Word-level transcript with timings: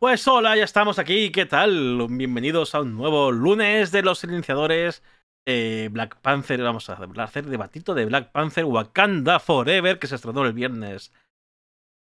Pues 0.00 0.26
hola, 0.28 0.56
ya 0.56 0.64
estamos 0.64 0.98
aquí, 0.98 1.30
¿qué 1.30 1.44
tal? 1.44 2.06
Bienvenidos 2.08 2.74
a 2.74 2.80
un 2.80 2.96
nuevo 2.96 3.30
lunes 3.32 3.92
de 3.92 4.00
los 4.00 4.24
iniciadores. 4.24 5.02
Eh, 5.46 5.90
Black 5.92 6.18
Panther, 6.22 6.62
vamos 6.62 6.88
a 6.88 6.94
hacer 6.94 7.44
debatito 7.44 7.92
de 7.92 8.06
Black 8.06 8.32
Panther 8.32 8.64
Wakanda 8.64 9.40
Forever, 9.40 9.98
que 9.98 10.06
se 10.06 10.14
estrenó 10.14 10.46
el 10.46 10.54
viernes 10.54 11.12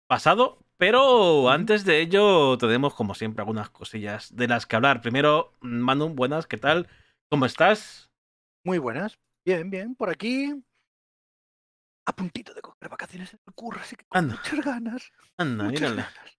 pasado. 0.08 0.64
Pero 0.76 1.50
antes 1.50 1.84
de 1.84 2.00
ello, 2.00 2.56
tenemos 2.58 2.95
como 2.95 3.16
siempre 3.16 3.42
algunas 3.42 3.71
cosillas 3.71 4.37
de 4.37 4.47
las 4.47 4.67
que 4.67 4.77
hablar. 4.77 5.03
Primero, 5.03 5.53
Manu, 5.61 6.11
buenas, 6.11 6.47
¿qué 6.47 6.59
tal? 6.59 6.87
¿Cómo 7.29 7.45
estás? 7.45 8.09
Muy 8.65 8.79
buenas, 8.79 9.19
bien, 9.45 9.69
bien, 9.69 9.97
por 9.97 10.11
aquí. 10.11 10.54
A 12.07 12.15
puntito 12.15 12.54
de 12.54 12.63
coger 12.63 12.88
vacaciones 12.88 13.35
en 13.35 13.41
el 13.45 13.53
curro, 13.53 13.81
así 13.81 13.97
que 13.97 14.04
con 14.04 14.17
Anda. 14.19 14.37
muchas 14.37 14.65
ganas. 14.65 15.13
Anda, 15.37 15.65
muchas 15.65 15.81
mírale. 15.81 16.02
ganas. 16.02 16.38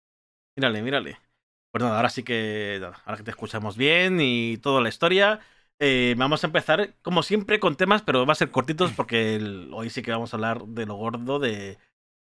Mírale, 0.56 0.82
mírale. 0.82 1.30
Pues 1.72 1.84
nada, 1.84 1.96
ahora 1.98 2.10
sí 2.10 2.24
que. 2.24 2.78
nada, 2.82 3.02
Ahora 3.06 3.18
que 3.18 3.24
te 3.24 3.32
escuchamos 3.32 3.77
bien 3.77 4.20
y 4.22 4.58
toda 4.58 4.82
la 4.82 4.90
historia. 4.90 5.40
eh, 5.80 6.14
vamos 6.18 6.44
a 6.44 6.48
empezar, 6.48 6.94
como 7.02 7.23
siempre, 7.23 7.59
con 7.59 7.76
temas, 7.76 8.02
pero 8.04 8.26
va 8.26 8.34
a 8.34 8.36
ser 8.36 8.52
cortitos 8.52 8.91
porque 8.95 9.36
el- 9.36 9.72
hoy 9.73 9.90
sí 9.90 10.02
que 10.04 10.12
vamos 10.12 10.34
a 10.34 10.38
hablar 10.38 10.64
de 10.66 10.86
lo 10.86 10.95
gordo 10.95 11.40
de, 11.40 11.78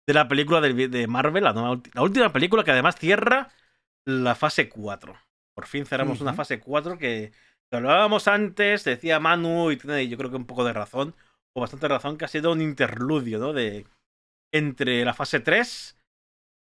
de 0.07 0.15
la 0.15 0.29
película 0.29 0.61
de, 0.63 0.89
de 0.89 1.07
Marvel, 1.09 1.45
la, 1.45 1.53
nueva 1.55 1.81
la 1.95 2.03
última 2.03 2.33
película 2.33 2.65
que 2.65 2.73
además 2.73 2.97
cierra 2.99 3.51
la 4.07 4.35
fase 4.37 4.69
4. 4.71 5.17
Por 5.55 5.67
fin 5.67 5.87
cerramos 5.87 6.21
una 6.23 6.35
fase 6.35 6.61
4 6.61 6.99
que, 6.99 7.33
que 7.71 7.77
hablábamos 7.77 8.29
antes, 8.29 8.85
decía 8.85 9.21
Manu, 9.21 9.71
y 9.73 9.77
tiene 9.79 10.09
yo 10.09 10.19
creo 10.19 10.31
que 10.31 10.37
un 10.37 10.47
poco 10.47 10.65
de 10.65 10.73
razón, 10.75 11.15
o 11.55 11.61
bastante 11.63 11.89
razón, 11.89 12.19
que 12.19 12.25
ha 12.27 12.29
sido 12.29 12.53
un 12.53 12.63
interludio, 12.63 13.39
¿no? 13.41 13.53
De, 13.55 13.87
entre 14.53 15.05
la 15.05 15.15
fase 15.15 15.41
3 15.41 15.97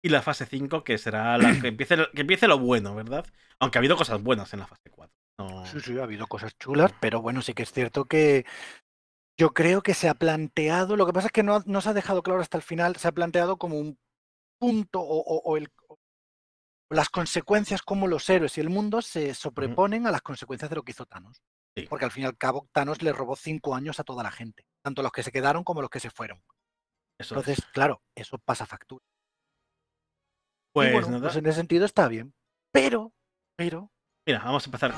y 0.03 0.09
la 0.09 0.21
fase 0.21 0.45
5, 0.45 0.83
que 0.83 0.97
será 0.97 1.37
la 1.37 1.59
que 1.61 1.69
empiece, 1.69 1.95
que 2.13 2.21
empiece 2.21 2.47
lo 2.47 2.59
bueno, 2.59 2.93
¿verdad? 2.93 3.25
Aunque 3.59 3.77
ha 3.77 3.79
habido 3.79 3.95
cosas 3.97 4.21
buenas 4.21 4.53
en 4.53 4.59
la 4.59 4.67
fase 4.67 4.89
4. 4.91 5.15
No- 5.39 5.65
Sí, 5.65 5.79
sí, 5.79 5.97
ha 5.97 6.03
habido 6.03 6.27
cosas 6.27 6.55
chulas, 6.57 6.93
pero 6.99 7.21
bueno, 7.21 7.41
sí 7.41 7.53
que 7.53 7.63
es 7.63 7.71
cierto 7.71 8.05
que 8.05 8.45
yo 9.39 9.53
creo 9.53 9.81
que 9.81 9.93
se 9.93 10.09
ha 10.09 10.13
planteado, 10.13 10.95
lo 10.97 11.05
que 11.07 11.13
pasa 11.13 11.27
es 11.27 11.31
que 11.33 11.41
no, 11.41 11.63
no 11.65 11.81
se 11.81 11.89
ha 11.89 11.93
dejado 11.93 12.21
claro 12.21 12.41
hasta 12.41 12.57
el 12.57 12.63
final, 12.63 12.97
se 12.97 13.07
ha 13.07 13.11
planteado 13.13 13.57
como 13.57 13.77
un 13.79 13.97
punto 14.59 14.99
o, 15.01 15.17
o- 15.19 15.41
o 15.43 15.57
el, 15.57 15.69
las 16.91 17.09
consecuencias 17.09 17.81
como 17.81 18.07
los 18.07 18.29
héroes 18.29 18.57
y 18.57 18.61
el 18.61 18.69
mundo 18.69 19.01
se 19.01 19.33
sobreponen 19.33 20.05
a 20.05 20.11
las 20.11 20.21
consecuencias 20.21 20.69
de 20.69 20.75
lo 20.75 20.83
que 20.83 20.91
hizo 20.91 21.05
Thanos. 21.05 21.41
Sí. 21.75 21.87
Porque 21.89 22.05
al 22.05 22.11
fin 22.11 22.23
y 22.23 22.27
al 22.27 22.37
cabo 22.37 22.67
Thanos 22.71 23.01
le 23.01 23.13
robó 23.13 23.35
cinco 23.35 23.73
años 23.73 23.99
a 23.99 24.03
toda 24.03 24.21
la 24.21 24.31
gente, 24.31 24.65
tanto 24.83 25.01
los 25.01 25.11
que 25.11 25.23
se 25.23 25.31
quedaron 25.31 25.63
como 25.63 25.81
los 25.81 25.89
que 25.89 25.99
se 25.99 26.11
fueron. 26.11 26.43
Eso 27.19 27.35
es. 27.35 27.47
Entonces, 27.47 27.65
claro, 27.73 28.01
eso 28.15 28.37
pasa 28.37 28.65
factura. 28.67 29.03
Pues 30.73 30.91
bueno, 30.91 31.07
nada. 31.07 31.21
pues 31.21 31.35
en 31.35 31.45
ese 31.45 31.57
sentido 31.57 31.85
está 31.85 32.07
bien. 32.07 32.33
Pero, 32.71 33.13
pero, 33.55 33.91
Mira, 34.25 34.39
vamos 34.39 34.63
a 34.63 34.67
empezar. 34.67 34.93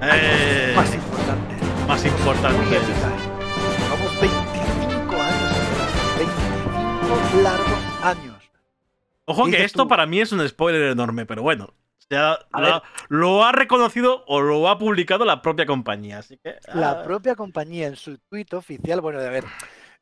Eh, 0.00 0.72
más 0.74 0.94
importante, 0.94 1.54
más 1.86 2.04
importante. 2.04 2.64
Llevamos 3.78 4.20
25 4.20 5.14
años, 5.14 5.52
señora, 5.52 5.86
25 6.18 7.42
largos 7.42 7.78
años. 8.02 8.50
Ojo 9.26 9.44
que 9.46 9.62
esto 9.62 9.82
tú? 9.82 9.88
para 9.88 10.06
mí 10.06 10.20
es 10.20 10.32
un 10.32 10.48
spoiler 10.48 10.90
enorme, 10.90 11.26
pero 11.26 11.42
bueno. 11.42 11.74
Ya 12.10 12.38
lo 13.08 13.44
ha 13.44 13.52
reconocido 13.52 14.24
o 14.26 14.40
lo 14.40 14.68
ha 14.70 14.78
publicado 14.78 15.26
la 15.26 15.42
propia 15.42 15.66
compañía. 15.66 16.18
Así 16.18 16.38
que. 16.38 16.56
La 16.72 16.92
ah, 16.92 17.04
propia 17.04 17.34
compañía 17.34 17.86
en 17.86 17.96
su 17.96 18.16
tuit 18.16 18.54
oficial, 18.54 19.02
bueno, 19.02 19.20
de 19.20 19.28
ver, 19.28 19.44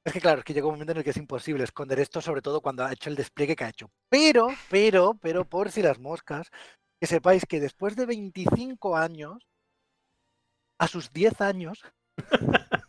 es 0.07 0.12
que 0.12 0.21
claro, 0.21 0.39
es 0.39 0.45
que 0.45 0.55
llega 0.55 0.69
un 0.69 0.75
momento 0.75 0.93
en 0.93 0.99
el 0.99 1.05
que 1.05 1.11
es 1.11 1.17
imposible 1.17 1.65
esconder 1.65 1.99
esto, 1.99 2.21
sobre 2.21 2.41
todo 2.41 2.61
cuando 2.61 2.85
ha 2.85 2.93
hecho 2.93 3.11
el 3.11 3.17
despliegue 3.17 3.57
que 3.57 3.65
ha 3.65 3.71
hecho. 3.71 3.91
Pero, 4.09 4.49
pero, 4.71 5.15
pero, 5.21 5.45
por 5.45 5.73
si 5.73 5.83
las 5.83 5.99
moscas, 5.99 6.49
que 7.01 7.09
sepáis 7.09 7.45
que 7.45 7.59
después 7.59 7.97
de 7.97 8.07
25 8.07 8.97
años, 8.97 9.49
a 10.79 10.87
sus 10.87 11.12
10 11.12 11.41
años, 11.41 11.83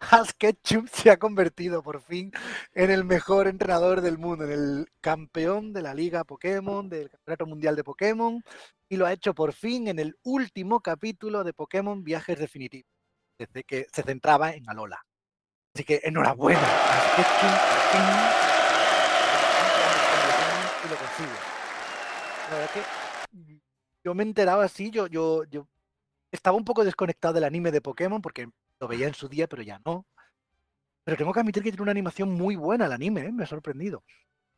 Ash 0.00 0.32
Ketchum 0.36 0.86
se 0.92 1.10
ha 1.10 1.18
convertido 1.18 1.82
por 1.82 2.02
fin 2.02 2.30
en 2.74 2.90
el 2.90 3.04
mejor 3.04 3.48
entrenador 3.48 4.02
del 4.02 4.18
mundo, 4.18 4.44
en 4.44 4.52
el 4.52 4.86
campeón 5.00 5.72
de 5.72 5.80
la 5.80 5.94
Liga 5.94 6.24
Pokémon, 6.24 6.90
del 6.90 7.08
Campeonato 7.08 7.46
Mundial 7.46 7.74
de 7.74 7.84
Pokémon, 7.84 8.44
y 8.90 8.98
lo 8.98 9.06
ha 9.06 9.14
hecho 9.14 9.34
por 9.34 9.54
fin 9.54 9.88
en 9.88 9.98
el 9.98 10.18
último 10.24 10.80
capítulo 10.80 11.42
de 11.42 11.54
Pokémon 11.54 12.04
Viajes 12.04 12.38
Definitivos, 12.38 12.92
desde 13.38 13.64
que 13.64 13.86
se 13.90 14.02
centraba 14.02 14.52
en 14.52 14.68
Alola. 14.68 15.07
Así 15.78 15.84
que 15.84 16.00
enhorabuena, 16.02 16.58
y 20.84 20.88
lo 20.88 20.96
consigue. 20.96 21.38
La 22.50 22.58
verdad 22.58 22.70
que 22.74 23.36
mm, 23.36 23.58
yo 24.02 24.12
me 24.12 24.24
enteraba 24.24 24.64
así, 24.64 24.90
yo, 24.90 25.06
yo, 25.06 25.44
yo 25.44 25.68
estaba 26.32 26.56
un 26.56 26.64
poco 26.64 26.84
desconectado 26.84 27.34
del 27.34 27.44
anime 27.44 27.70
de 27.70 27.80
Pokémon 27.80 28.20
porque 28.20 28.48
lo 28.80 28.88
veía 28.88 29.06
en 29.06 29.14
su 29.14 29.28
día, 29.28 29.46
pero 29.46 29.62
ya 29.62 29.80
no. 29.86 30.04
Pero 31.04 31.16
tengo 31.16 31.32
que 31.32 31.38
admitir 31.38 31.62
que 31.62 31.70
tiene 31.70 31.82
una 31.82 31.92
animación 31.92 32.34
muy 32.34 32.56
buena 32.56 32.86
el 32.86 32.92
anime, 32.92 33.26
¿eh? 33.26 33.30
me 33.32 33.44
ha 33.44 33.46
sorprendido. 33.46 34.02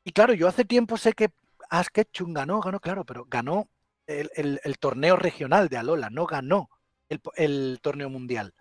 Y 0.03 0.13
claro, 0.13 0.33
yo 0.33 0.49
hace 0.49 0.65
tiempo 0.65 0.97
sé 0.97 1.13
que 1.13 1.29
Ash 1.69 1.89
Ketchum 1.93 2.33
ganó, 2.33 2.61
ganó, 2.61 2.81
claro, 2.81 3.05
pero 3.05 3.27
ganó 3.29 3.69
el, 4.07 4.31
el- 4.37 4.59
el 4.65 4.79
torneo 4.79 5.17
regional 5.17 5.69
de 5.69 5.77
Alola, 5.77 6.09
no 6.09 6.25
ganó 6.25 6.71
el, 7.11 7.21
el 7.37 7.79
torneo 7.83 8.09
mundial. 8.09 8.55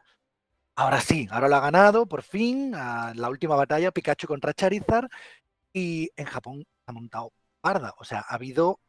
Ahora 0.80 1.02
sí, 1.02 1.28
ahora 1.30 1.50
lo 1.50 1.58
ha 1.58 1.60
ganado, 1.60 2.06
por 2.06 2.24
fin, 2.24 2.74
a 2.74 3.14
la 3.14 3.28
última 3.30 3.58
batalla, 3.58 3.92
Pikachu 3.92 4.28
contra 4.28 4.54
Charizard, 4.54 5.10
y 5.74 6.10
en 6.16 6.26
Japón 6.26 6.64
ha 6.86 6.94
montado 6.94 7.34
parda. 7.60 7.94
O 7.98 8.06
sea, 8.06 8.20
ha 8.26 8.36
habido 8.36 8.80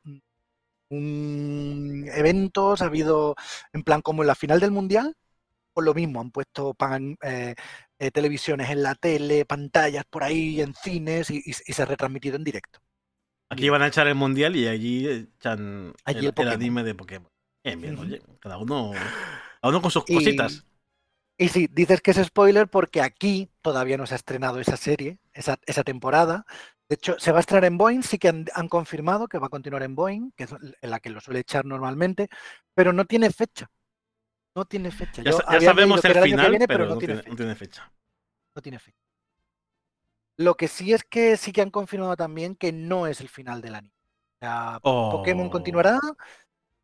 eventos, 0.88 2.80
ha 2.80 2.84
habido, 2.84 3.34
en 3.72 3.82
plan, 3.82 4.02
como 4.02 4.22
en 4.22 4.28
la 4.28 4.36
final 4.36 4.60
del 4.60 4.70
mundial, 4.70 5.16
pues 5.72 5.84
lo 5.84 5.92
mismo, 5.92 6.20
han 6.20 6.30
puesto 6.30 6.74
pan- 6.74 7.16
eh, 7.22 7.56
eh, 7.98 8.10
televisiones 8.12 8.70
en 8.70 8.84
la 8.84 8.94
tele, 8.94 9.44
pantallas 9.44 10.04
por 10.08 10.22
ahí, 10.22 10.60
en 10.60 10.74
cines, 10.74 11.28
y, 11.30 11.38
y- 11.38 11.50
y 11.66 11.72
se 11.72 11.82
ha 11.82 11.86
retransmitido 11.86 12.36
en 12.36 12.44
directo. 12.44 12.78
Aquí 13.48 13.68
van 13.68 13.82
a 13.82 13.88
echar 13.88 14.06
el 14.06 14.14
mundial 14.14 14.54
y 14.54 14.68
allí 14.68 15.08
echan 15.08 15.92
Allí 16.04 16.18
el, 16.18 16.24
el 16.26 16.28
el 16.28 16.34
Pokémon. 16.34 16.54
anime 16.54 16.84
de 16.84 16.94
Pokémon. 16.94 17.32
Bien, 17.64 17.80
bien, 17.80 17.94
Ujú. 17.94 18.04
oye. 18.04 18.22
Cada 18.38 18.58
uno, 18.58 18.92
cada 18.92 19.70
uno 19.70 19.82
con 19.82 19.90
sus 19.90 20.04
Y- 20.06 20.14
cositas. 20.14 20.64
Y 21.40 21.48
sí, 21.48 21.68
dices 21.72 22.02
que 22.02 22.10
es 22.10 22.18
spoiler 22.22 22.68
porque 22.68 23.00
aquí 23.00 23.50
todavía 23.62 23.96
no 23.96 24.06
se 24.06 24.12
ha 24.12 24.16
estrenado 24.16 24.60
esa 24.60 24.76
serie, 24.76 25.18
esa, 25.32 25.58
esa 25.64 25.82
temporada. 25.82 26.44
De 26.86 26.96
hecho, 26.96 27.18
se 27.18 27.32
va 27.32 27.38
a 27.38 27.40
estrenar 27.40 27.64
en 27.64 27.78
Boeing, 27.78 28.02
sí 28.02 28.18
que 28.18 28.28
han, 28.28 28.44
han 28.52 28.68
confirmado 28.68 29.26
que 29.26 29.38
va 29.38 29.46
a 29.46 29.48
continuar 29.48 29.82
en 29.82 29.94
Boeing, 29.94 30.32
que 30.32 30.44
es 30.44 30.50
en 30.52 30.90
la 30.90 31.00
que 31.00 31.08
lo 31.08 31.18
suele 31.22 31.40
echar 31.40 31.64
normalmente, 31.64 32.28
pero 32.74 32.92
no 32.92 33.06
tiene 33.06 33.30
fecha. 33.30 33.70
No 34.54 34.66
tiene 34.66 34.90
fecha. 34.90 35.22
Ya, 35.22 35.30
Yo 35.30 35.38
sabemos 35.62 36.04
el 36.04 36.12
que 36.12 36.22
final, 36.22 36.50
viene, 36.50 36.68
pero, 36.68 36.84
no, 36.84 36.96
no, 36.96 36.98
tiene 36.98 37.22
tiene, 37.22 37.22
fecha, 37.22 37.30
no 37.30 37.36
tiene 37.38 37.54
fecha. 37.54 37.92
no 38.54 38.60
tiene 38.62 38.78
fecha. 38.78 38.98
Lo 40.36 40.54
que 40.56 40.68
sí 40.68 40.92
es 40.92 41.04
que 41.04 41.38
sí 41.38 41.52
que 41.52 41.62
han 41.62 41.70
confirmado 41.70 42.16
también 42.16 42.54
que 42.54 42.70
no 42.70 43.06
es 43.06 43.22
el 43.22 43.30
final 43.30 43.62
del 43.62 43.76
anime. 43.76 43.94
O 44.42 44.44
sea, 44.44 44.78
Pokémon 44.82 45.46
Oh. 45.46 45.50
continuará 45.50 45.98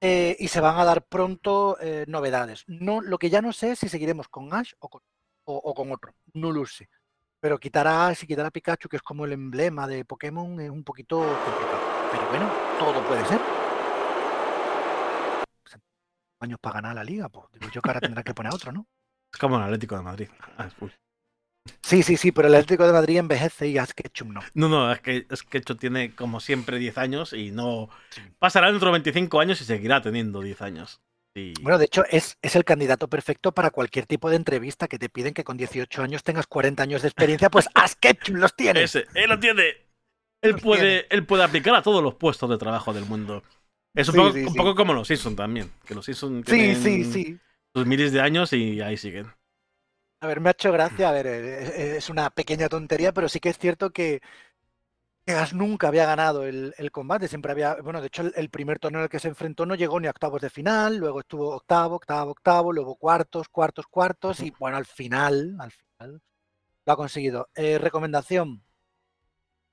eh, 0.01 0.37
y 0.39 0.49
se 0.49 0.61
van 0.61 0.79
a 0.79 0.85
dar 0.85 1.05
pronto 1.07 1.79
eh, 1.81 2.05
novedades. 2.09 2.65
No, 2.67 3.01
lo 3.01 3.19
que 3.19 3.31
ya 3.31 3.41
no 3.43 3.53
sé 3.53 3.73
es 3.73 3.79
si 3.79 3.89
seguiremos 3.89 4.29
con 4.29 4.53
Ash 4.55 4.73
o 4.79 4.89
con, 4.89 5.03
o- 5.45 5.75
con 5.75 5.93
otro. 5.93 6.15
No 6.35 6.51
lo 6.53 6.67
sé. 6.67 6.89
Pero 7.41 7.59
quitar 7.59 7.87
a 7.87 8.09
Ash 8.09 8.25
y 8.25 8.27
quitar 8.27 8.47
a 8.47 8.51
Pikachu, 8.51 8.89
que 8.89 8.97
es 8.97 9.03
como 9.03 9.25
el 9.25 9.33
emblema 9.33 9.87
de 9.87 10.05
Pokémon, 10.05 10.61
es 10.61 10.71
un 10.71 10.85
poquito 10.85 11.19
complicado. 11.19 11.81
Pero 12.13 12.29
bueno, 12.31 12.53
todo 12.79 13.07
puede 13.07 13.25
ser. 13.27 13.41
Años 16.41 16.59
para 16.61 16.75
ganar 16.75 16.95
la 16.95 17.05
liga, 17.05 17.29
pues 17.29 17.47
digo 17.53 17.71
yo 17.73 17.81
que 17.81 17.89
ahora 17.91 18.01
tendrá 18.01 18.23
que 18.23 18.35
poner 18.35 18.53
otro, 18.53 18.71
¿no? 18.73 18.87
Es 19.33 19.39
como 19.39 19.57
el 19.57 19.63
Atlético 19.63 19.97
de 19.97 20.03
Madrid. 20.03 20.29
Ah. 20.59 20.69
Sí, 21.83 22.03
sí, 22.03 22.17
sí, 22.17 22.33
pero 22.33 22.49
el 22.49 22.55
Atlético 22.55 22.87
de 22.87 22.93
Madrid 22.93 23.19
envejece 23.19 23.69
y 23.69 23.79
Ash 23.79 23.91
Ketchum 23.95 24.33
no. 24.33 24.41
No, 24.55 24.69
no, 24.69 24.93
es 24.93 25.01
que, 25.01 25.27
tiene 25.79 26.15
como 26.15 26.41
siempre 26.41 26.79
10 26.79 26.99
años 26.99 27.33
y 27.33 27.51
no. 27.51 27.89
Sí. 28.11 28.21
Pasarán 28.39 28.75
otros 28.75 28.93
25 28.93 29.41
años 29.41 29.61
y 29.61 29.65
seguirá 29.65 30.03
teniendo 30.03 30.41
10 30.43 30.63
años. 30.63 31.01
Sí. 31.35 31.53
Bueno, 31.61 31.79
de 31.79 31.85
hecho, 31.85 32.05
es, 32.11 32.39
es 32.43 32.57
el 32.57 32.65
candidato 32.65 33.09
perfecto 33.09 33.53
para 33.53 33.71
cualquier 33.71 34.07
tipo 34.07 34.31
de 34.31 34.37
entrevista 34.37 34.89
que 34.89 34.99
te 34.99 35.09
piden 35.09 35.35
que 35.35 35.45
con 35.45 35.57
18 35.57 36.03
años 36.03 36.23
tengas 36.23 36.47
40 36.47 36.83
años 36.83 37.03
de 37.03 37.09
experiencia, 37.09 37.51
pues 37.51 37.69
Ash 37.75 37.93
Ketchum 38.01 38.37
los 38.37 38.55
tienes. 38.57 38.95
Ese, 38.97 39.07
él 39.15 39.29
lo 39.29 39.39
tiene. 39.39 39.63
Él 40.43 40.53
Los 40.53 40.63
puede, 40.63 41.07
él 41.15 41.27
puede 41.27 41.45
aplicar 41.45 41.75
a 41.75 41.83
todos 41.83 42.03
los 42.03 42.15
puestos 42.15 42.49
de 42.51 42.59
trabajo 42.59 42.93
del 42.93 43.05
mundo. 43.07 43.43
Es 43.95 44.09
un, 44.09 44.15
Sí, 44.15 44.21
poco, 44.21 44.33
sí, 44.33 44.41
un 44.45 44.53
sí. 44.53 44.57
poco 44.59 44.75
como 44.75 44.93
los 44.93 45.09
Simpsons 45.09 45.37
también. 45.37 45.71
Que 45.87 45.95
los 45.95 46.05
Simpsons 46.05 46.45
Sí, 46.47 46.53
tienen 46.53 46.83
sí, 46.83 47.05
sí. 47.05 47.39
sus 47.75 47.87
miles 47.87 48.13
de 48.13 48.21
años 48.21 48.53
y 48.53 48.81
ahí 48.81 48.97
siguen. 48.97 49.27
A 50.21 50.27
ver, 50.27 50.41
me 50.41 50.49
ha 50.49 50.53
hecho 50.53 50.73
gracia, 50.73 51.09
a 51.09 51.13
ver, 51.13 51.27
eh, 51.27 51.97
es 51.99 52.09
una 52.09 52.31
pequeña 52.31 52.69
tontería, 52.69 53.13
pero 53.13 53.29
sí 53.29 53.39
que 53.39 53.51
es 53.51 53.59
cierto 53.59 53.91
que, 53.91 54.21
Ash 55.29 55.53
nunca 55.55 55.89
había 55.89 56.07
ganado 56.07 56.45
el, 56.45 56.73
el 56.79 56.91
combate, 56.93 57.27
siempre 57.29 57.51
había, 57.53 57.75
bueno, 57.83 58.01
de 58.01 58.07
hecho 58.09 58.23
el, 58.23 58.33
el 58.37 58.49
primer 58.49 58.79
torneo 58.79 59.01
en 59.01 59.05
el 59.05 59.11
que 59.11 59.19
se 59.19 59.29
enfrentó 59.29 59.67
no 59.67 59.75
llegó 59.75 59.99
ni 59.99 60.07
a 60.07 60.11
octavos 60.11 60.41
de 60.41 60.51
final, 60.51 60.97
luego 60.99 61.21
estuvo 61.21 61.55
octavo, 61.55 61.97
octavo, 61.97 62.31
octavo, 62.31 62.73
luego 62.73 62.95
cuartos, 62.97 63.49
cuartos, 63.49 63.87
cuartos, 63.89 64.41
y 64.41 64.53
bueno, 64.59 64.77
al 64.77 64.87
final, 64.87 65.57
al 65.59 65.73
final 65.73 66.23
lo 66.87 66.93
ha 66.93 66.97
conseguido. 66.97 67.49
Eh, 67.55 67.79
recomendación, 67.79 68.65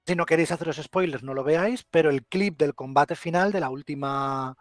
si 0.05 0.15
no 0.15 0.25
queréis 0.25 0.51
haceros 0.51 0.77
spoilers, 0.77 1.23
no 1.23 1.33
lo 1.33 1.43
veáis, 1.43 1.85
pero 1.89 2.09
el 2.09 2.25
clip 2.25 2.57
del 2.57 2.75
combate 2.75 3.15
final 3.15 3.51
de 3.51 3.59
la 3.59 3.69
última. 3.69 4.55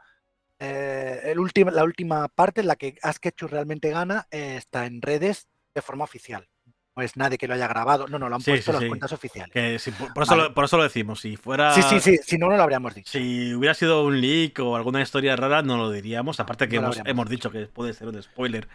eh, 0.58 1.20
el 1.24 1.38
último, 1.40 1.70
la 1.70 1.84
última 1.84 2.28
parte 2.28 2.60
en 2.62 2.68
la 2.68 2.76
que 2.76 2.96
Asketchus 3.02 3.50
realmente 3.50 3.90
gana 3.90 4.26
eh, 4.30 4.56
está 4.56 4.86
en 4.86 5.02
redes 5.02 5.48
de 5.74 5.82
forma 5.82 6.04
oficial. 6.04 6.46
No 6.94 7.02
es 7.02 7.16
nadie 7.16 7.38
que 7.38 7.48
lo 7.48 7.54
haya 7.54 7.66
grabado. 7.68 8.06
No, 8.06 8.18
no, 8.18 8.28
lo 8.28 8.34
han 8.36 8.42
Sí, 8.42 8.50
puesto 8.50 8.64
sí, 8.64 8.70
en 8.70 8.74
las 8.74 8.82
sí. 8.82 8.88
cuentas 8.88 9.12
oficiales. 9.12 9.52
Que 9.52 9.92
por, 9.98 10.12
por 10.12 10.22
eso 10.24 10.32
Vale. 10.36 10.42
lo, 10.48 10.54
por 10.54 10.64
eso 10.66 10.76
lo 10.76 10.82
decimos. 10.82 11.20
Si 11.20 11.36
fuera. 11.38 11.74
Sí, 11.74 11.80
sí, 11.88 12.00
sí. 12.00 12.18
Si 12.22 12.36
no, 12.36 12.50
no 12.50 12.56
lo 12.58 12.62
habríamos 12.62 12.94
dicho. 12.94 13.10
Si 13.12 13.54
hubiera 13.54 13.72
sido 13.72 14.04
un 14.04 14.20
leak 14.20 14.58
o 14.60 14.76
alguna 14.76 15.00
historia 15.00 15.34
rara, 15.34 15.62
no 15.62 15.78
lo 15.78 15.90
diríamos. 15.90 16.38
Aparte 16.38 16.68
que 16.68 16.76
No 16.76 16.92
hemos, 16.92 17.00
hemos 17.06 17.28
dicho 17.30 17.50
que 17.50 17.66
puede 17.66 17.94
ser 17.94 18.08
un 18.08 18.22
spoiler. 18.22 18.68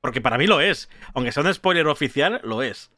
Porque 0.00 0.22
para 0.22 0.38
mí 0.38 0.46
lo 0.46 0.62
es. 0.62 0.88
Aunque 1.12 1.32
sea 1.32 1.42
un 1.42 1.52
spoiler 1.52 1.86
oficial, 1.88 2.40
lo 2.44 2.62
es. 2.62 2.90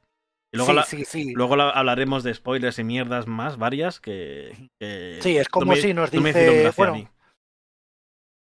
Y 0.52 0.58
luego, 0.58 0.70
sí, 0.72 0.76
la- 0.76 0.84
sí, 0.84 1.04
sí. 1.06 1.32
luego 1.34 1.56
la- 1.56 1.70
hablaremos 1.70 2.22
de 2.22 2.32
spoilers 2.32 2.78
y 2.78 2.84
mierdas 2.84 3.26
más, 3.26 3.56
varias, 3.58 3.98
que. 3.98 4.68
que 4.78 5.18
Sí, 5.22 5.38
es 5.38 5.46
no 5.48 5.50
como 5.50 5.72
me- 5.72 5.80
si 5.80 5.92
nos 5.92 6.12
no 6.12 6.20
me 6.20 6.28
dice. 6.32 6.44
gracia 6.62 6.68
a 6.68 6.72
Bueno, 6.76 6.94
mí. 6.94 7.08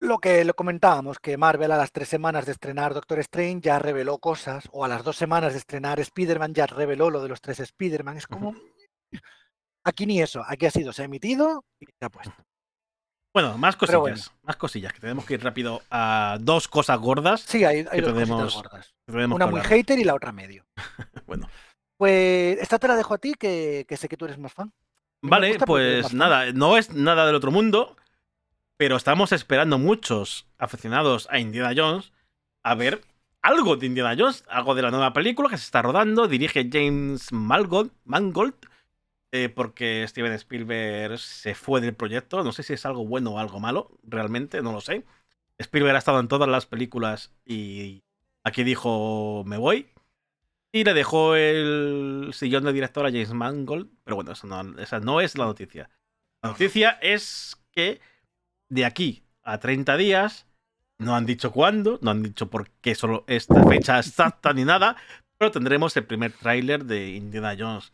Lo 0.03 0.19
que 0.19 0.43
lo 0.43 0.53
comentábamos, 0.53 1.19
que 1.19 1.37
Marvel 1.37 1.71
a 1.71 1.77
las 1.77 1.91
tres 1.91 2.09
semanas 2.09 2.45
de 2.45 2.51
estrenar 2.51 2.93
Doctor 2.93 3.19
Strange 3.19 3.61
ya 3.61 3.79
reveló 3.79 4.17
cosas, 4.19 4.67
o 4.71 4.85
a 4.85 4.87
las 4.87 5.03
dos 5.03 5.15
semanas 5.17 5.53
de 5.53 5.59
estrenar 5.59 5.99
Spider-Man 5.99 6.53
ya 6.53 6.65
reveló 6.67 7.09
lo 7.09 7.21
de 7.21 7.29
los 7.29 7.41
tres 7.41 7.59
Spider-Man. 7.59 8.17
Es 8.17 8.27
como. 8.27 8.53
Aquí 9.85 10.05
ni 10.05 10.21
eso. 10.21 10.43
Aquí 10.47 10.65
ha 10.65 10.71
sido, 10.71 10.93
se 10.93 11.01
ha 11.01 11.05
emitido 11.05 11.65
y 11.79 11.85
se 11.85 12.05
ha 12.05 12.09
puesto. 12.09 12.33
Bueno, 13.33 13.57
más 13.57 13.75
cosillas. 13.75 13.99
bueno. 13.99 14.21
Más 14.43 14.55
cosillas, 14.57 14.93
que 14.93 14.99
tenemos 14.99 15.25
que 15.25 15.33
ir 15.33 15.43
rápido 15.43 15.81
a 15.89 16.37
dos 16.39 16.67
cosas 16.67 16.99
gordas. 16.99 17.41
Sí, 17.41 17.63
hay, 17.65 17.79
hay 17.79 17.85
Que 17.99 18.01
dos 18.01 18.13
tenemos- 18.13 18.53
gordas. 18.55 18.93
que 19.07 19.11
tenemos 19.11 19.35
Una 19.35 19.45
que 19.45 19.51
muy 19.51 19.61
hater 19.61 19.99
y 19.99 20.03
la 20.03 20.13
otra 20.15 20.31
medio. 20.31 20.65
Bueno. 21.25 21.49
Pues 21.97 22.59
esta 22.59 22.77
te 22.79 22.87
la 22.87 22.95
dejo 22.95 23.13
a 23.13 23.17
ti, 23.17 23.33
que, 23.33 23.85
que 23.87 23.97
sé 23.97 24.07
que 24.09 24.17
tú 24.17 24.25
eres 24.25 24.37
más 24.37 24.53
fan. 24.53 24.71
Vale, 25.21 25.57
pues 25.65 26.13
nada, 26.13 26.51
no 26.51 26.75
es 26.77 26.89
nada 26.93 27.25
del 27.25 27.35
otro 27.35 27.49
mundo, 27.49 27.95
pero 28.83 28.97
estamos 28.97 29.31
esperando 29.31 29.79
muchos 29.79 30.45
aficionados 30.57 31.29
a 31.31 31.39
Indiana 31.39 31.71
Jones 31.73 32.11
a 32.63 32.75
ver 32.75 32.99
algo 33.41 33.77
de 33.77 33.85
Indiana 33.85 34.13
Jones, 34.19 34.43
algo 34.49 34.75
de 34.75 34.81
la 34.81 34.91
nueva 34.91 35.13
película 35.13 35.47
que 35.47 35.57
se 35.57 35.63
está 35.63 35.81
rodando, 35.81 36.27
dirige 36.27 36.67
James 36.69 37.31
Mangold, 37.31 37.91
eh, 39.31 39.47
porque 39.47 40.05
Steven 40.05 40.33
Spielberg 40.33 41.17
se 41.17 41.55
fue 41.55 41.79
del 41.79 41.95
proyecto, 41.95 42.43
no 42.43 42.51
sé 42.51 42.61
si 42.63 42.73
es 42.73 42.85
algo 42.85 43.05
bueno 43.05 43.31
o 43.31 43.39
algo 43.39 43.61
malo, 43.61 43.89
realmente, 44.03 44.61
no 44.61 44.73
lo 44.73 44.81
sé. 44.81 45.05
Spielberg 45.57 45.95
ha 45.95 45.99
estado 45.99 46.19
en 46.19 46.27
todas 46.27 46.49
las 46.49 46.65
películas 46.65 47.31
y 47.45 48.03
aquí 48.43 48.65
dijo 48.65 49.45
me 49.45 49.55
voy. 49.55 49.87
Y 50.73 50.83
le 50.83 50.93
dejó 50.93 51.37
el 51.37 52.31
sillón 52.33 52.65
de 52.65 52.73
director 52.73 53.05
a 53.05 53.11
James 53.11 53.31
Mangold. 53.31 53.87
Pero 54.03 54.17
bueno, 54.17 54.33
esa 54.33 54.99
no 54.99 55.21
es 55.21 55.37
la 55.37 55.45
noticia. 55.45 55.89
La 56.41 56.49
noticia 56.49 56.99
es 57.01 57.55
que 57.71 58.01
de 58.73 58.85
aquí 58.85 59.23
a 59.43 59.59
30 59.59 59.97
días, 59.97 60.47
no 60.97 61.15
han 61.15 61.25
dicho 61.25 61.51
cuándo, 61.51 61.99
no 62.01 62.11
han 62.11 62.23
dicho 62.23 62.49
por 62.49 62.69
qué 62.81 62.95
solo 62.95 63.23
esta 63.27 63.63
fecha 63.65 63.99
exacta 63.99 64.53
ni 64.53 64.65
nada, 64.65 64.95
pero 65.37 65.51
tendremos 65.51 65.95
el 65.95 66.05
primer 66.05 66.31
tráiler 66.31 66.85
de 66.85 67.11
Indiana 67.11 67.55
Jones. 67.57 67.91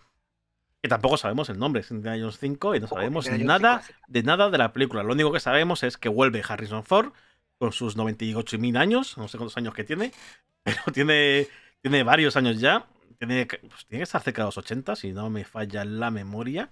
Que 0.81 0.87
tampoco 0.87 1.17
sabemos 1.17 1.49
el 1.49 1.59
nombre, 1.59 1.81
es 1.81 1.91
Indiana 1.91 2.17
Jones 2.17 2.37
5 2.39 2.75
y 2.75 2.79
no 2.79 2.87
sabemos 2.87 3.29
nada 3.29 3.81
5, 3.85 3.99
de 4.07 4.23
nada 4.23 4.49
de 4.49 4.57
la 4.57 4.71
película. 4.71 5.03
Lo 5.03 5.11
único 5.11 5.33
que 5.33 5.41
sabemos 5.41 5.83
es 5.83 5.97
que 5.97 6.07
vuelve 6.07 6.41
Harrison 6.47 6.85
Ford 6.85 7.11
con 7.57 7.73
sus 7.73 7.97
98.000 7.97 8.77
años, 8.77 9.17
no 9.17 9.27
sé 9.27 9.37
cuántos 9.37 9.57
años 9.57 9.73
que 9.73 9.83
tiene, 9.83 10.13
pero 10.63 10.81
tiene, 10.93 11.47
tiene 11.81 12.03
varios 12.03 12.37
años 12.37 12.59
ya. 12.59 12.85
Tiene, 13.17 13.45
pues 13.45 13.85
tiene 13.85 13.99
que 13.99 14.03
estar 14.03 14.21
cerca 14.21 14.43
de 14.43 14.45
los 14.45 14.57
80, 14.57 14.95
si 14.95 15.11
no 15.11 15.29
me 15.29 15.43
falla 15.43 15.83
la 15.83 16.09
memoria. 16.09 16.69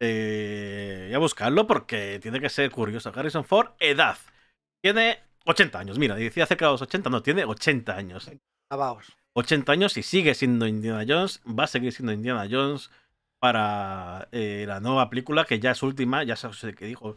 Eh, 0.00 1.04
voy 1.06 1.14
a 1.14 1.18
buscarlo 1.18 1.66
porque 1.66 2.18
tiene 2.20 2.40
que 2.40 2.48
ser 2.48 2.70
curioso. 2.70 3.12
Harrison 3.14 3.44
Ford, 3.44 3.70
edad. 3.80 4.18
Tiene 4.82 5.18
80 5.44 5.78
años. 5.78 5.98
Mira, 5.98 6.14
decía 6.14 6.46
cerca 6.46 6.66
de 6.66 6.72
los 6.72 6.82
80, 6.82 7.10
no, 7.10 7.22
tiene 7.22 7.44
80 7.44 7.96
años. 7.96 8.30
Abaos. 8.70 9.16
80 9.34 9.72
años 9.72 9.96
y 9.96 10.02
sigue 10.02 10.34
siendo 10.34 10.66
Indiana 10.66 11.04
Jones, 11.06 11.40
va 11.46 11.64
a 11.64 11.68
seguir 11.68 11.92
siendo 11.92 12.12
Indiana 12.12 12.48
Jones 12.50 12.90
para 13.40 14.28
eh, 14.32 14.64
la 14.66 14.80
nueva 14.80 15.08
película 15.10 15.44
que 15.44 15.60
ya 15.60 15.70
es 15.70 15.82
última, 15.82 16.24
ya 16.24 16.36
sé 16.36 16.74
que 16.74 16.86
dijo 16.86 17.16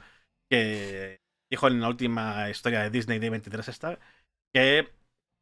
que 0.50 1.22
dijo 1.50 1.68
en 1.68 1.81
la 1.81 1.88
última 1.88 2.50
historia 2.50 2.81
de 2.81 2.92
Disney 2.92 3.19
de 3.19 3.30
23 3.30 3.68
esta 3.68 4.00
que 4.54 4.92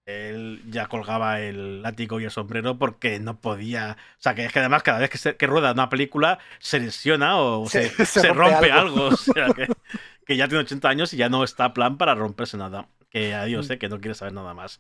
él 0.10 0.62
ya 0.68 0.88
colgaba 0.88 1.40
el 1.42 1.82
látigo 1.82 2.20
y 2.20 2.26
el 2.26 2.32
sombrero 2.32 2.78
porque 2.78 3.20
no 3.20 3.40
podía, 3.40 3.98
o 4.18 4.22
sea 4.22 4.36
que 4.36 4.46
es 4.46 4.52
que 4.54 4.60
además 4.60 4.84
cada 4.84 5.00
vez 5.00 5.10
que, 5.10 5.18
se, 5.18 5.36
que 5.36 5.48
rueda 5.48 5.72
una 5.72 5.90
película 5.90 6.40
se 6.60 6.80
lesiona 6.80 7.38
o 7.38 7.68
se, 7.68 7.90
Se- 7.90 8.06
se 8.06 8.20
se 8.22 8.28
rompe, 8.34 8.52
rompe 8.54 8.72
algo, 8.72 9.04
algo. 9.06 9.08
o 9.08 9.18
sea 9.18 9.48
que, 9.54 9.68
que 10.26 10.38
ya 10.38 10.48
tiene 10.48 10.64
80 10.64 10.90
años 10.90 11.14
y 11.14 11.18
ya 11.18 11.30
no 11.30 11.44
está 11.44 11.74
plan 11.74 11.98
para 11.98 12.16
romperse 12.16 12.58
nada, 12.58 12.88
que 13.10 13.34
adiós, 13.34 13.68
Mm. 13.70 13.72
eh, 13.74 13.78
que 13.80 13.90
no 13.90 14.00
quiere 14.00 14.16
saber 14.16 14.34
nada 14.34 14.54
más. 14.54 14.80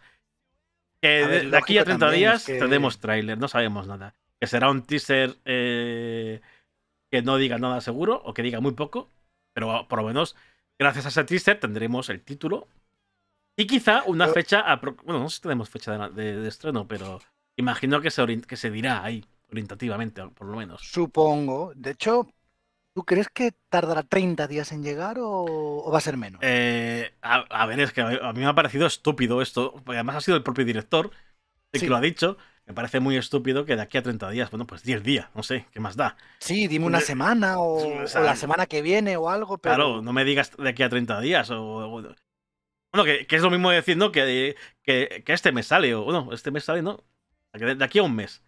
Que 1.02 1.24
A 1.24 1.28
ver, 1.28 1.44
de, 1.46 1.50
de 1.52 1.58
aquí 1.58 1.78
a 1.78 1.82
lógico 1.82 1.86
30 1.98 2.06
también 2.08 2.20
días 2.22 2.42
es 2.42 2.46
que- 2.46 2.60
tenemos 2.60 3.00
tráiler, 3.00 3.38
no 3.38 3.48
sabemos 3.48 3.88
nada. 3.88 4.16
Que 4.40 4.48
será 4.48 4.70
un 4.70 4.84
teaser 4.84 5.36
eh, 5.46 6.42
que 7.12 7.22
no 7.22 7.38
diga 7.38 7.58
nada 7.58 7.82
seguro 7.82 8.22
o 8.24 8.34
que 8.34 8.42
diga 8.44 8.60
muy 8.60 8.72
poco, 8.74 9.10
pero 9.54 9.88
por 9.88 10.00
lo 10.02 10.08
menos 10.08 10.36
gracias 10.80 11.06
a 11.06 11.10
ese 11.10 11.24
teaser 11.25 11.60
tendremos 11.60 12.10
el 12.10 12.22
título 12.22 12.68
y 13.62 13.68
quizá 13.68 14.04
una 14.06 14.28
fecha, 14.28 14.64
apro- 14.66 14.98
bueno, 15.04 15.20
no 15.20 15.30
sé 15.30 15.38
si 15.38 15.42
tenemos 15.42 15.70
fecha 15.70 15.92
de, 15.98 16.10
de- 16.24 16.36
de 16.42 16.48
estreno, 16.48 16.88
pero 16.88 17.20
imagino 17.58 18.02
que 18.02 18.12
se, 18.12 18.22
orien- 18.22 18.46
que 18.46 18.58
se 18.58 18.72
dirá 18.72 19.04
ahí, 19.04 19.26
orientativamente, 19.52 20.22
por 20.30 20.48
lo 20.48 20.58
menos. 20.58 20.82
Supongo. 20.82 21.74
De 21.76 21.92
hecho, 21.92 22.28
¿tú 22.94 23.04
crees 23.04 23.28
que 23.30 23.54
tardará 23.70 24.04
30 24.04 24.48
días 24.48 24.72
en 24.72 24.84
llegar 24.84 25.20
o, 25.20 25.30
o 25.86 25.92
va 25.92 25.98
a 25.98 26.02
ser 26.02 26.18
menos? 26.18 26.40
Eh, 26.44 27.12
a, 27.22 27.36
a 27.50 27.66
ver, 27.66 27.80
es 27.82 27.92
que 27.94 28.02
a 28.02 28.34
mí 28.34 28.40
me 28.40 28.46
ha 28.48 28.56
parecido 28.56 28.88
estúpido 28.88 29.42
esto, 29.42 29.82
además 29.88 30.16
ha 30.18 30.22
sido 30.22 30.38
el 30.38 30.44
propio 30.44 30.66
director 30.66 31.12
el 31.72 31.80
Sí. 31.80 31.86
que 31.86 31.90
lo 31.90 31.98
ha 31.98 32.02
dicho. 32.02 32.38
Me 32.66 32.74
parece 32.74 33.00
muy 33.00 33.18
estúpido 33.18 33.66
que 33.66 33.76
de 33.76 33.82
aquí 33.82 33.98
a 33.98 34.04
30 34.04 34.30
días, 34.30 34.52
bueno, 34.52 34.68
pues 34.68 34.84
10 34.84 35.04
días, 35.04 35.28
no 35.36 35.44
sé, 35.44 35.66
¿qué 35.72 35.80
más 35.80 35.96
da? 35.96 36.18
sí, 36.40 36.68
dime 36.68 36.86
una 36.86 37.00
de- 37.00 37.06
semana 37.06 37.60
o, 37.60 37.78
o 38.06 38.20
la 38.20 38.36
semana 38.36 38.66
que 38.68 38.82
viene 38.82 39.18
o 39.18 39.30
algo, 39.30 39.58
pero 39.58 39.76
Claro, 39.76 40.02
no 40.02 40.14
me 40.14 40.24
digas 40.24 40.52
de 40.58 40.70
aquí 40.70 40.84
a 40.84 40.90
30 40.90 41.20
días. 41.20 41.50
O- 41.52 42.14
bueno, 42.91 43.06
que, 43.06 43.27
que 43.27 43.36
es 43.36 43.41
lo 43.41 43.50
mismo 43.51 43.69
decir, 43.71 43.97
¿no? 43.97 44.12
Que, 44.12 44.56
que, 44.83 45.24
que 45.25 45.33
este 45.33 45.51
mes 45.51 45.68
sale, 45.68 45.94
o 45.95 46.12
no, 46.12 46.33
este 46.33 46.51
mes 46.51 46.63
sale, 46.63 46.81
¿no? 46.81 47.03
De, 47.53 47.75
de 47.75 47.86
aquí 47.86 48.00
a 48.00 48.03
un 48.03 48.15
mes. 48.15 48.41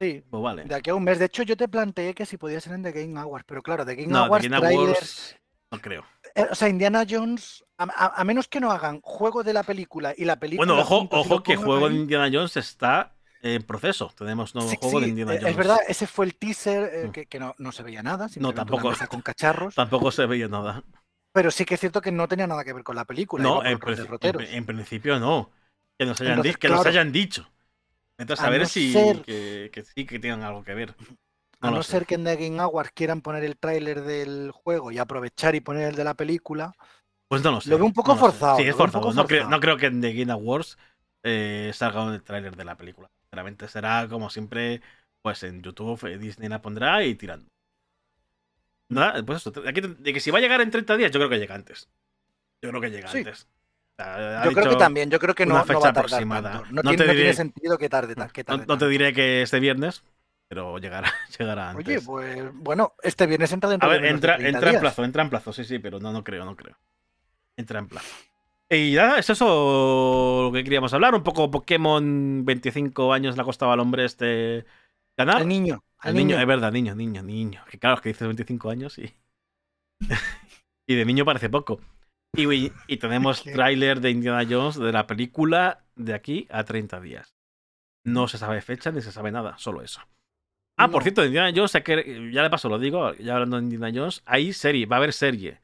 sí, 0.00 0.22
Pues 0.30 0.42
vale. 0.42 0.64
de 0.64 0.74
aquí 0.74 0.90
a 0.90 0.94
un 0.94 1.04
mes. 1.04 1.18
De 1.18 1.24
hecho, 1.26 1.42
yo 1.42 1.56
te 1.56 1.68
planteé 1.68 2.14
que 2.14 2.26
si 2.26 2.36
podía 2.36 2.60
ser 2.60 2.72
en 2.74 2.82
The 2.82 2.92
Game 2.92 3.18
Awards, 3.18 3.44
pero 3.46 3.62
claro, 3.62 3.84
The 3.84 3.94
Game 3.96 4.08
No, 4.08 4.24
Awards, 4.24 4.42
de 4.44 4.48
Game 4.48 4.66
trailers- 4.66 4.78
Awards 4.78 5.36
no 5.72 5.80
creo. 5.80 6.04
eh, 6.34 6.46
o 6.50 6.54
sea, 6.54 6.68
Indiana 6.68 7.04
Jones, 7.08 7.64
a, 7.78 7.84
a- 7.84 8.20
a 8.20 8.24
menos 8.24 8.48
que 8.48 8.58
no 8.60 8.70
hagan 8.72 9.00
juego 9.02 9.42
de 9.44 9.52
la 9.52 9.62
película 9.62 10.14
y 10.16 10.24
la 10.24 10.36
película. 10.40 10.66
Bueno, 10.66 10.82
ojo, 10.82 11.08
ojo 11.12 11.42
que 11.42 11.54
juego 11.56 11.88
de. 11.88 11.94
Indiana 11.96 12.28
Jones 12.32 12.56
está 12.56 13.14
en 13.42 13.62
proceso. 13.62 14.12
Tenemos 14.16 14.54
nuevo 14.54 14.68
Sí, 14.68 14.76
juego 14.80 15.00
de 15.00 15.08
Indiana 15.08 15.34
eh, 15.34 15.38
Jones. 15.40 15.50
Es 15.52 15.56
verdad, 15.56 15.78
ese 15.88 16.06
fue 16.08 16.26
el 16.26 16.34
teaser 16.34 16.90
eh, 16.92 17.06
Mm. 17.08 17.12
que, 17.12 17.26
que 17.26 17.38
no, 17.38 17.54
no 17.58 17.70
se 17.72 17.82
veía 17.84 18.02
nada. 18.02 18.28
simplemente 18.28 18.58
tampoco. 18.60 18.92
Con 19.08 19.22
cacharros. 19.22 19.74
Tampoco 19.76 20.10
se 20.10 20.26
veía 20.26 20.48
nada. 20.48 20.82
Pero 21.32 21.50
sí 21.50 21.64
que 21.64 21.74
es 21.74 21.80
cierto 21.80 22.00
que 22.00 22.10
no 22.12 22.26
tenía 22.28 22.46
nada 22.46 22.64
que 22.64 22.72
ver 22.72 22.82
con 22.82 22.96
la 22.96 23.04
película. 23.04 23.44
No, 23.44 23.62
en, 23.64 23.78
en- 24.22 24.40
en 24.54 24.66
principio 24.66 25.18
no. 25.18 25.50
Que 25.98 26.06
nos 26.06 26.20
hayan, 26.20 26.32
Entonces, 26.32 26.56
que 26.56 26.68
nos 26.68 26.86
hayan 26.86 27.12
dicho. 27.12 27.46
Entonces, 28.18 28.44
a, 28.44 28.48
a 28.48 28.50
ver 28.50 28.62
no 28.62 28.66
si 28.66 28.92
ser- 28.92 29.22
que, 29.22 29.70
que 29.72 29.84
sí 29.84 30.06
que 30.06 30.18
tienen 30.18 30.42
algo 30.42 30.64
que 30.64 30.74
ver. 30.74 30.94
A 31.60 31.66
No 31.66 31.70
lo 31.70 31.76
no 31.76 31.82
sé. 31.82 31.92
ser 31.92 32.06
que 32.06 32.14
en 32.14 32.24
The 32.24 32.36
Game 32.36 32.60
Awards 32.60 32.92
quieran 32.94 33.20
poner 33.20 33.44
el 33.44 33.56
tráiler 33.58 34.02
del 34.02 34.50
juego 34.50 34.90
y 34.90 34.98
aprovechar 34.98 35.54
y 35.54 35.60
poner 35.60 35.88
el 35.88 35.94
de 35.96 36.04
la 36.04 36.14
película. 36.14 36.72
Pues 37.28 37.42
no 37.44 37.52
lo 37.52 37.60
sé. 37.60 37.70
Lo 37.70 37.76
veo 37.76 37.86
un 37.86 37.92
poco 37.92 38.14
no 38.14 38.18
forzado, 38.18 38.56
Sí, 38.56 38.62
es 38.64 38.74
forzado. 38.74 39.12
No, 39.12 39.26
creo, 39.26 39.40
forzado. 39.40 39.50
no 39.50 39.60
creo 39.60 39.76
que 39.76 39.86
en 39.86 40.00
The 40.00 40.12
Game 40.14 40.32
Awards 40.32 40.78
eh, 41.22 41.70
salga 41.74 42.02
un 42.04 42.20
tráiler 42.22 42.56
de 42.56 42.64
la 42.64 42.76
película. 42.76 43.08
Sinceramente 43.22 43.68
será 43.68 44.08
como 44.08 44.30
siempre, 44.30 44.80
pues 45.22 45.42
en 45.44 45.62
YouTube 45.62 46.02
eh, 46.08 46.18
Disney 46.18 46.48
la 46.48 46.60
pondrá 46.62 47.04
y 47.04 47.14
tirando. 47.14 47.46
Nada, 48.90 49.22
pues 49.24 49.38
eso. 49.40 49.50
de 49.50 49.68
aquí- 49.68 49.80
de 49.80 50.12
que 50.12 50.20
si 50.20 50.30
va 50.30 50.38
a 50.38 50.40
llegar 50.42 50.60
en 50.60 50.70
30 50.70 50.96
días, 50.96 51.10
yo 51.10 51.18
creo 51.18 51.30
que 51.30 51.38
llega 51.38 51.54
antes. 51.54 51.88
Yo 52.62 52.68
creo 52.70 52.80
que 52.82 52.90
llega 52.90 53.08
Sí. 53.08 53.18
antes. 53.18 53.44
O 53.44 54.02
sea, 54.02 54.42
ha 54.42 54.44
Yo 54.44 54.52
creo 54.52 54.70
que 54.70 54.76
también, 54.76 55.10
yo 55.10 55.18
creo 55.18 55.34
que 55.34 55.46
no, 55.46 55.54
una 55.54 55.64
no 55.64 55.66
va 55.68 55.74
a 55.78 55.82
tardar 55.92 56.04
aproximada. 56.04 56.50
tanto. 56.52 56.66
No, 56.66 56.82
No 56.82 56.82
tiene, 56.90 56.96
te 56.96 57.04
no 57.06 57.12
tiene 57.12 57.20
diré- 57.30 57.34
sentido 57.34 57.78
que 57.78 57.88
tarde, 57.88 58.14
ta- 58.14 58.28
que 58.28 58.42
No, 58.42 58.44
tarde 58.46 58.64
no 58.68 58.78
te 58.78 58.88
diré 58.88 59.12
que 59.12 59.42
este 59.42 59.60
viernes, 59.60 60.02
pero 60.48 60.78
llegará, 60.78 61.12
llegará 61.38 61.70
antes. 61.70 61.86
Oye, 61.86 62.00
pues 62.00 62.52
bueno, 62.54 62.94
este 63.02 63.26
viernes 63.26 63.52
entra 63.52 63.70
dentro 63.70 63.88
A 63.88 63.92
de 63.92 63.98
ver, 64.00 64.08
de 64.08 64.14
entra, 64.14 64.36
30 64.36 64.48
entra 64.58 64.68
en 64.70 64.72
días. 64.74 64.80
plazo, 64.80 65.04
entra 65.04 65.22
en 65.22 65.30
plazo, 65.30 65.52
sí, 65.52 65.64
sí, 65.64 65.78
pero 65.78 66.00
no, 66.00 66.12
no 66.12 66.24
creo, 66.24 66.44
no 66.44 66.56
creo. 66.56 66.76
Entra 67.56 67.78
en 67.78 67.88
plazo. 67.88 68.08
Y 68.72 68.94
nada, 68.94 69.18
es 69.18 69.28
eso 69.28 70.44
lo 70.46 70.52
que 70.52 70.62
queríamos 70.64 70.94
hablar. 70.94 71.14
Un 71.14 71.22
poco 71.24 71.50
Pokémon 71.50 72.44
25 72.44 73.12
años 73.12 73.36
le 73.36 73.42
ha 73.42 73.44
costado 73.44 73.72
al 73.72 73.80
hombre 73.80 74.04
este 74.04 74.64
ganar. 75.16 75.38
Al 75.38 75.48
niño, 75.48 75.82
Al 76.00 76.10
al 76.10 76.14
niño, 76.14 76.28
niño. 76.28 76.40
es 76.40 76.46
verdad, 76.46 76.72
niño, 76.72 76.94
niño, 76.94 77.22
niño. 77.22 77.64
Que 77.70 77.78
claro, 77.78 77.96
es 77.96 78.00
que 78.00 78.08
dices 78.10 78.26
25 78.26 78.70
años 78.70 78.98
y. 78.98 79.14
y 80.86 80.94
de 80.94 81.04
niño 81.04 81.24
parece 81.24 81.50
poco. 81.50 81.80
Y, 82.36 82.72
y 82.86 82.96
tenemos 82.96 83.42
tráiler 83.44 84.00
de 84.00 84.10
Indiana 84.10 84.46
Jones 84.48 84.76
de 84.76 84.92
la 84.92 85.06
película 85.06 85.84
de 85.96 86.14
aquí 86.14 86.46
a 86.50 86.64
30 86.64 87.00
días. 87.00 87.34
No 88.04 88.28
se 88.28 88.38
sabe 88.38 88.62
fecha 88.62 88.90
ni 88.90 89.02
se 89.02 89.12
sabe 89.12 89.30
nada, 89.30 89.58
solo 89.58 89.82
eso. 89.82 90.00
Ah, 90.78 90.88
por 90.88 91.02
cierto, 91.02 91.20
de 91.20 91.26
Indiana 91.26 91.52
Jones, 91.54 91.72
ya 92.32 92.42
de 92.42 92.50
paso 92.50 92.70
lo 92.70 92.78
digo, 92.78 93.12
ya 93.16 93.34
hablando 93.34 93.58
de 93.58 93.64
Indiana 93.64 93.92
Jones, 93.94 94.22
hay 94.24 94.54
serie, 94.54 94.86
va 94.86 94.96
a 94.96 94.98
haber 94.98 95.12
serie. 95.12 95.60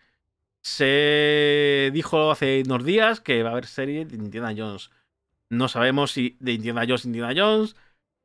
Se 0.62 1.90
dijo 1.94 2.30
hace 2.30 2.62
unos 2.66 2.84
días 2.84 3.20
que 3.20 3.42
va 3.42 3.48
a 3.48 3.52
haber 3.52 3.66
serie 3.66 4.04
de 4.04 4.16
Indiana 4.16 4.52
Jones. 4.54 4.90
No 5.48 5.68
sabemos 5.68 6.10
si 6.10 6.36
de 6.40 6.52
Indiana 6.52 6.84
Jones, 6.86 7.06
Indiana 7.06 7.32
Jones, 7.34 7.76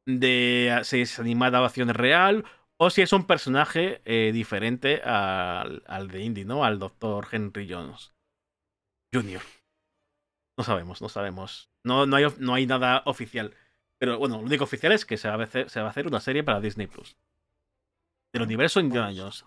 de 0.05 0.79
si 0.83 1.01
es 1.01 1.19
animada 1.19 1.61
o 1.61 1.65
acción 1.65 1.89
real, 1.89 2.45
o 2.77 2.89
si 2.89 3.01
es 3.01 3.13
un 3.13 3.25
personaje 3.27 4.01
eh, 4.05 4.31
diferente 4.33 5.01
al, 5.03 5.83
al 5.87 6.07
de 6.07 6.21
Indy, 6.23 6.45
¿no? 6.45 6.63
Al 6.65 6.79
Dr. 6.79 7.27
Henry 7.31 7.67
Jones 7.71 8.13
Jr. 9.13 9.41
No 10.57 10.63
sabemos, 10.63 11.01
no 11.01 11.09
sabemos. 11.09 11.69
No, 11.83 12.05
no, 12.05 12.15
hay, 12.15 12.25
no 12.39 12.53
hay 12.53 12.65
nada 12.67 13.03
oficial. 13.05 13.53
Pero 13.97 14.17
bueno, 14.17 14.37
lo 14.37 14.43
único 14.47 14.63
oficial 14.63 14.91
es 14.93 15.05
que 15.05 15.17
se 15.17 15.27
va 15.29 15.35
a 15.35 15.43
hacer, 15.43 15.69
se 15.69 15.79
va 15.79 15.87
a 15.87 15.89
hacer 15.91 16.07
una 16.07 16.19
serie 16.19 16.43
para 16.43 16.59
Disney 16.59 16.87
Plus. 16.87 17.15
Del 18.33 18.43
universo 18.43 18.79
Indiana 18.79 19.11
Jones. 19.15 19.45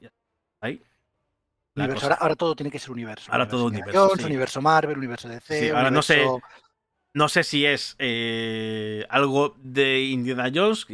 Ahí. 0.61 0.83
Universo. 1.77 2.05
Ahora, 2.07 2.17
ahora 2.21 2.37
todo 2.37 2.55
tiene 2.55 2.71
que 2.71 2.79
ser 2.79 2.93
universo. 2.93 3.33
Ahora 3.33 3.49
todo 3.49 3.67
universo, 3.67 4.07
Jones, 4.09 4.21
sí. 4.21 4.27
universo 4.27 4.63
Marvel, 4.63 4.99
universo 4.99 5.29
DC. 5.29 5.61
Sí, 5.61 5.69
ahora 5.71 5.91
no 5.91 6.03
sé- 6.03 6.25
universo- 6.25 6.43
No 7.15 7.29
sé 7.29 7.45
si 7.45 7.65
es 7.65 7.97
eh, 7.99 9.07
algo 9.09 9.57
de 9.63 10.03
Indiana 10.03 10.51
Jones. 10.55 10.87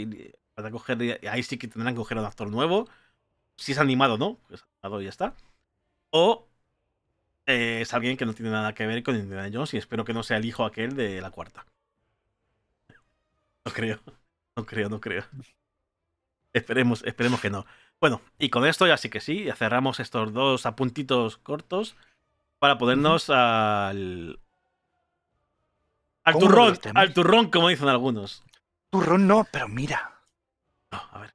Para 0.54 0.70
coger, 0.70 1.20
ahí 1.28 1.42
sí 1.42 1.58
que 1.58 1.68
tendrán 1.68 1.94
que 1.94 1.98
coger 1.98 2.18
a 2.18 2.20
un 2.20 2.26
actor 2.26 2.50
nuevo. 2.50 2.88
Si 3.56 3.72
es 3.72 3.78
animado, 3.78 4.18
¿no? 4.18 4.38
Pues 4.48 4.64
animado 4.82 5.00
y 5.02 5.04
ya 5.04 5.10
está. 5.10 5.34
O 6.10 6.48
eh, 7.46 7.80
es 7.82 7.94
alguien 7.94 8.16
que 8.16 8.26
no 8.26 8.34
tiene 8.34 8.50
nada 8.50 8.74
que 8.74 8.86
ver 8.86 9.02
con 9.02 9.16
Indiana 9.16 9.50
Jones 9.52 9.74
y 9.74 9.78
espero 9.78 10.04
que 10.04 10.14
no 10.14 10.22
sea 10.22 10.36
el 10.38 10.44
hijo 10.44 10.64
aquel 10.64 10.96
de 10.96 11.20
la 11.20 11.30
cuarta. 11.30 11.66
No 13.64 13.72
creo. 13.72 14.00
No 14.56 14.66
creo, 14.66 14.88
no 14.88 15.00
creo. 15.00 15.24
Esperemos, 16.52 17.02
esperemos 17.04 17.40
que 17.40 17.50
no. 17.50 17.64
Bueno, 18.00 18.20
y 18.38 18.50
con 18.50 18.66
esto 18.66 18.86
ya 18.86 18.96
sí 18.96 19.08
que 19.08 19.20
sí, 19.20 19.44
ya 19.44 19.54
cerramos 19.54 20.00
estos 20.00 20.32
dos 20.32 20.66
apuntitos 20.66 21.36
cortos 21.38 21.96
para 22.58 22.78
ponernos 22.78 23.30
al. 23.30 24.40
Al 26.24 26.34
¿Cómo 26.34 26.48
lo 26.48 26.70
de 26.70 26.76
turrón, 26.78 26.96
al 26.96 27.14
turrón, 27.14 27.50
como 27.50 27.68
dicen 27.68 27.88
algunos. 27.88 28.42
Turrón 28.90 29.26
no, 29.26 29.46
pero 29.50 29.68
mira. 29.68 30.20
No, 30.90 31.00
a 31.12 31.18
ver. 31.20 31.34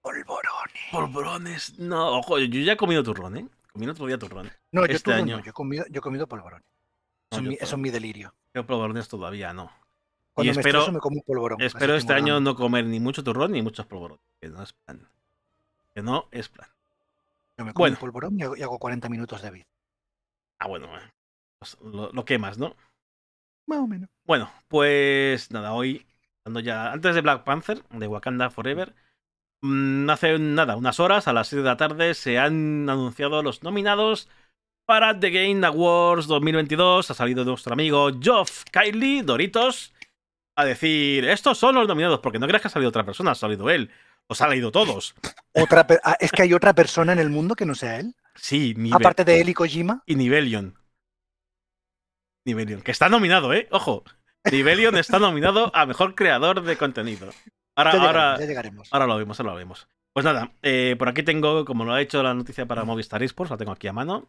Polvorones. 0.00 0.82
Polvorones. 0.90 1.78
No, 1.78 2.18
ojo, 2.18 2.38
yo 2.38 2.60
ya 2.60 2.72
he 2.72 2.76
comido 2.76 3.02
turrón, 3.02 3.36
¿eh? 3.36 3.48
Comí 3.72 3.86
otro 3.88 4.06
día 4.06 4.18
turrón. 4.18 4.50
No, 4.70 4.84
yo 4.86 4.92
este 4.92 5.04
turrón 5.04 5.20
año. 5.22 5.36
no, 5.38 5.44
yo 5.44 5.50
he 5.50 5.52
comido, 5.52 5.84
yo 5.88 5.98
he 5.98 6.02
comido 6.02 6.26
polvorones. 6.26 6.66
No, 7.30 7.38
Eso, 7.38 7.40
es 7.40 7.44
yo 7.44 7.48
mi, 7.50 7.54
eso 7.54 7.76
es 7.76 7.80
mi 7.80 7.90
delirio. 7.90 8.34
Pero 8.52 8.66
polvorones 8.66 9.08
todavía 9.08 9.52
no. 9.52 9.70
Cuando 10.34 10.52
Y 10.52 10.54
me 10.54 10.60
espero- 10.60 10.78
estreso 10.80 10.92
me 10.92 11.00
como 11.00 11.16
un 11.16 11.22
polvorón. 11.22 11.60
Espero 11.60 11.94
este 11.94 12.12
año 12.12 12.40
no 12.40 12.54
comer 12.54 12.84
ni 12.86 13.00
mucho 13.00 13.22
turrón 13.24 13.52
ni 13.52 13.62
muchos 13.62 13.86
polvorones. 13.86 14.22
Que 14.40 14.48
no 14.48 14.62
es 14.62 14.72
plan. 14.72 15.08
Que 15.94 16.02
no 16.02 16.28
es 16.30 16.48
plan. 16.48 16.68
Yo 17.58 17.64
me 17.64 17.72
como 17.72 17.82
bueno. 17.84 17.96
un 17.96 18.00
polvorón 18.00 18.38
y 18.38 18.42
hago, 18.42 18.56
y 18.56 18.62
hago 18.62 18.78
40 18.78 19.08
minutos 19.08 19.40
de 19.42 19.50
vida. 19.50 19.66
Ah, 20.58 20.68
bueno, 20.68 20.86
eh, 20.98 21.10
pues 21.58 21.76
lo, 21.82 22.12
lo 22.12 22.24
quemas, 22.24 22.56
¿no? 22.58 22.76
Más 23.66 23.78
o 23.78 23.86
menos. 23.86 24.10
Bueno, 24.24 24.50
pues 24.68 25.50
nada, 25.50 25.72
hoy, 25.72 26.06
ya 26.62 26.92
antes 26.92 27.14
de 27.14 27.20
Black 27.20 27.44
Panther, 27.44 27.82
de 27.90 28.06
Wakanda 28.06 28.50
Forever, 28.50 28.94
mm, 29.62 30.10
hace 30.10 30.38
nada, 30.38 30.76
unas 30.76 31.00
horas, 31.00 31.28
a 31.28 31.32
las 31.32 31.48
6 31.48 31.62
de 31.62 31.68
la 31.68 31.76
tarde, 31.76 32.14
se 32.14 32.38
han 32.38 32.88
anunciado 32.88 33.42
los 33.42 33.62
nominados 33.62 34.28
para 34.86 35.18
The 35.18 35.30
Game 35.30 35.66
Awards 35.66 36.26
2022. 36.26 37.10
Ha 37.10 37.14
salido 37.14 37.44
nuestro 37.44 37.72
amigo 37.72 38.10
Geoff 38.20 38.64
Kylie, 38.70 39.22
Doritos, 39.22 39.92
a 40.56 40.64
decir, 40.64 41.24
estos 41.24 41.58
son 41.58 41.74
los 41.74 41.88
nominados, 41.88 42.20
porque 42.20 42.38
no 42.38 42.46
creas 42.46 42.62
que 42.62 42.68
ha 42.68 42.72
salido 42.72 42.90
otra 42.90 43.04
persona, 43.04 43.32
ha 43.32 43.34
salido 43.34 43.70
él. 43.70 43.90
Los 44.28 44.40
ha 44.40 44.48
leído 44.48 44.70
todos. 44.70 45.14
Otra 45.52 45.86
ah, 46.04 46.16
es 46.20 46.30
que 46.30 46.42
hay 46.42 46.54
otra 46.54 46.74
persona 46.74 47.12
en 47.12 47.18
el 47.18 47.28
mundo 47.28 47.54
que 47.54 47.66
no 47.66 47.74
sea 47.74 47.98
él. 47.98 48.14
Sí, 48.34 48.74
Aparte 48.92 49.24
de 49.24 49.40
él 49.40 49.48
y 49.48 49.54
Kojima. 49.54 50.02
y 50.06 50.14
Nivelion. 50.14 50.78
Nivelion, 52.44 52.82
que 52.82 52.90
está 52.90 53.08
nominado, 53.08 53.52
¿eh? 53.54 53.68
Ojo. 53.70 54.04
Nivelion 54.50 54.96
está 54.96 55.18
nominado 55.18 55.70
a 55.74 55.86
mejor 55.86 56.14
creador 56.14 56.62
de 56.62 56.76
contenido. 56.76 57.30
Ahora, 57.76 57.92
Ya 57.92 57.98
llegaremos, 57.98 58.16
ahora, 58.22 58.38
ya 58.40 58.46
llegaremos. 58.46 58.88
ahora 58.92 59.06
lo 59.06 59.16
vemos, 59.16 59.40
ahora 59.40 59.52
lo 59.52 59.58
vemos. 59.58 59.88
Pues 60.12 60.24
nada, 60.24 60.52
eh, 60.62 60.94
por 60.98 61.08
aquí 61.08 61.22
tengo, 61.22 61.64
como 61.64 61.84
lo 61.84 61.94
ha 61.94 62.00
hecho 62.02 62.22
la 62.22 62.34
noticia 62.34 62.66
para 62.66 62.84
Movistar 62.84 63.22
Esports, 63.22 63.50
la 63.50 63.56
tengo 63.56 63.72
aquí 63.72 63.86
a 63.88 63.92
mano. 63.92 64.28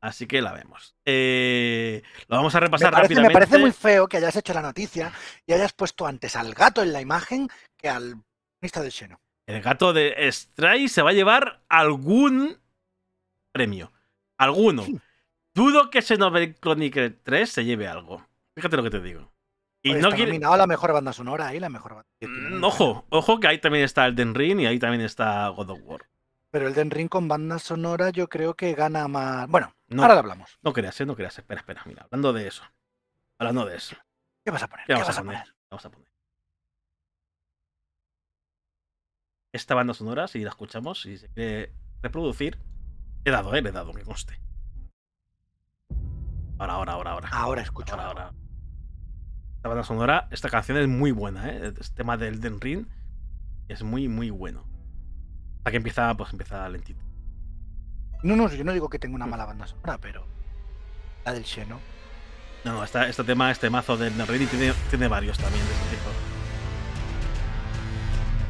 Así 0.00 0.26
que 0.26 0.42
la 0.42 0.52
vemos. 0.52 0.96
Eh, 1.04 2.02
lo 2.26 2.36
vamos 2.36 2.52
a 2.56 2.58
Me 2.58 2.66
repasar 2.66 2.90
parece, 2.92 3.14
me 3.14 3.20
rápidamente. 3.20 3.32
parece 3.34 3.58
muy 3.58 3.70
feo 3.70 4.08
que 4.08 4.16
hayas 4.16 4.34
hecho 4.34 4.52
la 4.52 4.62
noticia 4.62 5.12
y 5.46 5.52
hayas 5.52 5.72
puesto 5.74 6.06
antes 6.06 6.34
al 6.34 6.54
gato 6.54 6.82
en 6.82 6.92
la 6.92 7.00
imagen 7.00 7.48
que 7.76 7.88
al 7.88 8.16
protagonista 8.58 8.82
del 8.82 8.90
Xeno. 8.92 9.20
El 9.46 9.60
gato 9.62 9.92
de 9.92 10.28
Stray 10.32 10.88
se 10.88 11.02
va 11.02 11.10
a 11.10 11.12
llevar 11.12 11.62
algún 11.68 12.58
premio. 13.52 13.92
Alguno. 14.38 14.84
Dudo 15.54 15.90
que 15.90 16.00
Xenoblade 16.02 16.54
Chronicle 16.54 17.10
3 17.10 17.50
se 17.50 17.64
lleve 17.64 17.86
algo. 17.88 18.26
Fíjate 18.54 18.76
lo 18.76 18.82
que 18.82 18.90
te 18.90 19.00
digo. 19.00 19.30
Y 19.82 19.90
Pues 19.90 20.02
no 20.02 20.08
está 20.08 20.16
quiere... 20.16 20.38
la 20.38 20.66
mejor 20.66 20.92
banda 20.92 21.12
sonora 21.12 21.54
y 21.54 21.60
la 21.60 21.68
mejor 21.68 21.94
banda. 21.94 22.08
Mm. 22.20 22.62
Ojo, 22.64 23.04
ojo 23.10 23.40
que 23.40 23.48
ahí 23.48 23.58
también 23.60 23.84
está 23.84 24.06
el 24.06 24.14
Den 24.14 24.34
Ring 24.34 24.60
y 24.60 24.66
ahí 24.66 24.78
también 24.78 25.00
está 25.02 25.48
God 25.48 25.70
of 25.70 25.80
War. 25.84 26.08
Pero 26.50 26.68
el 26.68 26.74
Den 26.74 26.90
Ring 26.90 27.08
con 27.08 27.28
banda 27.28 27.58
sonora 27.58 28.10
yo 28.10 28.28
creo 28.28 28.54
que 28.54 28.74
gana 28.74 29.08
más. 29.08 29.48
Bueno, 29.48 29.74
No, 29.88 30.02
ahora 30.02 30.14
lo 30.14 30.20
hablamos. 30.20 30.58
no 30.62 30.72
creas, 30.72 31.00
eh, 31.00 31.06
no 31.06 31.16
creas. 31.16 31.36
Espera, 31.38 31.60
espera, 31.60 31.82
mira, 31.86 32.02
hablando 32.04 32.32
de 32.32 32.46
eso. 32.46 32.62
Hablando 33.38 33.66
de 33.66 33.76
eso. 33.76 33.96
¿Qué 34.44 34.50
vas 34.50 34.62
a 34.62 34.68
poner? 34.68 34.86
¿Qué 34.86 34.88
¿Qué 34.88 34.92
vamos 34.94 35.08
vas 35.08 35.16
a 35.16 35.20
a 35.20 35.24
poner? 35.24 35.40
poner? 35.42 35.54
Vamos 35.70 35.86
a 35.86 35.90
poner. 35.90 36.08
Esta 39.52 39.74
banda 39.74 39.94
sonora, 39.94 40.28
si 40.28 40.38
la 40.40 40.50
escuchamos, 40.50 41.02
si 41.02 41.18
se 41.18 41.28
quiere 41.28 41.72
reproducir, 42.02 42.58
he 43.24 43.30
dado, 43.30 43.54
eh, 43.54 43.60
le 43.62 43.68
he 43.68 43.72
dado, 43.72 43.92
que 43.92 44.02
conste. 44.02 44.38
Ahora, 46.62 46.74
ahora, 46.74 46.92
ahora, 46.92 47.10
ahora. 47.12 47.28
Ahora 47.32 47.62
escucho. 47.62 47.92
Ahora, 47.94 48.06
ahora. 48.08 48.32
Esta 49.56 49.68
banda 49.68 49.84
sonora, 49.84 50.28
esta 50.30 50.48
canción 50.48 50.78
es 50.78 50.88
muy 50.88 51.10
buena, 51.12 51.48
¿eh? 51.48 51.72
Este 51.80 51.94
tema 51.96 52.16
del 52.16 52.40
Den 52.40 52.60
Ring 52.60 52.86
es 53.68 53.82
muy, 53.82 54.08
muy 54.08 54.30
bueno. 54.30 54.64
Hasta 55.58 55.70
que 55.72 55.76
empieza, 55.76 56.14
pues 56.16 56.30
empieza 56.32 56.68
lentito. 56.68 57.00
No, 58.22 58.36
no, 58.36 58.48
yo 58.48 58.64
no 58.64 58.72
digo 58.72 58.88
que 58.88 58.98
tenga 58.98 59.14
una 59.16 59.26
mala 59.26 59.44
banda 59.46 59.66
sonora, 59.66 59.98
pero 59.98 60.26
la 61.24 61.32
del 61.32 61.44
Xeno. 61.44 61.80
No, 62.64 62.72
no, 62.74 62.84
esta- 62.84 63.08
este 63.08 63.24
tema, 63.24 63.50
este 63.50 63.70
mazo 63.70 63.96
del 63.96 64.16
Den 64.16 64.26
Ring 64.26 64.48
tiene, 64.48 64.72
tiene 64.90 65.08
varios 65.08 65.38
también 65.38 65.64
de 65.64 65.72
este 65.72 65.96
tipo. 65.96 66.10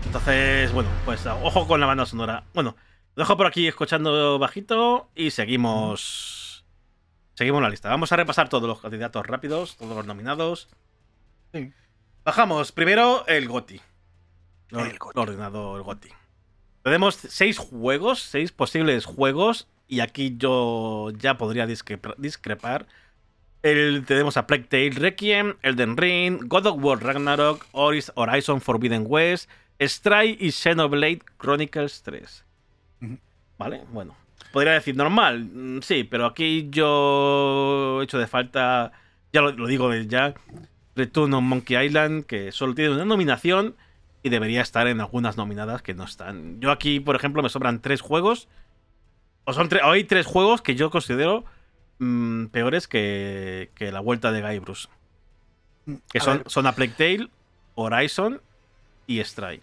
Entonces, 0.06 0.72
bueno, 0.72 0.90
pues 1.04 1.24
ojo 1.26 1.66
con 1.66 1.80
la 1.80 1.86
banda 1.86 2.04
sonora. 2.06 2.44
Bueno, 2.54 2.76
lo 3.14 3.22
dejo 3.22 3.36
por 3.36 3.46
aquí 3.46 3.66
escuchando 3.68 4.38
bajito 4.38 5.10
y 5.14 5.30
seguimos. 5.30 6.40
Seguimos 7.34 7.62
la 7.62 7.70
lista. 7.70 7.88
Vamos 7.88 8.12
a 8.12 8.16
repasar 8.16 8.48
todos 8.48 8.68
los 8.68 8.80
candidatos 8.80 9.26
rápidos, 9.26 9.76
todos 9.76 9.96
los 9.96 10.06
nominados. 10.06 10.68
Sí. 11.52 11.72
Bajamos 12.24 12.72
primero 12.72 13.26
el 13.26 13.48
GOTI. 13.48 13.80
Lo, 14.68 14.84
El 14.84 14.98
GOTY. 14.98 15.12
lo 15.14 15.22
ordenado 15.22 15.76
el 15.76 15.82
GOTI. 15.82 16.08
Tenemos 16.82 17.14
seis 17.16 17.58
juegos, 17.58 18.20
seis 18.22 18.52
posibles 18.52 19.04
juegos, 19.04 19.68
y 19.88 20.00
aquí 20.00 20.34
yo 20.36 21.10
ya 21.16 21.36
podría 21.38 21.66
discrepar. 21.66 22.86
El, 23.62 24.04
tenemos 24.06 24.36
a 24.36 24.46
Plague 24.46 24.64
Tale 24.64 24.90
Requiem, 24.90 25.56
Elden 25.62 25.96
Ring, 25.96 26.40
God 26.48 26.66
of 26.66 26.82
War 26.82 27.02
Ragnarok, 27.02 27.64
Horizon 27.72 28.60
Forbidden 28.60 29.04
West, 29.06 29.48
Stray 29.80 30.36
y 30.40 30.50
Xenoblade 30.50 31.20
Chronicles 31.38 32.02
3. 32.02 32.44
Ujú. 33.02 33.18
Vale, 33.58 33.84
bueno. 33.90 34.16
Podría 34.52 34.72
decir 34.72 34.96
normal, 34.96 35.44
mm, 35.44 35.80
sí, 35.82 36.04
pero 36.04 36.26
aquí 36.26 36.68
yo 36.70 37.98
he 38.00 38.04
hecho 38.04 38.18
de 38.18 38.26
falta, 38.26 38.92
ya 39.32 39.40
lo, 39.40 39.52
lo 39.52 39.66
digo 39.66 39.88
desde 39.88 40.08
ya, 40.08 40.34
Return 40.96 41.32
on 41.34 41.44
Monkey 41.44 41.76
Island, 41.86 42.24
que 42.26 42.52
solo 42.52 42.74
tiene 42.74 42.94
una 42.94 43.04
nominación 43.04 43.76
y 44.22 44.28
debería 44.28 44.60
estar 44.60 44.86
en 44.88 45.00
algunas 45.00 45.36
nominadas 45.36 45.80
que 45.82 45.94
no 45.94 46.04
están. 46.04 46.60
Yo 46.60 46.70
aquí, 46.70 47.00
por 47.00 47.16
ejemplo, 47.16 47.42
me 47.42 47.48
sobran 47.48 47.80
tres 47.80 48.00
juegos. 48.00 48.48
O 49.44 49.52
son 49.52 49.68
tre- 49.68 49.80
o 49.84 49.90
hay 49.90 50.04
tres 50.04 50.26
juegos 50.26 50.62
que 50.62 50.74
yo 50.76 50.90
considero 50.90 51.44
mm, 51.98 52.46
peores 52.46 52.86
que, 52.86 53.70
que 53.74 53.90
la 53.90 54.00
vuelta 54.00 54.30
de 54.32 54.42
Guybrush. 54.42 54.86
Que 56.12 56.18
A 56.18 56.20
son, 56.20 56.38
ver, 56.38 56.50
son 56.50 56.66
A 56.66 56.72
Plague 56.72 56.92
Tale, 56.96 57.28
Horizon 57.74 58.40
y 59.08 59.18
Stray. 59.24 59.60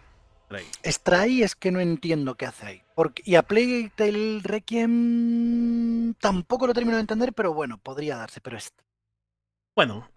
Stray. 0.48 0.66
Stray 0.84 1.44
es 1.44 1.56
que 1.56 1.72
no 1.72 1.80
entiendo 1.80 2.36
qué 2.36 2.46
hace 2.48 2.66
ahí. 2.66 2.82
Porque, 3.00 3.24
y 3.25 3.36
a 3.36 3.44
Plague 3.44 3.94
Tale 3.96 4.41
Requiem 4.44 6.13
tampoco 6.15 6.68
lo 6.68 6.74
termino 6.74 6.98
de 6.98 7.01
entender, 7.01 7.32
pero 7.34 7.53
bueno, 7.53 7.77
podría 7.77 8.18
darse. 8.18 8.41
Pero 8.41 8.58
es 8.58 8.74
Bueno. 9.74 10.10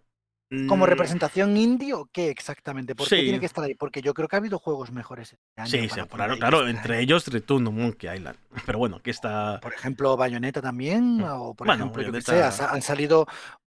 como 0.68 0.84
mm, 0.84 0.88
representación 0.88 1.56
indie 1.56 1.94
o 1.94 2.06
qué 2.12 2.28
exactamente? 2.28 2.96
¿Por 2.96 3.08
qué 3.08 3.16
Sí. 3.18 3.22
tiene 3.22 3.38
que 3.38 3.46
estar 3.46 3.62
ahí? 3.62 3.76
Porque 3.76 4.02
yo 4.02 4.12
creo 4.14 4.26
que 4.26 4.34
ha 4.34 4.40
habido 4.40 4.58
juegos 4.58 4.90
mejores 4.90 5.32
este 5.32 5.60
año. 5.60 5.70
Sí, 5.70 5.88
sí, 5.88 6.00
claro, 6.08 6.36
claro. 6.36 6.58
Stray. 6.58 6.70
Entre 6.74 7.00
ellos 7.00 7.24
Return 7.28 7.68
on 7.68 7.76
Monkey 7.76 8.12
Island. 8.16 8.36
Pero 8.74 8.78
bueno, 8.78 8.96
aquí 8.96 9.10
está. 9.10 9.60
Por 9.60 9.72
ejemplo, 9.74 10.16
Bayonetta 10.16 10.60
también, 10.60 11.18
Mm. 11.18 11.22
o 11.24 11.54
por 11.54 11.68
Bueno, 11.68 11.84
ejemplo, 11.84 12.02
yo 12.02 12.08
Bayonetta- 12.10 12.32
sé, 12.32 12.42
ha 12.42 12.50
sa- 12.50 12.70
han 12.72 12.82
salido 12.82 13.26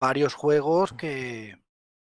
varios 0.02 0.34
juegos 0.34 0.92
que. 0.92 1.58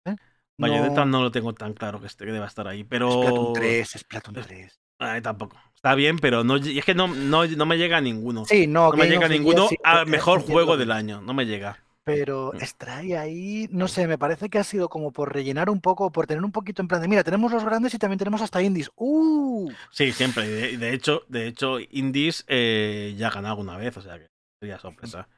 ¿eh? 0.07 0.17
Bayonetta 0.57 1.05
No- 1.05 1.19
no 1.19 1.23
lo 1.25 1.31
tengo 1.33 1.53
tan 1.53 1.73
claro 1.75 2.01
que, 2.01 2.07
este, 2.07 2.25
que 2.25 2.31
deba 2.33 2.47
estar 2.47 2.69
ahí. 2.69 2.85
Pero. 2.85 3.11
Splatoon 3.11 3.53
3, 3.55 3.91
Splatoon 3.99 4.37
es- 4.39 4.47
3. 4.47 4.79
Ay, 5.03 5.21
tampoco. 5.21 5.57
Está 5.75 5.95
bien, 5.95 6.19
pero 6.19 6.45
no, 6.45 6.59
y 6.59 6.79
es 6.79 6.85
que 6.85 6.95
no, 6.95 7.09
no, 7.09 7.45
no 7.47 7.67
me 7.67 7.77
llega 7.77 7.97
a 7.97 8.01
ninguno. 8.01 8.45
Sí, 8.45 8.67
no, 8.67 8.91
no 8.91 8.97
me 8.97 9.09
llega 9.09 9.27
a 9.27 9.29
ninguno 9.29 9.69
sí, 9.69 9.77
al 9.83 10.07
eh, 10.07 10.11
mejor 10.11 10.43
juego 10.43 10.77
del 10.77 10.93
año. 10.93 11.21
No 11.21 11.35
me 11.35 11.45
llega. 11.45 11.79
Pero 12.05 12.53
Mm. 12.53 12.57
extrae 12.57 13.17
ahí, 13.17 13.69
no 13.71 13.87
sé, 13.89 14.07
me 14.07 14.19
parece 14.19 14.49
que 14.49 14.59
ha 14.59 14.65
sido 14.65 14.89
como 14.89 15.13
por 15.13 15.33
rellenar 15.33 15.71
un 15.71 15.81
poco, 15.81 16.11
por 16.11 16.27
tener 16.27 16.45
un 16.45 16.53
poquito 16.53 16.83
en 16.83 16.89
plan 16.89 17.01
de, 17.01 17.09
mira, 17.09 17.23
tenemos 17.25 17.53
los 17.53 17.65
grandes 17.65 17.95
y 17.95 17.99
también 17.99 18.19
tenemos 18.19 18.43
hasta 18.43 18.63
indies. 18.63 18.91
¡Uh! 18.97 19.71
Sí, 19.91 20.13
siempre. 20.13 20.49
De, 20.49 20.77
de 20.79 20.95
hecho, 20.95 21.23
de 21.29 21.47
hecho, 21.47 21.79
Indies 21.79 22.45
eh, 22.49 23.15
ya 23.17 23.29
ha 23.29 23.31
ganado 23.31 23.53
alguna 23.53 23.77
vez, 23.77 23.97
o 23.97 24.03
sea 24.03 24.19
que 24.19 24.27
sería 24.61 24.79
sorpresa. 24.79 25.29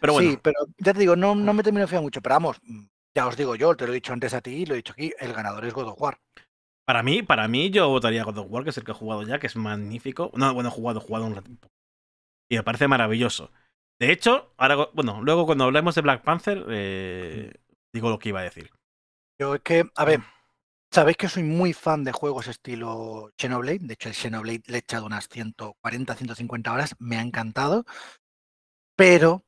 Pero 0.00 0.14
bueno, 0.14 0.30
Sí, 0.30 0.38
pero 0.42 0.66
ya 0.78 0.92
te 0.92 1.00
digo, 1.00 1.14
no, 1.16 1.34
no 1.34 1.52
me 1.54 1.62
termino 1.62 1.82
de 1.82 1.88
fiar 1.88 2.02
mucho, 2.02 2.20
pero 2.22 2.36
vamos, 2.36 2.58
mm, 2.62 2.84
ya 3.14 3.26
os 3.26 3.36
digo 3.36 3.54
yo, 3.54 3.76
te 3.76 3.86
lo 3.86 3.92
he 3.92 3.96
dicho 3.96 4.12
antes 4.12 4.34
a 4.34 4.40
ti 4.40 4.50
y 4.50 4.66
lo 4.66 4.74
he 4.74 4.78
dicho 4.78 4.92
aquí, 4.92 5.12
el 5.18 5.32
ganador 5.32 5.64
es 5.64 5.74
God 5.74 5.88
of 5.88 6.00
War. 6.00 6.18
Para 6.84 7.02
mí, 7.02 7.22
para 7.22 7.48
mí, 7.48 7.70
yo 7.70 7.88
votaría 7.88 8.24
God 8.24 8.38
of 8.38 8.46
War, 8.50 8.64
que 8.64 8.70
es 8.70 8.78
el 8.78 8.84
que 8.84 8.92
he 8.92 8.94
jugado 8.94 9.22
ya, 9.22 9.38
que 9.38 9.46
es 9.46 9.56
magnífico. 9.56 10.30
No, 10.34 10.52
bueno, 10.52 10.68
he 10.68 10.72
jugado, 10.72 11.00
he 11.00 11.02
jugado 11.02 11.26
un 11.26 11.34
ratito. 11.34 11.70
Y 12.48 12.56
me 12.56 12.62
parece 12.62 12.88
maravilloso. 12.88 13.50
De 13.98 14.12
hecho, 14.12 14.52
ahora, 14.56 14.88
bueno, 14.92 15.22
luego 15.22 15.46
cuando 15.46 15.64
hablemos 15.64 15.94
de 15.94 16.02
Black 16.02 16.22
Panther, 16.22 16.64
eh, 16.68 17.52
digo 17.92 18.10
lo 18.10 18.18
que 18.18 18.30
iba 18.30 18.40
a 18.40 18.44
decir. 18.44 18.70
Yo 19.40 19.54
es 19.54 19.62
que, 19.62 19.90
a 19.94 20.04
ver, 20.04 20.20
sabéis 20.90 21.16
que 21.16 21.28
soy 21.28 21.42
muy 21.42 21.72
fan 21.72 22.04
de 22.04 22.12
juegos 22.12 22.48
estilo 22.48 23.32
Xenoblade, 23.38 23.80
de 23.80 23.94
hecho 23.94 24.08
el 24.08 24.14
Xenoblade 24.14 24.62
le 24.66 24.76
he 24.76 24.80
echado 24.80 25.06
unas 25.06 25.28
140, 25.28 26.14
150 26.14 26.72
horas, 26.72 26.94
me 26.98 27.16
ha 27.16 27.22
encantado, 27.22 27.84
pero 28.96 29.44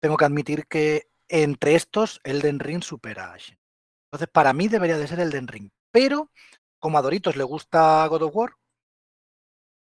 tengo 0.00 0.16
que 0.16 0.24
admitir 0.24 0.66
que 0.66 1.08
entre 1.28 1.74
estos 1.74 2.20
Elden 2.24 2.58
Ring 2.60 2.82
supera 2.82 3.32
a. 3.32 3.36
Entonces, 3.36 4.28
para 4.32 4.52
mí 4.52 4.68
debería 4.68 4.98
de 4.98 5.06
ser 5.06 5.20
Elden 5.20 5.48
Ring, 5.48 5.70
pero 5.90 6.30
como 6.82 6.98
a 6.98 7.02
Doritos 7.02 7.36
le 7.36 7.44
gusta 7.44 8.06
God 8.08 8.22
of 8.22 8.34
War, 8.36 8.50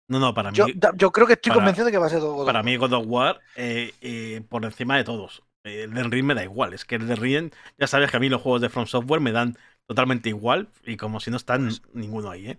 No, 0.09 0.19
no, 0.19 0.35
para 0.35 0.51
mí, 0.51 0.57
yo, 0.57 0.67
creo 1.13 1.27
que 1.27 1.35
estoy 1.35 1.51
para- 1.51 1.61
convencido 1.61 1.87
de 1.87 1.93
que 1.93 1.99
va 1.99 2.07
a 2.07 2.11
ser 2.11 2.21
God 2.21 2.41
of 2.41 2.47
para 2.47 2.59
War. 2.59 2.65
mí 2.65 2.77
God 2.77 2.93
of 2.93 3.05
War 3.07 3.41
eh, 3.57 3.95
eh, 4.01 4.43
por 4.49 4.65
encima 4.65 4.97
de 4.97 5.05
todos. 5.05 5.43
El 5.63 5.91
Elden 5.93 6.11
Ring 6.11 6.25
me 6.27 6.35
da 6.35 6.43
igual. 6.43 6.73
Es 6.75 6.85
que 6.85 6.97
el 6.97 7.03
Elden 7.03 7.17
Ring, 7.19 7.53
ya 7.79 7.87
sabes 7.87 8.11
que 8.11 8.17
a 8.17 8.21
mí 8.21 8.29
los 8.29 8.41
juegos 8.43 8.61
de 8.61 8.69
From 8.71 8.87
Software 8.87 9.21
me 9.21 9.31
dan 9.33 9.57
totalmente 9.87 10.29
igual 10.29 10.69
y 10.85 10.97
como 10.97 11.21
si 11.21 11.31
no 11.31 11.37
están 11.37 11.65
Pues, 11.67 11.83
ninguno 11.95 12.31
ahí, 12.31 12.49
¿eh? 12.51 12.59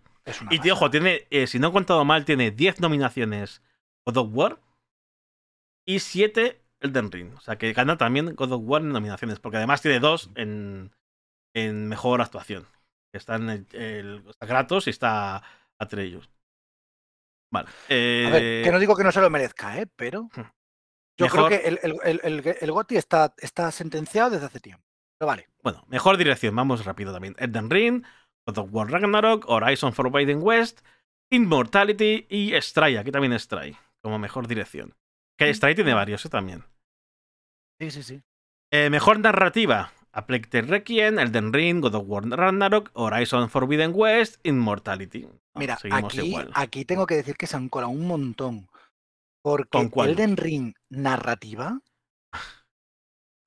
Y 0.49 0.59
tío, 0.59 0.73
ojo, 0.73 0.89
tiene, 0.91 1.25
eh, 1.31 1.47
si 1.47 1.59
no 1.59 1.69
he 1.69 1.71
contado 1.71 2.05
mal, 2.05 2.25
tiene 2.25 2.51
10 2.51 2.79
nominaciones 2.79 3.61
God 4.05 4.17
of 4.17 4.29
War 4.31 4.59
y 5.85 5.99
7 5.99 6.61
Elden 6.79 7.11
Ring. 7.11 7.33
O 7.35 7.41
sea 7.41 7.57
que 7.57 7.73
gana 7.73 7.97
también 7.97 8.33
God 8.35 8.51
of 8.53 8.61
War 8.63 8.81
en 8.81 8.89
nominaciones, 8.89 9.39
porque 9.39 9.57
además 9.57 9.81
tiene 9.81 9.99
dos 9.99 10.29
en, 10.35 10.91
en 11.53 11.87
mejor 11.89 12.21
actuación. 12.21 12.65
Están 13.13 13.49
el, 13.49 13.67
el- 13.73 14.23
está 14.29 14.47
Kratos 14.47 14.87
y 14.87 14.91
está 14.91 15.43
Atreus. 15.79 16.29
Vale. 17.53 17.67
A 17.67 18.29
ver, 18.31 18.43
eh, 18.43 18.61
que 18.63 18.71
no 18.71 18.79
digo 18.79 18.95
que 18.95 19.03
no 19.03 19.11
se 19.11 19.19
lo 19.21 19.29
merezca, 19.29 19.77
¿eh? 19.79 19.87
pero 19.95 20.29
yo 21.17 21.25
Mejor- 21.25 21.47
creo 21.47 21.61
que 21.61 21.67
el, 21.67 21.79
el, 22.03 22.57
el, 22.61 22.71
GOTY 22.71 22.95
está, 22.95 23.33
está 23.37 23.69
sentenciado 23.71 24.29
desde 24.29 24.45
hace 24.45 24.59
tiempo. 24.61 24.83
Pero 25.19 25.27
vale. 25.27 25.49
Bueno, 25.61 25.83
mejor 25.89 26.17
dirección, 26.17 26.55
vamos 26.55 26.85
rápido 26.85 27.11
también. 27.11 27.35
Elden 27.37 27.69
Ring, 27.69 28.03
God 28.47 28.57
of 28.57 28.69
War 28.71 28.89
Ragnarok, 28.89 29.47
Horizon 29.49 29.93
Forbidden 29.93 30.39
West, 30.41 30.79
Immortality 31.29 32.27
y 32.29 32.53
Stray. 32.61 32.95
Aquí 32.95 33.11
también 33.11 33.37
Stray, 33.37 33.75
como 34.01 34.17
mejor 34.17 34.47
dirección. 34.47 34.95
Que 35.37 35.49
Mm. 35.51 35.53
Stray 35.53 35.75
tiene 35.75 35.93
varios, 35.93 36.25
¿eh? 36.25 36.29
También. 36.29 36.63
Sí, 37.79 37.91
sí, 37.91 38.03
sí. 38.03 38.21
Eh, 38.71 38.89
mejor 38.89 39.19
narrativa. 39.19 39.91
A 40.13 40.25
Plague 40.25 40.47
Tale 40.47 40.67
Requiem, 40.67 41.19
Elden 41.19 41.53
Ring, 41.53 41.81
God 41.81 41.95
of 41.95 42.03
War 42.07 42.23
Ragnarok, 42.23 42.91
Horizon 42.93 43.49
Forbidden 43.49 43.91
West, 43.95 44.39
Immortality. 44.43 45.21
No, 45.21 45.39
Mira, 45.55 45.77
aquí, 45.89 46.19
igual. 46.21 46.51
aquí 46.53 46.85
tengo 46.85 47.05
que 47.05 47.15
decir 47.15 47.35
que 47.37 47.47
se 47.47 47.55
han 47.55 47.69
colado 47.69 47.91
un 47.91 48.07
montón. 48.07 48.69
Porque 49.41 49.69
¿Con 49.69 49.89
cuál? 49.89 50.11
Elden 50.11 50.37
Ring 50.37 50.73
narrativa. 50.89 51.79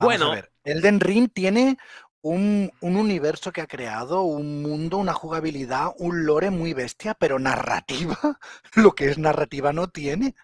Bueno. 0.01 0.33
a 0.33 0.35
ver, 0.35 0.53
Elden 0.65 1.01
Ring 1.01 1.31
tiene 1.33 1.79
un, 2.21 2.71
un 2.81 2.97
universo 2.97 3.53
que 3.53 3.61
ha 3.63 3.67
creado, 3.67 4.23
un 4.23 4.61
mundo, 4.61 4.99
una 4.99 5.15
jugabilidad, 5.15 5.93
un 5.99 6.27
lore 6.27 6.51
muy 6.51 6.75
bestia, 6.75 7.15
pero 7.15 7.39
narrativa, 7.39 8.19
lo 8.75 8.95
que 8.95 9.09
es 9.11 9.19
narrativa 9.19 9.73
no 9.73 9.89
tiene. 9.89 10.35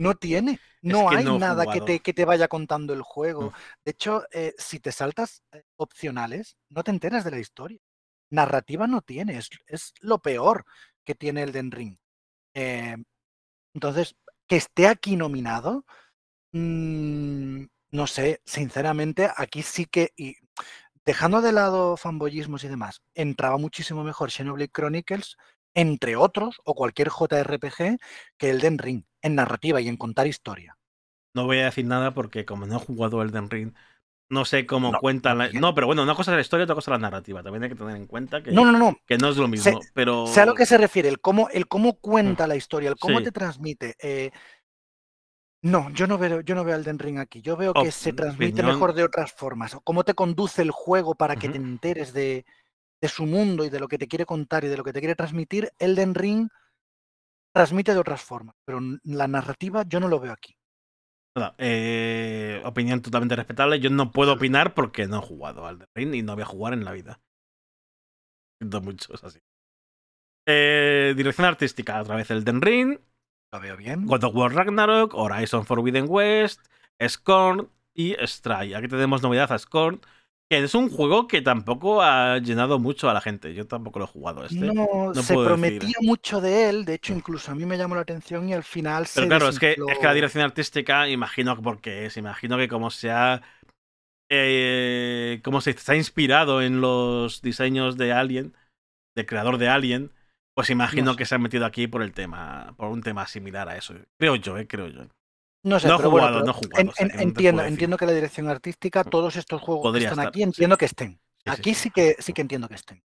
No 0.00 0.14
tiene. 0.14 0.58
No 0.82 1.10
que 1.10 1.16
hay 1.16 1.24
no 1.24 1.38
nada 1.38 1.70
que 1.70 1.82
te, 1.82 2.00
que 2.00 2.14
te 2.14 2.24
vaya 2.24 2.48
contando 2.48 2.94
el 2.94 3.02
juego. 3.02 3.52
De 3.84 3.90
hecho, 3.90 4.24
eh, 4.32 4.54
si 4.56 4.80
te 4.80 4.92
saltas 4.92 5.42
eh, 5.52 5.62
opcionales, 5.76 6.56
no 6.70 6.82
te 6.82 6.90
enteras 6.90 7.22
de 7.22 7.30
la 7.30 7.38
historia. 7.38 7.78
Narrativa 8.30 8.86
no 8.86 9.02
tiene, 9.02 9.36
es, 9.36 9.50
es 9.66 9.92
lo 10.00 10.20
peor 10.20 10.64
que 11.04 11.14
tiene 11.14 11.42
Elden 11.42 11.70
Ring. 11.70 11.96
Eh, 12.54 12.96
entonces, 13.74 14.16
que 14.46 14.56
esté 14.56 14.86
aquí 14.86 15.16
nominado, 15.16 15.84
mm, 16.52 17.64
no 17.90 18.06
sé, 18.06 18.40
sinceramente, 18.46 19.30
aquí 19.36 19.62
sí 19.62 19.84
que, 19.84 20.12
y 20.16 20.36
dejando 21.04 21.42
de 21.42 21.52
lado 21.52 21.98
fanboyismos 21.98 22.64
y 22.64 22.68
demás, 22.68 23.02
entraba 23.14 23.58
muchísimo 23.58 24.02
mejor 24.02 24.30
Xenoblade 24.30 24.70
Chronicles, 24.70 25.36
entre 25.74 26.16
otros, 26.16 26.60
o 26.64 26.74
cualquier 26.74 27.08
JRPG, 27.10 27.98
que 28.38 28.50
Elden 28.50 28.78
Ring, 28.78 29.04
en 29.22 29.34
narrativa 29.34 29.80
y 29.80 29.88
en 29.88 29.96
contar 29.96 30.26
historia. 30.26 30.76
No 31.34 31.44
voy 31.46 31.58
a 31.58 31.66
decir 31.66 31.84
nada 31.84 32.12
porque 32.12 32.44
como 32.44 32.66
no 32.66 32.76
he 32.76 32.78
jugado 32.78 33.22
Elden 33.22 33.50
Ring, 33.50 33.72
no 34.28 34.44
sé 34.44 34.66
cómo 34.66 34.92
No, 34.92 35.00
cuentan 35.00 35.38
la... 35.38 35.48
No, 35.50 35.74
pero 35.74 35.86
bueno, 35.86 36.02
una 36.02 36.14
cosa 36.14 36.30
es 36.32 36.36
la 36.36 36.40
historia, 36.40 36.64
otra 36.64 36.74
cosa 36.74 36.90
es 36.90 37.00
la 37.00 37.08
narrativa. 37.10 37.42
También 37.42 37.64
hay 37.64 37.68
que 37.70 37.76
tener 37.76 37.96
en 37.96 38.06
cuenta 38.06 38.42
que 38.42 38.52
No, 38.52 38.64
no, 38.64 38.72
no, 38.72 38.96
que 39.06 39.18
no 39.18 39.28
es 39.28 39.36
lo 39.36 39.48
mismo. 39.48 39.80
pero 39.94 40.26
Sé 40.26 40.40
a 40.40 40.46
lo 40.46 40.54
que 40.54 40.66
se 40.66 40.78
refiere, 40.78 41.08
el 41.08 41.20
cómo, 41.20 41.48
el 41.50 41.66
cómo 41.68 41.94
cuenta 41.94 42.46
la 42.46 42.56
historia, 42.56 42.88
el 42.90 42.96
cómo 42.98 43.18
Sí. 43.18 43.24
te 43.24 43.32
transmite. 43.32 43.96
eh, 44.00 44.30
no, 45.62 45.90
yo 45.90 46.06
no 46.06 46.16
veo, 46.16 46.40
yo 46.40 46.54
no 46.54 46.64
veo 46.64 46.76
Elden 46.76 46.98
Ring 46.98 47.18
aquí. 47.18 47.42
Yo 47.42 47.56
veo 47.56 47.74
que 47.74 47.92
se 47.92 48.12
transmite 48.12 48.62
mejor 48.62 48.94
de 48.94 49.04
otras 49.04 49.32
formas. 49.32 49.74
O 49.74 49.80
cómo 49.82 50.04
te 50.04 50.14
conduce 50.14 50.62
el 50.62 50.70
juego 50.70 51.14
para 51.14 51.36
que 51.36 51.48
te 51.50 51.58
enteres 51.58 52.12
de, 52.14 52.46
de 53.00 53.08
su 53.08 53.26
mundo 53.26 53.64
y 53.64 53.70
de 53.70 53.80
lo 53.80 53.88
que 53.88 53.98
te 53.98 54.08
quiere 54.08 54.26
contar 54.26 54.64
y 54.64 54.68
de 54.68 54.76
lo 54.76 54.84
que 54.84 54.92
te 54.92 55.00
quiere 55.00 55.14
transmitir. 55.14 55.70
Elden 55.78 56.14
Ring 56.14 56.48
transmite 57.52 57.94
de 57.94 58.00
otras 58.00 58.22
formas. 58.22 58.54
Pero 58.64 58.80
la 59.04 59.26
narrativa 59.26 59.84
yo 59.86 60.00
no 60.00 60.08
lo 60.08 60.20
veo 60.20 60.32
aquí. 60.32 60.56
Nada, 61.36 61.54
eh, 61.58 62.60
opinión 62.64 63.00
totalmente 63.02 63.36
respetable. 63.36 63.80
Yo 63.80 63.90
no 63.90 64.10
puedo 64.10 64.32
opinar 64.32 64.74
porque 64.74 65.06
no 65.06 65.18
he 65.18 65.22
jugado 65.22 65.66
al 65.66 65.76
Elden 65.76 65.88
Ring 65.94 66.14
y 66.14 66.22
no 66.22 66.34
voy 66.34 66.42
a 66.42 66.46
jugar 66.46 66.72
en 66.72 66.84
la 66.84 66.92
vida. 66.92 67.20
Siento 68.60 68.80
mucho, 68.80 69.14
es 69.14 69.24
así. 69.24 69.40
Eh, 70.46 71.14
dirección 71.16 71.46
artística, 71.46 72.00
otra 72.00 72.16
vez 72.16 72.30
Elden 72.30 72.60
Ring, 72.60 72.98
Lo 73.52 73.60
veo 73.60 73.76
bien. 73.76 74.06
God 74.06 74.24
of 74.24 74.34
War 74.34 74.52
Ragnarok, 74.52 75.14
Horizon 75.14 75.64
Forbidden 75.64 76.06
West, 76.08 76.60
Scorn 77.06 77.70
y 77.94 78.14
Stray. 78.26 78.74
Aquí 78.74 78.88
tenemos 78.88 79.22
novedad 79.22 79.52
a 79.52 79.58
Scorn, 79.58 80.00
que 80.50 80.58
es 80.58 80.74
un 80.74 80.90
juego 80.90 81.28
que 81.28 81.42
tampoco 81.42 82.02
ha 82.02 82.38
llenado 82.38 82.78
mucho 82.80 83.08
a 83.08 83.14
la 83.14 83.20
gente. 83.20 83.54
Yo 83.54 83.66
tampoco 83.68 84.00
lo 84.00 84.04
he 84.06 84.08
jugado 84.08 84.44
este. 84.44 84.74
No, 84.74 85.12
no 85.14 85.22
se 85.22 85.38
prometía 85.38 85.96
decir. 85.96 85.96
mucho 86.00 86.40
de 86.40 86.68
él, 86.68 86.84
de 86.84 86.94
hecho 86.94 87.12
incluso 87.14 87.52
a 87.52 87.54
mí 87.54 87.64
me 87.66 87.78
llamó 87.78 87.94
la 87.94 88.02
atención 88.02 88.48
y 88.48 88.52
al 88.54 88.64
final 88.64 89.06
se 89.06 89.20
Pero 89.20 89.28
claro, 89.28 89.48
es 89.48 89.58
que, 89.58 89.72
es 89.86 89.98
que 89.98 90.06
la 90.06 90.14
dirección 90.14 90.44
artística, 90.44 91.08
imagino 91.08 91.56
que 91.56 91.62
porque 91.62 92.06
es, 92.06 92.16
imagino 92.16 92.56
que 92.58 92.68
como 92.68 92.90
se 92.90 93.10
ha. 93.10 93.42
eh, 94.30 95.40
como 95.44 95.60
se 95.60 95.70
está 95.70 95.96
inspirado 95.96 96.62
en 96.62 96.80
los 96.80 97.42
diseños 97.42 97.96
de 97.96 98.12
Alien, 98.12 98.54
del 99.16 99.26
creador 99.26 99.58
de 99.58 99.68
Alien, 99.68 100.12
pues 100.54 100.70
imagino 100.70 101.12
No 101.12 101.14
sé. 101.14 101.18
que 101.18 101.26
se 101.26 101.34
han 101.36 101.42
metido 101.42 101.66
aquí 101.66 101.86
por 101.88 102.02
el 102.02 102.12
tema, 102.12 102.74
por 102.76 102.88
un 102.90 103.02
tema 103.02 103.26
similar 103.26 103.68
a 103.68 103.76
eso. 103.76 103.94
Creo 104.18 104.36
yo, 104.36 104.58
eh, 104.58 104.66
creo 104.66 104.88
yo. 104.88 105.02
No 105.62 105.78
sé, 105.78 105.88
No 105.88 105.96
bueno, 105.98 106.10
jugado, 106.10 106.32
pero 106.34 106.44
no 106.46 106.50
he 106.50 106.54
jugado, 106.54 106.80
en- 106.80 106.88
o 106.88 106.92
sea 106.92 107.04
en- 107.04 107.10
que 107.10 107.14
no 107.14 107.18
te 107.18 107.22
entiendo, 107.24 107.64
entiendo 107.64 107.96
que 107.98 108.06
la 108.06 108.12
dirección 108.12 108.48
artística, 108.48 109.04
todos 109.04 109.36
estos 109.36 109.60
juegos 109.60 109.82
Podría 109.82 110.08
que 110.08 110.12
están 110.12 110.18
estar, 110.24 110.28
aquí, 110.28 110.38
sí. 110.38 110.42
entiendo 110.44 110.76
que 110.78 110.84
estén. 110.86 111.20
Aquí 111.46 111.74
sí. 111.74 111.82
sí 111.82 111.90
que 111.90 112.16
sí 112.18 112.32
que 112.32 112.42
entiendo 112.42 112.68
que 112.68 112.74
estén. 112.74 113.02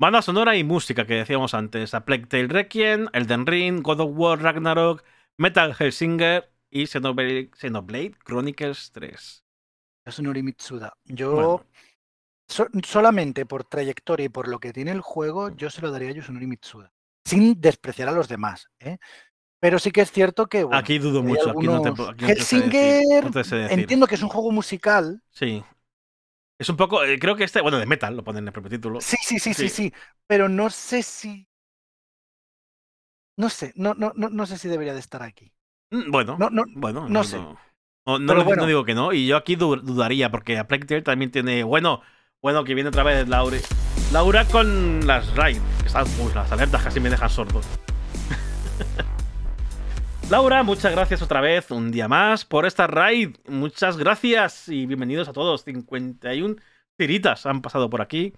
Banda 0.00 0.22
sonora 0.22 0.54
y 0.56 0.64
música 0.64 1.06
que 1.06 1.14
decíamos 1.14 1.54
antes: 1.54 1.94
A 1.94 2.04
Plague 2.04 2.26
Tale 2.26 2.46
Requiem, 2.48 3.08
Elden 3.12 3.46
Ring, 3.46 3.82
God 3.82 4.00
of 4.00 4.10
War 4.14 4.40
Ragnarok, 4.40 5.02
Metal 5.38 5.74
Hellsinger 5.78 6.50
y 6.70 6.86
Xenoblade, 6.86 7.50
Xenoblade 7.56 8.12
Chronicles 8.24 8.90
3. 8.92 9.44
Yasunori 10.06 10.42
Mitsuda. 10.42 10.92
Yo 11.04 11.32
Bueno. 11.32 11.64
so- 12.48 12.68
solamente 12.84 13.44
por 13.46 13.64
trayectoria 13.64 14.26
y 14.26 14.28
por 14.28 14.48
lo 14.48 14.58
que 14.60 14.72
tiene 14.72 14.90
el 14.92 15.00
juego, 15.00 15.54
yo 15.56 15.68
se 15.70 15.80
lo 15.82 15.90
daría 15.90 16.10
a 16.10 16.12
Yasunori 16.12 16.46
Mitsuda. 16.46 16.92
Sin 17.24 17.60
despreciar 17.60 18.08
a 18.08 18.12
los 18.12 18.28
demás. 18.28 18.68
¿eh? 18.78 18.98
Pero 19.60 19.78
sí 19.78 19.90
que 19.90 20.02
es 20.02 20.12
cierto 20.12 20.46
que. 20.46 20.64
bueno, 20.64 20.78
aquí 20.78 20.98
dudo 20.98 21.22
mucho, 21.22 21.50
aquí 21.50 21.66
no 21.66 21.82
te, 21.82 21.88
aquí 21.88 22.22
no 22.22 23.30
te 23.30 23.38
decir. 23.40 23.66
entiendo 23.70 24.06
que 24.06 24.14
es 24.14 24.22
un 24.22 24.28
juego 24.28 24.52
musical. 24.52 25.22
Sí. 25.30 25.64
Es 26.58 26.68
un 26.68 26.76
poco, 26.76 27.04
eh, 27.04 27.18
creo 27.18 27.36
que 27.36 27.44
este, 27.44 27.60
bueno, 27.60 27.78
de 27.78 27.86
metal, 27.86 28.16
lo 28.16 28.24
ponen 28.24 28.42
en 28.44 28.48
el 28.48 28.52
propio 28.52 28.70
título. 28.70 29.00
Sí, 29.00 29.16
sí, 29.22 29.38
sí, 29.38 29.54
sí, 29.54 29.68
Sí. 29.68 29.90
sí. 29.90 29.92
Pero 30.26 30.48
no 30.48 30.70
sé 30.70 31.02
si. 31.02 31.48
No 33.36 33.48
sé, 33.48 33.72
no, 33.76 33.94
no, 33.94 34.12
no, 34.16 34.28
no 34.30 34.46
sé 34.46 34.58
si 34.58 34.68
debería 34.68 34.94
de 34.94 35.00
estar 35.00 35.22
aquí. 35.22 35.52
Mm, 35.90 36.10
Bueno, 36.10 36.36
No, 36.38 36.50
no, 36.50 36.64
bueno, 36.74 37.08
no 37.08 37.22
sé. 37.24 37.38
No, 37.38 38.18
no, 38.18 38.44
bueno. 38.44 38.66
digo 38.66 38.84
que 38.84 38.94
no, 38.94 39.12
y 39.12 39.26
yo 39.26 39.36
aquí 39.36 39.54
du- 39.54 39.76
dudaría, 39.76 40.30
porque 40.30 40.58
a 40.58 40.66
Plague 40.66 41.02
también 41.02 41.30
tiene, 41.30 41.62
bueno, 41.62 42.00
bueno, 42.42 42.64
que 42.64 42.74
viene 42.74 42.88
otra 42.88 43.02
vez 43.02 43.28
Laura. 43.28 43.58
Laura 44.12 44.44
con 44.46 45.06
las 45.06 45.34
raid, 45.36 45.60
que 45.80 45.86
están, 45.88 46.06
uy, 46.20 46.32
las 46.34 46.50
alertas 46.50 46.82
casi 46.82 47.00
me 47.00 47.10
dejan 47.10 47.28
sordo. 47.30 47.60
Laura, 50.30 50.62
muchas 50.62 50.92
gracias 50.92 51.22
otra 51.22 51.40
vez, 51.40 51.70
un 51.70 51.90
día 51.90 52.06
más, 52.06 52.44
por 52.44 52.66
esta 52.66 52.86
raid. 52.86 53.36
Muchas 53.46 53.96
gracias 53.96 54.68
y 54.68 54.84
bienvenidos 54.84 55.26
a 55.28 55.32
todos. 55.32 55.64
51 55.64 56.56
tiritas 56.98 57.46
han 57.46 57.62
pasado 57.62 57.88
por 57.88 58.02
aquí 58.02 58.34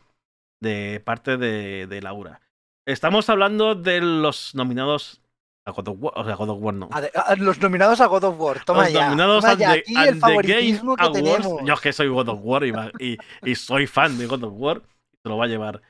de 0.61 1.03
parte 1.05 1.37
de, 1.37 1.89
de 1.89 2.01
Laura. 2.03 2.41
Estamos 2.87 3.29
hablando 3.29 3.75
de 3.75 4.01
los 4.01 4.55
nominados 4.55 5.21
a 5.67 5.73
God 5.73 5.89
of 5.89 5.97
War, 6.01 6.13
o 6.17 6.25
sea, 6.25 6.35
God 6.37 6.51
of 6.51 6.59
War 6.63 6.75
no. 6.75 6.89
A 6.93 7.01
de- 7.01 7.11
a- 7.15 7.35
los 7.37 7.61
nominados 7.61 8.01
a 8.01 8.07
God 8.07 8.25
of 8.25 8.41
War. 8.41 8.65
Toma 8.65 8.85
los 8.85 8.93
ya. 8.93 9.07
nominados 9.07 9.43
toma 9.43 9.53
a 9.53 9.57
ya 9.57 9.73
The, 9.73 9.79
aquí 9.81 9.95
el 9.97 10.19
favoritismo 10.21 10.97
que 10.97 11.03
Awards. 11.05 11.23
tenemos. 11.25 11.63
Yo 11.67 11.75
es 11.75 11.81
que 11.81 11.93
soy 11.93 12.09
God 12.09 12.29
of 12.29 12.39
War 12.43 12.65
y, 12.65 12.71
va- 12.71 12.93
y- 13.01 13.19
y 13.43 13.55
soy 13.57 13.89
fan 13.89 14.17
de 14.17 14.27
God 14.27 14.45
of 14.45 14.53
War. 14.57 14.81
Se 15.25 15.29
lo 15.29 15.37
va 15.37 15.47
a 15.47 15.49
llevar. 15.49 15.83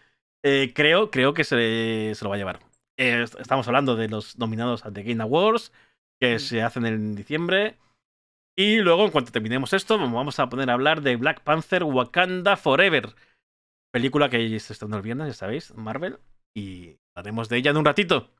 Eh, 0.42 0.72
creo, 0.74 1.10
creo 1.10 1.34
que 1.34 1.44
se, 1.44 2.12
se 2.14 2.24
lo 2.24 2.30
va 2.30 2.36
a 2.36 2.38
llevar. 2.38 2.60
Eh, 2.98 3.22
est- 3.22 3.38
estamos 3.38 3.66
hablando 3.68 3.96
de 3.96 4.08
los 4.08 4.38
nominados 4.38 4.84
a 4.86 4.90
The 4.92 5.02
Game 5.02 5.22
Awards, 5.22 5.72
que 6.20 6.36
Mm. 6.36 6.38
se 6.38 6.62
hacen 6.62 6.86
en 6.86 7.14
diciembre. 7.14 7.78
Y 8.56 8.78
luego, 8.78 9.04
en 9.04 9.10
cuanto 9.10 9.32
terminemos 9.32 9.72
esto, 9.72 9.98
vamos 9.98 10.38
a 10.38 10.48
poner 10.48 10.70
a 10.70 10.74
hablar 10.74 11.00
de 11.02 11.16
Black 11.16 11.42
Panther 11.42 11.82
Wakanda 11.84 12.56
Forever. 12.56 13.14
Película 13.92 14.28
que 14.28 14.60
se 14.60 14.72
estrenó 14.72 14.96
el 14.96 15.02
viernes, 15.02 15.28
ya 15.28 15.34
sabéis, 15.34 15.74
Marvel. 15.74 16.18
Y 16.54 16.96
hablaremos 17.16 17.48
de 17.48 17.56
ella 17.58 17.70
en 17.70 17.76
un 17.78 17.84
ratito. 17.84 18.30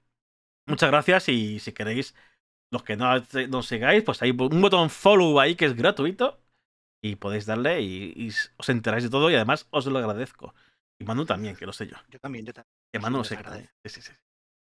Muchas 0.68 0.90
gracias 0.90 1.28
y 1.28 1.58
si 1.58 1.72
queréis, 1.72 2.14
los 2.70 2.82
que 2.82 2.96
no 2.96 3.06
nos 3.48 3.66
sigáis, 3.66 4.02
pues 4.04 4.20
hay 4.22 4.30
un 4.30 4.60
botón 4.60 4.90
follow 4.90 5.40
ahí 5.40 5.54
que 5.56 5.64
es 5.64 5.74
gratuito 5.74 6.38
y 7.02 7.16
podéis 7.16 7.46
darle 7.46 7.80
y, 7.80 8.12
y 8.14 8.28
os 8.58 8.68
enteráis 8.68 9.04
de 9.04 9.10
todo 9.10 9.30
y 9.30 9.34
además 9.34 9.66
os 9.70 9.86
lo 9.86 9.98
agradezco. 9.98 10.54
Y 11.00 11.04
Manu 11.04 11.24
también, 11.24 11.56
que 11.56 11.66
lo 11.66 11.72
sé 11.72 11.86
yo. 11.86 11.96
Yo 12.10 12.18
también, 12.20 12.44
yo 12.44 12.52
también. 12.52 12.70
Que 12.92 12.98
Manu 13.00 13.20
agradezco. 13.20 13.42
también. 13.44 13.70
Sí, 13.84 13.88
sí, 13.88 14.02
sí. 14.02 14.12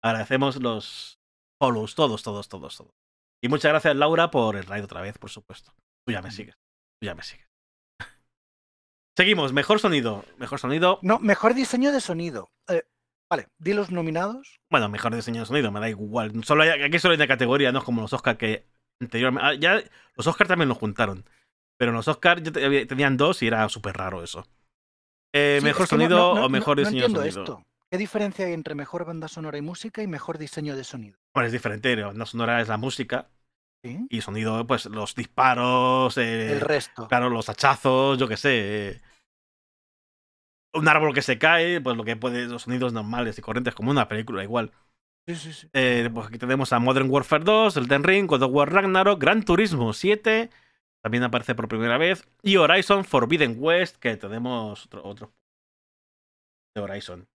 Agradecemos 0.02 0.56
los 0.62 1.20
follows, 1.60 1.94
todos, 1.94 2.22
todos, 2.22 2.48
todos, 2.48 2.76
todos. 2.76 2.92
Y 3.42 3.48
muchas 3.48 3.70
gracias, 3.70 3.96
Laura, 3.96 4.30
por 4.30 4.56
el 4.56 4.64
raid 4.64 4.84
otra 4.84 5.00
vez, 5.00 5.18
por 5.18 5.30
supuesto. 5.30 5.72
Tú 6.06 6.12
ya 6.12 6.22
me 6.22 6.30
sigues. 6.30 6.54
Tú 7.00 7.06
ya 7.06 7.14
me 7.14 7.22
sigues. 7.22 7.46
Seguimos, 9.16 9.52
mejor 9.52 9.80
sonido. 9.80 10.24
Mejor 10.38 10.58
sonido. 10.58 10.98
No, 11.02 11.18
mejor 11.18 11.54
diseño 11.54 11.92
de 11.92 12.00
sonido. 12.00 12.50
Eh, 12.68 12.84
vale, 13.30 13.48
di 13.58 13.74
los 13.74 13.90
nominados. 13.90 14.60
Bueno, 14.70 14.88
mejor 14.88 15.14
diseño 15.14 15.40
de 15.40 15.46
sonido, 15.46 15.70
me 15.72 15.80
da 15.80 15.88
igual. 15.88 16.44
Solo 16.44 16.62
hay- 16.62 16.82
aquí 16.82 16.98
solo 16.98 17.12
hay 17.12 17.16
una 17.16 17.26
categoría, 17.28 17.72
no 17.72 17.80
es 17.80 17.84
como 17.84 18.00
los 18.00 18.12
Oscar 18.12 18.36
que 18.38 18.66
anteriormente. 19.00 19.46
ah, 19.46 19.54
Ya, 19.54 19.82
los 20.16 20.26
Oscar 20.26 20.46
también 20.46 20.68
los 20.68 20.78
juntaron. 20.78 21.24
Pero 21.78 21.92
los 21.92 22.06
Oscar 22.06 22.40
tenían 22.42 23.16
dos 23.16 23.42
y 23.42 23.48
era 23.48 23.68
súper 23.68 23.96
raro 23.96 24.22
eso. 24.22 24.46
Eh, 25.34 25.56
Sí, 25.60 25.64
mejor 25.64 25.84
es 25.84 25.90
que 25.90 25.96
no- 25.96 26.02
sonido 26.02 26.18
no- 26.34 26.40
no- 26.40 26.46
o 26.46 26.48
mejor 26.48 26.76
no- 26.76 26.82
diseño 26.84 27.08
de 27.08 27.14
sonido. 27.32 27.40
esto. 27.42 27.62
¿Qué 27.92 27.98
diferencia 27.98 28.46
hay 28.46 28.54
entre 28.54 28.74
mejor 28.74 29.04
banda 29.04 29.28
sonora 29.28 29.58
y 29.58 29.60
música 29.60 30.02
y 30.02 30.06
mejor 30.06 30.38
diseño 30.38 30.74
de 30.74 30.82
sonido? 30.82 31.18
Bueno, 31.34 31.46
es 31.48 31.52
diferente. 31.52 31.94
La 31.94 32.06
banda 32.06 32.24
sonora 32.24 32.62
es 32.62 32.68
la 32.68 32.78
música 32.78 33.28
¿Sí? 33.84 34.06
y 34.08 34.22
sonido, 34.22 34.66
pues 34.66 34.86
los 34.86 35.14
disparos, 35.14 36.16
eh, 36.16 36.52
El 36.52 36.62
resto. 36.62 37.06
claro, 37.06 37.28
los 37.28 37.50
hachazos, 37.50 38.16
yo 38.16 38.26
qué 38.28 38.38
sé. 38.38 38.88
eh, 38.92 39.00
un 40.72 40.88
árbol 40.88 41.12
que 41.12 41.20
se 41.20 41.38
cae, 41.38 41.82
pues 41.82 41.94
lo 41.98 42.02
que 42.02 42.16
puede, 42.16 42.46
los 42.46 42.62
sonidos 42.62 42.94
normales 42.94 43.38
y 43.38 43.42
corrientes, 43.42 43.74
como 43.74 43.90
una 43.90 44.08
película 44.08 44.42
igual. 44.42 44.72
Sí, 45.28 45.34
sí, 45.36 45.52
sí. 45.52 45.68
Eh, 45.74 46.08
pues 46.14 46.28
aquí 46.28 46.38
tenemos 46.38 46.72
a 46.72 46.78
Modern 46.78 47.10
Warfare 47.10 47.44
2, 47.44 47.76
Elden 47.76 48.04
Ring, 48.04 48.26
God 48.26 48.44
of 48.44 48.52
War 48.54 48.72
Ragnarok, 48.72 49.20
Gran 49.20 49.44
Turismo 49.44 49.92
7, 49.92 50.48
también 51.02 51.24
aparece 51.24 51.54
por 51.54 51.68
primera 51.68 51.98
vez, 51.98 52.26
y 52.42 52.56
Horizon 52.56 53.04
Forbidden 53.04 53.56
West, 53.58 53.96
que 53.96 54.16
tenemos 54.16 54.86
otro, 54.86 55.04
otro 55.04 55.34
de 56.74 56.80
Horizon. 56.80 57.28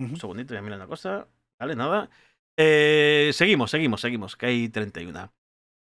Un 0.00 0.16
segundito, 0.16 0.54
voy 0.54 0.58
a 0.58 0.62
mirar 0.62 0.78
una 0.78 0.88
cosa. 0.88 1.28
Vale, 1.58 1.76
nada. 1.76 2.08
Eh, 2.56 3.30
seguimos, 3.34 3.70
seguimos, 3.70 4.00
seguimos, 4.00 4.36
que 4.36 4.46
hay 4.46 4.68
31. 4.68 5.32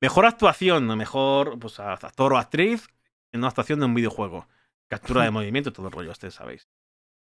Mejor 0.03 0.27
actuación, 0.27 0.87
mejor 0.97 1.59
pues, 1.59 1.79
actor 1.79 2.33
o 2.33 2.39
actriz 2.39 2.89
en 3.33 3.41
una 3.41 3.49
actuación 3.49 3.79
de 3.79 3.87
un 3.87 3.95
videojuego. 3.95 4.49
Captura 4.89 5.23
de 5.23 5.31
movimiento, 5.31 5.73
todo 5.73 5.87
el 5.87 5.93
rollo, 5.93 6.13
este 6.13 6.31
sabéis. 6.31 6.67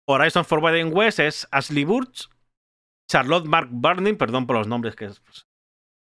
Horizon 0.07 0.45
Forbidden 0.45 0.95
West 0.95 1.19
es 1.19 1.47
Ashley 1.51 1.85
Burch, 1.85 2.29
Charlotte 3.09 3.45
Mark 3.45 3.69
Burning, 3.71 4.15
perdón 4.15 4.45
por 4.45 4.55
los 4.55 4.67
nombres 4.67 4.95
que 4.95 5.05
es. 5.05 5.19
Pues, 5.19 5.47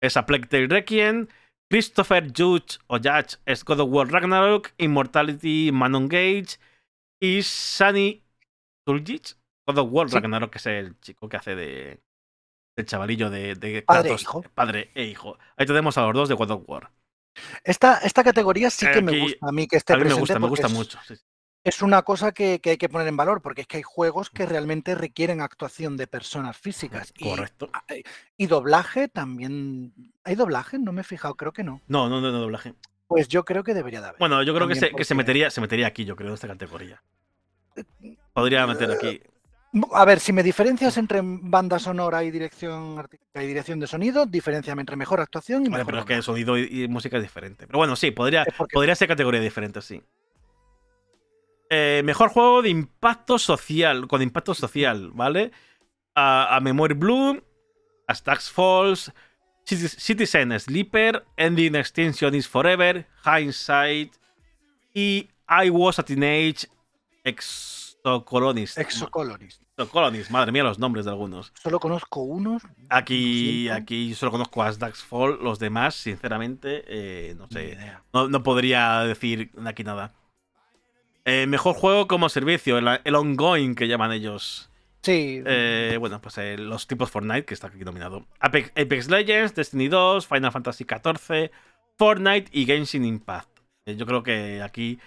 es 0.01 0.16
A 0.16 0.27
Plague 0.27 0.46
Tale 0.46 0.68
Requiem, 0.68 1.27
Christopher 1.70 2.27
Judge 2.37 2.79
o 2.87 2.98
Judge 2.98 3.38
es 3.46 3.64
God 3.64 3.81
of 3.81 3.88
War 3.90 4.09
Ragnarok, 4.09 4.72
Immortality 4.79 5.70
Manon 5.72 6.09
Gage 6.09 6.59
y 7.20 7.42
Sunny 7.42 8.22
Tuljic, 8.85 9.37
God 9.66 9.79
of 9.79 9.88
War 9.90 10.09
Sí. 10.09 10.14
Ragnarok, 10.16 10.51
que 10.51 10.59
es 10.59 10.66
el 10.66 10.98
chico 11.01 11.29
que 11.29 11.37
hace 11.37 11.55
de. 11.55 12.01
El 12.77 12.87
chavalillo 12.87 13.29
de, 13.29 13.55
de 13.55 13.83
Padre 13.83 14.11
e 14.11 14.14
hijo. 14.14 14.42
Padre 14.55 14.90
e 14.94 15.05
hijo. 15.05 15.38
Ahí 15.57 15.66
tenemos 15.66 15.98
a 15.98 16.07
los 16.07 16.14
dos 16.14 16.29
de 16.29 16.35
God 16.35 16.51
of 16.53 16.62
War. 16.66 16.90
Esta, 17.64 17.98
esta 17.98 18.25
categoría 18.25 18.70
sí 18.70 18.87
que 18.92 19.03
me 19.03 19.20
gusta 19.20 19.46
a 19.48 19.53
mí 19.53 19.66
que 19.66 19.77
esté 19.77 19.92
a 19.92 19.96
mí 19.96 20.05
me 20.05 20.07
presente 20.07 20.20
gusta, 20.20 20.38
me 20.38 20.48
gusta 20.48 20.66
es, 20.68 20.72
mucho. 20.72 20.98
sí, 21.07 21.16
sí. 21.16 21.22
es 21.64 21.81
una 21.83 22.03
cosa 22.03 22.33
que, 22.33 22.61
que 22.61 22.70
hay 22.70 22.77
que 22.79 22.88
poner 22.88 23.09
en 23.09 23.16
valor, 23.16 23.40
porque 23.42 23.62
es 23.62 23.66
que 23.66 23.79
hay 23.79 23.83
juegos 23.83 24.31
que 24.31 24.46
realmente 24.46 24.94
requieren 24.94 25.40
actuación 25.40 25.96
de 25.96 26.07
personas 26.07 26.57
físicas. 26.57 27.12
Y, 27.16 27.25
Correcto. 27.25 27.70
y 28.37 28.46
doblaje 28.46 29.09
también. 29.09 29.94
¿Hay 30.25 30.35
doblaje? 30.35 30.79
No 30.79 30.92
me 30.92 31.03
he 31.03 31.05
fijado, 31.05 31.35
creo 31.37 31.53
que 31.53 31.64
no. 31.64 31.81
No, 31.88 32.09
no, 32.09 32.20
no, 32.20 32.33
no 32.33 32.38
doblaje. 32.40 32.75
Pues 33.07 33.29
yo 33.29 33.44
creo 33.44 33.62
que 33.64 33.75
debería 33.75 34.01
de 34.01 34.09
haber. 34.09 34.18
Bueno, 34.18 34.42
yo 34.42 34.55
creo 34.55 34.66
que, 34.66 34.75
se, 34.75 34.90
que 34.92 35.05
se, 35.05 35.14
metería, 35.14 35.51
se 35.51 35.61
metería 35.61 35.87
aquí, 35.87 36.07
yo 36.07 36.16
creo, 36.16 36.29
en 36.29 36.35
esta 36.35 36.48
categoría. 36.48 37.03
Podría 38.33 38.66
meter 38.66 38.90
aquí. 38.90 39.22
A 39.93 40.05
ver, 40.05 40.21
si 40.21 40.33
me 40.35 40.43
diferencias 40.43 40.99
entre 40.99 41.21
banda 41.23 41.79
sonora 41.79 42.23
y 42.25 42.31
dirección 42.31 42.99
artística 42.99 43.43
y 43.43 43.47
dirección 43.47 43.81
de 43.81 43.87
sonido, 43.87 44.27
diferenciame 44.27 44.83
entre 44.83 44.97
mejor 44.97 45.21
actuación 45.21 45.63
y 45.65 45.71
Vale, 45.71 45.79
mejor 45.79 45.87
pero 45.87 45.99
es 46.01 46.05
que 46.05 46.13
doblaje. 46.15 46.27
sonido 46.27 46.59
y, 46.59 46.83
y 46.85 46.89
música 46.89 47.17
es 47.17 47.23
diferente. 47.23 47.67
Pero 47.67 47.79
bueno, 47.79 47.97
sí, 47.97 48.11
podría, 48.11 48.45
porque- 48.59 48.75
podría 48.75 48.95
ser 48.95 49.09
categoría 49.09 49.41
diferente, 49.41 49.81
sí. 49.81 50.03
Eh, 51.71 52.03
mejor 52.05 52.29
juego 52.29 52.61
de 52.61 52.69
impacto 52.69 53.39
social, 53.39 54.07
con 54.09 54.21
impacto 54.21 54.53
social, 54.53 55.11
¿vale? 55.15 55.53
A, 56.15 56.55
a 56.55 56.61
Memory 56.61 56.93
Blue, 56.95 57.43
a 58.07 58.15
Stacks 58.15 58.51
Falls, 58.51 59.11
Citi- 59.67 59.89
Citizen 59.89 60.61
Sleeper, 60.61 61.25
Ending 61.39 61.77
Extinction 61.77 62.35
is 62.35 62.47
Forever, 62.47 63.07
Hindsight 63.25 64.13
y 64.93 65.31
I 65.49 65.71
Was 65.71 65.99
a 65.99 66.03
Teenage 66.03 66.67
Exocolonist. 68.05 68.79
Exocolonist. 68.79 69.62
Exocolonist, 69.77 70.31
madre 70.31 70.51
mía, 70.51 70.65
los 70.65 70.79
nombres 70.79 71.05
de 71.05 71.12
algunos. 71.12 71.53
Solo 71.62 71.79
conozco 71.79 72.23
unos. 72.23 72.62
Aquí, 72.88 73.69
aquí 73.69 74.15
solo 74.15 74.33
conozco 74.33 74.62
a 74.62 74.73
Stacks 74.73 75.05
Fall, 75.05 75.38
los 75.41 75.59
demás, 75.59 75.95
sinceramente, 75.95 76.85
eh, 76.88 77.35
no 77.37 77.49
sé. 77.49 77.79
No, 78.12 78.29
no 78.29 78.43
podría 78.43 79.01
decir 79.01 79.51
aquí 79.65 79.85
nada. 79.85 80.12
Eh, 81.25 81.47
mejor 81.47 81.75
juego 81.77 82.09
como 82.09 82.29
servicio, 82.29 82.79
el, 82.79 83.01
el 83.05 83.15
ongoing 83.15 83.75
que 83.77 83.87
llaman 83.87 84.11
ellos. 84.12 84.69
Sí, 85.03 85.43
Eh, 85.47 85.97
bueno, 85.99 86.21
pues 86.21 86.37
los 86.59 86.87
tipos 86.87 87.11
Fortnite, 87.11 87.45
que 87.45 87.55
está 87.55 87.69
aquí 87.69 87.79
nominado. 87.85 88.27
Apex, 88.41 88.71
Apex 88.71 89.09
Legends, 89.09 89.55
Destiny 89.55 89.88
2, 89.88 90.27
Final 90.27 90.53
Fantasy 90.53 90.85
XIV, 90.85 91.51
Fortnite 91.99 92.51
y 92.53 92.67
Genshin 92.67 93.05
Impact. 93.05 93.49
Yo 93.87 94.07
creo 94.07 94.23
que 94.23 94.62
aquí 94.62 94.99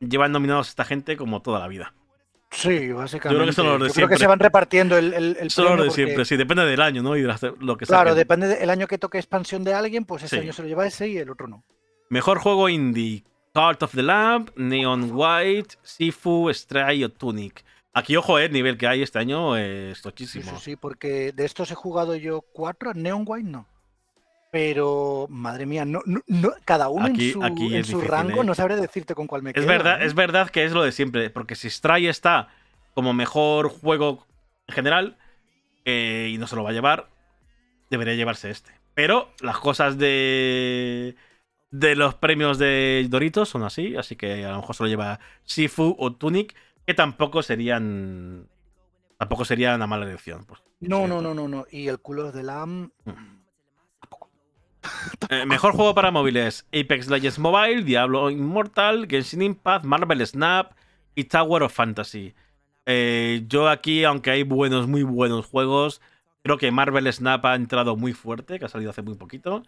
llevan 0.00 0.32
nominados 0.32 0.68
esta 0.68 0.84
gente 0.84 1.16
como 1.16 1.40
toda 1.42 1.60
la 1.60 1.68
vida. 1.68 1.94
Sí, 2.50 2.92
básicamente. 2.92 3.52
son 3.52 3.66
los 3.78 3.80
de 3.80 3.88
Yo 3.88 3.94
creo 3.94 4.08
que 4.08 4.16
se 4.18 4.26
van 4.26 4.38
repartiendo 4.38 4.96
el, 4.96 5.12
el, 5.14 5.36
el 5.40 5.50
Solo 5.50 5.70
lo 5.70 5.74
premio 5.76 5.84
de 5.84 5.88
porque- 5.90 6.04
siempre, 6.04 6.24
sí, 6.24 6.36
depende 6.36 6.64
del 6.64 6.80
año, 6.80 7.02
¿no? 7.02 7.16
Y 7.16 7.22
de 7.22 7.28
lo 7.60 7.76
que 7.76 7.86
Claro, 7.86 8.10
saquen. 8.10 8.16
depende 8.18 8.48
del 8.48 8.70
año 8.70 8.86
que 8.86 8.98
toque 8.98 9.18
expansión 9.18 9.64
de 9.64 9.74
alguien, 9.74 10.04
pues 10.04 10.22
ese 10.22 10.36
Sí. 10.36 10.42
año 10.42 10.52
se 10.52 10.62
lo 10.62 10.68
lleva 10.68 10.86
ese 10.86 11.08
y 11.08 11.18
el 11.18 11.30
otro 11.30 11.46
no. 11.48 11.64
Mejor 12.10 12.38
juego 12.38 12.68
indie. 12.68 13.24
Cult 13.54 13.82
of 13.82 13.92
the 13.94 14.02
Lamp, 14.02 14.50
Neon 14.56 15.10
White, 15.12 15.76
Sifu, 15.82 16.48
Stray 16.52 17.02
o 17.04 17.08
Tunic. 17.10 17.64
Aquí, 17.92 18.14
ojo, 18.16 18.38
eh, 18.38 18.44
el 18.44 18.52
nivel 18.52 18.78
que 18.78 18.86
hay 18.86 19.02
este 19.02 19.18
año 19.18 19.56
es 19.56 19.96
Sí, 19.98 20.02
tochísimo. 20.04 20.44
sí, 20.58 20.64
sí, 20.72 20.76
porque 20.76 21.32
de 21.32 21.44
estos 21.44 21.70
he 21.72 21.74
jugado 21.74 22.14
yo 22.14 22.42
cuatro, 22.52 22.94
Neon 22.94 23.24
White 23.26 23.48
no. 23.48 23.66
Pero, 24.50 25.26
madre 25.28 25.66
mía, 25.66 25.84
no, 25.84 26.00
no- 26.06 26.22
no- 26.26 26.52
cada 26.64 26.88
uno 26.88 27.06
Aquí- 27.06 27.28
en 27.28 27.32
su, 27.34 27.42
aquí 27.44 27.66
en 27.66 27.74
es 27.80 27.86
su 27.86 27.96
difícil, 27.98 28.08
rango, 28.10 28.42
¿eh? 28.42 28.44
no 28.46 28.54
sabré 28.54 28.76
decirte 28.76 29.14
con 29.14 29.26
cuál 29.26 29.42
me 29.42 29.52
quedo. 29.52 29.62
Es 29.62 29.68
verdad, 29.68 30.02
es 30.02 30.14
verdad 30.14 30.48
que 30.50 30.64
es 30.64 30.72
lo 30.72 30.82
de 30.82 30.92
siempre, 30.92 31.28
porque 31.30 31.54
si 31.54 31.68
Stray 31.68 32.06
está 32.06 32.48
como 32.94 33.12
mejor 33.12 33.68
juego 33.68 34.26
en 34.66 34.74
general 34.74 35.16
eh, 35.84 36.30
y 36.32 36.38
no 36.38 36.46
se 36.46 36.56
lo 36.56 36.62
va 36.64 36.70
a 36.70 36.72
llevar, 36.72 37.08
debería 37.90 38.14
llevarse 38.14 38.50
este. 38.50 38.72
Pero 38.94 39.30
las 39.40 39.58
cosas 39.58 39.98
de 39.98 41.14
de 41.70 41.94
los 41.96 42.14
premios 42.14 42.58
de 42.58 43.06
Doritos 43.10 43.50
son 43.50 43.62
así, 43.62 43.94
así 43.96 44.16
que 44.16 44.46
a 44.46 44.52
lo 44.52 44.56
mejor 44.56 44.74
se 44.74 44.82
lo 44.84 44.88
lleva 44.88 45.20
Sifu 45.44 45.94
o 45.98 46.14
Tunic, 46.14 46.54
que 46.86 46.94
tampoco 46.94 47.42
serían 47.42 48.46
tampoco 49.18 49.44
sería 49.44 49.74
una 49.74 49.86
mala 49.86 50.06
elección. 50.06 50.44
pues, 50.46 50.62
No, 50.80 51.06
no, 51.06 51.20
no, 51.20 51.34
no, 51.34 51.46
no. 51.48 51.66
Y 51.70 51.88
el 51.88 51.98
culo 51.98 52.32
de 52.32 52.42
Lam. 52.42 52.90
Mm. 53.04 53.37
Eh, 55.30 55.44
mejor 55.46 55.72
juego 55.72 55.94
para 55.94 56.10
móviles: 56.10 56.66
Apex 56.72 57.08
Legends 57.08 57.38
Mobile, 57.38 57.82
Diablo 57.82 58.30
Immortal, 58.30 59.06
Genshin 59.08 59.42
Impact, 59.42 59.84
Marvel 59.84 60.26
Snap 60.26 60.72
y 61.14 61.24
Tower 61.24 61.62
of 61.64 61.72
Fantasy. 61.72 62.34
Eh, 62.86 63.44
yo 63.48 63.68
aquí, 63.68 64.04
aunque 64.04 64.30
hay 64.30 64.42
buenos, 64.44 64.86
muy 64.86 65.02
buenos 65.02 65.46
juegos, 65.46 66.00
Creo 66.42 66.56
que 66.56 66.70
Marvel 66.70 67.12
Snap 67.12 67.44
ha 67.44 67.54
entrado 67.56 67.96
muy 67.96 68.12
fuerte, 68.14 68.58
que 68.58 68.64
ha 68.64 68.68
salido 68.68 68.90
hace 68.90 69.02
muy 69.02 69.16
poquito. 69.16 69.64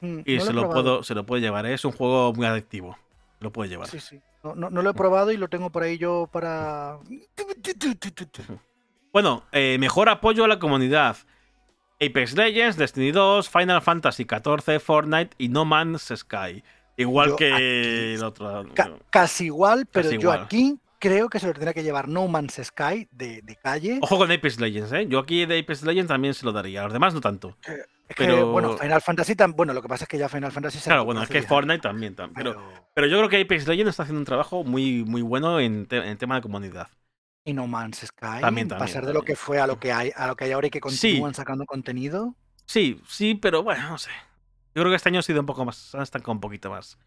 Mm, 0.00 0.20
Y 0.24 0.36
no 0.38 0.44
se, 0.44 0.52
lo 0.52 0.68
puedo, 0.70 1.02
se 1.02 1.14
lo 1.14 1.24
llevar. 1.36 1.66
¿eh? 1.66 1.74
Es 1.74 1.84
un 1.84 1.92
juego 1.92 2.32
muy 2.32 2.46
adictivo. 2.46 2.98
Lo 3.40 3.52
puede 3.52 3.68
llevar. 3.70 3.88
Sí, 3.88 4.00
sí. 4.00 4.20
No, 4.42 4.54
no- 4.54 4.70
no 4.70 4.82
lo 4.82 4.90
he 4.90 4.94
probado 4.94 5.30
y 5.30 5.36
lo 5.36 5.48
tengo 5.48 5.70
por 5.70 5.82
ahí 5.82 5.98
yo 5.98 6.28
para. 6.32 6.98
Bueno, 9.12 9.44
eh, 9.52 9.76
mejor 9.78 10.08
apoyo 10.08 10.44
a 10.44 10.48
la 10.48 10.58
comunidad. 10.58 11.16
Apex 12.00 12.34
Legends, 12.36 12.76
Destiny 12.76 13.12
2, 13.12 13.48
Final 13.48 13.80
Fantasy 13.82 14.24
XIV, 14.24 14.80
Fortnite 14.80 15.34
y 15.38 15.48
No 15.48 15.64
Man's 15.64 16.12
Sky. 16.14 16.62
Igual 16.96 17.30
Yo 17.30 17.36
que 17.36 17.52
aquí- 17.52 18.14
el 18.14 18.24
otro. 18.24 18.66
Ca- 18.74 18.92
casi 19.10 19.46
igual, 19.46 19.86
pero 19.90 20.04
Casi 20.08 20.14
yo 20.16 20.20
igual. 20.22 20.42
aquí 20.42 20.78
creo 20.98 21.28
que 21.28 21.38
se 21.38 21.46
lo 21.46 21.52
tendría 21.52 21.72
que 21.74 21.82
llevar 21.82 22.08
No 22.08 22.26
Man's 22.28 22.60
Sky 22.62 23.08
de, 23.10 23.42
de 23.42 23.56
calle. 23.56 23.98
Ojo 24.02 24.16
con 24.18 24.30
Apex 24.30 24.60
Legends, 24.60 24.92
¿eh? 24.92 25.06
Yo 25.08 25.18
aquí 25.18 25.44
de 25.46 25.58
Apex 25.58 25.82
Legends 25.82 26.08
también 26.08 26.34
se 26.34 26.44
lo 26.46 26.52
daría. 26.52 26.80
A 26.80 26.84
los 26.84 26.92
demás 26.92 27.14
no 27.14 27.20
tanto. 27.20 27.56
Es 27.66 28.16
que, 28.16 28.24
pero- 28.26 28.50
bueno, 28.52 28.76
Final 28.76 29.00
Fantasy 29.00 29.34
tam- 29.34 29.54
bueno, 29.56 29.72
lo 29.72 29.80
que 29.82 29.88
pasa 29.88 30.04
es 30.04 30.08
que 30.08 30.18
ya 30.18 30.28
Final 30.28 30.52
Fantasy 30.52 30.78
se 30.78 30.90
Claro, 30.90 31.04
bueno, 31.04 31.22
es 31.22 31.28
que 31.28 31.34
10 31.34 31.44
años, 31.44 31.48
Fortnite 31.48 31.80
también. 31.80 32.14
tam- 32.14 32.32
Pero, 32.34 32.52
pero- 32.54 32.86
pero 32.94 33.06
yo 33.06 33.16
creo 33.18 33.28
que 33.30 33.40
Apex 33.40 33.66
Legends 33.66 33.90
está 33.90 34.02
haciendo 34.02 34.20
un 34.20 34.26
trabajo 34.26 34.62
muy, 34.62 35.04
muy 35.04 35.22
bueno 35.22 35.58
en, 35.58 35.86
te- 35.86 36.06
en 36.08 36.16
tema 36.18 36.36
de 36.36 36.42
comunidad. 36.42 36.88
Y 37.44 37.52
No 37.52 37.66
Man's 37.66 37.98
Sky, 37.98 38.40
También, 38.40 38.68
también, 38.68 38.78
pasar 38.78 39.04
de 39.06 39.12
lo 39.12 39.22
que 39.22 39.36
fue 39.36 39.58
a 39.60 39.66
lo 39.66 39.78
que 39.78 39.92
hay, 39.92 40.10
a 40.16 40.26
lo 40.26 40.36
que 40.36 40.44
hay 40.44 40.52
ahora 40.52 40.66
y 40.66 40.70
que 40.70 40.78
Sí. 40.78 40.80
continúan 40.80 41.34
sacando 41.34 41.66
contenido. 41.66 42.34
Sí, 42.66 43.00
sí, 43.06 43.34
pero 43.34 43.62
bueno, 43.62 43.90
no 43.90 43.98
sé. 43.98 44.10
Yo 44.74 44.82
creo 44.82 44.88
que 44.90 44.96
este 44.96 45.10
año 45.10 45.20
ha 45.20 45.22
sido 45.22 45.40
un 45.40 45.46
poco 45.46 45.64
más, 45.64 45.94
han 45.94 46.02
estancado 46.02 46.32
un 46.32 46.40
poquito 46.40 46.70
más. 46.70 46.98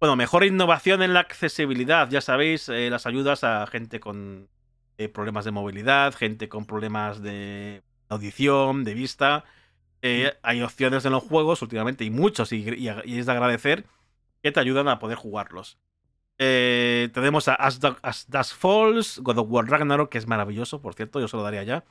Bueno, 0.00 0.16
mejor 0.16 0.44
innovación 0.44 1.02
en 1.02 1.14
la 1.14 1.20
accesibilidad. 1.20 2.08
Ya 2.10 2.20
sabéis, 2.20 2.68
eh, 2.68 2.90
las 2.90 3.06
ayudas 3.06 3.44
a 3.44 3.66
gente 3.68 4.00
con 4.00 4.48
eh, 4.98 5.08
problemas 5.08 5.44
de 5.44 5.50
movilidad, 5.52 6.14
gente 6.14 6.48
con 6.48 6.66
problemas 6.66 7.22
de 7.22 7.82
audición, 8.08 8.82
de 8.84 8.94
vista. 8.94 9.44
Eh, 10.02 10.32
hay 10.42 10.62
opciones 10.62 11.04
en 11.04 11.12
los 11.12 11.22
juegos 11.22 11.62
últimamente, 11.62 12.04
y 12.04 12.10
muchos, 12.10 12.52
y, 12.52 12.56
y- 12.68 12.90
y 13.04 13.18
es 13.18 13.26
de 13.26 13.32
agradecer, 13.32 13.86
que 14.42 14.50
te 14.52 14.60
ayudan 14.60 14.88
a 14.88 14.98
poder 14.98 15.16
jugarlos. 15.16 15.78
Eh, 16.42 17.10
tenemos 17.12 17.48
a 17.48 17.54
As, 17.54 17.78
As 18.32 18.54
Falls, 18.54 19.20
God 19.22 19.36
of 19.36 19.48
War 19.50 19.68
Ragnarok, 19.68 20.08
que 20.08 20.16
es 20.16 20.26
maravilloso, 20.26 20.80
por 20.80 20.94
cierto, 20.94 21.20
yo 21.20 21.28
se 21.28 21.36
lo 21.36 21.42
daría 21.42 21.64
ya. 21.64 21.84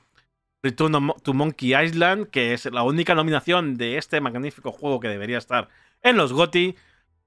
Return 0.64 1.14
to 1.22 1.34
Monkey 1.36 1.76
Island, 1.76 2.32
que 2.32 2.54
es 2.54 2.66
la 2.66 2.82
única 2.82 3.14
nominación 3.14 3.78
de 3.78 3.98
este 3.98 4.20
magnífico 4.22 4.72
juego 4.72 5.00
que 5.00 5.08
debería 5.08 5.38
estar 5.38 5.70
en 6.02 6.18
los 6.18 6.34
GOTY. 6.34 6.76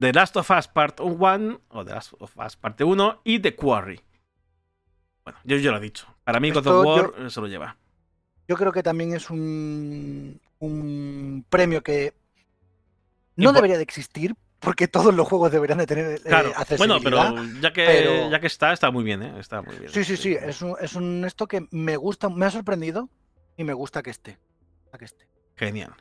The 0.01 0.13
Last 0.13 0.37
of 0.37 0.51
Us 0.51 0.67
Part 0.67 0.99
1 0.99 1.61
o 1.69 1.85
The 1.85 1.95
Last 1.95 2.15
of 2.19 2.37
Us 2.37 2.57
Parte 2.57 2.83
1 2.83 3.21
y 3.23 3.39
The 3.39 3.55
Quarry. 3.55 4.01
Bueno, 5.23 5.39
yo 5.45 5.57
ya 5.59 5.71
lo 5.71 5.77
he 5.77 5.81
dicho. 5.81 6.09
Para 6.25 6.41
mí 6.41 6.51
God 6.51 6.67
of 6.67 6.85
War 6.85 7.13
eh, 7.19 7.31
se 7.31 7.41
lo 7.41 7.47
lleva. 7.47 7.77
Yo 8.49 8.57
creo 8.57 8.73
que 8.73 8.83
también 8.83 9.15
es 9.15 9.31
un, 9.31 10.41
un 10.59 11.47
premio 11.49 11.85
que 11.85 12.15
no 13.37 13.53
debería 13.53 13.77
de 13.77 13.85
existir, 13.85 14.35
porque 14.63 14.89
todos 14.89 15.13
los 15.15 15.29
juegos 15.29 15.51
deberían 15.51 15.79
de 15.79 15.87
tener 15.87 16.07
eh, 16.13 16.21
Claro, 16.25 16.53
bueno, 16.79 16.95
accesibilidad. 16.95 17.35
pero 17.35 17.61
ya 17.61 17.73
que, 17.73 17.85
pero- 17.85 18.31
ya 18.31 18.41
que 18.41 18.47
está, 18.47 18.73
está 18.73 18.91
muy 18.91 19.05
bien, 19.05 19.23
¿eh? 19.23 19.35
Está 19.39 19.61
muy 19.61 19.77
bien. 19.77 19.91
Sí, 19.91 20.05
sí, 20.05 20.17
sí, 20.17 20.35
es 20.41 20.63
un, 20.63 20.77
es 20.81 20.95
un 20.95 21.25
esto 21.25 21.47
que 21.47 21.67
me 21.71 21.97
gusta, 21.97 22.29
me 22.29 22.47
ha 22.47 22.51
sorprendido 22.51 23.09
y 23.57 23.65
me 23.65 23.73
gusta 23.75 24.03
que 24.03 24.11
esté. 24.11 24.39
que 24.99 25.05
esté. 25.05 25.29
Genial. 25.57 25.93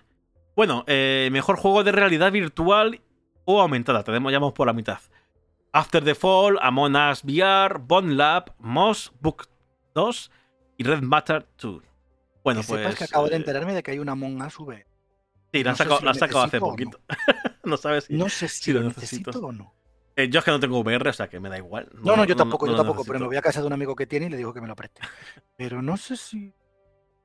Bueno, 0.56 0.84
eh, 0.88 1.30
mejor 1.32 1.58
juego 1.58 1.84
de 1.84 1.92
realidad 1.92 2.32
virtual 2.32 3.02
o 3.46 3.62
aumentada. 3.62 4.04
Tenemos, 4.04 4.32
ya 4.32 4.40
vamos 4.40 4.54
por 4.54 4.68
la 4.68 4.74
mitad. 4.74 5.00
After 5.74 6.04
the 6.04 6.16
Fall, 6.16 6.60
Among 6.62 6.96
Us 6.96 7.24
VR, 7.24 7.80
Bond 7.80 8.12
Lab, 8.14 8.54
Moss 8.60 9.12
Book 9.22 9.48
2 9.96 10.32
y 10.78 10.84
Red 10.84 11.02
Matter 11.02 11.48
2. 11.60 11.82
Bueno, 12.44 12.62
que 12.62 12.68
pues. 12.68 12.82
sepas 12.82 12.96
que 12.96 13.04
acabo 13.06 13.28
de 13.28 13.34
eh, 13.34 13.38
enterarme 13.38 13.74
de 13.74 13.82
que 13.82 13.92
hay 13.92 14.00
una 14.00 14.12
Among 14.12 14.42
Us 14.42 14.60
V. 14.60 14.86
Sí, 15.54 15.64
la 15.64 15.72
han 15.72 15.78
no 15.88 16.10
han 16.10 16.16
sacado 16.16 16.44
hace 16.44 16.60
necesito 16.60 16.66
o 16.68 16.76
no. 16.78 16.92
no 17.72 17.78
sabes 17.78 18.04
si. 18.04 18.14
No 18.14 18.30
sé 18.30 18.48
si 18.48 18.72
lo 18.72 18.82
necesito. 18.84 19.32
necesito 19.32 19.48
o 19.48 19.52
no. 19.52 19.74
Eh, 20.16 20.30
yo 20.30 20.40
es 20.40 20.46
que 20.46 20.52
no 20.52 20.60
tengo 20.60 20.80
VR, 20.80 21.10
o 21.10 21.14
sea 21.14 21.30
que 21.30 21.40
me 21.40 21.50
da 21.50 21.58
igual. 21.58 21.90
No, 22.04 22.16
no, 22.16 22.26
yo 22.26 22.36
tampoco, 22.36 22.68
yo 22.68 22.76
tampoco, 22.76 23.04
pero 23.06 23.20
me 23.20 23.28
voy 23.28 23.38
a 23.38 23.42
casa 23.42 23.62
de 23.62 23.68
un 23.68 23.74
amigo 23.74 23.96
que 23.96 24.06
tiene 24.06 24.28
y 24.28 24.30
le 24.30 24.38
digo 24.38 24.54
que 24.54 24.62
me 24.62 24.68
lo 24.68 24.76
preste. 24.76 25.02
Pero 25.58 25.82
no 25.82 25.98
sé 25.98 26.18
si. 26.18 26.54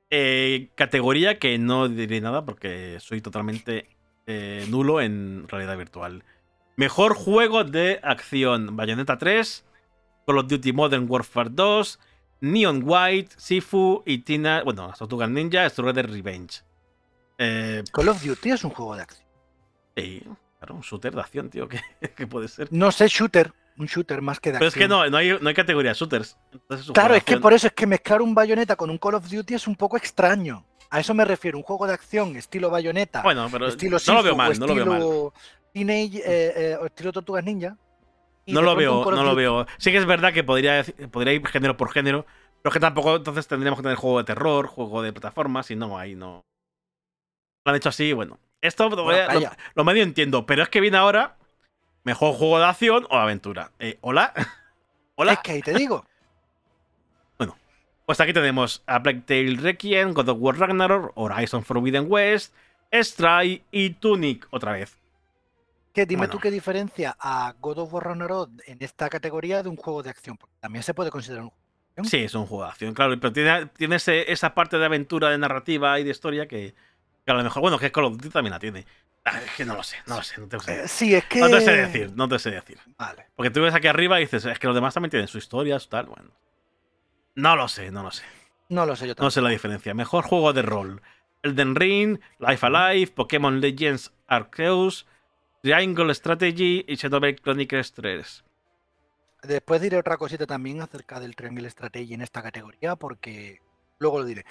Eh, 0.09 0.71
categoría 0.77 1.39
que 1.39 1.59
no 1.59 1.89
diré 1.89 2.21
nada 2.21 2.45
porque 2.45 2.99
soy 3.01 3.21
totalmente 3.21 3.89
eh, 4.27 4.65
nulo 4.71 5.01
en 5.01 5.49
realidad 5.49 5.77
virtual. 5.77 6.25
Mejor 6.77 7.15
juego 7.15 7.65
de 7.65 7.99
acción: 8.03 8.77
Bayonetta 8.77 9.19
3, 9.19 9.65
Call 10.27 10.39
of 10.39 10.47
Duty 10.47 10.73
Modern 10.73 11.07
Warfare 11.09 11.51
2, 11.51 11.99
Neon 12.41 12.83
White, 12.85 13.35
Sifu 13.37 14.05
y 14.07 14.19
Tina. 14.19 14.63
Bueno, 14.63 14.93
Tortugas 14.97 15.29
Ninja, 15.29 15.67
Shredder 15.69 16.09
Revenge. 16.09 16.63
Eh, 17.39 17.83
Call 17.93 18.09
of 18.09 18.23
Duty 18.23 18.51
es 18.53 18.63
un 18.63 18.71
juego 18.71 18.95
de 18.95 19.03
acción. 19.03 19.26
Sí, 19.97 20.23
claro, 20.59 20.75
un 20.75 20.81
shooter 20.83 21.15
de 21.15 21.21
acción, 21.21 21.51
tío, 21.51 21.69
que, 21.69 21.81
que 22.15 22.27
puede 22.27 22.49
ser. 22.49 22.69
No 22.71 22.93
sé, 22.93 23.09
shooter. 23.09 23.53
Un 23.79 23.87
shooter 23.87 24.23
más 24.23 24.41
que 24.41 24.53
de 24.53 24.59
Pero 24.59 24.69
es 24.69 24.75
que 24.75 24.89
no, 24.89 25.07
no 25.11 25.19
hay, 25.19 25.39
no 25.39 25.49
hay 25.49 25.55
categoría 25.55 25.91
de 25.91 25.99
shooters. 25.99 26.39
Entonces 26.51 26.91
Claro, 26.93 27.15
es 27.15 27.25
que 27.25 27.37
por 27.37 27.53
eso 27.53 27.67
es 27.67 27.75
que 27.75 27.87
mezclar 27.87 28.23
un 28.23 28.35
bayoneta 28.35 28.75
con 28.75 28.89
un 28.89 28.97
Call 28.97 29.17
of 29.17 29.29
Duty 29.29 29.55
es 29.55 29.67
un 29.67 29.77
poco 29.77 29.99
extraño. 29.99 30.65
A 30.89 31.01
eso 31.01 31.13
me 31.13 31.25
refiero, 31.25 31.59
un 31.59 31.65
juego 31.65 31.87
de 31.87 31.93
acción 31.93 32.37
estilo 32.37 32.71
bayoneta, 32.71 33.23
Bueno, 33.23 33.49
pero 33.51 33.67
estilo 33.67 33.99
no 34.07 34.15
lo 34.15 34.23
veo 34.23 34.37
mal, 34.37 34.59
no 34.59 34.67
lo 34.67 34.75
veo 34.75 34.87
mal. 34.87 35.33
Teenage, 35.75 36.19
eh, 36.19 36.53
eh, 36.57 36.79
estilo 36.87 37.13
Tortugas 37.13 37.45
Ninja. 37.45 37.77
y 38.47 38.53
No 38.55 38.63
lo 38.63 38.75
veo, 38.75 39.03
Call 39.05 39.15
of 39.15 39.19
no 39.19 39.25
lo 39.25 39.35
veo. 39.35 39.67
Sí 39.77 39.91
que 39.91 39.99
es 39.99 40.07
verdad 40.07 40.33
que 40.33 40.43
podría, 40.43 40.85
podría 41.11 41.35
ir 41.35 41.47
género 41.47 41.77
por 41.77 41.91
género, 41.91 42.25
pero 42.63 42.71
es 42.71 42.73
que 42.73 42.81
tampoco 42.81 43.17
entonces 43.17 43.47
tendríamos 43.47 43.79
que 43.79 43.83
tener 43.83 43.99
juego 43.99 44.19
de 44.19 44.25
terror, 44.25 44.69
juego 44.69 45.03
de 45.03 45.13
plataformas, 45.13 45.71
y 45.71 45.77
no, 45.77 45.99
ahí 45.99 46.15
no. 46.15 46.47
Lo 47.65 47.71
han 47.71 47.77
hecho 47.77 47.91
así, 47.91 48.13
bueno. 48.15 48.39
Esto 48.67 48.89
lo, 48.89 49.05
Bueno, 49.05 49.23
lo- 49.23 49.29
calla. 49.29 49.57
lo 49.75 49.85
medio 49.85 50.03
entiendo, 50.03 50.47
pero 50.47 50.63
es 50.63 50.69
que 50.69 50.81
viene 50.81 50.97
ahora 50.97 51.37
mejor 52.05 52.35
juego 52.35 52.59
de 52.59 52.65
acción 52.67 53.07
o 53.11 53.17
aventura. 53.17 53.73
Eh, 53.79 53.99
¿Hola? 54.01 54.33
¿Hola? 55.17 55.33
Es 55.35 55.39
que 55.41 55.53
ahí 55.53 55.63
te 55.63 55.73
digo. 55.75 56.05
Pues 58.07 58.21
aquí 58.21 58.33
tenemos 58.33 58.85
a 58.87 59.01
Black 59.01 59.27
Tail 59.27 59.57
Requiem, 59.59 60.13
God 60.15 60.29
of 60.29 60.39
War 60.41 60.57
Ragnarok, 60.57 61.11
Horizon 61.17 61.65
Forbidden 61.65 62.07
West, 62.09 62.55
Stray 62.95 63.65
y 63.73 63.91
Tunic 63.91 64.47
otra 64.51 64.71
vez. 64.71 64.97
Que 65.93 66.07
dime 66.07 66.21
Bueno. 66.21 66.33
tú 66.35 66.39
qué 66.39 66.53
diferencia 66.53 67.17
a 67.19 67.53
God 67.59 67.79
of 67.79 67.93
War 67.93 68.05
Ragnarok 68.05 68.51
en 68.67 68.77
esta 68.81 69.09
categoría 69.09 69.65
de 69.65 69.69
un 69.71 69.75
juego 69.77 70.05
de 70.05 70.11
acción. 70.11 70.37
Porque 70.37 70.55
también 70.61 70.85
se 70.85 70.95
puede 70.95 71.11
considerar 71.11 71.43
un 71.45 71.51
juego. 71.51 71.65
acción. 71.97 72.07
Sí, 72.07 72.25
es 72.25 72.35
un 72.37 72.47
juego 72.47 72.63
de 72.63 72.71
acción, 72.71 72.95
claro, 72.95 73.19
pero 73.19 73.33
tiene, 73.33 73.67
tiene 73.77 73.97
ese- 73.97 74.31
esa 74.31 74.55
parte 74.55 74.79
de 74.79 74.85
aventura, 74.85 75.31
de 75.31 75.39
narrativa 75.39 75.99
y 75.99 76.05
de 76.05 76.11
historia 76.11 76.47
que, 76.47 76.75
que 77.27 77.33
a 77.33 77.35
lo 77.35 77.43
mejor, 77.43 77.61
bueno, 77.61 77.79
que 77.79 77.93
Call 77.93 78.05
of 78.05 78.13
Duty 78.15 78.31
también 78.31 78.53
la 78.53 78.59
tiene. 78.61 78.87
Ah, 79.25 79.41
es 79.45 79.51
que 79.57 79.65
no 79.65 79.75
lo 79.75 79.83
sé, 79.83 79.97
no 80.07 80.17
lo 80.17 80.23
sé, 80.23 80.41
no 80.41 80.47
te 80.47 80.61
sé, 80.61 80.85
Eh, 80.85 80.89
sí, 80.89 81.15
es 81.15 81.25
que. 81.25 81.41
no 81.41 81.51
te 81.51 81.61
sé 81.61 81.73
decir, 81.73 82.13
no 82.15 82.29
te 82.29 82.39
sé 82.39 82.53
decir. 82.53 82.79
Vale. 82.97 83.27
Porque 83.35 83.51
tú 83.51 83.61
ves 83.61 83.75
aquí 83.75 83.89
arriba 83.89 84.19
y 84.21 84.25
dices, 84.25 84.45
es 84.47 84.59
que 84.61 84.69
los 84.69 84.77
demás 84.77 84.95
también 84.95 85.11
tienen 85.11 85.27
su 85.29 85.37
historia, 85.39 85.79
su 85.81 85.89
tal, 85.89 86.07
bueno. 86.07 86.31
No 87.35 87.57
lo 87.57 87.67
sé, 87.69 87.91
no 87.91 88.05
lo 88.05 88.11
sé. 88.13 88.23
No 88.69 88.87
lo 88.87 88.95
sé 88.97 89.07
yo 89.07 89.11
No 89.11 89.15
tampoco. 89.17 89.31
sé 89.33 89.41
la 89.43 89.51
diferencia. 89.51 89.93
Mejor 89.95 90.25
juego 90.25 90.53
de 90.53 90.63
rol. 90.63 91.03
Elden 91.43 91.75
Ring, 91.75 92.19
Life 92.39 92.65
Alive, 92.65 93.13
Pokémon 93.13 93.61
Legends 93.61 94.13
Arceus, 94.29 95.07
Triangle 95.63 96.15
Strategy 96.15 96.85
y 96.89 96.97
Xenoblade 96.97 97.37
Chronicles 97.37 97.93
3. 97.93 98.45
Después 99.43 99.81
diré 99.81 99.99
otra 99.99 100.17
cosita 100.17 100.47
también 100.47 100.81
acerca 100.81 101.21
del 101.21 101.37
Triangle 101.37 101.69
Strategy 101.71 102.15
en 102.15 102.23
esta 102.23 102.43
categoría, 102.43 102.97
porque 102.97 103.61
luego 103.99 104.21
lo 104.21 104.25
diré. 104.25 104.45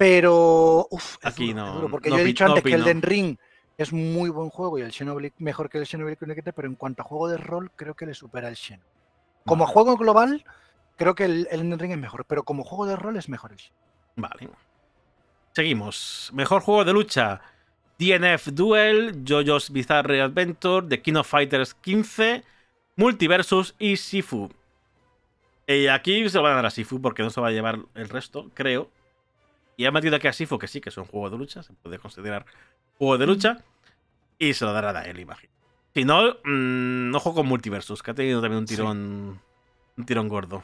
Pero, 0.00 0.86
uf, 0.90 1.16
es 1.20 1.26
Aquí 1.26 1.52
no- 1.52 1.74
duro, 1.74 1.90
porque 1.90 2.08
no 2.08 2.16
yo 2.16 2.22
he 2.22 2.24
dicho 2.24 2.44
no 2.46 2.52
antes 2.52 2.64
que 2.64 2.72
el. 2.74 2.84
Den 2.84 3.02
Ring 3.02 3.36
es 3.76 3.92
muy 3.92 4.30
buen 4.30 4.48
juego 4.48 4.78
y 4.78 4.80
el 4.80 4.92
Xenoblade 4.92 5.34
mejor 5.36 5.68
que 5.68 5.76
el 5.76 5.86
Xenoblade 5.86 6.16
Chronicles, 6.16 6.54
pero 6.56 6.66
en 6.68 6.74
cuanto 6.74 7.02
a 7.02 7.04
juego 7.04 7.28
de 7.28 7.36
rol, 7.36 7.70
creo 7.76 7.92
que 7.94 8.06
le 8.06 8.14
supera 8.14 8.48
el 8.48 8.56
Xeno. 8.56 8.82
Como 9.44 9.64
Vale. 9.64 9.74
juego 9.74 9.98
global, 9.98 10.42
creo 10.96 11.14
que 11.14 11.26
el, 11.26 11.46
el 11.50 11.60
Elden 11.60 11.78
Ring 11.78 11.92
es 11.92 11.98
mejor, 11.98 12.24
pero 12.24 12.44
como 12.44 12.64
juego 12.64 12.86
de 12.86 12.96
rol 12.96 13.18
es 13.18 13.28
mejor 13.28 13.52
el 13.52 13.58
Xeno. 13.58 13.76
Vale. 14.16 14.48
Seguimos. 15.54 16.30
Mejor 16.32 16.62
juego 16.62 16.82
de 16.86 16.94
lucha. 16.94 17.42
DNF 17.98 18.48
Duel, 18.52 19.22
JoJo's 19.26 19.68
Bizarre 19.70 20.22
Adventure, 20.22 20.86
The 20.88 21.02
King 21.02 21.16
of 21.16 21.28
Fighters 21.28 21.74
15, 21.74 22.42
Multiversus 22.96 23.74
y 23.78 23.98
Sifu. 23.98 24.48
Y 25.66 25.88
aquí 25.88 26.26
se 26.30 26.38
lo 26.38 26.44
van 26.44 26.52
a 26.52 26.56
dar 26.56 26.66
a 26.66 26.70
Sifu 26.70 27.02
porque 27.02 27.22
no 27.22 27.28
se 27.28 27.38
va 27.42 27.48
a 27.48 27.52
llevar 27.52 27.80
el 27.94 28.08
resto, 28.08 28.50
creo. 28.54 28.88
Y 29.80 29.86
ha 29.86 29.90
metido 29.92 30.14
aquí 30.14 30.28
a 30.28 30.32
Sifu, 30.34 30.58
que 30.58 30.68
sí, 30.68 30.78
que 30.82 30.90
es 30.90 30.96
un 30.98 31.06
juego 31.06 31.30
de 31.30 31.38
lucha, 31.38 31.62
se 31.62 31.72
puede 31.72 31.98
considerar 31.98 32.44
juego 32.98 33.16
de 33.16 33.26
lucha. 33.26 33.64
Y 34.38 34.52
se 34.52 34.66
lo 34.66 34.74
dará 34.74 34.90
a 34.90 35.04
él, 35.04 35.18
imagino. 35.18 35.50
Si 35.94 36.04
no, 36.04 36.36
mm, 36.44 37.14
ojo 37.14 37.34
con 37.34 37.46
Multiversus, 37.46 38.02
que 38.02 38.10
ha 38.10 38.14
tenido 38.14 38.42
también 38.42 38.60
un 38.60 38.68
Sí. 38.68 38.76
tirón. 38.76 39.40
Un 39.96 40.04
tirón 40.04 40.28
gordo. 40.28 40.62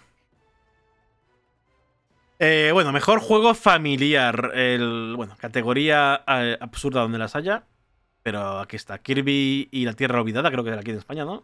Eh, 2.38 2.72
bueno, 2.74 2.92
mejor 2.92 3.20
juego 3.20 3.54
familiar. 3.54 4.52
El, 4.54 5.14
bueno, 5.16 5.34
categoría 5.40 6.22
eh, 6.28 6.58
absurda 6.60 7.00
donde 7.00 7.16
las 7.16 7.34
haya. 7.36 7.64
Pero 8.22 8.58
aquí 8.60 8.76
está. 8.76 8.98
Kirby 8.98 9.68
y 9.70 9.86
la 9.86 9.94
Tierra 9.94 10.20
Olvidada, 10.20 10.50
creo 10.50 10.62
que 10.62 10.70
era 10.70 10.80
aquí 10.80 10.90
en 10.90 10.98
España, 10.98 11.24
¿no? 11.24 11.42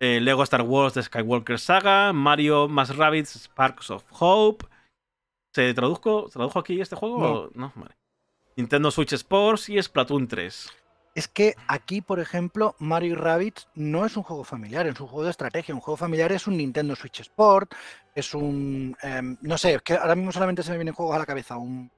Eh, 0.00 0.20
Lego 0.22 0.42
Star 0.42 0.62
Wars 0.62 0.94
The 0.94 1.02
Skywalker 1.02 1.58
Saga. 1.58 2.14
Mario 2.14 2.66
más 2.66 2.96
Rabbids 2.96 3.34
Sparks 3.36 3.90
of 3.90 4.04
Hope. 4.10 4.64
¿Se 5.56 5.72
tradujo, 5.72 6.28
tradujo 6.30 6.58
aquí 6.58 6.82
este 6.82 6.96
juego? 6.96 7.48
No. 7.54 7.72
Vale. 7.74 7.96
Nintendo 8.56 8.90
Switch 8.90 9.14
Sports 9.14 9.70
y 9.70 9.82
Splatoon 9.82 10.28
3. 10.28 10.68
Es 11.14 11.28
que 11.28 11.54
aquí, 11.66 12.02
por 12.02 12.20
ejemplo, 12.20 12.76
Mario 12.78 13.12
y 13.12 13.14
Rabbids 13.14 13.66
no 13.74 14.04
es 14.04 14.18
un 14.18 14.22
juego 14.22 14.44
familiar, 14.44 14.86
es 14.86 15.00
un 15.00 15.06
juego 15.06 15.24
de 15.24 15.30
estrategia. 15.30 15.74
Un 15.74 15.80
juego 15.80 15.96
familiar 15.96 16.30
es 16.30 16.46
un 16.46 16.58
Nintendo 16.58 16.94
Switch 16.94 17.20
Sport, 17.20 17.72
es 18.14 18.34
un. 18.34 18.94
em, 19.00 19.38
no 19.40 19.56
sé, 19.56 19.76
es 19.76 19.80
que 19.80 19.94
ahora 19.94 20.14
mismo 20.14 20.30
solamente 20.30 20.62
se 20.62 20.72
me 20.72 20.76
vienen 20.76 20.92
juegos 20.92 21.16
a 21.16 21.20
la 21.20 21.24
cabeza. 21.24 21.56
Un 21.56 21.90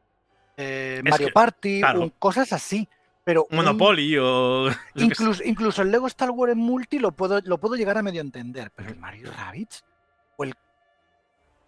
eh, 0.56 1.00
Mario 1.02 1.26
que, 1.26 1.32
Party, 1.32 1.80
claro. 1.80 2.02
un- 2.02 2.10
cosas 2.10 2.52
así. 2.52 2.88
Pero 3.24 3.44
un- 3.50 3.56
Monopoly 3.56 4.18
o. 4.18 4.68
incluso, 4.94 5.42
incluso 5.42 5.82
el 5.82 5.90
Lego 5.90 6.06
Star 6.06 6.30
Wars 6.30 6.52
en 6.52 6.58
multi 6.60 7.00
lo 7.00 7.10
puedo, 7.10 7.40
lo 7.44 7.58
puedo 7.58 7.74
llegar 7.74 7.98
a 7.98 8.02
medio 8.04 8.20
entender. 8.20 8.70
Pero 8.76 8.90
el 8.90 9.00
Mario 9.00 9.32
el, 9.32 9.82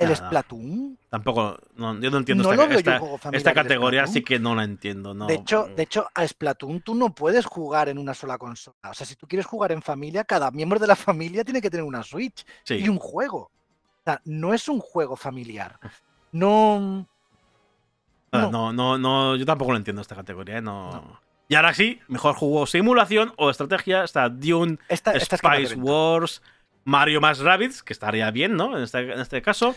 el. 0.08 0.16
Splatoon. 0.16 0.98
Tampoco. 1.08 1.58
No, 1.76 1.98
yo 2.00 2.10
no 2.10 2.18
entiendo 2.18 2.44
No 2.44 2.52
esta, 2.52 2.68
yo 2.68 2.78
esta- 2.78 3.30
esta 3.32 3.52
categoría, 3.54 4.06
sí 4.06 4.22
que 4.22 4.38
no 4.38 4.54
la 4.54 4.64
entiendo. 4.64 5.14
De 5.14 5.34
hecho, 5.34 5.68
de 5.76 5.82
hecho, 5.82 6.08
a 6.14 6.26
Splatoon 6.26 6.80
tú 6.80 6.94
no 6.94 7.14
puedes 7.14 7.44
jugar 7.46 7.88
en 7.88 7.98
una 7.98 8.14
sola 8.14 8.38
consola. 8.38 8.76
O 8.90 8.94
sea, 8.94 9.06
si 9.06 9.16
tú 9.16 9.26
quieres 9.26 9.46
jugar 9.46 9.72
en 9.72 9.82
familia, 9.82 10.24
cada 10.24 10.50
miembro 10.50 10.78
de 10.78 10.86
la 10.86 10.96
familia 10.96 11.44
tiene 11.44 11.60
que 11.60 11.70
tener 11.70 11.84
una 11.84 12.02
Switch 12.02 12.44
sí. 12.64 12.74
y 12.76 12.88
un 12.88 12.98
juego. 12.98 13.38
O 13.42 14.02
sea, 14.04 14.20
no 14.24 14.54
es 14.54 14.68
un 14.68 14.80
juego 14.80 15.16
familiar. 15.16 15.78
No. 16.32 17.06
No. 18.32 18.72
No, 18.72 18.96
no, 18.98 19.36
yo 19.36 19.44
tampoco 19.44 19.72
lo 19.72 19.76
entiendo 19.76 20.02
esta 20.02 20.14
categoría. 20.16 20.58
¿eh? 20.58 20.62
No. 20.62 21.18
Y 21.48 21.56
ahora 21.56 21.74
sí, 21.74 21.98
mejor 22.06 22.36
juego 22.36 22.64
simulación 22.66 23.32
o 23.36 23.50
estrategia. 23.50 24.04
Está 24.04 24.28
Dune, 24.28 24.78
Esta, 24.88 25.12
esta 25.12 25.34
es 25.34 25.42
que 25.42 25.48
me 25.48 25.66
Spice. 25.66 25.74
Wars, 25.80 26.42
Mario 26.84 27.20
más 27.20 27.38
Rabbids, 27.40 27.82
que 27.82 27.92
estaría 27.92 28.30
bien, 28.30 28.56
¿no? 28.56 28.76
En 28.76 28.82
este, 28.84 28.98
en 29.12 29.20
este 29.20 29.42
caso. 29.42 29.74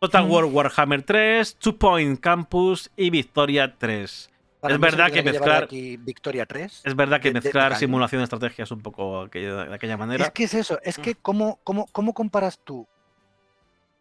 Total 0.00 0.24
Mm. 0.26 0.30
War 0.32 0.44
Warhammer 0.46 1.02
3, 1.02 1.56
Two 1.56 1.76
Point 1.78 2.18
Campus 2.20 2.90
y 2.96 3.10
Victoria 3.10 3.74
3. 3.78 4.30
Para 4.60 4.74
es 4.74 4.80
verdad 4.80 5.10
que 5.12 5.22
mezclar- 5.24 5.68
Victoria 6.00 6.46
3. 6.46 6.82
Es 6.84 6.94
verdad 6.96 7.20
que 7.20 7.28
De- 7.28 7.34
de- 7.34 7.40
de 7.40 7.44
mezclar 7.46 7.68
calle. 7.70 7.80
simulación 7.80 8.20
y 8.20 8.24
estrategia 8.24 8.64
es 8.64 8.70
un 8.70 8.80
poco 8.80 9.26
de 9.28 9.68
aquella 9.74 9.96
manera. 9.96 10.24
Es 10.24 10.30
que 10.32 10.44
es 10.44 10.54
eso. 10.54 10.78
Es 10.82 10.98
Mm. 10.98 11.02
que, 11.02 11.14
¿cómo, 11.16 11.58
cómo, 11.64 11.86
cómo 11.92 12.14
comparas 12.14 12.58
tú 12.62 12.86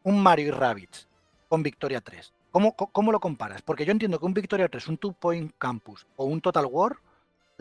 un 0.04 0.22
Mario 0.22 0.48
y 0.48 0.52
Rabbids 0.52 1.08
con 1.48 1.62
Victoria 1.64 2.02
3? 2.02 2.34
¿Cómo, 2.52 2.76
¿Cómo 2.76 3.12
lo 3.12 3.20
comparas? 3.20 3.62
Porque 3.62 3.86
yo 3.86 3.92
entiendo 3.92 4.20
que 4.20 4.26
un 4.26 4.34
Victoria 4.34 4.68
3, 4.68 4.88
un 4.88 4.98
Two 4.98 5.14
Point 5.14 5.54
Campus 5.58 6.06
o 6.16 6.26
un 6.26 6.42
Total 6.42 6.66
War 6.66 6.98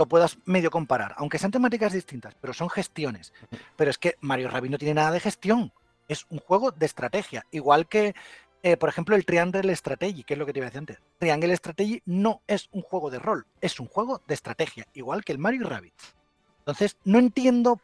lo 0.00 0.06
puedas 0.06 0.38
medio 0.46 0.70
comparar, 0.70 1.14
aunque 1.18 1.38
sean 1.38 1.50
temáticas 1.50 1.92
distintas, 1.92 2.34
pero 2.40 2.54
son 2.54 2.70
gestiones. 2.70 3.34
Pero 3.76 3.90
es 3.90 3.98
que 3.98 4.16
Mario 4.20 4.46
y 4.46 4.50
Rabbids 4.50 4.70
no 4.72 4.78
tiene 4.78 4.94
nada 4.94 5.10
de 5.10 5.20
gestión. 5.20 5.74
Es 6.08 6.24
un 6.30 6.38
juego 6.38 6.70
de 6.70 6.86
estrategia. 6.86 7.44
Igual 7.50 7.86
que, 7.86 8.14
eh, 8.62 8.78
por 8.78 8.88
ejemplo, 8.88 9.14
el 9.14 9.26
Triangle 9.26 9.76
Strategy, 9.76 10.24
que 10.24 10.32
es 10.34 10.38
lo 10.38 10.46
que 10.46 10.54
te 10.54 10.60
iba 10.60 10.66
a 10.66 10.70
decir 10.70 10.78
antes. 10.78 10.98
Triangle 11.18 11.54
Strategy 11.54 12.00
no 12.06 12.40
es 12.46 12.70
un 12.72 12.80
juego 12.80 13.10
de 13.10 13.18
rol, 13.18 13.46
es 13.60 13.78
un 13.78 13.88
juego 13.88 14.22
de 14.26 14.32
estrategia, 14.32 14.86
igual 14.94 15.22
que 15.22 15.32
el 15.32 15.38
Mario 15.38 15.60
y 15.60 15.64
Rabbids. 15.64 16.14
Entonces, 16.60 16.96
no 17.04 17.18
entiendo 17.18 17.78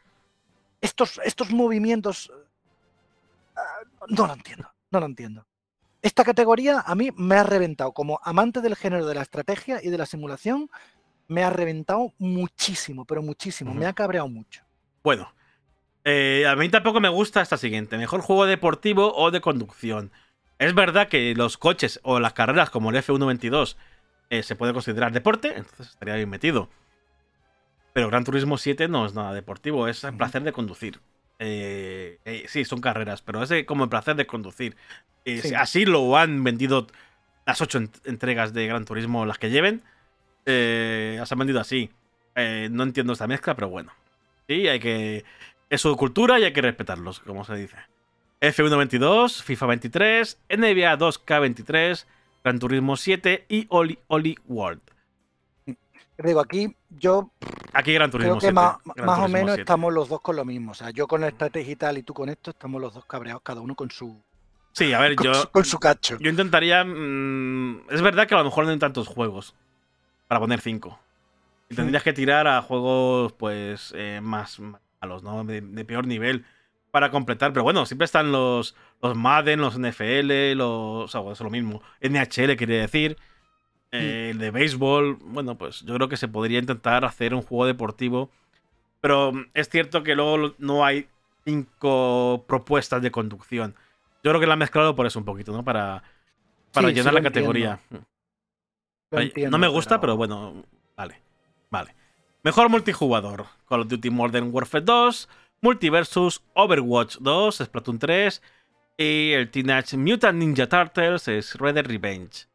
estos, 0.81 1.21
estos 1.23 1.51
movimientos. 1.51 2.31
ah, 3.55 3.61
No 4.07 4.25
lo 4.25 4.33
entiendo, 4.33 4.71
no 4.89 4.99
lo 4.99 5.05
entiendo. 5.05 5.45
Esta 6.01 6.23
categoría 6.23 6.79
a 6.79 6.95
mí 6.95 7.11
me 7.15 7.35
ha 7.35 7.43
reventado. 7.43 7.91
Como 7.91 8.19
amante 8.23 8.61
del 8.61 8.75
género 8.75 9.05
de 9.05 9.13
la 9.13 9.21
estrategia 9.21 9.83
y 9.83 9.89
de 9.89 9.97
la 9.99 10.07
simulación, 10.07 10.69
me 11.27 11.43
ha 11.43 11.49
reventado 11.49 12.13
muchísimo, 12.19 13.05
pero 13.05 13.21
muchísimo. 13.21 13.73
Me 13.73 13.85
ha 13.85 13.93
cabreado 13.93 14.27
mucho. 14.27 14.63
Bueno, 15.03 15.31
eh, 16.03 16.45
a 16.47 16.55
mí 16.55 16.69
tampoco 16.69 16.99
me 16.99 17.09
gusta 17.09 17.41
esta 17.41 17.57
siguiente. 17.57 17.97
Mejor 17.97 18.21
juego 18.21 18.45
deportivo 18.45 19.13
o 19.15 19.31
de 19.31 19.41
conducción. 19.41 20.11
Es 20.59 20.73
verdad 20.73 21.07
que 21.09 21.33
los 21.35 21.57
coches 21.57 21.99
o 22.03 22.19
las 22.19 22.33
carreras 22.33 22.69
como 22.69 22.89
el 22.89 22.95
F122 22.95 23.75
eh, 24.29 24.43
se 24.43 24.55
puede 24.55 24.73
considerar 24.73 25.11
deporte, 25.11 25.49
entonces 25.55 25.89
estaría 25.89 26.15
bien 26.15 26.29
metido. 26.29 26.69
Pero 27.93 28.09
Gran 28.09 28.23
Turismo 28.23 28.57
7 28.57 28.87
no 28.87 29.05
es 29.05 29.13
nada 29.13 29.33
deportivo, 29.33 29.87
es 29.87 30.03
el 30.03 30.15
placer 30.15 30.43
de 30.43 30.51
conducir. 30.53 30.99
Eh, 31.39 32.19
eh, 32.25 32.45
sí, 32.47 32.65
son 32.65 32.81
carreras, 32.81 33.21
pero 33.21 33.43
es 33.43 33.51
como 33.65 33.83
el 33.83 33.89
placer 33.89 34.15
de 34.15 34.27
conducir. 34.27 34.75
Sí. 35.25 35.53
Así 35.55 35.85
lo 35.85 36.15
han 36.17 36.43
vendido 36.43 36.87
las 37.45 37.61
ocho 37.61 37.79
ent- 37.79 38.01
entregas 38.05 38.53
de 38.53 38.67
Gran 38.67 38.85
Turismo, 38.85 39.25
las 39.25 39.37
que 39.37 39.49
lleven. 39.49 39.83
Eh, 40.49 41.15
las 41.19 41.31
han 41.31 41.39
vendido 41.39 41.59
así. 41.59 41.89
Eh, 42.35 42.69
no 42.71 42.83
entiendo 42.83 43.13
esta 43.13 43.27
mezcla, 43.27 43.53
pero 43.53 43.69
bueno. 43.69 43.91
Sí, 44.47 44.67
hay 44.67 44.79
que. 44.79 45.25
Es 45.69 45.81
su 45.81 45.95
cultura 45.97 46.39
y 46.39 46.45
hay 46.45 46.53
que 46.53 46.61
respetarlos, 46.61 47.19
como 47.19 47.43
se 47.43 47.55
dice. 47.55 47.75
F122, 48.39 49.41
FIFA 49.43 49.65
23, 49.65 50.39
NBA 50.49 50.97
2K23, 50.97 52.05
Gran 52.43 52.59
Turismo 52.59 52.95
7 52.95 53.45
y 53.49 53.65
Oli 53.69 53.99
Oli 54.07 54.37
World. 54.47 54.81
Digo, 56.23 56.39
aquí 56.39 56.75
yo 56.89 57.29
Aquí 57.73 57.93
Gran 57.93 58.09
Turismo 58.09 58.37
creo 58.39 58.39
que 58.39 58.45
7. 58.47 58.53
más, 58.53 58.77
Gran 58.95 59.05
más 59.05 59.17
o 59.17 59.21
Turismo 59.23 59.33
menos 59.37 59.55
7. 59.55 59.61
estamos 59.61 59.93
los 59.93 60.07
dos 60.07 60.21
con 60.21 60.35
lo 60.35 60.45
mismo. 60.45 60.71
O 60.71 60.75
sea, 60.75 60.91
yo 60.91 61.07
con 61.07 61.21
la 61.21 61.27
estrategia 61.27 61.93
y 61.93 62.03
tú 62.03 62.13
con 62.13 62.29
esto, 62.29 62.51
estamos 62.51 62.81
los 62.81 62.93
dos 62.93 63.05
cabreados, 63.05 63.41
cada 63.43 63.61
uno 63.61 63.75
con 63.75 63.91
su, 63.91 64.23
Sí, 64.71 64.93
a 64.93 64.99
ver, 64.99 65.15
con 65.15 65.25
yo, 65.25 65.33
su, 65.33 65.49
con 65.49 65.65
su 65.65 65.79
cacho. 65.79 66.17
yo 66.19 66.29
intentaría. 66.29 66.83
mm, 66.85 67.89
es 67.89 68.01
verdad 68.01 68.27
que 68.27 68.35
a 68.35 68.37
lo 68.37 68.43
mejor 68.45 68.65
no 68.65 68.71
hay 68.71 68.79
tantos 68.79 69.07
juegos 69.07 69.55
para 70.27 70.39
poner 70.39 70.61
5. 70.61 70.99
Y 71.69 71.75
tendrías 71.75 72.03
que 72.03 72.13
tirar 72.13 72.47
a 72.47 72.61
juegos, 72.61 73.33
pues, 73.33 73.93
eh, 73.95 74.19
más 74.21 74.59
malos, 75.01 75.23
¿no? 75.23 75.43
De, 75.43 75.61
de 75.61 75.85
peor 75.85 76.07
nivel 76.07 76.45
para 76.91 77.11
completar. 77.11 77.53
Pero 77.53 77.63
bueno, 77.63 77.85
siempre 77.85 78.05
están 78.05 78.31
los, 78.31 78.75
los 79.01 79.15
Madden, 79.17 79.61
los 79.61 79.77
NFL, 79.79 80.53
los. 80.55 81.15
O 81.15 81.23
sea, 81.23 81.31
es 81.31 81.39
lo 81.41 81.49
mismo. 81.49 81.81
NHL, 82.01 82.55
quería 82.57 82.81
decir. 82.81 83.17
eh, 83.91 84.29
el 84.31 84.37
de 84.39 84.51
béisbol. 84.51 85.17
Bueno, 85.21 85.57
pues 85.57 85.81
yo 85.81 85.95
creo 85.95 86.09
que 86.09 86.17
se 86.17 86.27
podría 86.27 86.59
intentar 86.59 87.05
hacer 87.05 87.33
un 87.33 87.41
juego 87.41 87.65
deportivo. 87.65 88.29
Pero 89.01 89.31
es 89.53 89.69
cierto 89.69 90.03
que 90.03 90.15
luego 90.15 90.55
no 90.57 90.85
hay 90.85 91.07
cinco 91.45 92.45
propuestas 92.47 93.01
de 93.01 93.11
conducción. 93.11 93.75
Yo 94.23 94.31
creo 94.31 94.39
que 94.41 94.47
la 94.47 94.53
han 94.53 94.59
mezclado 94.59 94.95
por 94.95 95.05
eso 95.05 95.19
un 95.19 95.25
poquito, 95.25 95.51
¿no? 95.53 95.63
Para, 95.63 96.03
para 96.73 96.89
Sí, 96.89 96.95
llenar 96.95 97.13
la 97.13 97.21
categoría. 97.21 97.79
Lo 99.11 99.19
Ay, 99.19 99.27
entiendo, 99.27 99.51
no 99.51 99.59
me 99.59 99.67
gusta, 99.67 99.99
pero... 100.01 100.17
bueno, 100.17 100.63
vale. 100.95 101.21
Vale. 101.69 101.95
Mejor 102.43 102.69
multijugador: 102.69 103.45
Call 103.67 103.81
of 103.81 103.87
Duty 103.87 104.09
Modern 104.09 104.49
Warfare 104.51 104.83
2, 104.83 105.29
Multiversus, 105.61 106.41
Overwatch 106.53 107.17
2, 107.19 107.55
Splatoon 107.65 107.99
3 107.99 108.41
y 108.97 109.31
el 109.33 109.49
Teenage 109.51 109.95
Mutant 109.97 110.37
Ninja 110.39 110.67
Turtles 110.67 111.27
es 111.27 111.55
Red 111.55 111.75
Dead 111.75 111.85
Revenge. 111.85 112.47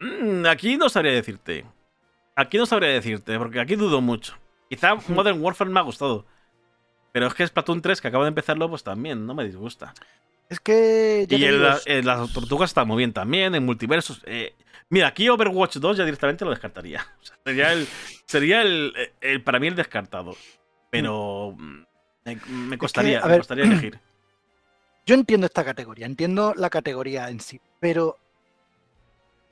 Mm, 0.00 0.46
aquí 0.46 0.76
no 0.76 0.88
sabría 0.88 1.12
decirte. 1.12 1.64
Aquí 2.34 2.58
no 2.58 2.66
sabría 2.66 2.90
decirte, 2.90 3.38
porque 3.38 3.60
aquí 3.60 3.76
dudo 3.76 4.00
mucho. 4.00 4.34
Quizá 4.68 4.94
Modern 5.08 5.40
Warfare 5.42 5.70
me 5.70 5.80
ha 5.80 5.82
gustado. 5.84 6.26
Pero 7.12 7.28
es 7.28 7.34
que 7.34 7.46
Splatoon 7.46 7.80
3, 7.80 8.00
que 8.00 8.08
acaba 8.08 8.24
de 8.24 8.28
empezarlo, 8.28 8.68
pues 8.68 8.82
también 8.84 9.24
no 9.26 9.34
me 9.34 9.44
disgusta. 9.44 9.94
Es 10.50 10.60
que. 10.60 11.26
Y 11.28 11.44
el- 11.44 11.58
digo, 11.60 11.74
el- 11.86 12.04
las 12.06 12.32
tortugas 12.32 12.70
está 12.70 12.84
muy 12.84 12.98
bien 12.98 13.12
también, 13.12 13.54
en 13.54 13.64
multiversos. 13.64 14.22
eh, 14.26 14.54
mira, 14.90 15.08
aquí 15.08 15.28
Overwatch 15.28 15.76
2 15.76 15.96
ya 15.96 16.04
directamente 16.04 16.44
lo 16.44 16.50
descartaría. 16.50 17.06
O 17.20 17.24
sea, 17.24 17.36
sería 17.44 17.72
el, 17.72 17.86
sería 18.26 18.62
el, 18.62 18.92
el- 19.20 19.42
para 19.42 19.58
mí 19.58 19.66
el 19.68 19.74
descartado. 19.76 20.36
Pero 20.90 21.54
mm, 21.56 21.82
me, 22.24 22.36
me 22.48 22.78
costaría, 22.78 23.20
me 23.22 23.28
ver, 23.28 23.38
costaría 23.38 23.64
elegir. 23.64 23.98
Yo 25.06 25.14
entiendo 25.14 25.46
esta 25.46 25.64
categoría, 25.64 26.06
entiendo 26.06 26.52
la 26.56 26.68
categoría 26.70 27.28
en 27.28 27.38
sí, 27.40 27.60
pero 27.78 28.18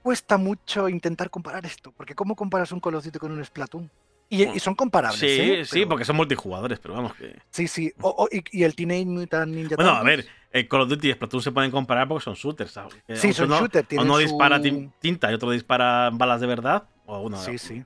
cuesta 0.03 0.37
mucho 0.37 0.89
intentar 0.89 1.31
comparar 1.31 1.65
esto, 1.65 1.93
porque 1.93 2.15
¿cómo 2.15 2.35
comparas 2.35 2.73
un 2.73 2.81
Call 2.81 2.97
of 2.97 3.05
Duty 3.05 3.19
con 3.19 3.33
un 3.33 3.45
Splatoon? 3.45 3.89
Y, 4.31 4.45
y 4.45 4.59
son 4.59 4.75
comparables. 4.75 5.21
Sí, 5.21 5.27
¿eh? 5.29 5.65
sí, 5.65 5.71
Pero- 5.81 5.89
porque 5.91 6.05
son 6.05 6.17
multijugadores, 6.17 6.79
pero 6.81 6.95
vamos 6.95 7.15
que. 7.15 7.37
Sí, 7.51 7.69
sí. 7.69 7.93
O- 8.01 8.09
o- 8.25 8.29
y, 8.33 8.43
y 8.51 8.65
el 8.65 8.75
Teenage 8.75 9.05
Mutant 9.07 9.53
Ninja 9.53 9.77
Bueno, 9.77 9.93
a 9.93 10.03
ver, 10.03 10.27
el 10.51 10.67
Call 10.69 10.81
of 10.83 10.89
Duty 10.89 11.11
y 11.11 11.13
Splatoon 11.13 11.43
se 11.43 11.53
pueden 11.53 11.71
comparar 11.71 12.09
porque 12.09 12.25
son 12.25 12.35
shooters, 12.35 12.71
¿sabes? 12.73 12.95
Sí, 12.95 13.01
aunque 13.09 13.33
son 13.35 13.47
uno, 13.47 13.59
shooters. 13.61 13.87
Uno 13.99 14.15
su- 14.15 14.21
dispara 14.21 14.61
tin- 14.61 14.93
tinta 15.01 15.31
y 15.31 15.35
otro 15.35 15.51
dispara 15.51 16.11
balas 16.13 16.41
de 16.41 16.47
verdad. 16.47 16.85
O 17.07 17.21
uno, 17.21 17.37
Sí, 17.39 17.59
sí. 17.59 17.85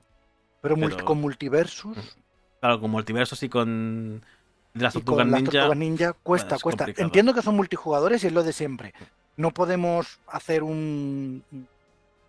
Pero, 0.61 0.75
con 1.05 1.19
multiversus 1.21 1.97
Claro, 2.59 2.79
con 2.81 2.91
multiversos 2.91 3.41
y 3.43 3.49
con. 3.49 4.21
De 4.73 4.83
las 4.83 4.93
tortugas 4.93 5.25
ninja. 5.25 5.51
tortugas 5.51 5.77
ninja 5.77 6.13
cuesta, 6.13 6.55
es 6.55 6.61
cuesta. 6.61 6.85
complicado. 6.85 7.05
Entiendo 7.05 7.33
que 7.33 7.41
son 7.41 7.55
multijugadores 7.55 8.23
y 8.23 8.27
es 8.27 8.33
lo 8.33 8.43
de 8.43 8.53
siempre. 8.53 8.93
No 9.37 9.51
podemos 9.51 10.19
hacer 10.27 10.63
un 10.63 11.43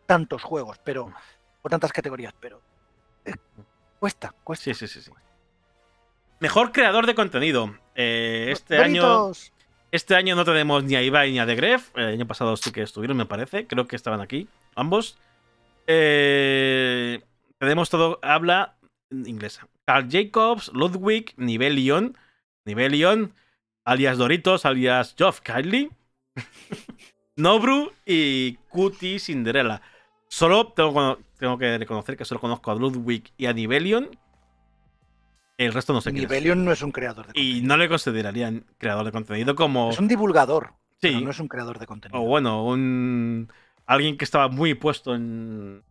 tantos 0.07 0.43
juegos, 0.43 0.79
pero 0.85 1.13
o 1.63 1.69
tantas 1.69 1.93
categorías, 1.93 2.33
pero 2.41 2.61
eh, 3.25 3.35
cuesta, 4.01 4.35
cuesta. 4.43 4.65
Sí, 4.65 4.75
sí, 4.75 4.89
sí, 4.89 5.01
sí. 5.03 5.13
Mejor 6.41 6.73
creador 6.73 7.07
de 7.07 7.15
contenido. 7.15 7.79
Eh, 7.95 8.49
este 8.51 8.79
año. 8.79 9.31
Este 9.93 10.15
año 10.15 10.37
no 10.37 10.45
tenemos 10.45 10.85
ni 10.85 10.95
a 10.95 11.03
Ibai 11.03 11.33
ni 11.33 11.39
a 11.39 11.47
The 11.47 11.55
Gref. 11.55 11.91
El 11.97 12.07
año 12.07 12.27
pasado 12.27 12.57
sí 12.57 12.73
que 12.73 12.83
estuvieron, 12.83 13.17
me 13.17 13.27
parece. 13.27 13.67
Creo 13.67 13.87
que 13.87 13.97
estaban 13.97 14.21
aquí, 14.21 14.49
ambos. 14.75 15.19
Eh, 15.87 17.21
tenemos 17.59 17.91
todo 17.91 18.19
habla 18.23 18.77
inglesa. 19.11 19.69
Carl 19.85 20.09
Jacobs, 20.11 20.71
Ludwig, 20.73 21.35
Nivelion. 21.37 22.17
Nivelion, 22.65 23.35
alias 23.85 24.19
Doritos, 24.19 24.65
alias 24.65 25.15
Geoff 25.17 25.41
Kylie. 25.41 25.91
Nobru 27.37 27.93
y 28.07 28.55
Cutie 28.69 29.19
Cinderella. 29.19 29.83
Solo 30.29 30.69
tengo, 30.69 31.19
tengo, 31.41 31.59
que 31.59 31.79
reconocer 31.79 32.17
que 32.17 32.25
solo 32.25 32.41
conozco 32.41 32.71
a 32.71 32.75
Ludwig 32.75 33.33
y 33.37 33.47
a 33.47 33.53
Nivelion. 33.53 34.11
El 35.59 35.73
resto 35.73 35.93
no 35.93 36.01
sé 36.01 36.13
qué 36.13 36.21
Nivelion 36.21 36.65
no 36.65 36.73
es 36.73 36.83
un 36.83 36.93
creador 36.93 37.27
de 37.27 37.33
contenido. 37.33 37.59
Y 37.59 37.63
no 37.63 37.77
le 37.77 37.89
considerarían 37.89 38.65
creador 38.79 39.05
de 39.05 39.13
contenido 39.13 39.55
como. 39.55 39.91
Es 39.91 39.99
un 39.99 40.09
divulgador. 40.09 40.75
Sí. 41.03 41.21
no 41.23 41.31
es 41.31 41.41
un 41.41 41.49
creador 41.49 41.79
de 41.79 41.87
contenido. 41.87 42.21
O 42.21 42.27
bueno, 42.27 42.65
un. 42.65 43.53
Alguien 43.87 44.17
que 44.17 44.25
estaba 44.25 44.49
muy 44.49 44.75
puesto 44.75 45.15
en. 45.15 45.83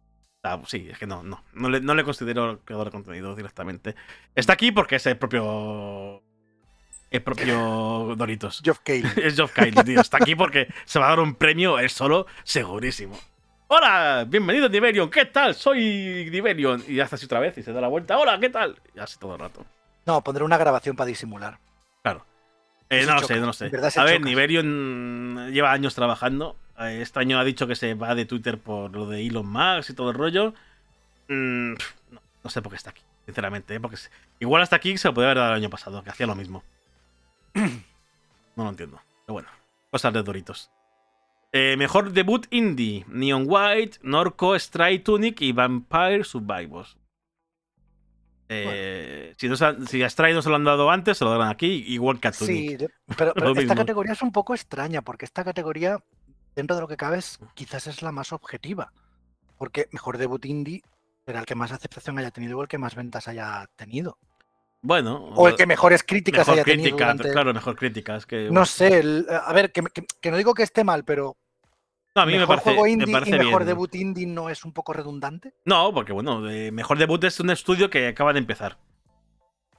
Ah, 0.44 0.62
sí, 0.66 0.88
es 0.90 0.98
que 0.98 1.06
no, 1.06 1.22
no. 1.24 1.44
No 1.54 1.70
le, 1.70 1.82
no 1.82 1.94
le 1.96 2.04
considero 2.04 2.62
creador 2.64 2.86
de 2.88 2.92
contenido 2.92 3.36
directamente. 3.36 3.96
Está 4.36 4.54
aquí 4.54 4.72
porque 4.72 4.96
es 4.96 5.06
el 5.06 5.18
propio 5.18 6.24
el 7.12 7.22
propio 7.24 8.16
Doritos. 8.18 8.62
Geoff 8.64 8.80
Cayley. 8.84 9.12
es 9.18 9.36
Geoff 9.36 9.54
Cayley, 9.54 9.84
tío. 9.84 10.02
Está 10.02 10.18
aquí 10.18 10.36
porque 10.36 10.68
se 10.86 11.00
va 11.00 11.08
a 11.08 11.10
dar 11.10 11.20
un 11.20 11.36
premio 11.36 11.80
él 11.80 11.90
solo, 11.90 12.28
segurísimo. 12.44 13.18
Hola, 13.72 14.26
bienvenido 14.28 14.68
Diverion, 14.68 15.12
¿qué 15.12 15.26
tal? 15.26 15.54
Soy 15.54 16.28
Diverion. 16.32 16.84
Y 16.88 17.00
hace 17.02 17.14
así 17.14 17.26
otra 17.26 17.40
vez 17.40 17.56
y 17.56 17.62
se 17.62 17.72
da 17.72 17.80
la 17.80 17.88
vuelta. 17.88 18.18
Hola, 18.18 18.40
¿qué 18.40 18.50
tal? 18.50 18.76
Y 18.96 19.00
así 19.00 19.20
todo 19.20 19.36
el 19.36 19.40
rato. 19.42 19.64
No, 20.08 20.24
pondré 20.24 20.44
una 20.44 20.58
grabación 20.58 20.96
para 20.96 21.06
disimular. 21.06 21.60
Claro. 22.02 22.26
Eh, 22.90 23.06
no 23.06 23.14
lo 23.14 23.22
sé, 23.22 23.40
no 23.40 23.46
lo 23.46 23.54
sé. 23.54 23.70
A 23.96 24.04
ver, 24.06 24.22
Niverion 24.22 25.52
lleva 25.52 25.72
años 25.72 25.94
trabajando. 25.94 26.56
Eh, 26.80 27.04
este 27.04 27.20
año 27.20 27.38
ha 27.38 27.44
dicho 27.44 27.68
que 27.68 27.76
se 27.76 27.94
va 27.94 28.16
de 28.16 28.26
Twitter 28.26 28.58
por 28.58 28.92
lo 28.92 29.06
de 29.06 29.24
Elon 29.24 29.46
Musk 29.46 29.92
y 29.92 29.94
todo 29.94 30.10
el 30.10 30.16
rollo. 30.16 30.56
Mm, 31.28 31.74
no, 32.44 32.50
sé 32.50 32.64
por 32.64 32.72
qué 32.72 32.78
está 32.78 32.90
aquí, 32.90 33.04
sinceramente. 33.28 33.76
¿eh? 33.76 33.80
Porque 33.80 33.98
igual 34.40 34.64
hasta 34.64 34.78
aquí 34.78 34.98
se 34.98 35.10
lo 35.10 35.14
podía 35.14 35.28
haber 35.28 35.38
dado 35.38 35.52
el 35.52 35.58
año 35.58 35.70
pasado, 35.70 36.04
que 36.04 36.10
hacía 36.10 36.26
lo 36.26 36.34
mismo. 36.34 36.64
no 37.54 38.64
lo 38.64 38.70
entiendo. 38.70 39.00
Pero 39.28 39.34
bueno, 39.34 39.50
cosas 39.92 40.12
de 40.12 40.24
Doritos. 40.24 40.72
Eh, 41.52 41.76
mejor 41.78 42.12
debut 42.12 42.46
indie: 42.52 43.06
Neon 43.08 43.46
White, 43.48 44.00
Norco, 44.04 44.56
Strike 44.56 45.04
Tunic 45.04 45.42
y 45.42 45.52
Vampire 45.52 46.24
Survivors. 46.24 46.98
Eh, 48.52 49.36
si, 49.38 50.02
a 50.04 50.10
Stray 50.10 50.34
no 50.34 50.42
se 50.42 50.50
lo 50.50 50.56
han 50.56 50.64
dado 50.64 50.90
antes, 50.90 51.20
se 51.20 51.24
lo 51.24 51.32
darán 51.32 51.50
aquí, 51.50 51.84
igual 51.88 52.20
que 52.20 52.30
a 52.30 52.32
Tunic. 52.32 52.80
Sí, 52.80 52.88
pero, 53.16 53.34
esta 53.56 53.76
categoría 53.76 54.14
es 54.14 54.22
un 54.24 54.32
poco 54.32 54.56
extraña, 54.56 55.04
porque 55.04 55.26
esta 55.26 55.44
categoría, 55.44 56.04
dentro 56.56 56.76
de 56.76 56.82
lo 56.82 56.88
que 56.88 56.98
cabe, 56.98 57.20
quizás 57.54 57.86
es 57.88 58.02
la 58.02 58.12
más 58.12 58.34
objetiva. 58.34 58.92
Porque 59.58 59.88
mejor 59.92 60.18
debut 60.18 60.46
indie 60.46 60.82
será 61.26 61.42
el 61.42 61.46
que 61.46 61.54
más 61.54 61.72
aceptación 61.72 62.18
haya 62.18 62.32
tenido 62.32 62.58
o 62.58 62.62
el 62.64 62.68
que 62.68 62.78
más 62.80 62.96
ventas 62.96 63.28
haya 63.28 63.70
tenido. 63.76 64.18
Bueno. 64.82 65.32
O 65.36 65.48
el 65.48 65.56
que 65.56 65.66
mejores 65.66 66.04
críticas 66.04 66.48
haya 66.48 66.64
tenido. 66.64 66.96
Claro, 66.96 67.54
mejor 67.54 67.76
críticas. 67.76 68.26
Que, 68.26 68.50
no 68.50 68.66
sé, 68.66 69.26
a 69.30 69.54
ver, 69.54 69.72
que, 69.72 69.82
no 70.32 70.38
digo 70.38 70.54
que 70.54 70.64
esté 70.64 70.84
mal, 70.84 71.04
pero. 71.04 71.38
No, 72.16 72.24
a 72.24 72.26
mí 72.26 72.34
mejor 72.34 72.42
me 72.42 72.48
parece, 72.48 72.70
juego 72.72 72.88
indie 72.88 73.08
y 73.08 73.32
mejor 73.32 73.66
debut 73.66 73.94
indie 73.96 74.26
no 74.26 74.50
es 74.50 74.66
un 74.66 74.74
poco 74.74 74.94
redundante. 74.94 75.54
No, 75.66 75.94
porque 75.94 76.12
bueno, 76.12 76.40
mejor 76.72 76.98
debut 76.98 77.24
es 77.24 77.40
un 77.40 77.50
estudio 77.50 77.90
que 77.90 78.08
acaba 78.08 78.34
de 78.34 78.40
empezar. 78.40 78.78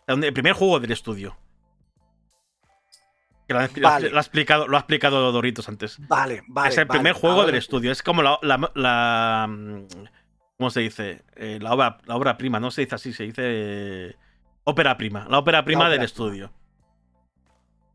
El 0.06 0.32
primer 0.32 0.52
juego 0.54 0.80
del 0.80 0.92
estudio. 0.92 1.36
lo, 3.48 3.58
ha, 3.58 3.64
explicado, 3.64 4.68
lo 4.68 4.76
ha 4.76 4.80
explicado 4.80 5.32
Doritos 5.32 5.68
antes. 5.68 5.96
Vale, 6.08 6.42
vale. 6.48 6.68
Es 6.68 6.78
el 6.78 6.86
primer 6.86 7.14
juego 7.14 7.44
del 7.46 7.56
estudio. 7.56 7.90
Es 7.90 8.02
como 8.02 8.22
la, 8.22 8.38
la, 8.42 9.46
mm, 9.48 9.86
¿Cómo 10.56 10.70
se 10.70 10.80
dice? 10.80 11.22
Eh, 11.36 11.58
la, 11.60 11.72
obra, 11.72 11.98
la 12.04 12.16
obra 12.16 12.36
prima, 12.36 12.60
no 12.60 12.70
se 12.70 12.82
dice 12.82 12.94
así, 12.94 13.12
se 13.12 13.24
dice. 13.24 14.16
Ópera 14.64 14.96
prima, 14.96 15.26
la 15.28 15.38
ópera 15.38 15.64
prima 15.64 15.88
del 15.88 16.02
estudio. 16.02 16.52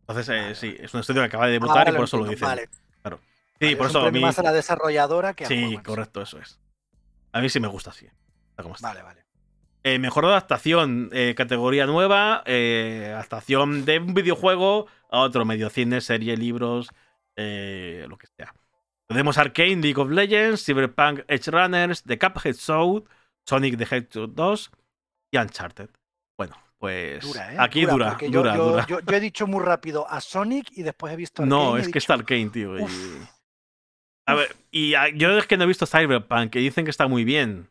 Entonces, 0.07 0.30
eh, 0.30 0.55
sí, 0.55 0.76
es 0.80 0.93
un 0.93 0.99
estudio 0.99 1.22
que 1.22 1.28
acaba 1.28 1.47
de 1.47 1.53
debutar 1.53 1.88
y 1.89 1.91
por 1.93 2.03
eso 2.03 2.18
lo 2.18 2.26
dicen. 2.26 2.47
Vale. 2.47 2.70
Claro. 3.01 3.20
Sí, 3.59 3.76
por 3.76 3.88
eso 3.88 4.01
a 4.01 4.11
mí. 4.11 4.20
Más 4.20 4.38
a 4.38 4.43
la 4.43 4.51
desarrolladora 4.51 5.34
que 5.34 5.45
a 5.45 5.47
Sí, 5.47 5.78
correcto, 5.84 6.22
eso 6.22 6.39
es. 6.39 6.59
A 7.32 7.41
mí 7.41 7.49
sí 7.49 7.59
me 7.59 7.68
gusta 7.68 7.89
así. 7.89 8.07
Vale, 8.82 9.01
vale. 9.01 9.26
Eh, 9.84 9.99
mejor 9.99 10.26
adaptación, 10.26 11.09
eh, 11.13 11.36
categoría 11.36 11.86
nueva, 11.86 12.43
adaptación 12.45 13.86
de 13.86 13.99
un 13.99 14.13
videojuego 14.13 14.88
a 15.11 15.20
otro 15.20 15.45
medio, 15.45 15.70
cine, 15.70 16.01
serie, 16.01 16.38
libros, 16.38 16.89
lo 17.36 18.18
que 18.18 18.28
sea. 18.38 18.53
Tenemos 19.07 19.38
Arcane, 19.38 19.78
League 19.78 20.01
of 20.01 20.09
Legends, 20.09 20.66
Cyberpunk 20.66 21.22
Edge 21.28 21.51
Runners, 21.51 22.03
The 22.03 22.18
Cuphead 22.18 22.55
Soul, 22.55 23.03
Sonic 23.45 23.78
the 23.78 23.86
Hedgehog 23.86 24.34
2 24.34 24.72
y 25.32 25.38
Uncharted. 25.38 25.89
Bueno, 26.38 26.56
pues 26.78 27.24
¿eh? 27.36 27.56
aquí 27.58 27.86
dura, 27.86 28.18
dura, 28.20 28.54
yo, 28.56 28.70
dura. 28.70 28.88
Yo, 28.88 29.00
he 29.00 29.20
dicho 29.20 29.48
muy 29.48 29.64
rápido 29.64 30.10
a 30.10 30.20
Sonic 30.22 30.72
y 30.76 30.84
después 30.84 31.14
he 31.14 31.16
visto 31.16 31.44
Arcane 31.44 31.64
No, 31.64 31.78
es 31.78 31.90
que 31.90 32.00
está 32.00 32.14
Arkane, 32.14 32.50
tío. 32.50 32.78
Y... 32.78 32.86
A 34.28 34.36
ver, 34.36 34.56
y 34.72 34.92
yo 35.16 35.38
es 35.38 35.48
que 35.48 35.58
no 35.58 35.64
he 35.64 35.68
visto 35.68 35.86
Cyberpunk, 35.86 36.52
que 36.52 36.60
dicen 36.60 36.84
que 36.84 36.92
está 36.92 37.08
muy 37.08 37.24
bien. 37.24 37.70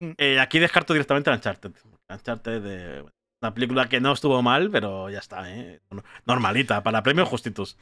Mm. 0.00 0.12
Eh, 0.16 0.40
aquí 0.40 0.58
descarto 0.58 0.92
directamente 0.92 1.30
a 1.30 1.34
Uncharted. 1.34 1.72
Uncharted 2.08 2.62
de 2.62 3.04
una 3.42 3.54
película 3.54 3.88
que 3.88 4.00
no 4.00 4.12
estuvo 4.12 4.40
mal, 4.42 4.70
pero 4.70 5.10
ya 5.10 5.18
está, 5.18 5.52
¿eh? 5.52 5.80
Normalita, 6.24 6.82
para 6.82 7.02
premios 7.02 7.28
justitos. 7.28 7.76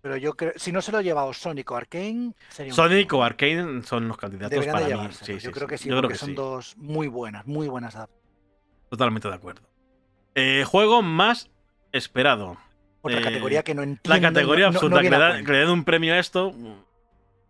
Pero 0.00 0.16
yo 0.16 0.34
creo, 0.34 0.52
si 0.56 0.72
no 0.72 0.82
se 0.82 0.90
lo 0.90 0.98
ha 0.98 1.02
llevado 1.02 1.32
Sonic 1.32 1.70
o 1.70 1.76
Arkane, 1.76 2.34
sería 2.48 2.74
Sonic 2.74 3.12
o 3.12 3.22
Arkane 3.22 3.82
son 3.84 4.08
los 4.08 4.16
candidatos 4.16 4.66
para 4.66 4.86
mí. 4.86 5.08
yo 5.40 5.52
creo 5.52 5.68
que 5.68 5.78
sí, 5.78 5.88
porque 5.88 6.16
son 6.16 6.34
dos 6.34 6.76
muy 6.76 7.06
buenas, 7.06 7.46
muy 7.46 7.68
buenas 7.68 7.94
Totalmente 8.92 9.26
de 9.26 9.34
acuerdo. 9.34 9.62
Eh, 10.34 10.64
juego 10.66 11.00
más 11.00 11.48
esperado. 11.92 12.58
Otra 13.00 13.20
eh, 13.20 13.22
categoría 13.22 13.62
que 13.62 13.74
no 13.74 13.82
entiendo. 13.82 14.14
La 14.14 14.20
categoría 14.20 14.66
absurda, 14.66 15.00
que, 15.00 15.08
le 15.50 15.58
den 15.58 15.70
un 15.70 15.84
premio 15.84 16.12
a 16.12 16.18
esto. 16.18 16.54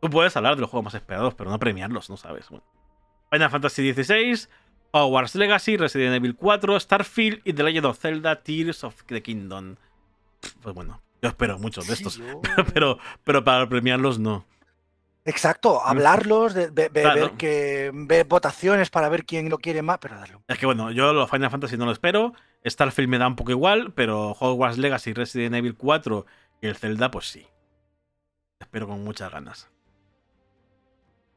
Tú 0.01 0.09
puedes 0.09 0.36
hablar 0.36 0.55
de 0.55 0.61
los 0.61 0.70
juegos 0.70 0.84
más 0.84 0.95
esperados, 0.95 1.34
pero 1.34 1.51
no 1.51 1.59
premiarlos, 1.59 2.09
no 2.09 2.16
sabes. 2.16 2.47
Final 3.32 3.51
Fantasy 3.51 3.93
XVI, 3.93 4.47
Hogwarts 4.93 5.34
Legacy, 5.34 5.76
Resident 5.76 6.14
Evil 6.14 6.36
4, 6.36 6.78
Starfield 6.78 7.40
y 7.45 7.53
The 7.55 7.64
Legend 7.64 7.86
of 7.86 7.99
Zelda 7.99 8.40
Tears 8.40 8.84
of 8.84 9.03
the 9.07 9.20
Kingdom. 9.20 9.74
Pues 10.62 10.76
bueno, 10.76 11.03
yo 11.20 11.28
espero 11.28 11.59
muchos 11.59 11.88
de 11.88 11.95
estos, 11.95 12.22
pero, 12.72 13.01
pero 13.24 13.43
para 13.43 13.68
premiarlos 13.68 14.20
no. 14.20 14.47
Exacto, 15.25 15.81
hablarlos, 15.85 16.53
de, 16.53 16.70
ver 16.70 17.33
que 17.39 17.91
ver 17.95 18.27
votaciones 18.27 18.91
para 18.91 19.09
ver 19.09 19.25
quién 19.25 19.49
lo 19.49 19.59
quiere 19.59 19.81
más, 19.81 19.99
pero 19.99 20.16
darle 20.16 20.39
Es 20.49 20.59
que 20.59 20.66
bueno, 20.66 20.91
yo 20.91 21.12
los 21.12 21.31
Final 21.31 21.51
Fantasy 21.51 21.77
no 21.77 21.87
lo 21.87 21.93
espero. 21.93 22.35
Starfield 22.64 23.09
me 23.09 23.18
da 23.18 23.29
un 23.29 23.37
poco 23.37 23.53
igual, 23.53 23.93
pero 23.93 24.33
Hogwarts 24.33 24.79
Legacy, 24.79 25.12
Resident 25.12 25.55
Evil 25.55 25.77
4 25.77 26.27
y 26.61 26.66
el 26.66 26.77
Zelda, 26.77 27.11
pues 27.11 27.27
sí. 27.27 27.47
Espero 28.59 28.89
con 28.89 29.05
muchas 29.05 29.31
ganas. 29.31 29.68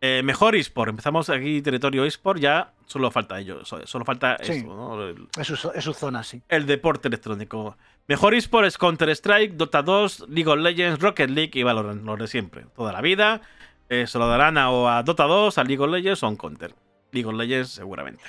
Eh, 0.01 0.21
mejor 0.23 0.55
eSport. 0.55 0.89
Empezamos 0.89 1.29
aquí 1.29 1.61
territorio 1.61 2.05
eSport, 2.05 2.39
ya 2.39 2.73
solo 2.85 3.09
falta 3.09 3.39
ello. 3.39 3.63
Solo 3.65 4.05
falta 4.05 4.35
eso, 4.35 4.65
¿no? 4.65 5.09
es, 5.09 5.83
su, 5.83 5.93
zona, 5.93 6.23
sí. 6.23 6.41
El 6.47 6.65
deporte 6.65 7.07
electrónico. 7.07 7.77
Mejor 8.07 8.35
eSport 8.35 8.67
es 8.67 8.77
Counter-Strike, 8.77 9.53
Dota 9.53 9.81
2, 9.81 10.25
League 10.29 10.51
of 10.51 10.59
Legends, 10.59 10.99
Rocket 10.99 11.29
League 11.29 11.51
y 11.53 11.63
Valorant. 11.63 12.03
Los 12.03 12.19
de 12.19 12.27
siempre. 12.27 12.65
Toda 12.75 12.91
la 12.91 13.01
vida. 13.01 13.41
Eh, 13.89 14.07
se 14.07 14.17
lo 14.17 14.27
darán 14.27 14.57
a, 14.57 14.71
o 14.71 14.87
a 14.87 15.03
Dota 15.03 15.25
2, 15.25 15.57
a 15.57 15.63
League 15.63 15.83
of 15.83 15.89
Legends 15.89 16.23
o 16.23 16.25
a 16.25 16.29
un 16.29 16.37
Counter. 16.37 16.75
League 17.11 17.27
of 17.27 17.35
Legends 17.35 17.69
seguramente. 17.69 18.23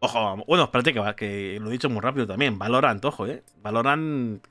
Ojo, 0.00 0.36
bueno, 0.46 0.64
espérate 0.64 0.94
que, 1.14 1.58
lo 1.60 1.68
he 1.68 1.72
dicho 1.72 1.90
muy 1.90 2.00
rápido 2.00 2.26
también. 2.26 2.58
Valorant, 2.58 3.04
ojo, 3.04 3.26
eh. 3.26 3.44
Valorant 3.62 4.42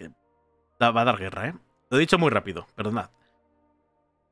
va 0.81 1.01
a 1.01 1.05
dar 1.05 1.17
guerra, 1.17 1.47
eh. 1.47 1.53
Lo 1.89 1.97
he 1.97 1.99
dicho 1.99 2.19
muy 2.19 2.29
rápido, 2.29 2.67
perdonad. 2.75 3.09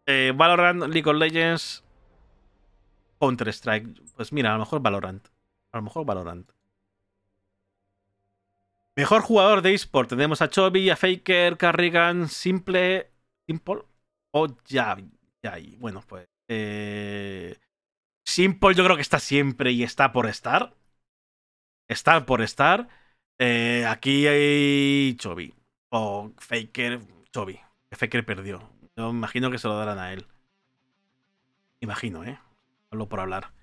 Eh, 0.05 0.31
Valorant, 0.35 0.83
League 0.83 1.09
of 1.09 1.17
Legends, 1.17 1.83
Counter 3.19 3.47
Strike. 3.51 3.99
Pues 4.15 4.31
mira, 4.31 4.51
a 4.51 4.53
lo 4.53 4.59
mejor 4.59 4.79
Valorant. 4.81 5.27
A 5.71 5.77
lo 5.77 5.83
mejor 5.83 6.05
Valorant. 6.05 6.51
Mejor 8.95 9.21
jugador 9.21 9.61
de 9.61 9.73
eSport. 9.73 10.09
Tenemos 10.09 10.41
a 10.41 10.49
Chovy, 10.49 10.89
a 10.89 10.95
Faker, 10.95 11.57
Carrigan, 11.57 12.29
Simple, 12.29 13.11
Simple 13.47 13.83
o 14.31 14.47
Javi. 14.67 15.16
Bueno, 15.79 16.03
pues. 16.07 16.27
Eh, 16.47 17.57
Simple 18.27 18.75
yo 18.75 18.83
creo 18.83 18.97
que 18.97 19.01
está 19.01 19.19
siempre 19.19 19.71
y 19.71 19.83
está 19.83 20.11
por 20.11 20.27
estar. 20.27 20.75
Está 21.87 22.25
por 22.25 22.41
estar. 22.41 22.89
Eh, 23.39 23.85
aquí 23.87 24.27
hay 24.27 25.15
Chovy. 25.15 25.53
O 25.89 26.31
Faker, 26.37 26.99
Chovy. 27.31 27.57
Faker 27.91 28.25
perdió. 28.25 28.69
Yo 28.97 29.11
imagino 29.11 29.49
que 29.49 29.57
se 29.57 29.69
lo 29.69 29.77
darán 29.77 29.99
a 29.99 30.11
él. 30.11 30.27
Imagino, 31.79 32.25
¿eh? 32.25 32.37
Hablo 32.91 33.07
por 33.07 33.21
hablar. 33.21 33.53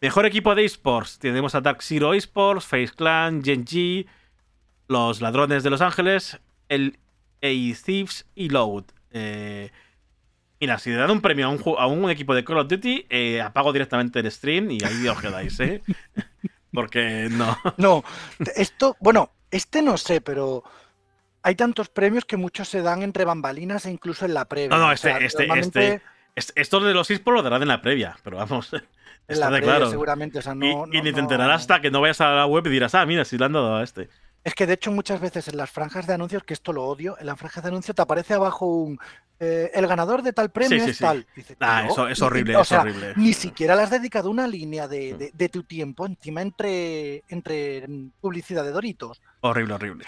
Mejor 0.00 0.24
equipo 0.24 0.54
de 0.54 0.64
esports. 0.64 1.18
Tenemos 1.18 1.54
a 1.54 1.60
Dark 1.60 1.82
Zero 1.82 2.14
Esports, 2.14 2.64
Face 2.64 2.94
Clan, 2.96 3.44
Genji, 3.44 4.06
los 4.88 5.20
Ladrones 5.20 5.62
de 5.62 5.70
Los 5.70 5.82
Ángeles, 5.82 6.40
el 6.68 6.98
A 7.42 7.76
Thieves 7.84 8.26
y 8.34 8.48
Load. 8.48 8.84
Eh, 9.10 9.70
Mira, 10.62 10.78
si 10.78 10.90
le 10.90 10.96
dan 10.96 11.10
un 11.10 11.20
premio 11.20 11.48
a 11.76 11.86
un, 11.88 12.08
equipo 12.08 12.36
de 12.36 12.44
Call 12.44 12.58
of 12.58 12.68
Duty, 12.68 13.06
eh, 13.10 13.40
apago 13.40 13.72
directamente 13.72 14.20
el 14.20 14.30
stream 14.30 14.70
y 14.70 14.78
ahí 14.84 15.08
os 15.08 15.20
quedáis, 15.20 15.58
¿eh? 15.58 15.82
Porque 16.72 17.26
no. 17.32 17.58
No, 17.78 18.04
esto, 18.54 18.96
bueno, 19.00 19.32
este 19.50 19.82
no 19.82 19.96
sé, 19.96 20.20
pero 20.20 20.62
hay 21.42 21.56
tantos 21.56 21.88
premios 21.88 22.24
que 22.24 22.36
muchos 22.36 22.68
se 22.68 22.80
dan 22.80 23.02
entre 23.02 23.24
bambalinas 23.24 23.86
e 23.86 23.90
incluso 23.90 24.24
en 24.24 24.34
la 24.34 24.44
previa. 24.44 24.68
No, 24.68 24.78
no, 24.78 24.90
O 24.90 24.92
este, 24.92 25.08
sea, 25.08 25.18
este, 25.18 25.48
normalmente 25.48 25.94
este, 25.94 26.02
este- 26.36 26.60
Estos 26.60 26.84
de 26.84 26.94
los 26.94 27.10
eSports 27.10 27.38
lo 27.38 27.42
darán 27.42 27.62
en 27.62 27.68
la 27.68 27.82
previa, 27.82 28.16
pero 28.22 28.36
vamos. 28.36 28.72
en 28.72 28.84
Está 29.26 29.46
la 29.46 29.56
de 29.56 29.62
previa 29.62 29.76
claro. 29.78 29.90
seguramente. 29.90 30.38
O 30.38 30.42
sea, 30.42 30.52
Y, 30.52 30.58
no, 30.58 30.84
y 30.92 31.02
ni 31.02 31.12
te 31.12 31.18
enterarás 31.18 31.62
hasta 31.62 31.80
que 31.80 31.90
no 31.90 32.00
vayas 32.00 32.20
a 32.20 32.30
la 32.30 32.46
web 32.46 32.64
y 32.68 32.70
dirás, 32.70 32.94
ah, 32.94 33.04
mira, 33.04 33.24
si 33.24 33.36
le 33.36 33.46
han 33.46 33.52
dado 33.52 33.78
a 33.78 33.82
este. 33.82 34.10
Es 34.44 34.54
que 34.54 34.66
de 34.66 34.74
hecho 34.74 34.90
muchas 34.90 35.20
veces 35.20 35.46
en 35.48 35.56
las 35.56 35.70
franjas 35.70 36.06
de 36.06 36.14
anuncios, 36.14 36.42
que 36.44 36.54
esto 36.54 36.72
lo 36.72 36.84
odio, 36.84 37.16
en 37.20 37.26
las 37.26 37.38
franjas 37.38 37.62
de 37.62 37.68
anuncios 37.68 37.94
te 37.94 38.02
aparece 38.02 38.34
abajo 38.34 38.66
un 38.66 38.98
eh, 39.44 39.70
el 39.74 39.88
ganador 39.88 40.22
de 40.22 40.32
tal 40.32 40.50
premio 40.52 40.78
sí, 40.84 40.90
es 40.90 40.96
sí. 40.98 41.02
tal. 41.02 41.26
Dice, 41.34 41.56
Ah, 41.58 41.84
eso 41.90 42.06
es 42.06 42.22
horrible, 42.22 42.54
o 42.56 42.60
es 42.62 42.70
horrible. 42.70 43.12
Ni 43.16 43.32
siquiera 43.32 43.74
le 43.74 43.82
has 43.82 43.90
dedicado 43.90 44.30
una 44.30 44.46
línea 44.46 44.86
de, 44.86 45.14
Mm. 45.14 45.18
de- 45.18 45.30
de 45.34 45.48
tu 45.48 45.64
tiempo 45.64 46.06
encima 46.06 46.42
entre, 46.42 47.24
entre 47.28 47.86
mm, 47.88 48.10
publicidad 48.20 48.62
de 48.62 48.70
Doritos. 48.70 49.20
Horrible, 49.40 49.74
horrible. 49.74 50.04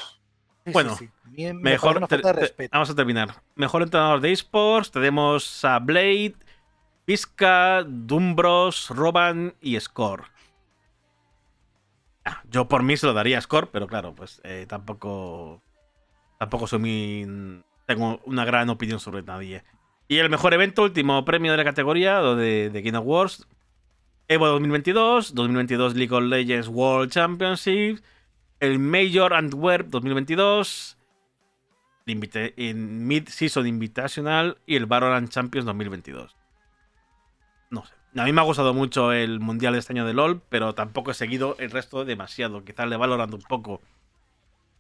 Bueno, 0.67 0.97
me 1.33 1.53
Mejor. 1.53 1.97
una 1.97 2.07
te- 2.07 2.19
te- 2.19 2.69
vamos 2.73 2.91
a 2.91 2.95
terminar. 2.95 3.43
Mejor 3.57 3.83
entrenador 3.83 4.21
de 4.21 4.31
eSports. 4.33 4.91
Tenemos 4.93 5.65
a 5.65 5.79
Blade, 5.81 6.35
Vizca, 7.07 7.85
Dumbros, 7.87 8.89
Roban 8.91 9.55
y 9.61 9.79
Score. 9.81 10.25
Yo 12.51 12.69
por 12.69 12.83
mí 12.83 12.97
se 12.97 13.07
lo 13.07 13.13
daría 13.13 13.39
a 13.39 13.41
Score, 13.41 13.71
pero 13.71 13.87
claro, 13.87 14.15
pues 14.15 14.41
eh, 14.45 14.67
tampoco. 14.69 15.63
Tampoco 16.39 16.67
soy 16.67 16.79
muy. 16.79 17.63
Tengo 17.87 18.21
una 18.25 18.45
gran 18.45 18.71
opinión 18.71 19.01
sobre 19.01 19.23
nadie. 19.23 19.63
Y 20.09 20.19
el 20.19 20.31
mejor 20.31 20.55
evento, 20.55 20.83
último 20.83 21.25
premio 21.25 21.53
de 21.53 21.59
la 21.59 21.65
categoría 21.65 22.21
de, 22.21 22.71
de 22.71 22.83
Game 22.83 22.97
Awards. 22.97 23.47
Evo 24.27 24.47
2022, 24.47 25.35
2022 25.35 25.95
League 25.97 26.15
of 26.15 26.23
Legends 26.23 26.69
World 26.69 27.13
Championship, 27.13 28.03
el 28.59 28.79
Major 28.79 29.35
Antwerp 29.35 29.89
2022, 29.89 30.97
el 32.07 32.75
Mid-Season 32.75 33.67
Invitational 33.67 34.57
y 34.67 34.77
el 34.77 34.87
Valorant 34.87 35.29
Champions 35.29 35.67
2022. 35.67 36.35
A 38.17 38.25
mí 38.25 38.33
me 38.33 38.41
ha 38.41 38.45
gustado 38.45 38.73
mucho 38.75 39.13
el 39.13 39.41
Mundial 39.41 39.73
de 39.73 39.81
este 39.81 39.93
año 39.93 40.07
de 40.07 40.15
LOL, 40.15 40.41
pero 40.49 40.75
tampoco 40.75 41.11
he 41.11 41.15
seguido 41.15 41.57
el 41.59 41.71
resto 41.71 42.05
demasiado. 42.05 42.65
Quizás 42.65 42.89
le 42.89 42.97
valorando 42.97 43.37
un 43.37 43.43
poco. 43.43 43.81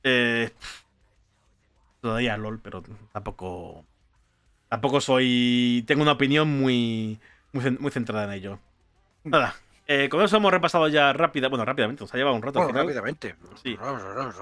Eh, 0.05 0.51
todavía 2.01 2.37
LOL, 2.37 2.61
pero 2.61 2.83
tampoco. 3.13 3.85
Tampoco 4.69 5.01
soy. 5.01 5.85
Tengo 5.87 6.03
una 6.03 6.13
opinión 6.13 6.49
muy. 6.49 7.19
Muy, 7.53 7.65
cen- 7.65 7.79
muy 7.79 7.91
centrada 7.91 8.25
en 8.25 8.33
ello. 8.33 8.59
Nada. 9.25 9.55
eh, 9.87 10.09
con 10.09 10.23
eso 10.23 10.37
hemos 10.37 10.53
repasado 10.53 10.89
ya 10.89 11.13
rápida. 11.13 11.49
Bueno, 11.49 11.65
rápidamente, 11.65 12.03
nos 12.03 12.13
ha 12.15 12.17
llevado 12.17 12.37
un 12.37 12.43
rato 12.43 12.59
al 12.61 12.65
Bueno, 12.67 12.81
final. 12.81 12.87
rápidamente. 12.95 13.37
Sí. 13.63 13.77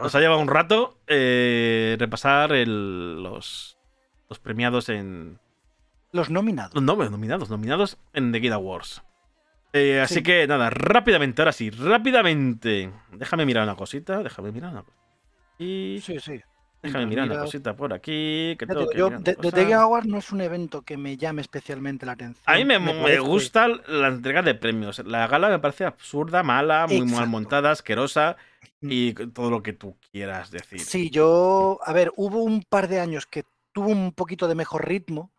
Nos 0.02 0.14
ha 0.14 0.20
llevado 0.20 0.40
un 0.40 0.48
rato 0.48 0.98
eh, 1.06 1.96
repasar 1.98 2.52
el- 2.52 3.22
los, 3.22 3.76
los 4.28 4.38
premiados 4.38 4.88
en. 4.88 5.38
Los 6.12 6.30
nominados. 6.30 6.74
Los 6.74 6.84
nom- 6.84 7.10
nominados, 7.10 7.50
nominados 7.50 7.98
en 8.12 8.32
The 8.32 8.40
Game 8.40 8.54
Awards. 8.54 9.02
Eh, 9.72 10.00
así 10.00 10.16
Sí. 10.16 10.22
que 10.22 10.46
nada, 10.46 10.68
rápidamente, 10.70 11.40
ahora 11.40 11.52
sí, 11.52 11.70
rápidamente. 11.70 12.92
Déjame 13.12 13.46
mirar 13.46 13.64
una 13.64 13.74
cosita, 13.76 14.22
déjame 14.22 14.52
mirar 14.52 14.72
una 14.72 14.82
cosa. 14.82 14.96
Y 15.58 15.98
Sí, 16.02 16.20
sí. 16.20 16.40
déjame 16.82 17.06
mirar 17.06 17.30
una 17.30 17.40
cosita 17.40 17.74
por 17.74 17.94
aquí. 17.94 18.54
Que 18.58 18.66
tengo 18.66 18.86
que 18.88 18.98
yo, 18.98 19.08
de, 19.08 19.34
de. 19.34 19.50
The 19.52 19.72
Awards 19.74 20.06
no 20.06 20.18
es 20.18 20.30
un 20.32 20.42
evento 20.42 20.82
que 20.82 20.98
me 20.98 21.16
llame 21.16 21.40
especialmente 21.40 22.04
la 22.04 22.12
atención. 22.12 22.42
A 22.44 22.56
mí 22.56 22.64
me, 22.66 23.18
gusta 23.20 23.68
la 23.68 24.08
entrega 24.08 24.42
de 24.42 24.54
premios. 24.54 24.98
La 25.06 25.26
gala 25.26 25.48
me 25.48 25.58
parece 25.58 25.86
absurda, 25.86 26.42
mala, 26.42 26.86
muy 26.86 27.02
mal 27.06 27.28
montada, 27.28 27.70
asquerosa 27.70 28.36
Mm. 28.82 28.88
y 28.90 29.12
todo 29.14 29.48
lo 29.50 29.62
que 29.62 29.72
tú 29.72 29.96
quieras 30.10 30.50
decir. 30.50 30.80
Sí, 30.80 31.08
yo, 31.08 31.78
a 31.84 31.92
ver, 31.92 32.12
hubo 32.16 32.42
un 32.42 32.62
par 32.64 32.88
de 32.88 33.00
años 33.00 33.26
que 33.26 33.44
tuvo 33.72 33.88
un 33.88 34.12
poquito 34.12 34.48
de 34.48 34.54
mejor 34.56 34.86
ritmo, 34.86 35.30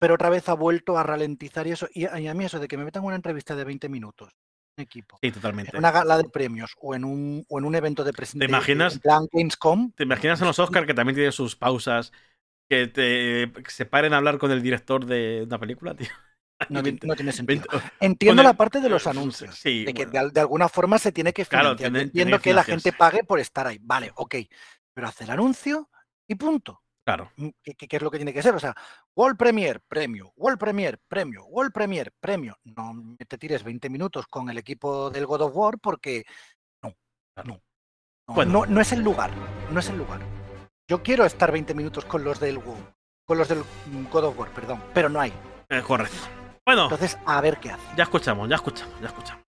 pero 0.00 0.14
otra 0.14 0.30
vez 0.30 0.48
ha 0.48 0.54
vuelto 0.54 0.98
a 0.98 1.02
ralentizar 1.04 1.66
y 1.66 1.72
eso. 1.72 1.86
Y 1.94 2.06
a, 2.06 2.34
mí 2.34 2.44
eso 2.44 2.58
de 2.58 2.66
que 2.66 2.76
me 2.76 2.84
metan 2.84 3.04
una 3.04 3.14
entrevista 3.16 3.54
de 3.54 3.64
20 3.64 3.88
minutos, 3.88 4.32
un 4.76 4.82
equipo, 4.82 5.18
Sí, 5.22 5.30
totalmente. 5.30 5.70
en 5.72 5.78
una 5.78 5.90
gala 5.92 6.16
de 6.18 6.24
premios 6.24 6.74
o 6.80 6.94
en 6.94 7.04
un, 7.04 7.44
o 7.48 7.58
en 7.58 7.64
un 7.64 7.74
evento 7.74 8.02
de 8.02 8.12
presentación. 8.12 8.50
imaginas? 8.50 8.94
En 8.94 9.00
plan 9.00 9.26
Gamescom. 9.30 9.92
¿Te 9.92 10.02
imaginas 10.04 10.40
en 10.40 10.46
los 10.48 10.58
Oscars 10.58 10.86
que 10.86 10.94
también 10.94 11.14
tienen 11.14 11.32
sus 11.32 11.54
pausas? 11.54 12.12
Que 12.68 12.86
te 12.86 13.52
que 13.62 13.70
se 13.70 13.84
paren 13.84 14.12
a 14.14 14.18
hablar 14.18 14.38
con 14.38 14.50
el 14.52 14.62
director 14.62 15.04
de 15.04 15.42
una 15.46 15.58
película, 15.58 15.94
tío. 15.94 16.08
No, 16.68 16.82
ti- 16.82 16.98
no 17.04 17.16
tiene 17.16 17.32
sentido. 17.32 17.62
Veinte- 17.70 17.90
Entiendo 18.00 18.42
el- 18.42 18.46
la 18.48 18.52
parte 18.52 18.80
de 18.82 18.90
los 18.90 19.06
anuncios. 19.06 19.54
sí, 19.56 19.84
de 19.86 19.94
que 19.94 20.04
bueno. 20.04 20.12
de, 20.12 20.18
al- 20.18 20.32
de 20.32 20.40
alguna 20.40 20.68
forma 20.68 20.98
se 20.98 21.10
tiene 21.10 21.32
que 21.32 21.46
Claro, 21.46 21.70
financiar. 21.70 21.90
Tiene- 21.90 21.98
tiene 21.98 22.04
entiendo 22.10 22.36
que 22.38 22.50
que 22.50 22.54
la 22.54 22.64
gente 22.64 22.92
pague 22.92 23.24
por 23.24 23.40
estar 23.40 23.66
ahí. 23.66 23.78
Vale, 23.80 24.12
ok. 24.14 24.34
Pero 24.92 25.08
hacer 25.08 25.30
anuncio 25.30 25.88
y 26.28 26.34
punto. 26.34 26.82
Claro. 27.04 27.30
Mm, 27.36 27.48
¿Qué, 27.62 27.74
es 27.96 28.02
lo 28.02 28.10
que 28.10 28.18
tiene 28.18 28.32
que 28.32 28.42
ser? 28.42 28.54
O 28.54 28.58
sea, 28.60 28.74
World 29.16 29.36
Premier, 29.38 29.80
premio, 29.80 30.32
World 30.36 30.58
Premier, 30.58 30.98
premio, 31.08 31.44
World 31.46 31.72
Premier, 31.72 32.12
premio. 32.20 32.58
No 32.64 33.16
te 33.26 33.38
tires 33.38 33.64
20 33.64 33.88
minutos 33.90 34.26
con 34.26 34.48
el 34.50 34.58
equipo 34.58 35.10
del 35.10 35.26
God 35.26 35.42
of 35.42 35.56
War 35.56 35.78
porque 35.78 36.24
no, 36.82 36.94
no. 37.44 37.60
No, 38.28 38.34
Bueno. 38.34 38.52
no, 38.52 38.66
no 38.66 38.80
es 38.80 38.92
el 38.92 39.00
lugar, 39.00 39.30
no 39.72 39.80
es 39.80 39.88
el 39.88 39.98
lugar. 39.98 40.20
Yo 40.88 41.02
quiero 41.02 41.24
estar 41.24 41.50
20 41.50 41.74
minutos 41.74 42.04
con 42.04 42.22
los 42.22 42.38
del 42.38 42.58
WoW, 42.58 42.76
con 43.26 43.38
los 43.38 43.48
del 43.48 43.60
mm, 43.86 44.04
God 44.10 44.24
of 44.24 44.38
War, 44.38 44.50
perdón, 44.50 44.82
pero 44.94 45.08
no 45.08 45.20
hay. 45.20 45.32
Eh, 45.68 45.82
correcto. 45.82 46.16
Bueno, 46.66 46.84
Entonces, 46.84 47.18
a 47.26 47.40
ver 47.40 47.58
qué 47.58 47.70
hace. 47.70 47.96
ya 47.96 48.04
escuchamos, 48.04 48.48
ya 48.48 48.56
escuchamos, 48.56 49.00
ya 49.00 49.06
escuchamos. 49.08 49.42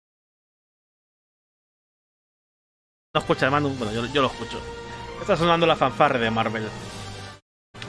No 3.15 3.21
escucha, 3.21 3.51
Manu. 3.51 3.71
Bueno, 3.71 3.93
yo, 3.93 4.05
yo 4.13 4.23
lo 4.23 4.29
escucho. 4.29 4.61
Está 5.21 5.37
sonando 5.37 5.67
la 5.67 5.75
fanfarre 5.77 6.19
de 6.19 6.31
Marvel. 6.31 6.69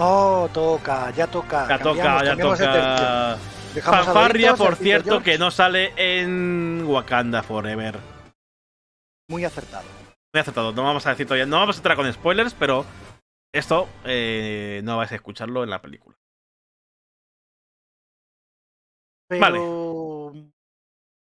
Oh, 0.01 0.49
toca, 0.53 1.11
ya 1.11 1.27
toca. 1.27 1.67
Ya 1.67 1.77
toca, 1.79 2.23
ya 2.23 2.37
toca. 2.37 3.37
Fanfarria, 3.83 4.55
por 4.55 4.75
cierto, 4.75 5.21
que 5.21 5.37
no 5.37 5.51
sale 5.51 5.93
en 5.97 6.83
Wakanda 6.87 7.43
Forever. 7.43 7.99
Muy 9.29 9.43
acertado. 9.43 9.83
Muy 10.33 10.39
acertado. 10.41 10.71
No 10.71 10.83
vamos 10.83 11.05
a 11.05 11.09
decir 11.11 11.27
todavía. 11.27 11.45
No 11.45 11.57
vamos 11.57 11.75
a 11.75 11.79
entrar 11.79 11.97
con 11.97 12.11
spoilers, 12.11 12.53
pero 12.53 12.85
esto 13.53 13.89
eh, 14.05 14.81
no 14.83 14.97
vais 14.97 15.11
a 15.11 15.15
escucharlo 15.15 15.63
en 15.63 15.69
la 15.69 15.81
película. 15.81 16.15
Vale. 19.29 19.59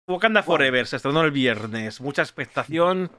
Wakanda. 0.09 0.43
Forever 0.43 0.87
se 0.87 0.97
estrenó 0.97 1.23
el 1.23 1.31
viernes. 1.31 2.01
Mucha 2.01 2.23
expectación 2.23 3.11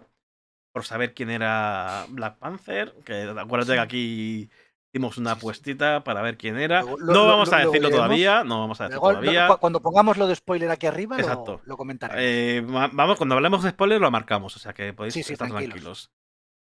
por 0.74 0.86
saber 0.86 1.14
quién 1.14 1.30
era 1.30 2.06
Black 2.10 2.38
Panther. 2.38 2.94
Que 3.04 3.24
acuérdate 3.24 3.72
Sí. 3.72 3.78
que 3.78 3.80
aquí 3.82 4.50
hicimos 4.92 5.18
una 5.18 5.32
apuestita 5.34 6.04
para 6.04 6.22
ver 6.22 6.38
quién 6.38 6.58
era. 6.58 6.82
Lo- 6.82 6.98
no 6.98 7.14
lo- 7.14 7.26
vamos 7.28 7.50
lo- 7.50 7.56
a 7.56 7.60
lo 7.64 7.72
decirlo 7.72 7.90
todavía. 7.90 8.44
No 8.44 8.60
vamos 8.62 8.82
a 8.82 8.86
decirlo 8.86 9.02
luego, 9.12 9.20
todavía. 9.22 9.48
cu- 9.48 9.58
cuando 9.60 9.82
pongamos 9.82 10.18
lo 10.18 10.28
de 10.28 10.36
spoiler 10.36 10.72
aquí 10.72 10.88
arriba, 10.88 11.16
lo- 11.18 11.22
Exacto. 11.24 11.62
lo, 11.66 11.78
comentaremos. 11.78 12.22
Eh, 12.24 12.62
va- 12.62 12.90
vamos, 12.92 13.18
cuando 13.18 13.36
hablemos 13.36 13.64
de 13.64 13.70
spoilers 13.70 14.02
lo 14.02 14.12
marcamos, 14.12 14.56
o 14.56 14.60
sea 14.60 14.74
que 14.74 14.94
podéis 14.94 15.14
Sí, 15.14 15.24
sí, 15.24 15.34
estar 15.34 15.48
tranquilos. 15.50 15.74
tranquilos. 15.74 16.12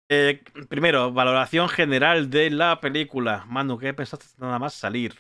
Eh, 0.10 0.44
primero, 0.70 1.12
valoración 1.12 1.68
general 1.70 2.30
de 2.30 2.50
la 2.52 2.80
película. 2.80 3.44
Manu, 3.48 3.78
¿qué 3.78 3.94
pensaste 3.94 4.26
nada 4.38 4.60
más 4.60 4.74
salir? 4.74 5.16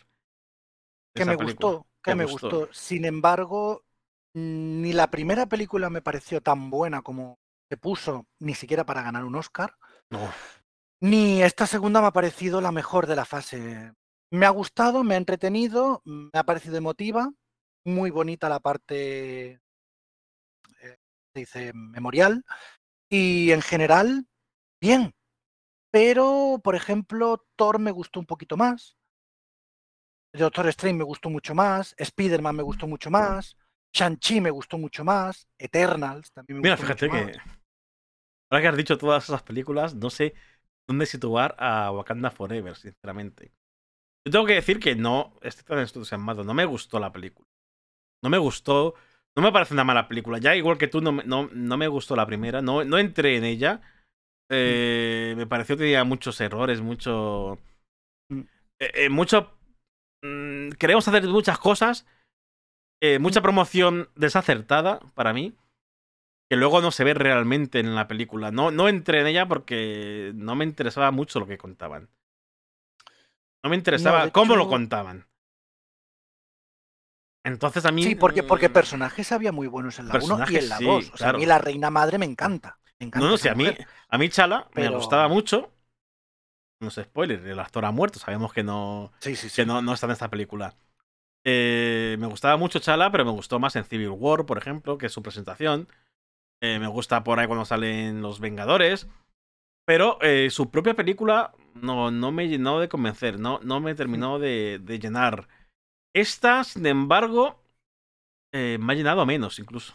que 1.14 1.26
me 1.26 1.38
película? 1.38 1.70
gustó, 1.78 1.88
que 2.03 2.12
¿Te 2.12 2.16
me 2.16 2.26
gustó? 2.26 2.49
gustó. 2.49 2.74
Sin 2.74 3.06
embargo, 3.06 3.84
ni 4.34 4.91
la 4.93 5.10
primera 5.10 5.45
película 5.45 5.89
me 5.89 6.01
pareció 6.01 6.41
tan 6.41 6.70
buena 6.70 7.01
como 7.01 7.39
se 7.70 7.78
puso, 7.78 8.28
ni 8.39 8.53
siquiera 8.53 8.86
para 8.86 9.01
ganar 9.01 9.24
un 9.24 9.36
Oscar, 9.36 9.76
No. 10.10 10.30
Ni 11.02 11.41
esta 11.43 11.68
segunda 11.68 12.02
me 12.02 12.08
ha 12.08 12.12
parecido 12.12 12.62
la 12.62 12.72
mejor 12.72 13.08
de 13.08 13.16
la 13.16 13.26
fase. 13.26 13.93
Me 14.32 14.46
ha 14.46 14.50
gustado, 14.50 15.04
me 15.04 15.16
ha 15.16 15.18
entretenido, 15.18 16.02
me 16.06 16.30
ha 16.34 16.43
parecido 16.43 16.78
emotiva, 16.78 17.32
muy 17.86 18.10
bonita 18.10 18.50
la 18.50 18.60
parte, 18.60 19.62
eh, 20.82 20.98
se 21.34 21.39
dice, 21.39 21.72
memorial, 21.74 22.43
y 23.10 23.52
en 23.52 23.62
general, 23.62 24.26
bien. 24.82 25.14
Pero, 25.91 26.60
por 26.64 26.76
ejemplo, 26.76 27.46
Thor 27.56 27.80
me 27.80 27.91
gustó 27.91 28.20
un 28.20 28.26
poquito 28.26 28.58
más. 28.58 28.98
Doctor 30.34 30.68
Strange 30.68 30.98
me 30.98 31.04
gustó 31.06 31.30
mucho 31.30 31.56
más, 31.56 31.96
Spider-Man 31.98 32.58
me 32.58 32.64
gustó 32.64 32.88
mucho 32.88 33.10
más, 33.10 33.56
Shang-Chi 33.93 34.41
me 34.41 34.52
gustó 34.52 34.78
mucho 34.78 35.06
más, 35.06 35.48
Eternals 35.58 36.32
también 36.34 36.58
me 36.58 36.64
Mira, 36.64 36.76
gustó 36.76 36.88
fíjate 36.88 37.08
mucho 37.08 37.26
que. 37.26 37.38
más. 37.38 37.58
Ahora 38.50 38.62
que 38.62 38.68
has 38.68 38.78
dicho 38.78 38.98
todas 38.98 39.24
esas 39.24 39.43
películas, 39.43 39.96
no 39.96 40.10
sé 40.10 40.34
dónde 40.88 41.06
situar 41.06 41.56
a 41.60 41.92
Wakanda 41.92 42.32
Forever, 42.32 42.76
sinceramente. 42.76 43.52
Yo 44.26 44.32
tengo 44.32 44.46
que 44.46 44.54
decir 44.56 44.80
que 44.80 44.96
no 44.96 45.34
estoy 45.42 45.64
tan 45.66 45.80
entusiasmado. 45.80 46.44
No 46.44 46.54
me 46.54 46.66
gustó 46.66 47.00
la 47.00 47.12
película. 47.12 47.48
No 48.24 48.30
me 48.30 48.38
gustó. 48.38 48.96
No 49.38 49.44
me 49.44 49.52
parece 49.52 49.74
una 49.74 49.84
mala 49.84 50.08
película. 50.08 50.38
Ya 50.40 50.56
igual 50.56 50.78
que 50.78 50.88
tú, 50.88 51.02
no, 51.02 51.12
me- 51.12 51.24
no, 51.26 51.50
no 51.54 51.78
me 51.78 51.88
gustó 51.88 52.16
la 52.16 52.26
primera. 52.26 52.62
No, 52.62 52.84
no 52.84 52.98
entré 52.98 53.38
en 53.38 53.44
ella. 53.44 53.82
Eh, 54.50 55.34
me 55.38 55.48
pareció 55.48 55.76
que 55.78 55.84
tenía 55.84 56.04
muchos 56.04 56.40
errores, 56.42 56.82
mucho. 56.82 57.60
Mm. 58.30 58.40
eh, 58.80 58.92
eh, 59.06 59.10
mucho. 59.10 59.52
mm, 60.24 60.70
queremos 60.80 61.08
hacer 61.08 61.24
muchas 61.28 61.60
cosas. 61.60 62.06
eh, 63.02 63.20
mucha 63.20 63.42
promoción 63.42 64.10
desacertada 64.16 65.00
para 65.16 65.34
mí. 65.34 65.54
Que 66.56 66.60
luego 66.60 66.80
no 66.80 66.91
se 66.91 67.03
ve 67.03 67.14
realmente 67.14 67.82
en 67.82 67.95
la 67.95 68.08
película. 68.08 68.49
No, 68.49 68.72
no 68.72 68.88
entré 68.88 69.20
en 69.20 69.28
ella 69.28 69.45
porque 69.45 70.32
no 70.36 70.56
me 70.56 70.64
interesaba 70.64 71.12
mucho 71.12 71.41
lo 71.41 71.47
que 71.47 71.58
contaban. 71.58 72.08
No 73.62 73.70
me 73.70 73.76
interesaba 73.76 74.30
cómo 74.30 74.56
lo 74.56 74.70
contaban. 74.70 75.26
Entonces 77.43 77.84
a 77.84 77.91
mí. 77.91 78.03
Sí, 78.03 78.16
porque, 78.16 78.41
porque 78.41 78.70
mm, 78.70 78.72
personajes 78.72 79.34
había 79.34 79.51
muy 79.51 79.68
buenos 79.68 79.99
en 79.99 80.08
la 80.08 80.18
1 80.18 80.45
y 80.49 80.56
en 80.56 80.70
la 80.70 80.78
sí, 80.78 80.86
2. 80.86 81.12
O 81.14 81.18
sea, 81.18 81.32
a 81.32 81.34
mí 81.34 81.45
la 81.45 81.58
reina 81.58 81.89
madre 81.89 82.20
me 82.20 82.26
encanta. 82.26 82.80
Me 83.01 83.08
encanta 83.08 83.26
No, 83.26 83.32
no, 83.32 83.38
sí, 83.38 83.49
a 83.49 83.53
mí, 83.53 83.68
a 84.08 84.18
mí 84.18 84.30
Chala 84.30 84.70
me 84.76 84.88
gustaba 84.88 85.28
mucho. 85.28 85.74
No 86.80 86.89
sé, 86.89 87.03
spoiler, 87.03 87.45
el 87.45 87.60
actor 87.60 87.84
ha 87.84 87.91
muerto, 87.91 88.20
sabemos 88.20 88.53
que 88.53 88.64
no, 88.64 89.12
Sí, 89.20 89.36
sí, 89.36 89.49
sí. 89.49 89.58
que 89.58 89.66
no, 89.66 89.82
no 89.82 89.93
está 89.93 90.06
en 90.06 90.14
esta 90.14 90.30
película. 90.30 90.74
Eh, 91.43 92.16
me 92.18 92.28
gustaba 92.28 92.56
mucho 92.56 92.80
Chala, 92.80 93.12
pero 93.12 93.26
me 93.26 93.32
gustó 93.32 93.60
más 93.60 93.76
en 93.76 93.84
Civil 93.84 94.10
War, 94.10 94.45
por 94.45 94.58
ejemplo, 94.58 94.97
que 94.97 95.10
su 95.10 95.22
presentación. 95.22 95.89
Eh, 96.66 96.80
me 96.80 96.88
gusta 96.88 97.24
por 97.24 97.39
ahí 97.39 97.47
cuando 97.47 97.66
salen 97.66 98.22
los 98.22 98.39
Vengadores. 98.39 99.07
Pero 99.86 100.18
eh, 100.22 100.49
su 100.49 100.72
propia 100.72 100.95
película 100.95 101.53
no, 101.76 102.09
no 102.09 102.32
me 102.32 102.47
llenó 102.47 102.80
de 102.80 102.89
convencer, 102.89 103.39
no, 103.39 103.59
no 103.63 103.80
me 103.80 103.93
terminó 103.93 104.39
de, 104.39 104.80
de 104.82 104.99
llenar. 104.99 105.47
Esta, 106.13 106.63
sin 106.63 106.86
embargo, 106.88 107.59
eh, 108.53 108.78
me 108.80 108.93
ha 108.93 108.95
llenado 108.95 109.26
menos 109.26 109.59
incluso. 109.59 109.93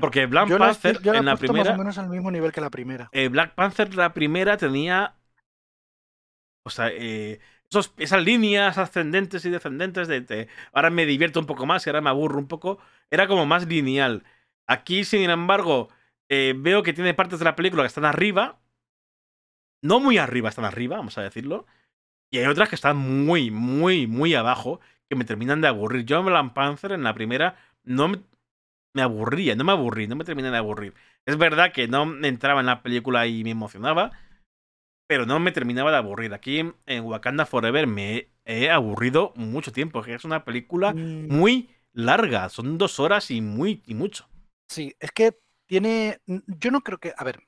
Porque 0.00 0.26
Black 0.26 0.48
yo 0.48 0.58
la, 0.58 0.68
Panther 0.68 1.02
yo 1.02 1.12
la 1.12 1.18
en 1.18 1.24
la 1.26 1.36
primera... 1.36 1.70
más 1.72 1.74
o 1.74 1.78
menos 1.78 1.98
al 1.98 2.08
mismo 2.08 2.30
nivel 2.30 2.52
que 2.52 2.60
la 2.60 2.70
primera. 2.70 3.10
eh, 3.12 3.28
Black 3.28 3.54
Panther, 3.54 3.94
la 3.94 4.14
primera, 4.14 4.56
tenía. 4.56 5.14
O 6.64 6.70
sea, 6.70 6.88
eh, 6.90 7.40
esos- 7.70 7.92
esas 7.98 8.22
líneas 8.22 8.78
ascendentes 8.78 9.44
y 9.44 9.50
descendentes 9.50 10.08
de, 10.08 10.20
de, 10.20 10.48
ahora 10.72 10.90
me 10.90 11.06
divierto 11.06 11.40
un 11.40 11.46
poco 11.46 11.66
más 11.66 11.86
y 11.86 11.90
ahora 11.90 12.00
me 12.00 12.10
aburro 12.10 12.38
un 12.38 12.48
poco. 12.48 12.78
Era 13.10 13.26
como 13.26 13.46
más 13.46 13.66
lineal. 13.66 14.24
Aquí, 14.66 15.04
sin 15.04 15.28
embargo, 15.28 15.88
eh, 16.28 16.54
veo 16.56 16.82
que 16.82 16.92
tiene 16.92 17.14
partes 17.14 17.38
de 17.38 17.44
la 17.44 17.56
película 17.56 17.82
que 17.82 17.88
están 17.88 18.04
arriba. 18.04 18.60
No 19.82 20.00
muy 20.00 20.18
arriba, 20.18 20.48
están 20.48 20.64
arriba, 20.64 20.96
vamos 20.96 21.16
a 21.18 21.22
decirlo. 21.22 21.66
Y 22.30 22.38
hay 22.38 22.46
otras 22.46 22.68
que 22.68 22.74
están 22.76 22.96
muy, 22.96 23.50
muy, 23.50 24.06
muy 24.06 24.34
abajo, 24.34 24.80
que 25.08 25.16
me 25.16 25.24
terminan 25.24 25.60
de 25.60 25.68
aburrir. 25.68 26.04
Yo 26.04 26.20
en 26.20 26.26
Black 26.26 26.52
Panther, 26.52 26.92
en 26.92 27.02
la 27.02 27.14
primera, 27.14 27.56
no 27.82 28.08
me, 28.08 28.20
me 28.94 29.02
aburría, 29.02 29.56
no 29.56 29.64
me 29.64 29.72
aburrí, 29.72 30.06
no 30.06 30.16
me 30.16 30.24
terminé 30.24 30.50
de 30.50 30.56
aburrir. 30.58 30.94
Es 31.26 31.36
verdad 31.38 31.72
que 31.72 31.88
no 31.88 32.04
entraba 32.24 32.60
en 32.60 32.66
la 32.66 32.82
película 32.82 33.26
y 33.26 33.42
me 33.44 33.50
emocionaba, 33.50 34.12
pero 35.08 35.26
no 35.26 35.40
me 35.40 35.52
terminaba 35.52 35.90
de 35.90 35.96
aburrir. 35.98 36.34
Aquí 36.34 36.60
en- 36.60 36.76
en 36.86 37.04
Wakanda 37.04 37.46
Forever 37.46 37.86
me 37.86 38.30
he 38.44 38.70
aburrido 38.70 39.32
mucho 39.36 39.72
tiempo, 39.72 40.02
que 40.02 40.14
es 40.14 40.24
una 40.24 40.44
película 40.44 40.92
Mm, 40.94 41.28
muy 41.32 41.70
larga, 41.92 42.48
son 42.48 42.78
dos 42.78 43.00
horas 43.00 43.30
y 43.32 43.40
muy 43.40 43.82
y 43.86 43.94
mucho. 43.94 44.29
Sí, 44.70 44.94
es 45.00 45.10
que 45.10 45.36
tiene. 45.66 46.20
Yo 46.26 46.70
no 46.70 46.80
creo 46.82 46.98
que. 46.98 47.12
A 47.16 47.24
ver. 47.24 47.42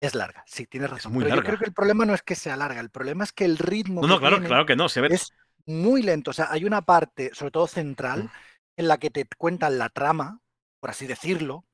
Es 0.00 0.14
larga, 0.16 0.42
sí, 0.46 0.66
tienes 0.66 0.90
razón. 0.90 1.12
muy 1.12 1.22
pero 1.22 1.36
larga. 1.36 1.44
yo 1.44 1.46
creo 1.46 1.58
que 1.60 1.64
el 1.66 1.72
problema 1.74 2.04
no 2.04 2.12
es 2.14 2.22
que 2.22 2.34
sea 2.34 2.56
larga, 2.56 2.80
el 2.80 2.90
problema 2.90 3.22
es 3.24 3.32
que 3.32 3.44
el 3.44 3.56
ritmo. 3.56 4.04
No, 4.06 4.18
claro, 4.18 4.40
claro 4.42 4.66
que 4.66 4.74
no. 4.76 4.88
Se 4.88 5.00
ve, 5.00 5.08
es 5.12 5.32
muy 5.64 6.02
lento. 6.02 6.32
O 6.32 6.34
sea, 6.34 6.48
hay 6.50 6.64
una 6.64 6.82
parte, 6.82 7.30
sobre 7.34 7.52
todo 7.52 7.66
central, 7.66 8.24
Mm. 8.24 8.30
en 8.78 8.88
la 8.88 8.98
que 8.98 9.10
te 9.10 9.26
cuentan 9.38 9.78
la 9.78 9.88
trama, 9.90 10.40
por 10.80 10.90
así 10.90 11.06
decirlo, 11.06 11.64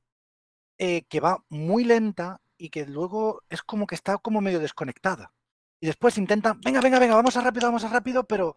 eh, 0.78 1.04
que 1.08 1.20
va 1.20 1.42
muy 1.48 1.84
lenta 1.84 2.40
y 2.58 2.68
que 2.70 2.86
luego 2.86 3.42
es 3.48 3.62
como 3.62 3.86
que 3.86 3.94
está 3.94 4.18
como 4.18 4.40
medio 4.42 4.60
desconectada. 4.60 5.32
Y 5.80 5.86
después 5.86 6.18
intentan, 6.18 6.60
venga, 6.60 6.80
venga, 6.82 6.98
venga, 6.98 7.14
vamos 7.14 7.36
a 7.36 7.40
rápido, 7.40 7.66
vamos 7.68 7.84
a 7.84 7.88
rápido, 7.88 8.24
pero 8.24 8.56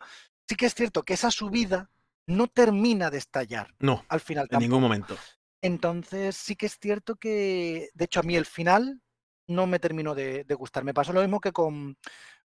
sí 0.50 0.56
que 0.56 0.66
es 0.66 0.74
cierto 0.76 1.04
que 1.04 1.14
esa 1.14 1.32
subida 1.32 1.90
no 2.28 2.48
termina 2.48 3.10
de 3.10 3.18
estallar 3.20 3.74
no, 3.80 4.06
al 4.10 4.20
final 4.22 4.48
en 4.50 4.50
tampoco. 4.50 4.60
ningún 4.60 4.82
momento. 4.82 5.16
Entonces 5.62 6.36
sí 6.38 6.56
que 6.56 6.66
es 6.68 6.78
cierto 6.80 7.16
que, 7.16 7.90
de 7.94 8.06
hecho, 8.06 8.20
a 8.20 8.24
mí 8.24 8.36
el 8.36 8.46
final 8.46 9.02
no 9.48 9.68
me 9.68 9.80
terminó 9.80 10.16
de, 10.16 10.44
de 10.44 10.56
gustar. 10.56 10.84
Me 10.84 10.94
pasó 10.94 11.14
lo 11.14 11.22
mismo 11.22 11.40
que 11.40 11.52
con 11.52 11.98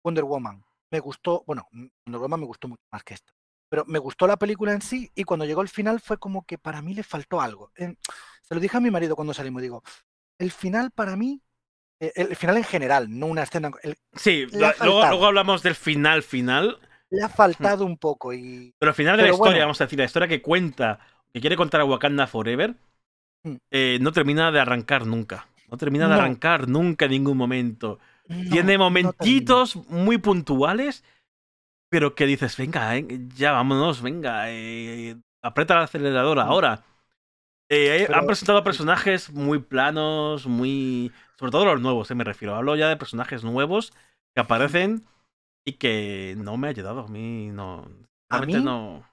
Wonder 0.02 0.24
Woman. 0.24 0.64
Me 0.90 1.00
gustó, 1.00 1.44
bueno, 1.46 1.66
m- 1.72 1.90
Wonder 2.06 2.20
Woman 2.20 2.40
me 2.40 2.46
gustó 2.46 2.68
mucho 2.68 2.82
más 2.92 3.02
que 3.04 3.14
esta, 3.14 3.32
pero 3.68 3.84
me 3.86 3.98
gustó 3.98 4.26
la 4.26 4.36
película 4.38 4.72
en 4.72 4.82
sí 4.82 5.10
y 5.14 5.24
cuando 5.24 5.44
llegó 5.46 5.62
el 5.62 5.68
final 5.68 6.00
fue 6.00 6.18
como 6.18 6.44
que 6.44 6.58
para 6.58 6.82
mí 6.82 6.94
le 6.94 7.02
faltó 7.02 7.40
algo. 7.40 7.70
Eh, 7.76 7.94
se 8.42 8.54
lo 8.54 8.60
dije 8.60 8.76
a 8.76 8.80
mi 8.80 8.90
marido 8.90 9.16
cuando 9.16 9.34
salimos, 9.34 9.62
digo, 9.62 9.82
el 10.38 10.50
final 10.52 10.90
para 10.90 11.16
mí, 11.16 11.42
eh, 12.00 12.12
el 12.16 12.36
final 12.36 12.58
en 12.58 12.64
general, 12.64 13.06
no 13.18 13.26
una 13.26 13.44
escena, 13.44 13.70
el- 13.82 13.96
Sí, 14.14 14.46
luego 14.52 15.26
hablamos 15.26 15.62
del 15.62 15.74
final 15.74 16.22
final, 16.22 16.78
le 17.12 17.22
ha 17.22 17.28
faltado 17.28 17.84
un 17.84 17.96
poco 17.98 18.32
y 18.32 18.74
pero 18.78 18.90
el 18.90 18.96
final 18.96 19.16
de 19.16 19.22
la 19.24 19.28
historia, 19.30 19.52
bueno. 19.52 19.64
vamos 19.66 19.80
a 19.80 19.84
decir, 19.84 19.98
la 19.98 20.04
historia 20.06 20.26
que 20.28 20.42
cuenta, 20.42 20.98
que 21.32 21.40
quiere 21.40 21.56
contar 21.56 21.80
a 21.80 21.84
Wakanda 21.84 22.26
Forever, 22.26 22.74
Mm. 23.44 23.56
eh, 23.72 23.98
no 24.00 24.12
termina 24.12 24.52
de 24.52 24.60
arrancar 24.60 25.04
nunca. 25.06 25.48
No 25.70 25.76
termina 25.76 26.04
de 26.08 26.14
No. 26.14 26.20
arrancar 26.20 26.68
nunca 26.68 27.06
en 27.06 27.10
ningún 27.12 27.36
momento. 27.36 27.98
no- 28.28 28.50
Tiene 28.50 28.74
no 28.74 28.84
momentitos 28.84 29.76
muy 29.88 30.16
puntuales, 30.18 31.02
pero 31.90 32.14
que 32.14 32.24
dices, 32.26 32.56
venga, 32.56 32.96
eh, 32.96 33.06
ya 33.34 33.50
vámonos, 33.52 34.00
venga, 34.00 34.44
eh, 34.50 35.16
aprieta 35.42 35.74
el 35.74 35.80
acelerador 35.80 36.38
ahora. 36.38 36.82
Eh, 37.68 38.04
Pero- 38.06 38.18
han 38.18 38.26
presentado 38.26 38.62
personajes 38.62 39.30
muy 39.32 39.58
planos, 39.58 40.46
muy... 40.46 41.10
Sobre 41.38 41.50
todo 41.50 41.64
los 41.64 41.80
nuevos, 41.80 42.10
eh, 42.10 42.14
me 42.14 42.22
refiero. 42.24 42.54
Hablo 42.54 42.76
ya 42.76 42.88
de 42.88 42.96
personajes 42.96 43.42
nuevos 43.42 43.92
que 44.34 44.40
aparecen 44.40 45.02
y 45.64 45.74
que 45.74 46.34
no 46.38 46.56
me 46.56 46.68
ha 46.68 46.70
ayudado. 46.70 47.00
A 47.00 47.08
mí 47.08 47.48
no... 47.50 47.88
A 48.30 48.42
mí, 48.42 48.54
no... 48.54 49.04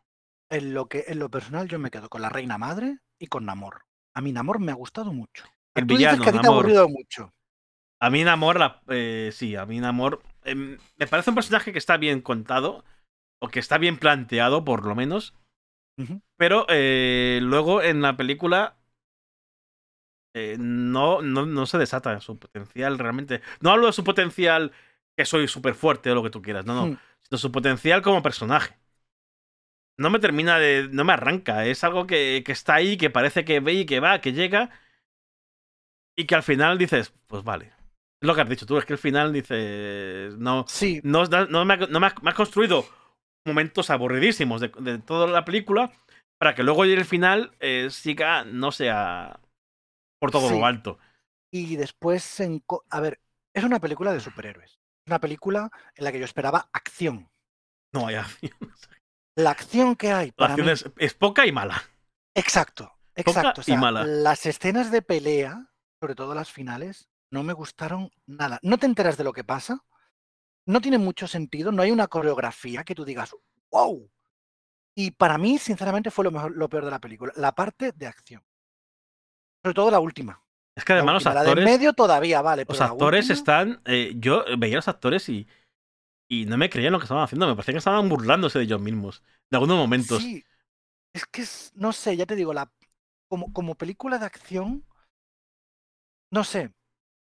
En 0.49 0.73
lo, 0.73 0.87
que, 0.87 1.05
en 1.07 1.19
lo 1.19 1.29
personal 1.29 1.67
yo 1.67 1.77
me 1.79 1.91
quedo 1.91 2.09
con 2.09 2.21
la 2.21 2.29
Reina 2.29 2.57
Madre 2.57 2.99
y 3.19 3.27
con 3.27 3.45
Namor. 3.45 3.83
A 4.15 4.21
mí 4.21 4.31
Namor 4.31 4.59
me 4.59 4.71
ha 4.71 4.75
gustado 4.75 5.13
mucho. 5.13 5.43
El 5.75 5.85
Tú 5.85 5.95
dices 5.95 6.07
villano, 6.07 6.23
que 6.23 6.29
a 6.29 6.33
ti 6.33 6.39
te 6.39 6.47
ha 6.47 6.49
Namor. 6.49 6.65
aburrido 6.65 6.89
mucho. 6.89 7.33
A 7.99 8.09
mí 8.09 8.23
Namor, 8.23 8.59
la- 8.59 8.81
eh, 8.89 9.29
sí, 9.33 9.55
a 9.55 9.65
mí 9.65 9.79
Namor 9.79 10.21
em, 10.45 10.77
me 10.97 11.07
parece 11.07 11.29
un 11.31 11.35
personaje 11.35 11.71
que 11.73 11.77
está 11.77 11.97
bien 11.97 12.21
contado, 12.21 12.83
o 13.39 13.49
que 13.49 13.59
está 13.59 13.77
bien 13.77 13.97
planteado, 13.97 14.63
por 14.65 14.85
lo 14.85 14.95
menos. 14.95 15.33
Pero 16.37 16.65
eh, 16.69 17.39
luego 17.41 17.81
en 17.81 18.01
la 18.01 18.15
película 18.15 18.77
eh, 20.33 20.57
no, 20.59 21.21
no, 21.21 21.45
no 21.45 21.65
se 21.65 21.77
desata 21.77 22.19
su 22.21 22.37
potencial 22.39 22.99
realmente. 22.99 23.41
No 23.61 23.71
hablo 23.71 23.87
de 23.87 23.93
su 23.93 24.03
potencial 24.03 24.71
que 25.19 25.25
soy 25.25 25.47
súper 25.47 25.75
fuerte 25.75 26.09
o 26.11 26.15
lo 26.15 26.23
que 26.23 26.29
tú 26.29 26.41
quieras, 26.41 26.65
no, 26.65 26.73
no. 26.73 26.87
Mm. 26.87 26.97
Sino 27.23 27.37
su 27.37 27.51
potencial 27.51 28.01
como 28.01 28.23
personaje. 28.23 28.75
No 29.97 30.09
me 30.09 30.19
termina 30.19 30.57
de. 30.57 30.87
No 30.91 31.03
me 31.03 31.13
arranca. 31.13 31.65
Es 31.65 31.83
algo 31.83 32.07
que, 32.07 32.41
que 32.45 32.53
está 32.53 32.75
ahí, 32.75 32.95
que 32.97 33.09
parece 33.09 33.43
que 33.43 33.59
ve 33.59 33.73
y 33.73 33.85
que 33.85 33.99
va, 33.99 34.21
que 34.21 34.31
llega. 34.33 34.69
Y 36.17 36.25
que 36.25 36.35
al 36.35 36.43
final 36.43 36.77
dices, 36.77 37.13
pues 37.27 37.43
vale. 37.43 37.65
Es 38.21 38.27
lo 38.27 38.35
que 38.35 38.41
has 38.41 38.49
dicho 38.49 38.65
tú, 38.65 38.77
es 38.77 38.85
que 38.85 38.93
al 38.93 38.99
final 38.99 39.33
dices. 39.33 40.37
No, 40.37 40.65
Sí, 40.67 41.01
no, 41.03 41.25
me, 41.27 41.35
ha, 41.37 41.45
no 41.77 41.99
me 41.99 42.07
ha- 42.07 42.15
me 42.21 42.29
ha 42.29 42.33
construido 42.33 42.85
momentos 43.45 43.89
aburridísimos 43.89 44.61
de, 44.61 44.69
de 44.79 44.99
toda 44.99 45.27
la 45.27 45.43
película 45.45 45.91
para 46.37 46.55
que 46.55 46.63
luego 46.63 46.85
el 46.85 47.03
final 47.05 47.51
eh, 47.59 47.89
siga, 47.91 48.45
no 48.45 48.71
sea 48.71 49.39
por 50.19 50.31
todo 50.31 50.47
Sí. 50.49 50.57
lo 50.57 50.65
alto. 50.65 50.97
y 51.51 51.75
después, 51.77 52.39
enco- 52.41 52.83
a 52.89 52.99
ver, 53.01 53.19
es 53.55 53.63
una 53.63 53.79
película 53.79 54.13
de 54.13 54.19
superhéroes. 54.19 54.78
Una 55.09 55.19
película 55.19 55.71
en 55.95 56.03
la 56.03 56.11
que 56.11 56.19
yo 56.19 56.25
esperaba 56.25 56.69
acción. 56.71 57.31
No 57.91 58.05
hay 58.05 58.15
acción. 58.15 58.51
La 59.35 59.49
acción 59.49 59.95
que 59.95 60.11
hay 60.11 60.31
La 60.37 60.45
acción 60.45 60.67
mí, 60.67 60.71
es, 60.71 60.85
es 60.97 61.15
poca 61.15 61.47
y 61.47 61.51
mala. 61.51 61.81
exacto, 62.35 62.83
poca 63.15 63.31
exacto. 63.31 63.61
O 63.67 63.71
y 63.71 63.75
mala. 63.75 64.03
las 64.05 64.45
escenas 64.45 64.91
de 64.91 65.01
pelea, 65.01 65.71
sobre 65.99 66.13
todo 66.13 66.35
las 66.35 66.51
finales, 66.51 67.09
no 67.31 67.41
me 67.41 67.53
gustaron 67.53 68.11
nada. 68.27 68.59
No 68.61 68.77
te 68.77 68.85
enteras 68.85 69.17
de 69.17 69.23
lo 69.23 69.33
que 69.33 69.43
pasa, 69.43 69.83
no 70.67 70.79
tiene 70.79 70.99
mucho 70.99 71.27
sentido, 71.27 71.71
no 71.71 71.81
hay 71.81 71.89
una 71.89 72.07
coreografía 72.07 72.83
que 72.83 72.93
tú 72.93 73.03
digas, 73.03 73.35
wow. 73.71 74.11
Y 74.95 75.09
para 75.09 75.39
mí, 75.39 75.57
sinceramente, 75.57 76.11
fue 76.11 76.23
lo, 76.25 76.31
mejor, 76.31 76.55
lo 76.55 76.69
peor 76.69 76.85
de 76.85 76.91
la 76.91 76.99
película, 76.99 77.33
la 77.35 77.55
parte 77.55 77.93
de 77.93 78.05
acción. 78.05 78.43
Sobre 79.63 79.73
todo 79.73 79.89
la 79.89 79.99
última. 79.99 80.43
Es 80.79 80.85
que 80.85 80.93
La, 80.95 81.05
además 81.05 81.15
los 81.15 81.27
la 81.27 81.43
del 81.43 81.57
actores, 81.57 81.65
medio 81.69 81.93
todavía 81.93 82.41
vale, 82.41 82.65
pero 82.65 82.79
los 82.79 82.81
la 82.81 82.87
actores 82.91 83.29
están. 83.29 83.81
eh, 83.85 84.13
yo 84.17 84.43
veía 84.57 84.75
a 84.75 84.77
los 84.77 84.87
actores 84.87 85.27
y, 85.29 85.47
y 86.29 86.45
no 86.45 86.57
me 86.57 86.69
creían 86.69 86.93
lo 86.93 86.99
que 86.99 87.05
estaban 87.05 87.23
haciendo. 87.23 87.47
Me 87.47 87.55
parecía 87.55 87.73
que 87.73 87.79
estaban 87.79 88.09
burlándose 88.09 88.59
de 88.59 88.65
ellos 88.65 88.81
mismos. 88.81 89.23
En 89.51 89.57
algunos 89.57 89.77
momentos. 89.77 90.23
Sí, 90.23 90.43
es 91.13 91.25
que 91.27 91.43
es, 91.43 91.71
no 91.75 91.93
sé, 91.93 92.17
ya 92.17 92.25
te 92.27 92.35
digo, 92.35 92.53
la, 92.53 92.71
como, 93.29 93.53
como 93.53 93.75
película 93.75 94.19
de 94.19 94.25
acción, 94.27 94.85
no 96.31 96.43
sé. 96.43 96.73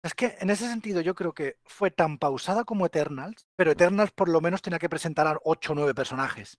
Es 0.04 0.14
que 0.16 0.38
en 0.41 0.50
ese 0.52 0.68
sentido 0.68 1.02
yo 1.02 1.16
creo 1.16 1.34
que 1.34 1.58
fue 1.66 1.91
tan 1.91 2.18
pausada 2.20 2.66
como 2.66 2.86
Eternals, 2.86 3.48
pero 3.56 3.72
Eternals 3.72 4.12
por 4.12 4.30
lo 4.30 4.41
menos 4.41 4.62
tenía 4.64 4.80
que 4.80 4.89
presentar 4.89 5.28
a 5.28 5.39
8 5.43 5.74
o 5.74 5.76
9 5.76 5.95
personajes. 5.95 6.58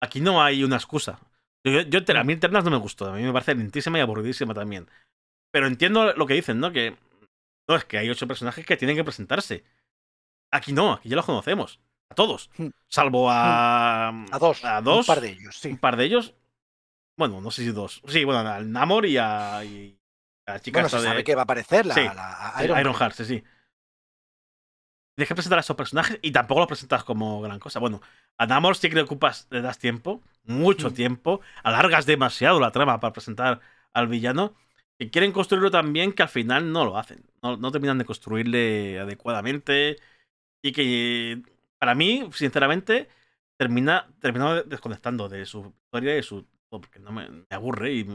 Aquí 0.00 0.20
no 0.20 0.42
hay 0.42 0.64
una 0.64 0.76
excusa. 0.76 1.18
Yo, 1.64 1.80
yo- 1.82 2.00
a 2.18 2.24
mí 2.24 2.32
Eternas 2.34 2.64
no 2.64 2.70
me 2.70 2.76
gustó. 2.78 3.06
A 3.06 3.14
mí 3.16 3.22
me 3.22 3.32
parece 3.32 3.54
lentísima 3.54 3.98
y 3.98 4.00
aburridísima 4.00 4.54
también. 4.54 4.88
Pero 5.58 5.66
entiendo 5.66 6.12
lo 6.12 6.24
que 6.28 6.34
dicen, 6.34 6.60
¿no? 6.60 6.70
Que 6.70 6.96
no 7.68 7.74
es 7.74 7.84
que 7.84 7.98
hay 7.98 8.08
ocho 8.08 8.28
personajes 8.28 8.64
que 8.64 8.76
tienen 8.76 8.96
que 8.96 9.02
presentarse. 9.02 9.64
Aquí 10.52 10.72
no, 10.72 10.92
aquí 10.92 11.08
ya 11.08 11.16
los 11.16 11.24
conocemos. 11.26 11.80
A 12.10 12.14
todos. 12.14 12.48
Hmm. 12.56 12.68
Salvo 12.86 13.28
a. 13.28 14.10
A 14.30 14.38
dos, 14.38 14.64
A 14.64 14.80
dos. 14.80 15.00
un 15.08 15.14
par 15.14 15.20
de 15.20 15.30
ellos, 15.30 15.56
sí. 15.58 15.70
un 15.70 15.78
par 15.78 15.96
de 15.96 16.04
ellos. 16.04 16.34
Bueno, 17.16 17.40
no 17.40 17.50
sé 17.50 17.64
si 17.64 17.72
dos. 17.72 18.00
Sí, 18.06 18.22
bueno, 18.22 18.48
al 18.48 18.70
Namor 18.70 19.04
y 19.06 19.16
a. 19.18 19.64
Y 19.64 19.98
a 20.46 20.60
chica 20.60 20.78
Bueno, 20.78 20.88
se 20.90 20.98
de. 20.98 21.02
sabe 21.02 21.24
que 21.24 21.34
va 21.34 21.40
a 21.40 21.44
aparecer 21.44 21.86
la, 21.86 21.94
Sí, 21.94 22.04
la- 22.04 22.50
a 22.50 22.58
sí, 22.58 22.64
Iron, 22.64 22.78
Iron. 22.78 22.94
Heart, 22.94 23.14
sí, 23.16 23.24
sí. 23.24 23.44
tienes 25.16 25.28
que 25.28 25.34
presentar 25.34 25.58
a 25.58 25.62
esos 25.62 25.74
personajes 25.76 26.20
y 26.22 26.30
tampoco 26.30 26.60
los 26.60 26.68
presentas 26.68 27.02
como 27.02 27.40
gran 27.42 27.58
cosa. 27.58 27.80
Bueno, 27.80 28.00
a 28.38 28.46
Namor 28.46 28.76
sí 28.76 28.88
que 28.88 28.94
le 28.94 29.02
ocupas, 29.02 29.48
le 29.50 29.60
das 29.62 29.78
tiempo, 29.80 30.22
mucho 30.44 30.90
Mm. 30.90 30.94
tiempo, 30.94 31.40
alargas 31.64 32.06
demasiado 32.06 32.60
la 32.60 32.70
trama 32.70 33.00
para 33.00 33.12
presentar 33.12 33.60
al 33.92 34.06
villano. 34.06 34.54
Y 34.98 35.10
quieren 35.10 35.32
construirlo 35.32 35.70
también 35.70 36.12
que 36.12 36.22
al 36.22 36.28
final 36.28 36.72
no 36.72 36.84
lo 36.84 36.98
hacen. 36.98 37.24
No, 37.42 37.56
no 37.56 37.70
terminan 37.70 37.98
de 37.98 38.04
construirle 38.04 38.98
adecuadamente. 38.98 39.96
Y 40.62 40.72
que 40.72 41.42
para 41.78 41.94
mí, 41.94 42.28
sinceramente, 42.32 43.08
termina, 43.56 44.08
termina 44.20 44.62
desconectando 44.62 45.28
de 45.28 45.46
su 45.46 45.74
historia 45.84 46.12
y 46.14 46.16
de 46.16 46.22
su. 46.22 46.46
Porque 46.70 46.98
no 47.00 47.12
me, 47.12 47.30
me 47.30 47.46
aburre 47.50 47.92
y, 47.94 48.06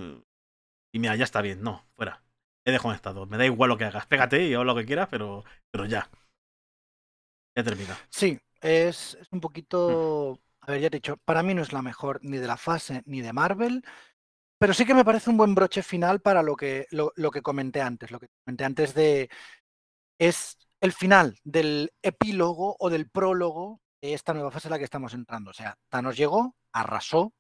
y 0.92 1.00
mira, 1.00 1.16
ya 1.16 1.24
está 1.24 1.42
bien. 1.42 1.62
No, 1.62 1.86
fuera. 1.96 2.24
He 2.66 2.72
desconectado. 2.72 3.26
Me 3.26 3.38
da 3.38 3.46
igual 3.46 3.70
lo 3.70 3.78
que 3.78 3.86
hagas. 3.86 4.06
Pégate 4.08 4.48
y 4.48 4.54
haz 4.54 4.66
lo 4.66 4.76
que 4.76 4.86
quieras, 4.86 5.08
pero, 5.10 5.44
pero 5.72 5.86
ya. 5.86 6.10
Ya 7.56 7.64
termina. 7.64 7.98
Sí, 8.10 8.40
es, 8.62 9.18
es 9.20 9.28
un 9.32 9.40
poquito. 9.40 10.40
A 10.62 10.72
ver, 10.72 10.82
ya 10.82 10.90
te 10.90 10.98
he 10.98 11.00
dicho, 11.00 11.18
para 11.18 11.44
mí 11.44 11.54
no 11.54 11.62
es 11.62 11.74
la 11.74 11.82
mejor 11.82 12.20
ni 12.24 12.38
de 12.38 12.48
la 12.48 12.58
fase 12.58 13.04
ni 13.06 13.22
de 13.22 13.34
Marvel, 13.34 13.84
pero 14.64 14.74
sí 14.74 14.86
que 14.86 14.94
me 14.94 15.04
parece 15.04 15.30
un 15.30 15.36
buen 15.36 15.54
broche 15.54 15.84
final 15.84 16.22
para 16.22 16.42
lo 16.42 16.56
que, 16.56 16.88
lo, 16.92 17.12
lo 17.18 17.32
que 17.32 17.42
comenté 17.42 17.82
antes. 17.82 18.12
Lo 18.12 18.18
que 18.22 18.30
comenté 18.46 18.64
antes 18.64 18.94
de. 18.94 19.30
Es 20.18 20.58
el 20.80 20.94
final 20.94 21.38
del 21.44 21.92
epílogo 22.02 22.78
o 22.80 22.90
del 22.90 23.10
prólogo 23.10 23.82
de 24.02 24.14
esta 24.14 24.34
nueva 24.34 24.52
fase 24.52 24.70
en 24.70 24.72
la 24.72 24.78
que 24.78 24.86
estamos 24.86 25.14
entrando. 25.16 25.52
O 25.52 25.54
sea, 25.54 25.78
Thanos 25.90 26.16
llegó, 26.16 26.56
arrasó, 26.72 27.34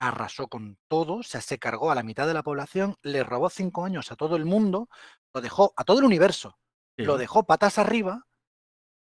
arrasó 0.00 0.48
con 0.48 0.78
todo, 0.88 1.16
o 1.16 1.22
sea, 1.22 1.42
se 1.42 1.58
cargó 1.58 1.90
a 1.90 1.94
la 1.94 2.02
mitad 2.02 2.26
de 2.26 2.32
la 2.32 2.42
población, 2.42 2.96
le 3.02 3.24
robó 3.24 3.50
cinco 3.50 3.84
años 3.84 4.10
a 4.10 4.16
todo 4.16 4.34
el 4.34 4.46
mundo, 4.46 4.88
lo 5.34 5.42
dejó 5.42 5.74
a 5.76 5.84
todo 5.84 5.98
el 5.98 6.06
universo, 6.06 6.58
Sí. 6.96 7.04
lo 7.04 7.18
dejó 7.18 7.44
patas 7.44 7.76
arriba 7.76 8.26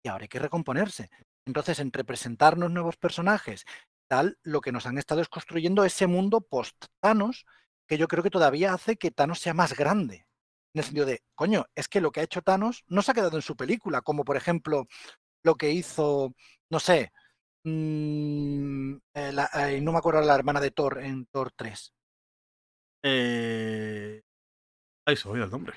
y 0.05 0.09
ahora 0.11 0.25
hay 0.25 0.29
que 0.29 0.41
recomponerse. 0.41 1.09
Entonces, 1.47 1.79
entre 1.79 2.05
presentarnos 2.05 2.71
nuevos 2.71 2.99
personajes, 2.99 3.65
tal, 4.09 4.39
lo 4.43 4.61
que 4.61 4.73
nos 4.73 4.87
han 4.87 4.99
estado 4.99 5.21
es 5.21 5.29
construyendo 5.29 5.85
ese 5.85 6.07
mundo 6.07 6.41
post-Thanos, 6.41 7.45
que 7.87 7.99
yo 7.99 8.09
creo 8.09 8.23
que 8.23 8.31
todavía 8.31 8.73
hace 8.75 8.97
que 8.97 9.11
Thanos 9.11 9.41
sea 9.41 9.55
más 9.55 9.75
grande. 9.77 10.27
En 10.75 10.81
el 10.81 10.85
sentido 10.85 11.07
de, 11.07 11.23
coño, 11.35 11.67
es 11.75 11.89
que 11.89 12.01
lo 12.01 12.11
que 12.13 12.21
ha 12.21 12.25
hecho 12.25 12.43
Thanos 12.43 12.85
no 12.89 13.03
se 13.03 13.11
ha 13.11 13.15
quedado 13.15 13.37
en 13.37 13.43
su 13.43 13.57
película, 13.57 14.03
como 14.03 14.25
por 14.25 14.37
ejemplo 14.37 14.87
lo 15.43 15.55
que 15.55 15.71
hizo, 15.73 16.35
no 16.71 16.81
sé, 16.81 17.13
mm, 17.65 18.95
eh, 19.15 19.33
la- 19.33 19.51
eh, 19.55 19.81
no 19.81 19.93
me 19.93 19.99
acuerdo 19.99 20.21
la 20.23 20.35
hermana 20.35 20.61
de 20.61 20.71
Thor 20.71 20.99
en 21.03 21.27
Thor 21.27 21.53
3. 21.57 21.93
Eh... 23.03 24.23
Ay, 25.07 25.17
se 25.17 25.29
el 25.31 25.51
nombre. 25.51 25.75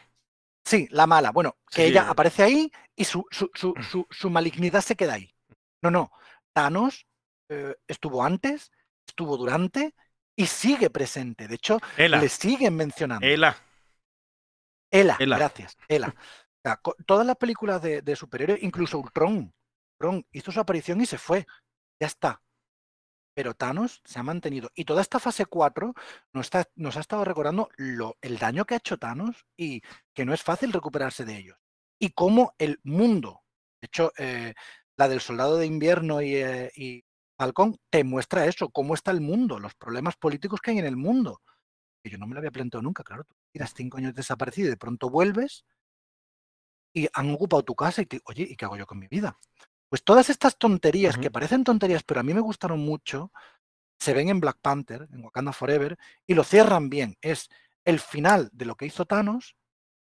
Sí, 0.66 0.88
la 0.92 1.06
mala. 1.08 1.32
Bueno, 1.32 1.58
que 1.72 1.84
Sí, 1.84 1.88
ella 1.90 2.04
eh. 2.04 2.06
aparece 2.10 2.44
ahí 2.44 2.72
y 2.96 3.06
su, 3.06 3.26
su, 3.32 3.50
su, 3.54 3.74
su- 3.90 4.08
su 4.10 4.30
malignidad 4.30 4.82
se 4.82 4.96
queda 4.96 5.14
ahí. 5.14 5.34
No, 5.82 5.92
no. 5.92 6.12
Thanos 6.54 7.08
eh, 7.50 7.76
estuvo 7.88 8.24
antes, 8.24 8.72
estuvo 9.08 9.38
durante 9.38 9.94
y 10.36 10.46
sigue 10.46 10.90
presente. 10.90 11.48
De 11.48 11.56
hecho, 11.56 11.80
Ela. 11.98 12.20
le 12.22 12.30
siguen 12.30 12.76
mencionando. 12.76 13.26
Ela. 13.28 13.58
Ela, 14.92 15.18
Ela. 15.20 15.38
gracias. 15.38 15.78
Ela. 15.88 16.14
O 16.62 16.62
sea, 16.62 16.82
todas 17.06 17.26
las 17.26 17.38
películas 17.38 17.82
de, 17.82 18.02
de 18.02 18.16
superhéroes, 18.18 18.62
incluso 18.62 19.00
Ultron, 19.00 19.54
Ultron 19.98 20.28
hizo 20.34 20.52
su 20.52 20.60
aparición 20.60 21.00
y 21.00 21.06
se 21.06 21.18
fue. 21.18 21.48
Ya 22.02 22.08
está. 22.08 22.42
Pero 23.34 23.54
Thanos 23.54 24.02
se 24.04 24.20
ha 24.20 24.24
mantenido. 24.24 24.70
Y 24.76 24.84
toda 24.84 25.02
esta 25.02 25.20
fase 25.20 25.46
4 25.46 25.94
nos, 26.34 26.48
está- 26.48 26.68
nos 26.76 26.98
ha 26.98 27.00
estado 27.00 27.24
recordando 27.24 27.70
lo, 27.78 28.18
el 28.22 28.38
daño 28.40 28.66
que 28.66 28.74
ha 28.74 28.78
hecho 28.78 28.98
Thanos 28.98 29.46
y 29.56 29.82
que 30.14 30.26
no 30.26 30.34
es 30.34 30.44
fácil 30.44 30.74
recuperarse 30.74 31.24
de 31.24 31.38
ellos. 31.38 31.58
Y 31.98 32.10
cómo 32.10 32.54
el 32.58 32.82
mundo, 32.84 33.42
de 33.82 33.86
hecho, 33.86 34.12
eh, 34.18 34.54
la 34.98 35.08
del 35.08 35.22
soldado 35.22 35.56
de 35.56 35.66
invierno 35.66 36.22
y, 36.22 36.36
eh, 36.36 36.74
y 36.76 37.06
Falcón, 37.40 37.78
te 37.90 38.04
muestra 38.04 38.46
eso, 38.46 38.68
cómo 38.68 38.94
está 38.94 39.12
el 39.12 39.22
mundo, 39.22 39.60
los 39.60 39.74
problemas 39.74 40.18
políticos 40.18 40.60
que 40.60 40.72
hay 40.72 40.80
en 40.80 40.86
el 40.86 40.98
mundo. 40.98 41.42
Que 42.04 42.10
yo 42.10 42.18
no 42.18 42.28
me 42.28 42.34
lo 42.34 42.40
había 42.40 42.52
planteado 42.52 42.82
nunca, 42.82 43.02
claro. 43.02 43.24
Tú 43.24 43.34
tiras 43.54 43.74
cinco 43.74 43.98
años 43.98 44.14
desaparecido 44.14 44.68
y 44.68 44.72
de 44.72 44.78
pronto 44.78 45.10
vuelves 45.10 45.64
y 46.94 47.08
han 47.14 47.32
ocupado 47.32 47.64
tu 47.64 47.76
casa 47.76 48.02
y 48.02 48.08
te, 48.08 48.20
oye, 48.26 48.44
¿y 48.44 48.58
qué 48.58 48.66
hago 48.66 48.76
yo 48.76 48.86
con 48.86 49.00
mi 49.00 49.08
vida? 49.08 49.40
Pues 49.88 50.04
todas 50.04 50.30
estas 50.30 50.58
tonterías 50.58 51.18
que 51.18 51.32
parecen 51.32 51.64
tonterías, 51.64 52.04
pero 52.04 52.20
a 52.20 52.24
mí 52.24 52.34
me 52.34 52.42
gustaron 52.42 52.80
mucho, 52.80 53.32
se 54.00 54.14
ven 54.14 54.28
en 54.28 54.42
Black 54.42 54.58
Panther, 54.62 55.08
en 55.10 55.24
Wakanda 55.24 55.54
Forever, 55.54 55.98
y 56.28 56.34
lo 56.34 56.44
cierran 56.44 56.90
bien. 56.90 57.16
Es 57.22 57.48
el 57.86 58.02
final 58.02 58.50
de 58.52 58.66
lo 58.66 58.76
que 58.76 58.86
hizo 58.86 59.06
Thanos, 59.06 59.56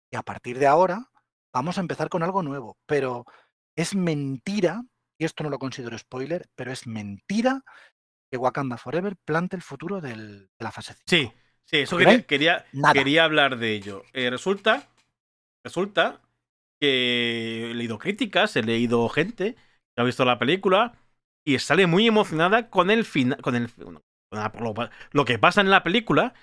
y 0.08 0.16
a 0.16 0.22
partir 0.22 0.60
de 0.60 0.68
ahora 0.68 1.10
vamos 1.52 1.78
a 1.78 1.80
empezar 1.80 2.08
con 2.08 2.22
algo 2.22 2.44
nuevo. 2.44 2.78
Pero 2.86 3.26
es 3.74 3.96
mentira, 3.96 4.84
y 5.18 5.24
esto 5.24 5.44
no 5.44 5.50
lo 5.50 5.58
considero 5.58 5.96
spoiler, 5.98 6.48
pero 6.54 6.72
es 6.72 6.86
mentira 6.86 7.62
que 8.30 8.38
Wakanda 8.38 8.76
Forever 8.76 9.16
plante 9.24 9.56
el 9.56 9.62
futuro 9.62 10.00
del- 10.00 10.46
de 10.58 10.64
la 10.64 10.72
fase 10.72 10.94
5. 10.94 11.04
Sí, 11.06 11.32
sí, 11.64 11.76
eso 11.78 11.96
quería, 11.96 12.64
quería, 12.92 13.24
hablar 13.24 13.58
de 13.58 13.72
ello. 13.72 14.02
Eh, 14.12 14.30
resulta, 14.30 14.88
resulta 15.64 16.20
que 16.80 17.70
he 17.70 17.74
leído 17.74 17.98
críticas, 17.98 18.56
he 18.56 18.62
leído 18.62 19.08
gente 19.08 19.54
que 19.54 20.02
ha 20.02 20.04
visto 20.04 20.24
la 20.24 20.38
película 20.38 20.98
y 21.46 21.58
sale 21.58 21.86
muy 21.86 22.06
emocionada 22.06 22.70
con 22.70 22.90
el 22.90 23.04
final, 23.04 23.40
con 23.40 23.54
el 23.54 23.70
con 23.70 24.02
lo, 24.64 24.74
lo 25.12 25.24
que 25.24 25.38
pasa 25.38 25.60
en 25.60 25.70
la 25.70 25.84
película 25.84 26.34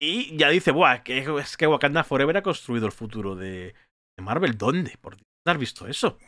y 0.00 0.36
ya 0.36 0.50
dice, 0.50 0.70
buah, 0.70 1.02
que 1.02 1.18
es 1.40 1.56
que 1.56 1.66
Wakanda 1.66 2.04
Forever 2.04 2.36
ha 2.36 2.42
construido 2.42 2.86
el 2.86 2.92
futuro 2.92 3.36
de, 3.36 3.74
de 4.16 4.22
Marvel. 4.22 4.58
¿Dónde? 4.58 4.98
¿Por 5.00 5.14
dónde 5.14 5.24
has 5.46 5.58
visto 5.58 5.86
eso? 5.86 6.18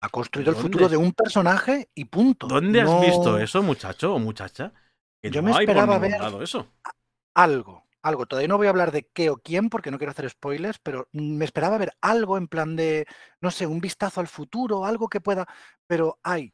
Ha 0.00 0.08
construido 0.08 0.50
el 0.50 0.56
futuro 0.56 0.88
de 0.88 0.96
un 0.96 1.12
personaje 1.12 1.88
y 1.94 2.04
punto. 2.04 2.46
¿Dónde 2.46 2.80
has 2.82 3.00
visto 3.00 3.38
eso, 3.38 3.62
muchacho 3.62 4.14
o 4.14 4.18
muchacha? 4.18 4.72
Que 5.22 5.30
Yo 5.30 5.40
no 5.42 5.50
me 5.50 5.58
esperaba 5.58 5.98
ver- 5.98 6.16
eso. 6.42 6.70
algo, 7.34 7.86
algo. 8.02 8.26
Todavía 8.26 8.48
no 8.48 8.58
voy 8.58 8.66
a 8.66 8.70
hablar 8.70 8.92
de 8.92 9.08
qué 9.12 9.30
o 9.30 9.36
quién 9.38 9.70
porque 9.70 9.90
no 9.90 9.98
quiero 9.98 10.10
hacer 10.10 10.28
spoilers, 10.28 10.78
pero 10.78 11.08
me 11.12 11.44
esperaba 11.44 11.78
ver 11.78 11.92
algo 12.00 12.36
en 12.36 12.46
plan 12.46 12.76
de, 12.76 13.06
no 13.40 13.50
sé, 13.50 13.66
un 13.66 13.80
vistazo 13.80 14.20
al 14.20 14.28
futuro, 14.28 14.84
algo 14.84 15.08
que 15.08 15.20
pueda, 15.20 15.46
pero 15.86 16.18
hay 16.22 16.52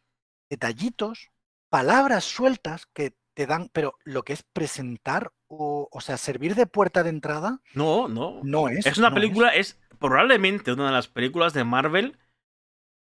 detallitos, 0.50 1.30
palabras 1.68 2.24
sueltas 2.24 2.86
que 2.92 3.14
te 3.34 3.46
dan, 3.46 3.70
pero 3.72 3.94
lo 4.04 4.22
que 4.22 4.34
es 4.34 4.42
presentar 4.52 5.32
o, 5.48 5.88
o 5.90 6.00
sea, 6.00 6.16
servir 6.16 6.54
de 6.54 6.66
puerta 6.66 7.02
de 7.02 7.10
entrada, 7.10 7.60
No, 7.74 8.06
no. 8.08 8.40
no 8.44 8.68
es. 8.68 8.86
Es 8.86 8.98
una 8.98 9.08
no 9.10 9.14
película, 9.14 9.48
es 9.54 9.80
probablemente 9.98 10.72
una 10.72 10.86
de 10.86 10.92
las 10.92 11.08
películas 11.08 11.52
de 11.54 11.64
Marvel 11.64 12.18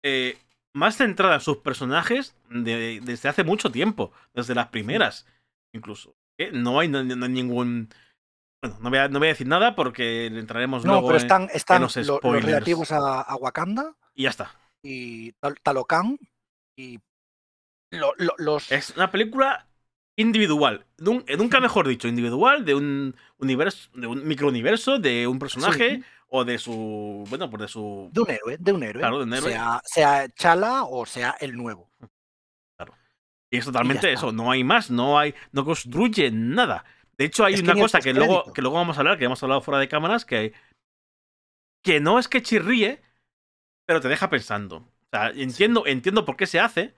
eh, 0.03 0.37
más 0.75 0.97
centrada 0.97 1.35
en 1.35 1.41
sus 1.41 1.57
personajes 1.57 2.35
de- 2.49 2.99
desde 3.03 3.29
hace 3.29 3.43
mucho 3.43 3.71
tiempo, 3.71 4.11
desde 4.33 4.55
las 4.55 4.67
primeras, 4.67 5.25
incluso. 5.73 6.15
Eh, 6.39 6.51
No 6.51 6.79
hay, 6.79 6.87
no- 6.87 7.03
no 7.03 7.25
hay 7.25 7.31
ningún. 7.31 7.89
Bueno, 8.61 8.77
no 8.81 8.89
voy, 8.89 8.99
a, 8.99 9.07
no 9.07 9.19
voy 9.19 9.27
a 9.27 9.31
decir 9.31 9.47
nada 9.47 9.75
porque 9.75 10.25
entraremos 10.27 10.83
No, 10.85 10.93
luego 10.93 11.07
pero 11.07 11.19
en- 11.19 11.23
están, 11.25 11.49
están 11.53 11.81
los 11.81 11.95
lo- 11.97 12.19
los 12.23 12.43
relativos 12.43 12.91
a, 12.91 13.21
a 13.21 13.35
Wakanda 13.35 13.95
y 14.15 14.23
ya 14.23 14.29
está. 14.29 14.55
y 14.83 15.31
Tal- 15.33 15.59
Talocan 15.61 16.17
y 16.77 16.99
lo- 17.91 18.13
lo- 18.17 18.35
los... 18.37 18.71
Es 18.71 18.91
una 18.95 19.11
película 19.11 19.67
individual, 20.17 20.85
nun- 20.97 21.25
nunca 21.37 21.59
mejor 21.59 21.87
dicho, 21.87 22.07
individual 22.07 22.65
de 22.65 22.75
un 22.75 23.15
universo, 23.37 23.89
de 23.93 24.07
un 24.07 24.25
microuniverso, 24.27 24.97
de 24.99 25.27
un 25.27 25.39
personaje 25.39 25.97
Sí. 25.97 26.03
O 26.35 26.43
de 26.43 26.57
su. 26.57 27.23
Bueno, 27.29 27.47
pues 27.47 27.61
de 27.61 27.67
su. 27.67 28.09
de 28.11 28.21
un 28.21 28.29
héroe, 28.31 28.57
de 28.59 28.71
un 28.71 28.81
héroe, 28.81 29.01
Claro, 29.01 29.19
de 29.19 29.23
un 29.25 29.33
héroe. 29.35 29.51
Sea, 29.51 29.81
sea 29.85 30.29
Chala 30.29 30.83
o 30.83 31.05
sea 31.05 31.35
el 31.39 31.55
nuevo. 31.55 31.91
Y 33.51 33.57
es 33.57 33.65
totalmente 33.65 34.11
eso, 34.11 34.31
no 34.31 34.49
hay 34.49 34.63
más, 34.63 34.89
no 34.89 35.19
hay, 35.19 35.35
no 35.51 35.63
construye 35.63 36.31
nada. 36.31 36.85
De 37.19 37.25
hecho, 37.25 37.45
hay 37.45 37.53
Es 37.53 37.61
una 37.61 37.75
cosa 37.75 37.99
que 37.99 38.11
luego, 38.11 38.51
que 38.51 38.63
luego 38.63 38.77
vamos 38.77 38.97
a 38.97 39.01
hablar, 39.01 39.19
que 39.19 39.25
hemos 39.25 39.43
hablado 39.43 39.61
fuera 39.61 39.79
de 39.79 39.87
cámaras, 39.87 40.25
que, 40.25 40.53
que 41.83 41.99
no 41.99 42.17
es 42.17 42.27
que 42.27 42.41
chirríe, 42.41 43.03
pero 43.85 44.01
te 44.01 44.07
deja 44.07 44.31
pensando. 44.31 44.77
O 44.77 45.07
sea, 45.11 45.29
entiendo, 45.29 45.85
entiendo 45.85 46.25
por 46.25 46.35
qué 46.35 46.47
se 46.47 46.59
hace, 46.59 46.95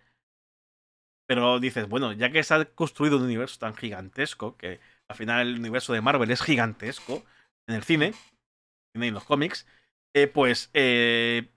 pero 1.28 1.60
dices, 1.60 1.90
bueno, 1.90 2.14
ya 2.14 2.32
que 2.32 2.42
se 2.42 2.54
ha 2.54 2.64
construido 2.64 3.18
un 3.18 3.24
universo 3.24 3.60
tan 3.60 3.76
gigantesco, 3.76 4.56
que 4.56 4.80
al 5.10 5.18
final 5.18 5.46
el 5.46 5.60
universo 5.60 5.92
de 5.92 6.00
Marvel 6.00 6.32
es 6.32 6.42
gigantesco 6.42 7.26
en 7.68 7.76
el 7.76 7.84
cine, 7.84 8.14
en 8.96 9.04
en 9.04 9.14
los 9.14 9.26
cómics, 9.26 9.68
eh, 10.16 10.28
pues 10.28 10.70
eh, 10.74 11.52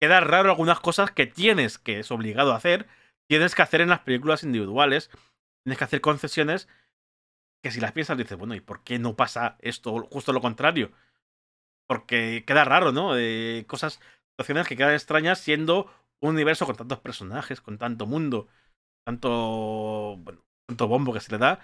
queda 0.00 0.20
raro 0.20 0.50
algunas 0.50 0.80
cosas 0.80 1.10
que 1.10 1.26
tienes, 1.26 1.78
que 1.78 2.00
es 2.00 2.10
obligado 2.10 2.52
a 2.52 2.56
hacer, 2.56 2.88
tienes 3.28 3.54
que 3.54 3.62
hacer 3.62 3.80
en 3.80 3.88
las 3.88 4.00
películas 4.00 4.42
individuales, 4.42 5.10
tienes 5.64 5.78
que 5.78 5.84
hacer 5.84 6.00
concesiones 6.00 6.68
que 7.62 7.70
si 7.70 7.80
las 7.80 7.92
piensas 7.92 8.18
dices, 8.18 8.38
bueno, 8.38 8.54
¿y 8.54 8.60
por 8.60 8.82
qué 8.82 8.98
no 8.98 9.16
pasa 9.16 9.56
esto 9.60 10.08
justo 10.10 10.32
lo 10.32 10.40
contrario? 10.40 10.92
Porque 11.86 12.44
queda 12.46 12.64
raro, 12.64 12.92
¿no? 12.92 13.16
Eh, 13.16 13.64
cosas, 13.66 14.00
situaciones 14.32 14.66
que 14.66 14.76
quedan 14.76 14.94
extrañas 14.94 15.38
siendo 15.40 15.90
un 16.20 16.30
universo 16.30 16.66
con 16.66 16.76
tantos 16.76 17.00
personajes, 17.00 17.60
con 17.60 17.78
tanto 17.78 18.06
mundo, 18.06 18.48
tanto, 19.04 20.16
bueno, 20.18 20.42
tanto 20.66 20.88
bombo 20.88 21.12
que 21.12 21.20
se 21.20 21.32
le 21.32 21.38
da. 21.38 21.60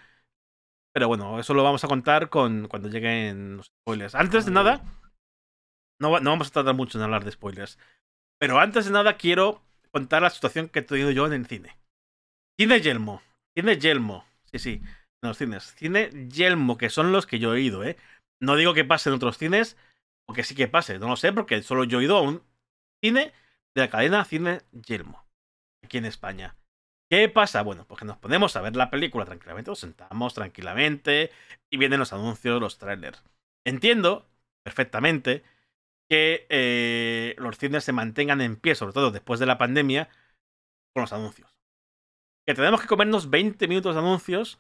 Pero 0.93 1.09
bueno, 1.09 1.39
eso 1.39 1.55
lo 1.55 1.63
vamos 1.63 1.85
a 1.85 1.89
contar 1.89 2.29
con 2.29 2.69
cuando 2.69 2.89
lleguen 2.89 3.59
los 3.59 3.67
spoilers. 3.67 4.15
Antes 4.15 4.47
de 4.47 4.53
nada, 4.53 4.83
no, 5.99 6.21
no 6.21 6.31
vamos 6.31 6.49
a 6.49 6.53
tardar 6.53 6.75
mucho 6.75 6.99
en 6.99 7.05
hablar 7.05 7.25
de 7.25 7.33
spoilers. 7.33 7.79
Pero 8.39 8.59
antes 8.59 8.87
de 8.87 8.93
nada 8.93 9.17
quiero 9.17 9.63
contar 9.91 10.23
la 10.23 10.31
situación 10.31 10.69
que 10.69 10.81
he 10.81 10.83
tenido 10.83 11.11
yo 11.11 11.27
en 11.27 11.33
el 11.33 11.47
cine. 11.47 11.77
Cine 12.59 12.81
Yelmo. 12.81 13.23
Cine 13.55 13.79
Yelmo. 13.79 14.25
Sí, 14.45 14.59
sí. 14.59 14.83
En 15.23 15.29
los 15.29 15.39
cines. 15.39 15.75
Cine 15.77 16.11
Yelmo, 16.29 16.77
que 16.77 16.91
son 16.91 17.13
los 17.13 17.27
que 17.27 17.39
yo 17.39 17.55
he 17.55 17.61
ido, 17.61 17.85
¿eh? 17.85 17.97
No 18.41 18.57
digo 18.57 18.75
que 18.75 18.85
pase 18.85 19.09
en 19.09 19.15
otros 19.15 19.39
cines, 19.39 19.77
o 20.29 20.35
que 20.35 20.45
sí 20.45 20.55
que 20.55 20.69
pase. 20.69 20.99
No 20.99 21.09
lo 21.09 21.17
sé, 21.17 21.33
porque 21.33 21.63
solo 21.63 21.85
yo 21.85 22.01
he 22.01 22.05
ido 22.05 22.19
a 22.19 22.23
un 22.23 22.43
cine 23.03 23.33
de 23.75 23.81
la 23.83 23.91
cadena 23.91 24.25
Cine 24.25 24.61
Yelmo. 24.73 25.25
Aquí 25.83 25.99
en 25.99 26.05
España. 26.05 26.57
¿Qué 27.09 27.29
pasa? 27.29 27.63
Bueno, 27.63 27.87
pues 27.87 28.01
que 28.01 28.05
nos 28.05 28.19
ponemos 28.19 28.57
a 28.57 28.61
ver 28.63 28.75
la 28.75 28.91
película 28.91 29.25
tranquilamente, 29.25 29.71
nos 29.71 29.79
sentamos 29.79 30.35
tranquilamente 30.35 31.31
y 31.71 31.77
vienen 31.77 32.01
los 32.01 32.13
anuncios, 32.13 32.61
los 32.61 32.79
trailers. 32.79 33.23
Entiendo 33.65 34.27
perfectamente 34.65 35.45
que 36.09 36.47
eh, 36.49 37.35
los 37.39 37.59
cines 37.59 37.85
se 37.85 37.93
mantengan 37.93 38.41
en 38.41 38.57
pie, 38.57 38.75
sobre 38.75 38.93
todo 38.93 39.11
después 39.11 39.41
de 39.41 39.47
la 39.47 39.59
pandemia, 39.59 40.09
con 40.95 41.03
los 41.03 41.13
anuncios. 41.13 41.57
Que 42.47 42.55
tenemos 42.55 42.81
que 42.81 42.87
comernos 42.87 43.29
20 43.31 43.67
minutos 43.69 43.95
de 43.95 44.01
anuncios, 44.01 44.59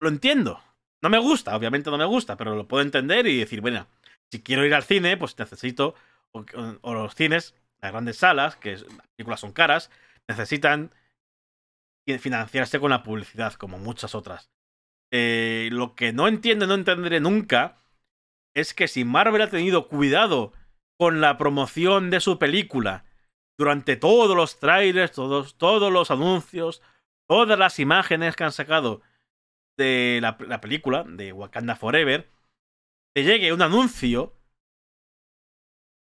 lo 0.00 0.08
entiendo. 0.08 0.60
No 1.02 1.08
me 1.08 1.18
gusta, 1.18 1.56
obviamente 1.56 1.90
no 1.90 1.98
me 1.98 2.04
gusta, 2.04 2.36
pero 2.36 2.56
lo 2.56 2.68
puedo 2.68 2.82
entender 2.82 3.26
y 3.26 3.38
decir, 3.38 3.60
bueno, 3.60 3.86
si 4.30 4.42
quiero 4.42 4.66
ir 4.66 4.74
al 4.74 4.82
cine, 4.82 5.16
pues 5.16 5.38
necesito, 5.38 5.94
o, 6.32 6.94
los 6.94 7.14
cines, 7.14 7.54
las 7.80 7.92
grandes 7.92 8.18
salas, 8.18 8.56
que 8.56 8.72
las 8.72 9.08
películas 9.16 9.40
son 9.40 9.52
caras, 9.52 9.90
necesitan 10.28 10.92
financiarse 12.18 12.80
con 12.80 12.90
la 12.90 13.02
publicidad, 13.02 13.54
como 13.54 13.78
muchas 13.78 14.14
otras. 14.14 14.50
Eh, 15.12 15.68
lo 15.72 15.94
que 15.94 16.12
no 16.12 16.28
entiendo, 16.28 16.66
no 16.66 16.74
entenderé 16.74 17.20
nunca, 17.20 17.76
es 18.54 18.74
que 18.74 18.88
si 18.88 19.04
Marvel 19.04 19.42
ha 19.42 19.50
tenido 19.50 19.88
cuidado 19.88 20.52
con 20.98 21.20
la 21.20 21.38
promoción 21.38 22.10
de 22.10 22.20
su 22.20 22.38
película 22.38 23.04
durante 23.58 23.96
todos 23.96 24.36
los 24.36 24.58
trailers, 24.58 25.12
todos, 25.12 25.56
todos 25.56 25.92
los 25.92 26.10
anuncios, 26.10 26.82
todas 27.28 27.58
las 27.58 27.78
imágenes 27.78 28.36
que 28.36 28.44
han 28.44 28.52
sacado 28.52 29.02
de 29.78 30.18
la, 30.20 30.36
la 30.40 30.60
película, 30.60 31.04
de 31.04 31.32
Wakanda 31.32 31.76
Forever, 31.76 32.28
te 33.14 33.24
llegue 33.24 33.52
un 33.52 33.62
anuncio 33.62 34.34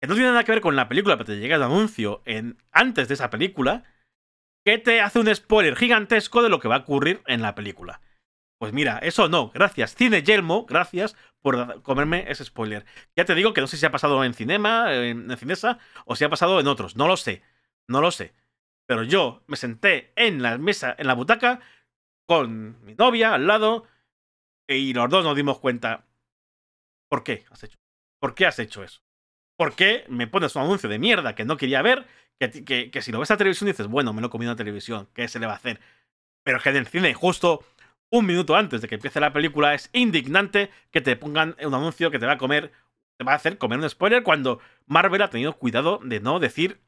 que 0.01 0.07
no 0.07 0.15
tiene 0.15 0.29
nada 0.29 0.43
que 0.43 0.51
ver 0.51 0.61
con 0.61 0.75
la 0.75 0.87
película, 0.87 1.17
pero 1.17 1.25
te 1.25 1.39
llega 1.39 1.57
un 1.57 1.63
anuncio 1.63 2.21
en, 2.25 2.57
antes 2.71 3.07
de 3.07 3.15
esa 3.15 3.29
película 3.29 3.83
que 4.65 4.77
te 4.77 5.01
hace 5.01 5.19
un 5.19 5.33
spoiler 5.33 5.75
gigantesco 5.75 6.41
de 6.41 6.49
lo 6.49 6.59
que 6.59 6.67
va 6.67 6.75
a 6.75 6.79
ocurrir 6.79 7.21
en 7.27 7.41
la 7.41 7.55
película. 7.55 8.01
Pues 8.59 8.73
mira, 8.73 8.97
eso 8.99 9.29
no, 9.29 9.51
gracias. 9.51 9.95
Cine 9.95 10.23
Yelmo, 10.23 10.65
gracias 10.65 11.15
por 11.45 11.83
comerme 11.83 12.25
ese 12.27 12.43
spoiler. 12.43 12.87
Ya 13.15 13.23
te 13.23 13.35
digo 13.35 13.53
que 13.53 13.61
no 13.61 13.67
sé 13.67 13.77
si 13.77 13.85
ha 13.85 13.91
pasado 13.91 14.23
en 14.23 14.33
Cinema, 14.33 14.91
en, 14.91 15.29
Cinesa, 15.37 15.77
o 16.05 16.15
si 16.15 16.23
ha 16.23 16.29
pasado 16.29 16.59
en 16.59 16.65
otros. 16.65 16.95
No 16.95 17.07
lo 17.07 17.17
sé, 17.17 17.43
no 17.87 18.01
lo 18.01 18.09
sé. 18.09 18.33
Pero 18.87 19.03
yo 19.03 19.43
me 19.45 19.55
senté 19.55 20.11
en 20.15 20.41
la 20.41 20.57
mesa, 20.57 20.95
en 20.97 21.05
la 21.05 21.13
butaca, 21.13 21.59
con 22.25 22.83
mi 22.83 22.95
novia 22.95 23.35
al 23.35 23.45
lado, 23.45 23.85
y 24.67 24.95
los 24.95 25.07
dos 25.07 25.23
nos 25.23 25.35
dimos 25.35 25.59
cuenta. 25.59 26.07
¿Por 27.11 27.23
qué 27.23 27.45
has 27.51 27.63
hecho? 27.63 27.77
¿Por 28.19 28.33
qué 28.33 28.47
has 28.47 28.57
hecho 28.57 28.83
eso? 28.83 29.03
¿Por 29.55 29.75
qué 29.75 30.03
me 30.09 30.25
pones 30.25 30.55
un 30.55 30.63
anuncio 30.63 30.89
de 30.89 30.97
mierda 30.97 31.35
que 31.35 31.45
no 31.45 31.57
quería 31.57 31.83
ver? 31.83 32.07
Que, 32.39 32.89
que, 32.89 33.01
si 33.03 33.11
lo 33.11 33.19
ves 33.19 33.29
a 33.29 33.37
televisión 33.37 33.67
dices, 33.67 33.85
bueno, 33.85 34.13
me 34.13 34.21
lo 34.21 34.27
he 34.27 34.31
comido 34.31 34.51
a 34.51 34.55
televisión, 34.55 35.09
¿qué 35.13 35.27
se 35.27 35.37
le 35.37 35.45
va 35.45 35.53
a 35.53 35.57
hacer? 35.57 35.79
Pero 36.41 36.59
que 36.59 36.69
en 36.69 36.77
el 36.77 36.87
cine, 36.87 37.13
justo 37.13 37.63
un 38.09 38.25
minuto 38.25 38.55
antes 38.55 38.81
de 38.81 38.87
que 38.87 38.95
empiece 38.95 39.19
la 39.19 39.33
película, 39.33 39.73
es 39.73 39.89
indignante 39.93 40.69
que 40.91 41.01
te 41.01 41.15
pongan 41.15 41.55
un 41.63 41.73
anuncio 41.73 42.11
que 42.11 42.19
te 42.19 42.25
va 42.25 42.33
a 42.33 42.37
comer, 42.37 42.71
te 43.17 43.25
va 43.25 43.33
a 43.33 43.35
hacer 43.35 43.57
comer 43.57 43.79
un 43.79 43.89
spoiler 43.89 44.23
cuando 44.23 44.59
Marvel 44.85 45.21
ha 45.21 45.29
tenido 45.29 45.57
cuidado 45.57 45.99
de 46.03 46.19
no 46.19 46.39
decir 46.39 46.81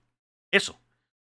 eso 0.51 0.80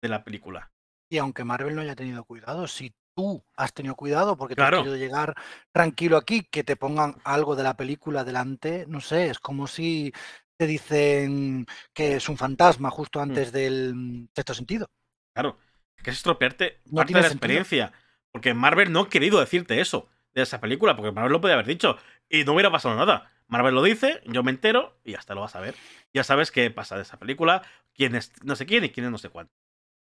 de 0.01 0.09
la 0.09 0.23
película. 0.23 0.71
Y 1.09 1.17
aunque 1.17 1.43
Marvel 1.43 1.75
no 1.75 1.81
haya 1.81 1.95
tenido 1.95 2.23
cuidado, 2.23 2.67
si 2.67 2.93
tú 3.15 3.43
has 3.55 3.73
tenido 3.73 3.95
cuidado 3.95 4.35
porque 4.35 4.55
te 4.55 4.61
has 4.61 4.71
querido 4.71 4.97
llegar 4.97 5.35
tranquilo 5.71 6.17
aquí, 6.17 6.43
que 6.43 6.63
te 6.63 6.75
pongan 6.75 7.15
algo 7.23 7.55
de 7.55 7.63
la 7.63 7.77
película 7.77 8.23
delante, 8.23 8.85
no 8.87 8.99
sé, 8.99 9.29
es 9.29 9.39
como 9.39 9.67
si 9.67 10.11
te 10.57 10.67
dicen 10.67 11.65
que 11.93 12.15
es 12.15 12.29
un 12.29 12.37
fantasma 12.37 12.89
justo 12.89 13.19
mm. 13.19 13.21
antes 13.21 13.51
del 13.51 14.27
sexto 14.35 14.53
sentido. 14.53 14.87
Claro, 15.33 15.57
que 16.01 16.09
es 16.11 16.17
estropearte 16.17 16.81
parte 16.93 17.13
de 17.13 17.21
la 17.21 17.27
experiencia. 17.27 17.93
Porque 18.35 18.53
Marvel 18.53 18.91
no 18.91 18.99
ha 18.99 19.09
querido 19.09 19.39
decirte 19.39 19.79
eso 19.79 20.09
de 20.33 20.41
esa 20.41 20.59
película, 20.59 20.97
porque 20.97 21.13
Marvel 21.13 21.31
lo 21.31 21.39
podía 21.39 21.53
haber 21.53 21.67
dicho 21.67 21.97
y 22.27 22.43
no 22.43 22.51
hubiera 22.51 22.69
pasado 22.69 22.93
nada. 22.93 23.31
Marvel 23.47 23.73
lo 23.73 23.81
dice, 23.81 24.21
yo 24.25 24.43
me 24.43 24.51
entero 24.51 24.99
y 25.05 25.13
hasta 25.13 25.35
lo 25.35 25.39
vas 25.39 25.55
a 25.55 25.61
ver. 25.61 25.73
Ya 26.13 26.25
sabes 26.25 26.51
qué 26.51 26.69
pasa 26.69 26.97
de 26.97 27.03
esa 27.03 27.17
película, 27.17 27.61
quién 27.93 28.13
es 28.13 28.33
no 28.43 28.57
sé 28.57 28.65
quién 28.65 28.83
y 28.83 28.89
quién 28.89 29.05
es 29.05 29.11
no 29.13 29.17
sé 29.19 29.29
cuánto. 29.29 29.53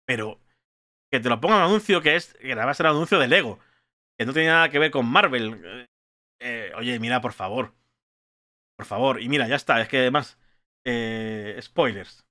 Pero 0.07 0.39
que 1.11 1.19
te 1.19 1.29
lo 1.29 1.39
pongan 1.39 1.61
anuncio 1.61 2.01
que 2.01 2.15
es 2.15 2.33
que 2.41 2.55
va 2.55 2.71
a 2.71 2.73
ser 2.73 2.87
anuncio 2.87 3.19
de 3.19 3.27
Lego, 3.27 3.59
que 4.17 4.25
no 4.25 4.33
tiene 4.33 4.47
nada 4.49 4.69
que 4.71 4.79
ver 4.79 4.89
con 4.89 5.05
Marvel. 5.05 5.61
Eh, 5.63 5.87
eh, 6.39 6.71
oye, 6.75 6.99
mira, 6.99 7.21
por 7.21 7.33
favor. 7.33 7.75
Por 8.75 8.87
favor. 8.87 9.21
Y 9.21 9.29
mira, 9.29 9.47
ya 9.47 9.55
está. 9.57 9.79
Es 9.79 9.89
que 9.89 9.99
además. 9.99 10.39
Eh, 10.85 11.59
spoilers. 11.61 12.26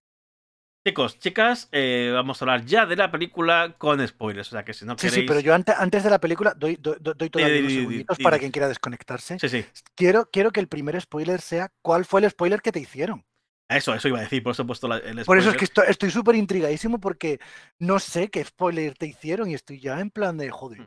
Chicos, 0.87 1.19
chicas, 1.19 1.69
eh, 1.73 2.13
vamos 2.15 2.41
a 2.41 2.45
hablar 2.45 2.65
ya 2.65 2.87
de 2.87 2.95
la 2.95 3.11
película 3.11 3.75
con 3.77 4.07
spoilers. 4.07 4.47
O 4.47 4.51
sea 4.53 4.65
que 4.65 4.73
si 4.73 4.85
no 4.85 4.95
queréis. 4.95 5.15
Sí, 5.15 5.21
sí, 5.23 5.27
pero 5.27 5.41
yo 5.41 5.53
antes, 5.53 5.75
antes 5.77 6.05
de 6.05 6.11
la 6.11 6.21
película 6.21 6.55
doy, 6.55 6.77
doy, 6.77 6.97
doy 7.01 7.29
todavía 7.29 7.59
unos 7.59 7.73
segunditos 7.73 8.19
para 8.19 8.39
quien 8.39 8.53
quiera 8.53 8.69
desconectarse. 8.69 9.37
Sí, 9.41 9.49
sí. 9.49 9.65
Quiero, 9.97 10.31
quiero 10.31 10.53
que 10.53 10.61
el 10.61 10.69
primer 10.69 11.01
spoiler 11.01 11.41
sea 11.41 11.73
cuál 11.83 12.05
fue 12.05 12.21
el 12.21 12.31
spoiler 12.31 12.63
que 12.63 12.71
te 12.71 12.79
hicieron. 12.79 13.25
Eso, 13.69 13.97
eso 13.97 14.07
iba 14.07 14.19
a 14.19 14.23
decir, 14.23 14.45
por 14.45 14.53
eso 14.53 14.63
he 14.63 14.65
puesto 14.65 14.87
el 14.87 15.01
spoiler. 15.01 15.25
Por 15.27 15.39
eso 15.39 15.51
es 15.51 15.57
que 15.57 15.65
estoy 15.91 16.11
súper 16.13 16.37
intrigadísimo 16.37 17.01
porque 17.01 17.41
no 17.81 17.99
sé 17.99 18.29
qué 18.29 18.45
spoiler 18.45 18.95
te 18.95 19.07
hicieron 19.07 19.51
y 19.51 19.55
estoy 19.55 19.81
ya 19.81 19.99
en 19.99 20.11
plan 20.11 20.39
de 20.39 20.53
joder. 20.53 20.83
Mm. 20.83 20.87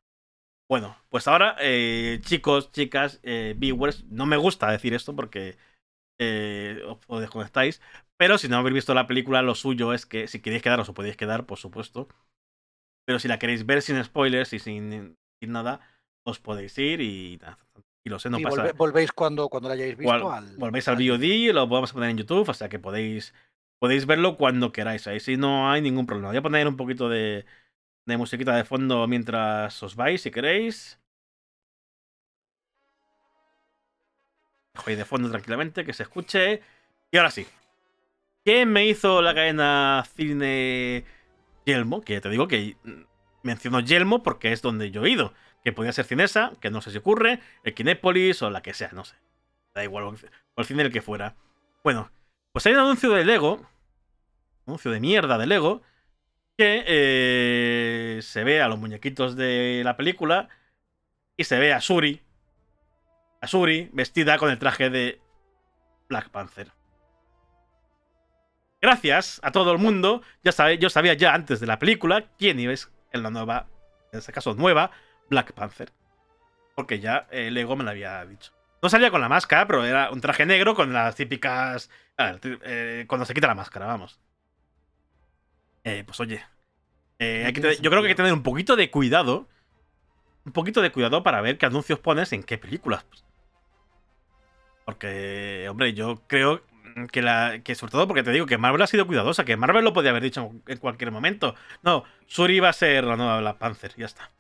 Bueno, 0.70 0.96
pues 1.10 1.28
ahora, 1.28 1.58
eh, 1.60 2.22
chicos, 2.24 2.72
chicas, 2.72 3.20
eh, 3.24 3.54
viewers, 3.58 4.06
no 4.06 4.26
me 4.26 4.38
gusta 4.38 4.72
decir 4.72 4.94
esto 4.94 5.14
porque 5.14 5.58
eh, 6.20 6.84
os, 7.08 7.22
desconectáis, 7.22 7.82
pero 8.18 8.38
si 8.38 8.48
no 8.48 8.58
habéis 8.58 8.76
visto 8.76 8.94
la 8.94 9.08
película, 9.08 9.42
lo 9.42 9.56
suyo 9.56 9.94
es 9.94 10.06
que 10.06 10.28
si 10.28 10.42
queréis 10.42 10.62
quedaros 10.62 10.90
o 10.90 10.94
podéis 10.94 11.18
quedar, 11.18 11.46
por 11.46 11.58
supuesto. 11.58 12.08
Pero 13.06 13.20
si 13.20 13.28
la 13.28 13.40
queréis 13.40 13.66
ver 13.66 13.82
sin 13.82 14.04
spoilers 14.04 14.54
y 14.54 14.60
sin, 14.60 15.18
nada, 15.42 15.80
os 16.24 16.40
podéis 16.40 16.78
ir 16.78 17.02
y, 17.02 17.40
y 18.04 18.10
lo 18.10 18.20
sé, 18.20 18.30
no 18.30 18.40
pasa. 18.40 18.72
volvéis 18.74 19.12
cuando, 19.14 19.50
cuando 19.50 19.70
la 19.70 19.76
hayáis 19.76 19.98
visto. 19.98 20.32
al, 20.32 20.58
volvéis 20.58 20.88
al 20.90 20.98
VOD, 20.98 21.54
lo 21.54 21.68
podemos 21.68 21.94
poner 21.94 22.10
en 22.10 22.18
YouTube, 22.18 22.50
o 22.50 22.54
sea 22.54 22.70
que 22.70 22.78
podéis, 22.78 23.34
podéis 23.80 24.06
verlo 24.06 24.38
cuando 24.38 24.72
queráis. 24.72 25.08
Ahí 25.08 25.20
sí 25.20 25.38
no 25.38 25.72
hay 25.72 25.82
ningún 25.82 26.06
problema. 26.06 26.30
Voy 26.30 26.38
a 26.38 26.44
poner 26.44 26.68
un 26.68 26.78
poquito 26.78 27.10
de, 27.10 27.46
de 28.06 28.18
musiquita 28.18 28.56
de 28.56 28.66
fondo 28.66 29.08
mientras 29.08 29.82
os 29.82 29.96
vais, 29.96 30.22
si 30.22 30.32
queréis. 30.32 30.99
Ahí 34.86 34.96
de 34.96 35.06
fondo 35.06 35.30
tranquilamente, 35.30 35.86
que 35.86 35.94
se 35.94 36.04
escuche. 36.04 36.62
Y 37.12 37.18
ahora 37.18 37.32
sí. 37.32 37.48
¿Quién 38.44 38.72
me 38.72 38.88
hizo 38.88 39.22
la 39.22 39.34
cadena 39.34 40.06
cine 40.16 41.04
Yelmo? 41.66 42.02
Que 42.02 42.22
te 42.22 42.30
digo 42.30 42.48
que 42.48 42.78
menciono 43.44 43.80
Yelmo 43.80 44.24
porque 44.24 44.52
es 44.52 44.62
donde 44.62 44.92
yo 44.92 45.06
he 45.06 45.12
ido. 45.12 45.34
Que 45.64 45.74
podía 45.74 45.92
ser 45.92 46.06
Cinesa, 46.06 46.54
que 46.62 46.70
no 46.70 46.82
sé 46.82 46.92
si 46.92 46.98
ocurre, 46.98 47.42
el 47.64 47.74
Kinépolis 47.74 48.42
o 48.42 48.50
la 48.50 48.62
que 48.62 48.74
sea, 48.74 48.90
no 48.94 49.04
sé. 49.04 49.16
Da 49.76 49.84
igual, 49.84 50.06
o 50.06 50.16
el 50.58 50.66
cine 50.66 50.84
el 50.84 50.92
que 50.92 51.02
fuera. 51.02 51.36
Bueno, 51.84 52.12
pues 52.54 52.66
hay 52.66 52.74
un 52.74 52.80
anuncio 52.80 53.12
de 53.12 53.26
Lego. 53.26 53.68
Anuncio 54.66 54.92
de 54.92 55.00
mierda 55.00 55.38
de 55.38 55.48
Lego 55.48 55.82
que 56.60 56.84
eh, 56.86 58.20
se 58.22 58.44
ve 58.44 58.62
a 58.62 58.68
los 58.68 58.78
muñequitos 58.78 59.38
de 59.38 59.82
la 59.86 59.96
película 59.96 60.50
y 61.38 61.46
se 61.46 61.58
ve 61.58 61.72
a 61.72 61.80
Shuri, 61.80 62.22
a 63.42 63.48
Shuri 63.48 63.90
vestida 63.94 64.38
con 64.38 64.50
el 64.50 64.60
traje 64.60 64.90
de 64.90 65.22
Black 66.08 66.30
Panther. 66.30 66.72
Gracias 68.82 69.42
a 69.44 69.52
todo 69.52 69.72
el 69.74 69.78
mundo, 69.78 70.22
ya 70.44 70.52
sabe, 70.52 70.78
yo 70.78 70.90
sabía 70.90 71.14
ya 71.14 71.34
antes 71.34 71.60
de 71.60 71.68
la 71.68 71.80
película 71.80 72.30
quién 72.38 72.60
iba 72.60 72.74
en 73.12 73.24
la 73.24 73.30
nueva, 73.30 73.68
en 74.12 74.20
este 74.20 74.32
caso 74.32 74.54
nueva, 74.54 74.92
Black 75.30 75.54
Panther. 75.54 75.92
Porque 76.76 77.00
ya 77.00 77.28
el 77.32 77.54
Lego 77.54 77.76
me 77.76 77.84
lo 77.84 77.90
había 77.90 78.26
dicho. 78.26 78.54
No 78.82 78.88
salía 78.88 79.12
con 79.12 79.20
la 79.20 79.28
máscara, 79.28 79.68
pero 79.68 79.84
era 79.86 80.12
un 80.12 80.22
traje 80.22 80.46
negro 80.46 80.76
con 80.76 80.94
las 80.94 81.16
típicas... 81.16 81.90
Eh, 82.18 83.06
cuando 83.08 83.26
se 83.26 83.34
quita 83.34 83.48
la 83.48 83.56
máscara, 83.56 83.86
vamos. 83.86 84.20
Eh, 85.84 86.04
pues 86.06 86.20
oye, 86.20 86.46
eh, 87.18 87.52
yo 87.82 87.90
creo 87.90 88.02
que 88.02 88.08
hay 88.08 88.14
que 88.14 88.16
tener 88.16 88.32
un 88.32 88.44
poquito 88.44 88.78
de 88.78 88.90
cuidado. 88.90 89.48
Un 90.46 90.54
poquito 90.54 90.82
de 90.82 90.92
cuidado 90.92 91.22
para 91.22 91.42
ver 91.42 91.58
qué 91.58 91.66
anuncios 91.66 92.00
pones 92.00 92.32
en 92.32 92.44
qué 92.44 92.58
películas. 92.58 93.06
Porque, 94.90 95.68
hombre, 95.70 95.94
yo 95.94 96.24
creo 96.26 96.64
que, 97.12 97.22
la, 97.22 97.60
que 97.64 97.76
sobre 97.76 97.92
todo 97.92 98.08
porque 98.08 98.24
te 98.24 98.32
digo 98.32 98.48
que 98.48 98.58
Marvel 98.58 98.82
ha 98.82 98.88
sido 98.88 99.06
cuidadosa, 99.06 99.46
que 99.46 99.56
Marvel 99.56 99.84
lo 99.84 99.94
podía 99.94 100.10
haber 100.10 100.24
dicho 100.24 100.52
en 100.66 100.78
cualquier 100.80 101.12
momento. 101.12 101.54
No, 101.84 102.06
Suri 102.26 102.60
va 102.60 102.70
a 102.70 102.74
ser 102.74 103.04
la 103.04 103.16
nueva 103.16 103.40
Black 103.40 103.58
Panther, 103.58 103.94
ya 103.96 104.08
está. 104.08 104.32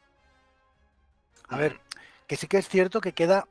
A 1.50 1.58
ver, 1.58 1.80
que 2.26 2.36
sí 2.36 2.47
que 2.47 2.58
es 2.58 2.68
cierto 2.68 3.00
que 3.00 3.14
queda 3.14 3.47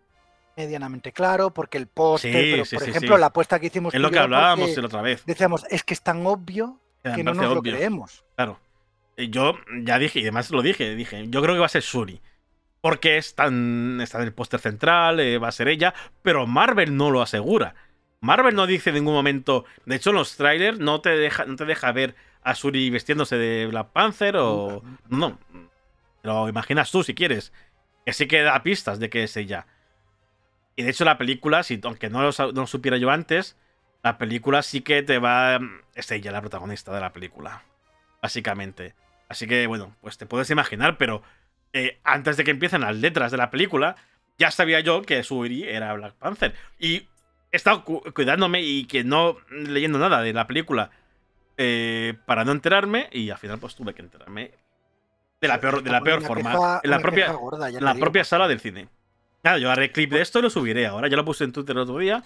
medianamente 0.56 1.12
claro, 1.12 1.54
porque 1.54 1.78
el 1.78 1.86
póster, 1.86 2.32
pero 2.32 2.64
por 2.64 2.88
ejemplo, 2.88 3.16
la 3.16 3.26
apuesta 3.26 3.60
que 3.60 3.66
hicimos. 3.66 3.94
Es 3.94 4.00
lo 4.00 4.10
que 4.10 4.18
hablábamos 4.18 4.76
la 4.76 4.86
otra 4.86 5.02
vez. 5.02 5.24
Decíamos, 5.24 5.66
es 5.70 5.84
que 5.84 5.94
es 5.94 6.02
tan 6.02 6.26
obvio 6.26 6.80
que 7.14 7.22
no 7.22 7.32
nos 7.32 7.54
lo 7.54 7.62
creemos. 7.62 8.24
Claro. 8.34 8.58
Yo 9.16 9.56
ya 9.84 10.00
dije, 10.00 10.18
y 10.18 10.22
además 10.22 10.50
lo 10.50 10.62
dije, 10.62 10.96
dije, 10.96 11.28
yo 11.28 11.42
creo 11.42 11.54
que 11.54 11.60
va 11.60 11.66
a 11.66 11.68
ser 11.68 11.82
Shuri. 11.82 12.20
Porque 12.88 13.18
está 13.18 13.44
en 13.48 14.00
el 14.00 14.32
póster 14.32 14.60
central, 14.60 15.20
eh, 15.20 15.36
va 15.36 15.48
a 15.48 15.52
ser 15.52 15.68
ella, 15.68 15.92
pero 16.22 16.46
Marvel 16.46 16.96
no 16.96 17.10
lo 17.10 17.20
asegura. 17.20 17.74
Marvel 18.22 18.54
no 18.54 18.66
dice 18.66 18.88
en 18.88 18.94
ningún 18.94 19.12
momento. 19.12 19.66
De 19.84 19.96
hecho, 19.96 20.08
en 20.08 20.16
los 20.16 20.38
trailers 20.38 20.78
no 20.78 21.02
te 21.02 21.10
deja, 21.10 21.44
no 21.44 21.56
te 21.56 21.66
deja 21.66 21.92
ver 21.92 22.14
a 22.42 22.54
Shuri 22.54 22.88
vestiéndose 22.88 23.36
de 23.36 23.66
Black 23.66 23.88
Panther 23.88 24.38
o. 24.38 24.82
No. 25.10 25.38
Lo 26.22 26.48
imaginas 26.48 26.90
tú 26.90 27.02
si 27.02 27.14
quieres. 27.14 27.52
Que 28.06 28.14
sí 28.14 28.26
que 28.26 28.40
da 28.40 28.62
pistas 28.62 28.98
de 29.00 29.10
que 29.10 29.24
es 29.24 29.36
ella. 29.36 29.66
Y 30.74 30.82
de 30.82 30.88
hecho, 30.88 31.04
la 31.04 31.18
película, 31.18 31.64
si, 31.64 31.78
aunque 31.84 32.08
no 32.08 32.22
lo, 32.22 32.30
no 32.38 32.62
lo 32.62 32.66
supiera 32.66 32.96
yo 32.96 33.10
antes, 33.10 33.58
la 34.02 34.16
película 34.16 34.62
sí 34.62 34.80
que 34.80 35.02
te 35.02 35.18
va. 35.18 35.60
Es 35.94 36.10
ella 36.10 36.32
la 36.32 36.40
protagonista 36.40 36.90
de 36.94 37.00
la 37.00 37.12
película. 37.12 37.64
Básicamente. 38.22 38.94
Así 39.28 39.46
que, 39.46 39.66
bueno, 39.66 39.94
pues 40.00 40.16
te 40.16 40.24
puedes 40.24 40.48
imaginar, 40.48 40.96
pero 40.96 41.22
eh, 41.72 41.98
antes 42.04 42.36
de 42.36 42.44
que 42.44 42.50
empiecen 42.50 42.80
las 42.82 42.96
letras 42.96 43.30
de 43.30 43.38
la 43.38 43.50
película, 43.50 43.96
ya 44.38 44.50
sabía 44.50 44.80
yo 44.80 45.02
que 45.02 45.22
Shuri 45.22 45.64
era 45.64 45.92
Black 45.94 46.14
Panther. 46.14 46.54
Y 46.78 46.96
he 47.50 47.56
estado 47.56 47.84
cu- 47.84 48.02
cuidándome 48.14 48.62
y 48.62 48.84
que 48.86 49.04
no 49.04 49.36
leyendo 49.50 49.98
nada 49.98 50.22
de 50.22 50.32
la 50.32 50.46
película 50.46 50.90
eh, 51.56 52.14
para 52.26 52.44
no 52.44 52.52
enterarme, 52.52 53.08
y 53.12 53.30
al 53.30 53.38
final, 53.38 53.58
pues 53.58 53.74
tuve 53.74 53.94
que 53.94 54.02
enterarme 54.02 54.52
de 55.40 55.48
la 55.48 55.60
peor, 55.60 55.82
de 55.82 55.90
la 55.90 56.00
peor 56.00 56.22
forma. 56.22 56.52
queja- 56.52 56.80
en 56.84 56.90
la 56.90 56.98
propia, 57.00 57.32
gorda, 57.32 57.68
en 57.68 57.84
la 57.84 57.92
digo, 57.94 58.04
propia 58.04 58.24
sala 58.24 58.46
del 58.48 58.60
cine. 58.60 58.88
Nada, 59.42 59.58
yo 59.58 59.70
haré 59.70 59.90
clip 59.92 60.12
de 60.12 60.20
esto 60.20 60.38
y 60.38 60.42
lo 60.42 60.50
subiré 60.50 60.86
ahora. 60.86 61.08
Ya 61.08 61.16
lo 61.16 61.24
puse 61.24 61.44
en 61.44 61.52
Twitter 61.52 61.76
el 61.76 61.82
otro 61.82 61.98
día. 61.98 62.24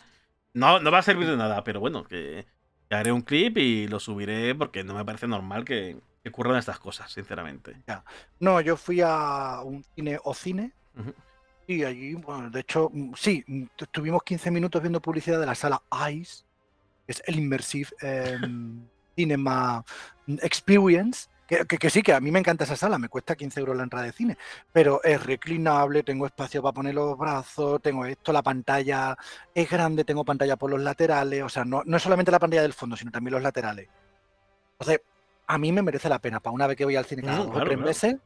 No, 0.55 0.81
no 0.81 0.91
va 0.91 0.99
a 0.99 1.03
servir 1.03 1.29
de 1.29 1.37
nada, 1.37 1.63
pero 1.65 1.81
bueno, 1.81 2.05
que, 2.05 2.47
que 2.89 2.95
haré 2.95 3.13
un 3.13 3.23
clip 3.23 3.57
y 3.59 3.87
lo 3.89 4.01
subiré 4.01 4.55
porque 4.55 4.83
no 4.85 4.95
me 4.95 5.05
parece 5.05 5.27
normal 5.27 5.65
que, 5.65 5.97
que 6.23 6.29
ocurran 6.29 6.57
estas 6.57 6.79
cosas, 6.79 7.11
sinceramente. 7.13 7.77
No, 8.41 8.61
yo 8.61 8.77
fui 8.77 9.01
a 9.05 9.61
un 9.65 9.83
cine 9.95 10.19
o 10.23 10.35
cine 10.35 10.73
y 11.67 11.85
allí, 11.85 12.15
bueno, 12.15 12.51
de 12.51 12.61
hecho, 12.61 12.91
mm, 12.93 13.13
sí, 13.17 13.43
mm, 13.47 13.65
tu- 13.77 13.85
estuvimos 13.85 14.23
15 14.23 14.51
minutos 14.51 14.81
viendo 14.83 15.01
publicidad 15.01 15.41
de 15.41 15.47
la 15.47 15.55
sala 15.55 15.83
ICE, 16.11 16.45
que 17.07 17.13
es 17.13 17.23
el 17.27 17.39
Immersive 17.39 17.91
em, 18.01 18.87
Cinema 19.17 19.85
Experience, 20.43 21.29
que, 21.49 21.65
que- 21.67 21.79
que 21.79 21.91
sí, 21.91 22.03
que 22.03 22.13
a 22.15 22.21
mí 22.21 22.31
me 22.31 22.39
encanta 22.39 22.65
esa 22.65 22.77
sala, 22.77 22.99
me 22.99 23.09
cuesta 23.09 23.35
15 23.37 23.59
euros 23.61 23.77
la 23.77 23.83
entrada 23.83 24.07
de 24.07 24.13
cine, 24.13 24.39
pero 24.73 25.03
es 25.03 25.25
reclinable, 25.25 26.03
tengo 26.05 26.27
espacio 26.27 26.63
para 26.63 26.73
poner 26.73 26.95
los 26.95 27.19
brazos, 27.19 27.83
tengo 27.83 28.07
esto, 28.07 28.33
la 28.33 28.43
pantalla 28.43 29.17
es 29.55 29.69
grande, 29.69 30.05
tengo 30.05 30.25
pantalla 30.25 30.57
por 30.57 30.71
los 30.71 30.81
laterales, 30.81 31.43
o 31.43 31.49
sea, 31.49 31.65
no, 31.65 31.83
no 31.85 31.97
es 31.97 32.03
solamente 32.03 32.31
la 32.31 32.39
pantalla 32.39 32.63
del 32.63 32.73
fondo, 32.75 32.97
sino 32.97 33.11
también 33.11 33.33
los 33.35 33.43
laterales. 33.43 33.89
Entonces, 34.79 35.01
a 35.47 35.59
mí 35.59 35.73
me 35.73 35.83
merece 35.83 36.09
la 36.09 36.19
pena, 36.21 36.41
para 36.41 36.55
una 36.55 36.67
vez 36.67 36.77
que 36.77 36.85
voy 36.85 36.97
al 36.97 37.05
cine 37.05 37.23
cada 37.23 37.37
Mm, 37.37 37.39
dos 37.41 37.49
o 37.49 37.51
claro, 37.53 37.67
tres 37.67 37.77
claro. 37.79 37.89
meses, 37.89 38.17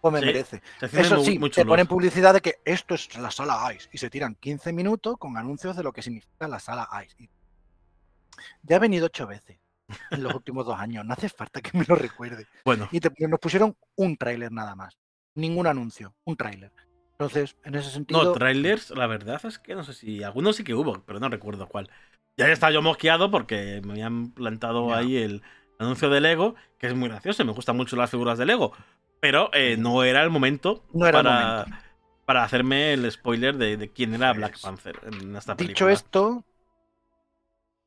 pues 0.00 0.12
me 0.12 0.20
Sí. 0.20 0.26
merece. 0.26 0.62
Eso 0.80 1.24
sí, 1.24 1.38
muy 1.38 1.50
te 1.50 1.64
ponen 1.64 1.86
publicidad 1.86 2.34
de 2.34 2.40
que 2.40 2.56
esto 2.64 2.94
es 2.94 3.16
la 3.18 3.30
sala 3.30 3.72
ICE 3.74 3.88
y 3.92 3.98
se 3.98 4.10
tiran 4.10 4.34
15 4.36 4.72
minutos 4.72 5.16
con 5.18 5.36
anuncios 5.36 5.76
de 5.76 5.82
lo 5.82 5.92
que 5.92 6.02
significa 6.02 6.48
la 6.48 6.60
sala 6.60 6.88
ICE. 7.04 7.24
Y 7.24 7.30
Ya 8.62 8.76
he 8.76 8.78
venido 8.78 9.06
ocho 9.06 9.26
veces 9.26 9.58
en 10.10 10.22
los 10.22 10.34
últimos 10.34 10.66
dos 10.66 10.78
años, 10.78 11.04
no 11.04 11.12
hace 11.14 11.28
falta 11.28 11.60
que 11.60 11.76
me 11.76 11.84
lo 11.84 11.94
recuerde. 11.94 12.46
Bueno, 12.64 12.88
Y 12.92 13.00
te- 13.00 13.10
nos 13.26 13.40
pusieron 13.40 13.76
un 13.96 14.16
tráiler 14.16 14.52
nada 14.52 14.74
más, 14.74 14.96
ningún 15.34 15.66
anuncio, 15.66 16.14
un 16.24 16.36
tráiler. 16.36 16.72
Entonces, 17.12 17.56
en 17.64 17.74
ese 17.74 17.90
sentido, 17.90 18.22
no, 18.24 18.32
trailers, 18.32 18.90
la 18.90 19.06
verdad 19.08 19.40
es 19.44 19.58
que 19.58 19.74
no 19.74 19.82
sé 19.82 19.92
si. 19.92 20.22
Algunos 20.22 20.56
sí 20.56 20.62
que 20.64 20.74
hubo, 20.74 21.02
pero 21.04 21.18
no 21.18 21.28
recuerdo 21.28 21.68
cuál. 21.68 21.90
Ya 22.36 22.46
estaba 22.46 22.70
yo 22.70 22.80
mosqueado 22.80 23.30
porque 23.32 23.80
me 23.84 23.92
habían 23.94 24.30
plantado 24.30 24.94
ahí 24.94 25.16
el 25.16 25.42
anuncio 25.78 26.10
de 26.10 26.20
Lego, 26.20 26.54
que 26.78 26.86
es 26.88 26.94
muy 26.94 27.08
gracioso, 27.08 27.44
me 27.44 27.52
gustan 27.52 27.76
mucho 27.76 27.96
las 27.96 28.10
figuras 28.10 28.38
de 28.38 28.46
Lego. 28.46 28.72
Pero 29.20 29.50
eh, 29.52 29.76
no 29.78 30.04
era 30.04 30.22
el 30.22 30.30
momento 30.30 30.84
no 30.92 31.06
era 31.06 31.20
el 31.20 31.24
para, 31.24 31.40
momento. 31.66 31.76
para 32.24 32.44
hacerme 32.44 32.92
el 32.92 33.10
spoiler 33.10 33.56
de, 33.56 33.76
de 33.76 33.92
quién 33.92 34.14
era 34.14 34.32
Black 34.32 34.60
Panther 34.60 35.00
en 35.04 35.34
esta 35.36 35.56
película. 35.56 35.72
Dicho 35.74 35.88
esto, 35.88 36.44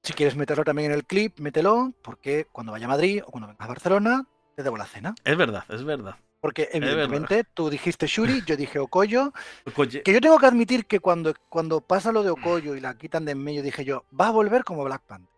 si 0.04 0.14
quieres 0.14 0.36
meterlo 0.36 0.64
también 0.64 0.92
en 0.92 0.98
el 0.98 1.06
clip, 1.06 1.39
mételo, 1.39 1.94
porque 2.02 2.48
cuando 2.52 2.72
vaya 2.72 2.86
a 2.86 2.89
Madrid 2.89 3.22
o 3.26 3.32
cuando 3.32 3.48
vengas 3.48 3.66
a 3.66 3.68
Barcelona, 3.70 4.28
te 4.56 4.64
debo 4.64 4.78
la 4.78 4.86
cena. 4.86 5.14
Es 5.24 5.38
verdad, 5.38 5.64
es 5.70 5.84
verdad. 5.84 6.16
Porque 6.42 6.70
verdad. 6.74 6.89
evidentemente 6.94 7.44
tú 7.54 7.70
dijiste 7.70 8.08
Shuri, 8.08 8.42
yo 8.46 8.58
dije 8.58 8.80
Okoyo, 8.80 9.32
Oye, 9.76 10.02
Que 10.02 10.14
yo 10.14 10.22
tengo 10.22 10.39
que 10.39 10.48
admitir 10.48 10.88
que 10.88 11.00
cuando, 11.00 11.34
cuando 11.50 11.82
pasa 11.82 12.12
lo 12.12 12.24
de 12.24 12.32
Okoyo 12.32 12.76
y 12.76 12.80
la 12.82 12.98
quitan 12.98 13.26
de 13.26 13.34
en 13.34 13.44
medio, 13.44 13.62
dije 13.62 13.86
yo, 13.86 14.06
va 14.20 14.28
a 14.30 14.32
volver 14.32 14.64
como 14.64 14.84
Black 14.84 15.04
Panther. 15.06 15.30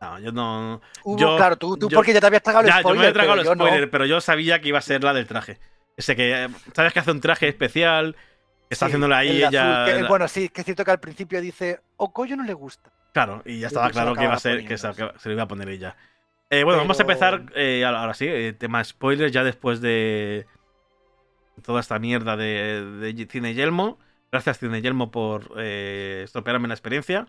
No, 0.00 0.18
yo 0.20 0.32
no. 0.32 0.80
Hubo, 1.04 1.18
Yo- 1.18 1.36
claro, 1.36 1.56
tú, 1.56 1.76
tú 1.76 1.88
yo- 1.88 1.96
porque 1.96 2.12
ya 2.12 2.20
te 2.20 2.26
habías 2.26 2.42
tragado 2.42 2.66
el 2.66 2.72
Ya, 2.72 2.80
spoiler. 2.80 2.96
yo 2.96 3.02
me 3.02 3.08
he 3.08 3.12
tragado 3.12 3.34
el 3.34 3.40
pero 3.40 3.50
yo 3.50 3.54
no. 3.56 3.64
spoiler, 3.66 3.90
pero 3.90 4.06
yo 4.06 4.20
sabía 4.20 4.60
que 4.60 4.68
iba 4.68 4.78
a 4.78 4.82
ser 4.82 5.02
la 5.04 5.12
del 5.12 5.26
traje. 5.26 5.58
Ese 5.96 6.14
que. 6.14 6.48
¿Sabes 6.74 6.92
que 6.92 7.00
hace 7.00 7.10
un 7.10 7.20
traje 7.20 7.48
especial? 7.48 8.16
Está 8.70 8.86
Sí, 8.86 8.90
haciéndole 8.90 9.14
ahí 9.14 9.28
el 9.42 9.44
azul, 9.44 9.54
ella. 9.58 9.84
que- 9.86 10.02
la- 10.02 10.08
bueno, 10.08 10.28
sí, 10.28 10.48
que 10.50 10.60
es 10.60 10.64
cierto 10.64 10.84
que 10.84 10.90
al 10.90 11.00
principio 11.00 11.40
dice, 11.40 11.80
Okoyo 11.96 12.36
no 12.36 12.44
le 12.44 12.52
gusta. 12.54 12.92
Claro, 13.12 13.42
y 13.46 13.58
ya 13.60 13.68
estaba 13.68 13.86
lo 13.86 13.92
claro 13.92 14.14
que 14.14 14.24
iba 14.24 14.34
a 14.34 14.38
ser 14.38 14.64
que 14.66 14.76
se, 14.78 14.88
que 14.92 15.10
se 15.18 15.28
lo 15.28 15.34
iba 15.34 15.42
a 15.44 15.48
poner 15.48 15.68
ella. 15.70 15.96
Eh, 16.50 16.62
bueno, 16.64 16.78
vamos 16.78 16.98
a 16.98 17.02
empezar 17.02 17.46
eh, 17.54 17.84
ahora 17.84 18.14
sí, 18.14 18.26
eh, 18.28 18.52
tema 18.52 18.84
spoilers, 18.84 19.32
ya 19.32 19.42
después 19.42 19.80
de 19.80 20.46
toda 21.62 21.80
esta 21.80 21.98
mierda 21.98 22.36
de, 22.36 22.84
de 23.00 23.26
Cine 23.28 23.54
Yelmo. 23.54 23.98
Gracias, 24.30 24.58
Cine 24.58 24.80
Yelmo, 24.82 25.10
por 25.10 25.50
eh, 25.56 26.20
estropearme 26.24 26.68
la 26.68 26.74
experiencia. 26.74 27.26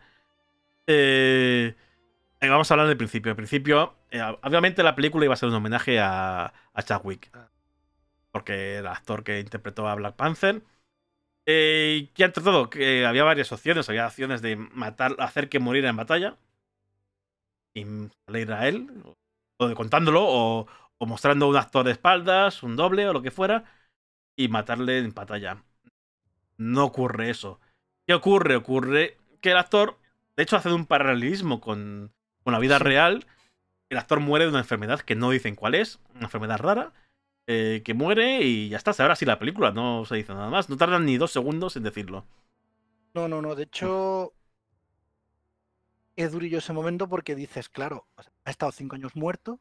Eh, 0.87 1.73
vamos 2.47 2.71
a 2.71 2.73
hablar 2.73 2.87
del 2.87 2.97
principio. 2.97 3.31
Al 3.31 3.35
principio, 3.35 3.95
eh, 4.11 4.21
obviamente 4.43 4.83
la 4.83 4.95
película 4.95 5.25
iba 5.25 5.33
a 5.33 5.37
ser 5.37 5.49
un 5.49 5.55
homenaje 5.55 5.99
a, 5.99 6.53
a 6.73 6.83
Chadwick. 6.83 7.29
Ah. 7.33 7.49
Porque 8.31 8.77
el 8.77 8.87
actor 8.87 9.23
que 9.23 9.39
interpretó 9.39 9.87
a 9.87 9.95
Black 9.95 10.15
Panther. 10.15 10.63
Eh, 11.45 11.99
y 12.01 12.07
que 12.07 12.23
entre 12.25 12.43
todo, 12.43 12.69
que 12.69 13.05
había 13.05 13.23
varias 13.23 13.51
opciones. 13.51 13.89
Había 13.89 14.07
opciones 14.07 14.41
de 14.41 14.55
matar, 14.55 15.15
hacer 15.19 15.49
que 15.49 15.59
muriera 15.59 15.89
en 15.89 15.97
batalla. 15.97 16.37
Y 17.73 17.85
salir 18.25 18.51
a 18.53 18.67
él. 18.67 18.89
O 19.57 19.67
de 19.67 19.75
contándolo. 19.75 20.21
O, 20.23 20.67
o 20.97 21.05
mostrando 21.05 21.47
un 21.49 21.57
actor 21.57 21.85
de 21.85 21.91
espaldas, 21.91 22.63
un 22.63 22.75
doble 22.75 23.07
o 23.07 23.13
lo 23.13 23.21
que 23.21 23.31
fuera. 23.31 23.65
Y 24.37 24.47
matarle 24.47 24.99
en 24.99 25.13
batalla. 25.13 25.63
No 26.57 26.85
ocurre 26.85 27.29
eso. 27.29 27.59
¿Qué 28.05 28.13
ocurre? 28.13 28.55
Ocurre 28.55 29.17
que 29.41 29.51
el 29.51 29.57
actor, 29.57 29.97
de 30.35 30.43
hecho, 30.43 30.57
hace 30.57 30.71
un 30.73 30.85
paralelismo 30.85 31.61
con, 31.61 32.11
con 32.49 32.53
la 32.53 32.59
vida 32.59 32.79
real. 32.79 33.27
El 33.89 33.97
actor 33.99 34.19
muere 34.19 34.45
de 34.45 34.49
una 34.49 34.59
enfermedad 34.59 35.01
que 35.01 35.15
no 35.15 35.29
dicen 35.29 35.55
cuál 35.55 35.75
es, 35.75 35.99
una 36.15 36.25
enfermedad 36.25 36.57
rara, 36.57 36.93
eh, 37.47 37.81
que 37.85 37.93
muere 37.93 38.41
y 38.41 38.69
ya 38.69 38.77
está. 38.77 38.91
Ahora 38.99 39.15
sí 39.15 39.25
la 39.25 39.37
película, 39.39 39.71
no 39.71 40.03
se 40.05 40.15
dice 40.15 40.33
nada 40.33 40.49
más. 40.49 40.67
No 40.69 40.77
tardan 40.77 41.05
ni 41.05 41.17
dos 41.17 41.31
segundos 41.31 41.75
en 41.75 41.83
decirlo. 41.83 42.25
No, 43.13 43.27
no, 43.27 43.41
no. 43.41 43.53
De 43.55 43.63
hecho, 43.63 44.33
es 46.15 46.31
durillo 46.31 46.57
ese 46.57 46.73
momento 46.73 47.07
porque 47.07 47.35
dices, 47.35 47.69
claro, 47.69 48.07
ha 48.45 48.49
estado 48.49 48.71
cinco 48.71 48.95
años 48.95 49.15
muerto, 49.15 49.59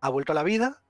ha 0.00 0.08
vuelto 0.08 0.32
a 0.32 0.34
la 0.34 0.42
vida 0.42 0.82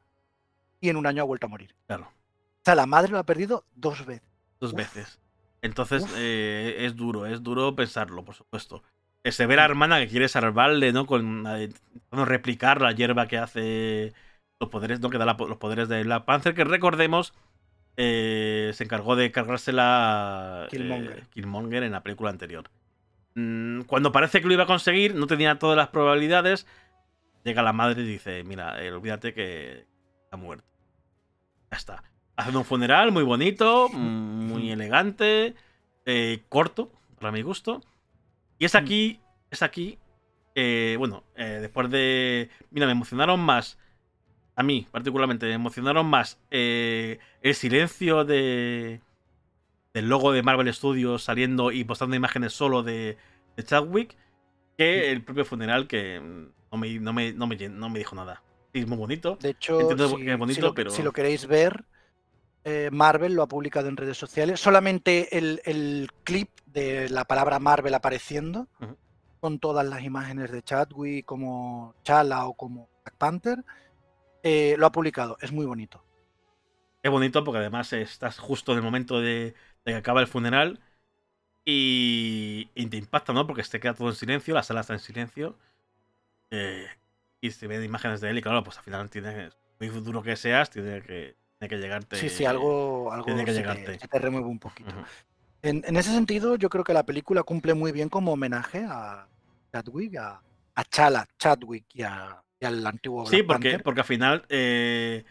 y 0.81 0.89
en 0.89 0.97
un 0.97 1.07
año 1.07 1.23
ha 1.23 1.27
vuelto 1.27 1.47
a 1.47 1.51
morir. 1.51 1.75
Claro, 1.87 2.05
O 2.05 2.65
sea, 2.65 2.75
la 2.75 2.87
madre 2.87 3.13
lo 3.13 3.19
ha 3.19 3.25
perdido 3.25 3.65
dos 3.75 4.05
veces. 4.07 4.29
dos 4.61 4.73
Uf. 4.73 4.79
veces. 4.79 5.21
Entonces 5.61 6.07
eh, 6.17 6.77
es 6.81 6.97
duro, 6.97 7.27
es 7.27 7.43
duro 7.43 7.75
pensarlo, 7.75 8.25
por 8.25 8.35
supuesto. 8.35 8.83
Se 9.25 9.47
ve 9.47 9.57
la 9.57 9.65
hermana 9.65 9.99
que 10.01 10.09
quiere 10.09 10.29
salvarle, 10.29 10.93
¿no? 10.93 11.07
Con 11.07 11.45
intentando 11.61 12.25
replicar 12.25 12.81
la 12.81 12.93
hierba 12.93 13.27
que 13.29 13.37
hace 13.39 14.13
los 14.61 14.71
poderes, 14.71 15.01
¿no? 15.01 15.11
Que 15.11 15.19
da 15.19 15.27
la- 15.27 15.37
los 15.39 15.59
poderes 15.59 15.89
de 15.89 16.03
Black 16.03 16.25
Panther, 16.25 16.55
que 16.55 16.65
recordemos, 16.65 17.35
eh, 17.97 18.71
se 18.75 18.85
encargó 18.85 19.17
de 19.17 19.31
cargársela 19.31 20.65
eh, 20.67 20.69
Killmonger. 20.71 21.27
Killmonger 21.31 21.83
en 21.83 21.93
la 21.93 22.03
película 22.03 22.31
anterior. 22.31 22.71
Mm, 23.35 23.83
Cuando 23.83 24.13
parece 24.13 24.41
que 24.41 24.47
lo 24.47 24.55
iba 24.55 24.63
a 24.65 24.67
conseguir, 24.69 25.15
no 25.15 25.27
tenía 25.27 25.59
todas 25.59 25.77
las 25.77 25.89
probabilidades. 25.89 26.67
Llega 27.45 27.63
la 27.63 27.73
madre 27.73 28.03
y 28.03 28.07
dice: 28.07 28.45
Mira, 28.45 28.83
eh, 28.83 28.91
olvídate 28.93 29.35
que 29.35 29.85
ha 30.31 30.37
muerto. 30.37 30.65
Ya 31.71 31.77
está. 31.77 32.03
Hacen 32.37 32.57
un 32.57 32.65
funeral 32.65 33.13
muy 33.13 33.25
bonito, 33.25 33.89
muy 33.93 34.71
elegante, 34.71 35.55
corto, 36.49 36.91
para 37.19 37.31
mi 37.33 37.43
gusto. 37.43 37.83
Y 38.59 38.65
es 38.65 38.75
aquí, 38.75 39.21
es 39.51 39.63
aquí, 39.63 39.99
eh, 40.55 40.97
bueno, 40.99 41.25
eh, 41.37 41.59
después 41.61 41.91
de... 41.91 42.51
Mira, 42.71 42.87
me 42.87 42.93
emocionaron 42.93 43.41
más, 43.41 43.79
a 44.57 44.63
mí 44.63 44.87
particularmente, 44.91 45.47
me 45.47 45.55
emocionaron 45.55 46.07
más 46.07 46.39
eh, 46.51 47.19
el 47.43 47.55
silencio 47.55 48.25
de 48.25 49.01
del 49.95 50.09
logo 50.09 50.33
de 50.33 50.43
Marvel 50.43 50.73
Studios 50.73 51.25
saliendo 51.25 51.73
y 51.73 51.83
postando 51.85 52.15
imágenes 52.15 52.53
solo 52.53 52.83
de, 52.83 53.17
de 53.57 53.65
Chadwick 53.65 54.17
que 54.77 55.11
el 55.11 55.25
propio 55.25 55.45
funeral 55.45 55.89
que 55.89 56.21
mm, 56.21 56.47
no 56.73 56.79
me, 56.79 56.99
no 57.01 57.13
me, 57.13 57.33
no 57.33 57.47
me, 57.47 57.57
no 57.69 57.89
me 57.91 57.99
dijo 57.99 58.15
nada. 58.15 58.43
Sí, 58.73 58.81
es 58.81 58.87
muy 58.87 58.99
bonito. 58.99 59.39
De 59.41 59.51
hecho, 59.51 59.81
Entiendo 59.81 60.09
si, 60.09 60.17
que 60.25 60.33
es 60.33 60.39
bonito, 60.39 60.57
si 60.57 60.63
lo, 60.63 60.75
pero- 60.75 60.91
si 60.91 61.03
lo 61.03 61.13
queréis 61.13 61.47
ver, 61.47 61.85
eh, 62.65 62.91
Marvel 62.93 63.35
lo 63.35 63.43
ha 63.43 63.49
publicado 63.49 63.89
en 63.89 63.97
redes 63.97 64.17
sociales. 64.17 64.61
Solamente 64.61 65.37
el, 65.37 65.61
el 65.65 66.11
clip 66.25 66.51
de 66.67 67.09
la 67.09 67.25
palabra 67.25 67.59
Marvel 67.59 67.95
apareciendo 67.95 68.69
con 69.41 69.59
todas 69.59 69.87
las 69.87 70.03
imágenes 70.03 70.51
de 70.51 70.63
Chadwick 70.63 71.25
como 71.25 71.95
Chala 72.03 72.47
o 72.47 72.55
como 72.55 72.89
Black 73.05 73.17
Panther. 73.17 73.65
Eh, 74.43 74.77
lo 74.79 74.87
ha 74.87 74.93
publicado, 74.93 75.37
es 75.41 75.53
muy 75.53 75.67
bonito. 75.67 76.05
Es 77.03 77.11
bonito 77.11 77.45
porque 77.45 77.59
además 77.59 77.93
estás 77.93 78.39
justo 78.39 78.73
en 78.73 78.79
el 78.79 78.85
momento 78.85 79.21
de, 79.21 79.55
que 79.85 79.95
acaba 79.95 80.21
el 80.21 80.27
funeral 80.27 80.81
y, 81.65 82.67
te 82.75 82.97
impacta, 82.97 83.33
¿no? 83.33 83.47
Porque 83.47 83.63
te 83.63 83.81
queda 83.81 83.95
todo 83.95 84.09
en 84.09 84.15
silencio, 84.15 84.55
la 84.55 84.63
sala 84.63 84.81
está 84.81 84.95
en 84.95 85.01
silencio 85.01 85.57
eh, 86.51 86.87
y 87.41 87.51
se 87.51 87.67
ven 87.67 87.85
imágenes 87.85 88.21
de 88.21 88.31
él 88.31 88.39
y 88.39 88.43
claro, 88.43 88.65
pues 88.65 88.79
al 88.79 88.85
final 88.85 89.11
tienes, 89.11 89.57
muy 89.79 89.89
duro 89.89 90.23
que 90.23 90.37
seas, 90.37 90.71
tiene 90.71 91.03
que, 91.03 91.37
tiene 91.59 91.69
que 91.69 91.81
llegarte. 91.81 92.17
Sí, 92.17 92.29
sí, 92.29 92.45
algo, 92.45 93.13
algo 93.13 93.27
tiene 93.27 93.45
que 93.45 93.53
se, 93.53 93.59
llegarte. 93.59 93.99
Te, 93.99 94.19
remueve 94.19 94.47
un 94.47 94.59
poquito. 94.59 94.91
en, 95.63 95.83
en, 95.87 95.97
ese 95.97 96.13
sentido, 96.13 96.57
yo 96.57 96.69
creo 96.69 96.85
que 96.85 96.93
la 96.93 97.05
película 97.05 97.43
cumple 97.43 97.75
muy 97.75 97.93
bien 97.93 98.09
como 98.09 98.33
homenaje 98.33 98.85
a 98.89 99.27
Chadwick, 99.73 100.17
a, 100.17 100.41
a 100.75 100.85
Chala, 100.85 101.27
Chadwick 101.39 101.87
y, 101.95 102.03
a, 102.03 102.43
y 102.61 102.65
al 102.65 102.87
antiguo 102.87 103.23
Black 103.23 103.35
Sí, 103.35 103.43
porque, 103.43 103.71
Panther. 103.71 103.83
porque 103.83 104.01
al 104.01 104.07
final 104.07 104.45
eh, 104.49 105.25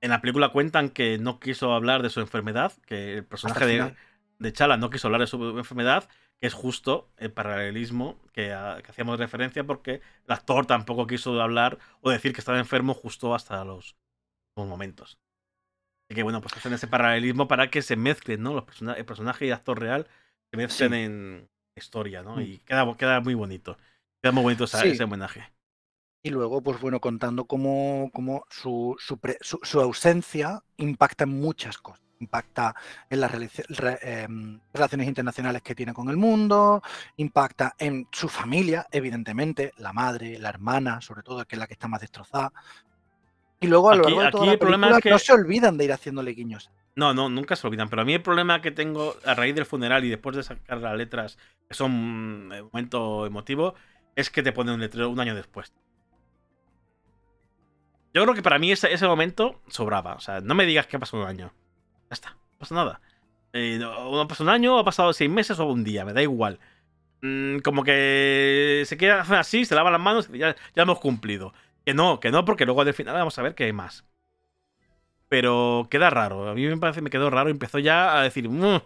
en 0.00 0.10
la 0.10 0.20
película 0.20 0.50
cuentan 0.50 0.90
que 0.90 1.18
no 1.18 1.38
quiso 1.38 1.72
hablar 1.72 2.02
de 2.02 2.10
su 2.10 2.20
enfermedad, 2.20 2.72
que 2.86 3.18
el 3.18 3.24
personaje 3.24 3.66
de, 3.66 3.94
de, 4.40 4.52
Chala 4.52 4.76
no 4.76 4.90
quiso 4.90 5.06
hablar 5.06 5.20
de 5.20 5.28
su 5.28 5.58
enfermedad, 5.58 6.08
que 6.40 6.48
es 6.48 6.54
justo 6.54 7.12
el 7.18 7.32
paralelismo 7.32 8.18
que, 8.32 8.52
a, 8.52 8.80
que, 8.82 8.90
hacíamos 8.90 9.20
referencia, 9.20 9.62
porque 9.62 10.00
el 10.26 10.32
actor 10.32 10.66
tampoco 10.66 11.06
quiso 11.06 11.40
hablar 11.40 11.78
o 12.00 12.10
decir 12.10 12.32
que 12.32 12.40
estaba 12.40 12.58
enfermo 12.58 12.94
justo 12.94 13.32
hasta 13.32 13.64
los, 13.64 13.96
los 14.56 14.66
momentos. 14.66 15.20
Que 16.14 16.22
bueno, 16.22 16.40
pues 16.40 16.56
hacen 16.56 16.72
ese 16.72 16.86
paralelismo 16.86 17.48
para 17.48 17.70
que 17.70 17.82
se 17.82 17.96
mezclen, 17.96 18.42
¿no? 18.42 18.54
Los 18.54 18.64
person 18.64 18.90
el 18.90 19.04
personaje 19.04 19.46
y 19.46 19.48
el 19.48 19.54
actor 19.54 19.80
real 19.80 20.06
se 20.50 20.56
mezclen 20.56 20.92
sí. 20.92 20.98
en 20.98 21.48
historia, 21.76 22.22
¿no? 22.22 22.36
Mm. 22.36 22.40
Y 22.40 22.58
queda, 22.58 22.96
queda 22.96 23.20
muy 23.20 23.34
bonito. 23.34 23.76
Queda 24.22 24.32
muy 24.32 24.42
bonito 24.42 24.64
esa, 24.64 24.80
sí. 24.80 24.88
ese 24.88 25.04
homenaje. 25.04 25.52
Y 26.24 26.30
luego, 26.30 26.62
pues 26.62 26.80
bueno, 26.80 27.00
contando 27.00 27.46
cómo, 27.46 28.10
cómo 28.12 28.44
su, 28.48 28.94
su, 28.98 29.18
pre, 29.18 29.38
su, 29.40 29.58
su, 29.62 29.80
ausencia 29.80 30.62
impacta 30.76 31.24
en 31.24 31.30
muchas 31.40 31.78
cosas. 31.78 32.00
Impacta 32.20 32.76
en 33.10 33.20
las 33.20 33.32
re, 33.32 33.50
eh, 34.00 34.28
relaciones 34.72 35.08
internacionales 35.08 35.62
que 35.62 35.74
tiene 35.74 35.92
con 35.92 36.08
el 36.08 36.16
mundo, 36.16 36.80
impacta 37.16 37.74
en 37.76 38.06
su 38.12 38.28
familia, 38.28 38.86
evidentemente, 38.92 39.72
la 39.78 39.92
madre, 39.92 40.38
la 40.38 40.50
hermana, 40.50 41.00
sobre 41.00 41.24
todo, 41.24 41.44
que 41.44 41.56
es 41.56 41.58
la 41.58 41.66
que 41.66 41.72
está 41.72 41.88
más 41.88 42.00
destrozada. 42.00 42.52
Y 43.62 43.68
luego 43.68 43.90
a 43.90 43.96
lo 43.96 44.02
largo 44.02 44.20
aquí, 44.20 44.26
de 44.26 44.30
toda 44.30 44.44
aquí 44.44 44.52
la 44.52 44.58
película, 44.58 44.96
es 44.96 45.02
que... 45.02 45.10
no 45.10 45.18
se 45.18 45.32
olvidan 45.32 45.78
de 45.78 45.84
ir 45.84 45.92
haciéndole 45.92 46.32
guiños. 46.32 46.70
No, 46.94 47.14
no, 47.14 47.28
nunca 47.28 47.56
se 47.56 47.66
olvidan. 47.66 47.88
Pero 47.88 48.02
a 48.02 48.04
mí 48.04 48.12
el 48.14 48.22
problema 48.22 48.60
que 48.60 48.70
tengo 48.70 49.16
a 49.24 49.34
raíz 49.34 49.54
del 49.54 49.64
funeral 49.64 50.04
y 50.04 50.10
después 50.10 50.36
de 50.36 50.42
sacar 50.42 50.78
las 50.78 50.96
letras, 50.96 51.38
que 51.68 51.74
son 51.74 51.92
un 51.92 52.68
momento 52.72 53.24
emotivo, 53.26 53.74
es 54.16 54.30
que 54.30 54.42
te 54.42 54.52
ponen 54.52 54.74
un 54.74 54.80
letrero 54.80 55.08
un 55.08 55.20
año 55.20 55.34
después. 55.34 55.72
Yo 58.12 58.22
creo 58.22 58.34
que 58.34 58.42
para 58.42 58.58
mí 58.58 58.70
ese, 58.70 58.92
ese 58.92 59.06
momento 59.06 59.62
sobraba. 59.68 60.14
O 60.14 60.20
sea, 60.20 60.40
no 60.40 60.54
me 60.54 60.66
digas 60.66 60.86
que 60.86 60.96
ha 60.96 61.00
pasado 61.00 61.22
un 61.22 61.28
año. 61.28 61.52
Ya 62.10 62.14
está, 62.14 62.30
no 62.30 62.58
pasa 62.58 62.74
nada. 62.74 63.00
Eh, 63.54 63.78
no, 63.80 64.10
no 64.10 64.28
pasado 64.28 64.50
un 64.50 64.54
año, 64.54 64.78
ha 64.78 64.84
pasado 64.84 65.12
seis 65.12 65.30
meses 65.30 65.58
o 65.58 65.66
un 65.66 65.84
día, 65.84 66.04
me 66.04 66.12
da 66.12 66.22
igual. 66.22 66.58
Mm, 67.22 67.58
como 67.58 67.84
que 67.84 68.82
se 68.86 68.96
queda 68.96 69.22
así, 69.38 69.64
se 69.64 69.74
lava 69.74 69.90
las 69.90 70.00
manos 70.00 70.28
y 70.32 70.38
ya, 70.38 70.56
ya 70.74 70.82
hemos 70.82 70.98
cumplido. 71.00 71.54
Que 71.84 71.94
no, 71.94 72.20
que 72.20 72.30
no, 72.30 72.44
porque 72.44 72.64
luego 72.64 72.82
al 72.82 72.94
final 72.94 73.14
vamos 73.14 73.38
a 73.38 73.42
ver 73.42 73.54
que 73.54 73.64
hay 73.64 73.72
más. 73.72 74.04
Pero 75.28 75.88
queda 75.90 76.10
raro. 76.10 76.48
A 76.48 76.54
mí 76.54 76.66
me 76.66 76.76
parece 76.76 77.00
me 77.00 77.10
quedó 77.10 77.30
raro. 77.30 77.48
Empezó 77.50 77.78
ya 77.78 78.18
a 78.18 78.22
decir, 78.22 78.48
mmm, 78.48 78.80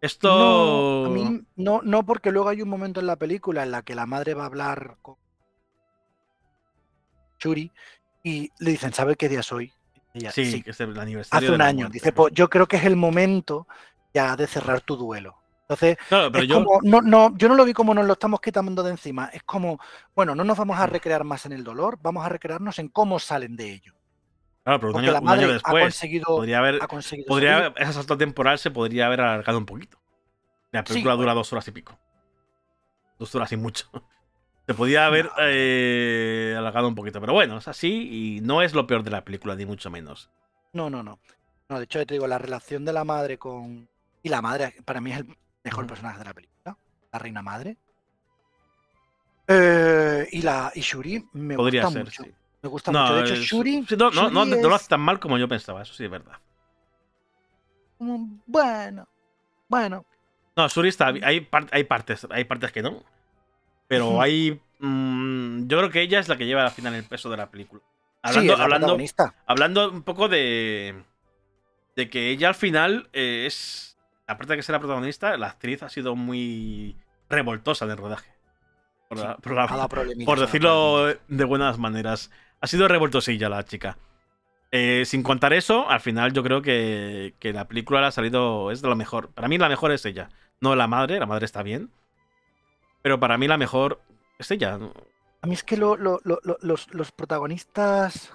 esto. 0.00 0.28
No, 0.28 1.06
a 1.06 1.10
mí 1.10 1.42
no, 1.56 1.80
no, 1.82 2.06
porque 2.06 2.30
luego 2.30 2.48
hay 2.48 2.62
un 2.62 2.68
momento 2.68 3.00
en 3.00 3.06
la 3.06 3.16
película 3.16 3.62
en 3.62 3.72
la 3.72 3.82
que 3.82 3.94
la 3.94 4.06
madre 4.06 4.34
va 4.34 4.44
a 4.44 4.46
hablar 4.46 4.96
con 5.02 5.16
Churi 7.38 7.72
y 8.22 8.50
le 8.58 8.70
dicen, 8.70 8.92
¿sabe 8.92 9.16
qué 9.16 9.28
día 9.28 9.42
soy? 9.42 9.72
Ella, 10.14 10.30
sí, 10.30 10.50
sí, 10.50 10.62
que 10.62 10.70
es 10.70 10.80
el 10.80 10.98
aniversario. 10.98 11.48
Hace 11.48 11.54
un 11.54 11.62
año. 11.62 11.86
Muerte. 11.86 11.94
Dice, 11.94 12.12
pues 12.12 12.32
yo 12.32 12.48
creo 12.48 12.66
que 12.66 12.76
es 12.76 12.84
el 12.84 12.96
momento 12.96 13.66
ya 14.14 14.36
de 14.36 14.46
cerrar 14.46 14.80
tu 14.80 14.96
duelo. 14.96 15.39
Entonces, 15.70 15.98
claro, 16.08 16.32
pero 16.32 16.42
es 16.42 16.50
yo... 16.50 16.64
como, 16.64 16.80
no, 16.82 17.00
no, 17.00 17.36
yo 17.36 17.48
no 17.48 17.54
lo 17.54 17.64
vi 17.64 17.72
como 17.72 17.94
nos 17.94 18.04
lo 18.04 18.14
estamos 18.14 18.40
quitando 18.40 18.82
de 18.82 18.90
encima. 18.90 19.30
Es 19.32 19.44
como, 19.44 19.78
bueno, 20.16 20.34
no 20.34 20.42
nos 20.42 20.58
vamos 20.58 20.76
a 20.80 20.86
recrear 20.86 21.22
más 21.22 21.46
en 21.46 21.52
el 21.52 21.62
dolor, 21.62 21.96
vamos 22.02 22.26
a 22.26 22.28
recrearnos 22.28 22.80
en 22.80 22.88
cómo 22.88 23.20
salen 23.20 23.54
de 23.54 23.74
ello. 23.74 23.94
Claro, 24.64 24.80
pero 24.80 24.92
un 24.92 24.98
año, 24.98 25.20
un 25.20 25.28
año, 25.28 25.52
después 25.52 25.82
ha 25.82 25.84
conseguido, 25.84 26.26
podría 26.26 26.58
haber, 26.58 26.82
ha 26.82 26.88
conseguido 26.88 27.26
podría 27.28 27.72
ese 27.76 27.92
salto 27.92 28.18
temporal 28.18 28.58
se 28.58 28.72
podría 28.72 29.06
haber 29.06 29.20
alargado 29.20 29.58
un 29.58 29.66
poquito. 29.66 29.98
La 30.72 30.82
película 30.82 31.14
sí, 31.14 31.20
dura 31.20 31.34
dos 31.34 31.52
horas 31.52 31.68
y 31.68 31.70
pico. 31.70 31.96
Dos 33.16 33.32
horas 33.36 33.52
y 33.52 33.56
mucho. 33.56 33.86
Se 34.66 34.74
podía 34.74 35.06
haber 35.06 35.26
no. 35.26 35.32
eh, 35.38 36.54
alargado 36.56 36.86
un 36.86 36.94
poquito. 36.94 37.20
Pero 37.20 37.32
bueno, 37.32 37.58
es 37.58 37.66
así 37.66 38.36
y 38.36 38.40
no 38.40 38.62
es 38.62 38.72
lo 38.72 38.86
peor 38.86 39.02
de 39.02 39.10
la 39.10 39.24
película, 39.24 39.56
ni 39.56 39.66
mucho 39.66 39.90
menos. 39.90 40.30
No, 40.72 40.90
no, 40.90 41.02
no. 41.02 41.18
No, 41.68 41.78
de 41.78 41.84
hecho, 41.84 42.04
te 42.06 42.14
digo, 42.14 42.28
la 42.28 42.38
relación 42.38 42.84
de 42.84 42.92
la 42.92 43.04
madre 43.04 43.36
con. 43.38 43.88
Y 44.22 44.28
la 44.28 44.42
madre, 44.42 44.74
para 44.84 45.00
mí, 45.00 45.10
es 45.10 45.18
el 45.18 45.36
mejor 45.64 45.86
personaje 45.86 46.18
de 46.18 46.24
la 46.24 46.34
película. 46.34 46.76
La 47.12 47.18
reina 47.18 47.42
madre. 47.42 47.76
Eh, 49.48 50.28
y 50.30 50.42
la 50.42 50.70
y 50.74 50.80
Shuri 50.80 51.26
me 51.32 51.56
Podría 51.56 51.82
gusta 51.82 51.98
ser, 51.98 52.04
mucho. 52.04 52.22
Sí. 52.22 52.30
Me 52.62 52.68
gusta 52.68 52.92
no, 52.92 53.00
mucho. 53.00 53.14
De 53.14 53.20
hecho, 53.22 53.34
es... 53.34 53.40
Shuri. 53.40 53.84
Sí, 53.88 53.96
no, 53.96 54.10
Shuri 54.10 54.32
no, 54.32 54.44
no, 54.44 54.54
es... 54.54 54.62
no, 54.62 54.68
lo 54.68 54.74
hace 54.74 54.88
tan 54.88 55.00
mal 55.00 55.18
como 55.18 55.38
yo 55.38 55.48
pensaba, 55.48 55.82
eso 55.82 55.94
sí 55.94 56.04
es 56.04 56.10
verdad. 56.10 56.38
Bueno, 57.98 59.08
bueno. 59.68 60.06
No, 60.56 60.68
Shuri 60.68 60.88
está. 60.88 61.08
Hay, 61.22 61.40
part, 61.40 61.68
hay 61.72 61.84
partes, 61.84 62.26
hay 62.30 62.44
partes 62.44 62.72
que 62.72 62.82
no. 62.82 63.02
Pero 63.88 64.08
uh 64.08 64.18
-huh. 64.18 64.22
hay. 64.22 64.60
Mmm, 64.78 65.66
yo 65.66 65.78
creo 65.78 65.90
que 65.90 66.02
ella 66.02 66.20
es 66.20 66.28
la 66.28 66.36
que 66.36 66.46
lleva 66.46 66.64
al 66.64 66.70
final 66.70 66.94
el 66.94 67.04
peso 67.04 67.28
de 67.28 67.36
la 67.36 67.50
película. 67.50 67.82
Hablando, 68.22 68.54
sí, 68.56 68.62
hablando, 68.62 68.98
hablando 69.46 69.90
un 69.90 70.02
poco 70.02 70.28
de. 70.28 71.02
De 71.96 72.08
que 72.08 72.30
ella 72.30 72.48
al 72.48 72.54
final 72.54 73.08
eh, 73.12 73.46
es. 73.46 73.89
Aparte 74.30 74.52
de 74.52 74.58
que 74.58 74.62
sea 74.62 74.74
la 74.74 74.78
protagonista, 74.78 75.36
la 75.36 75.48
actriz 75.48 75.82
ha 75.82 75.88
sido 75.88 76.14
muy 76.14 76.96
revoltosa 77.28 77.84
en 77.84 77.90
el 77.90 77.96
rodaje. 77.96 78.30
Por, 79.08 79.18
la, 79.18 79.36
por, 79.36 79.52
la, 79.52 79.88
por 80.24 80.38
decirlo 80.38 81.08
de 81.26 81.44
buenas 81.44 81.78
maneras. 81.78 82.30
Ha 82.60 82.68
sido 82.68 82.86
revoltosilla 82.86 83.48
la 83.48 83.64
chica. 83.64 83.98
Eh, 84.70 85.02
sin 85.04 85.24
contar 85.24 85.52
eso, 85.52 85.90
al 85.90 85.98
final 85.98 86.32
yo 86.32 86.44
creo 86.44 86.62
que, 86.62 87.34
que, 87.40 87.52
la 87.52 87.66
película 87.66 88.06
ha 88.06 88.12
salido. 88.12 88.70
Es 88.70 88.82
de 88.82 88.88
lo 88.88 88.94
mejor. 88.94 89.30
Para 89.30 89.48
mí 89.48 89.58
la 89.58 89.68
mejor 89.68 89.90
es 89.90 90.06
ella. 90.06 90.28
No 90.60 90.76
la 90.76 90.86
madre, 90.86 91.18
la 91.18 91.26
madre 91.26 91.44
está 91.44 91.64
bien. 91.64 91.90
Pero 93.02 93.18
para 93.18 93.36
mí 93.36 93.48
la 93.48 93.58
mejor 93.58 94.00
es 94.38 94.48
ella. 94.52 94.78
A 95.42 95.46
mí 95.48 95.54
es 95.54 95.64
que 95.64 95.76
lo, 95.76 95.96
lo, 95.96 96.20
lo, 96.22 96.38
los, 96.60 96.94
los, 96.94 97.10
protagonistas 97.10 98.32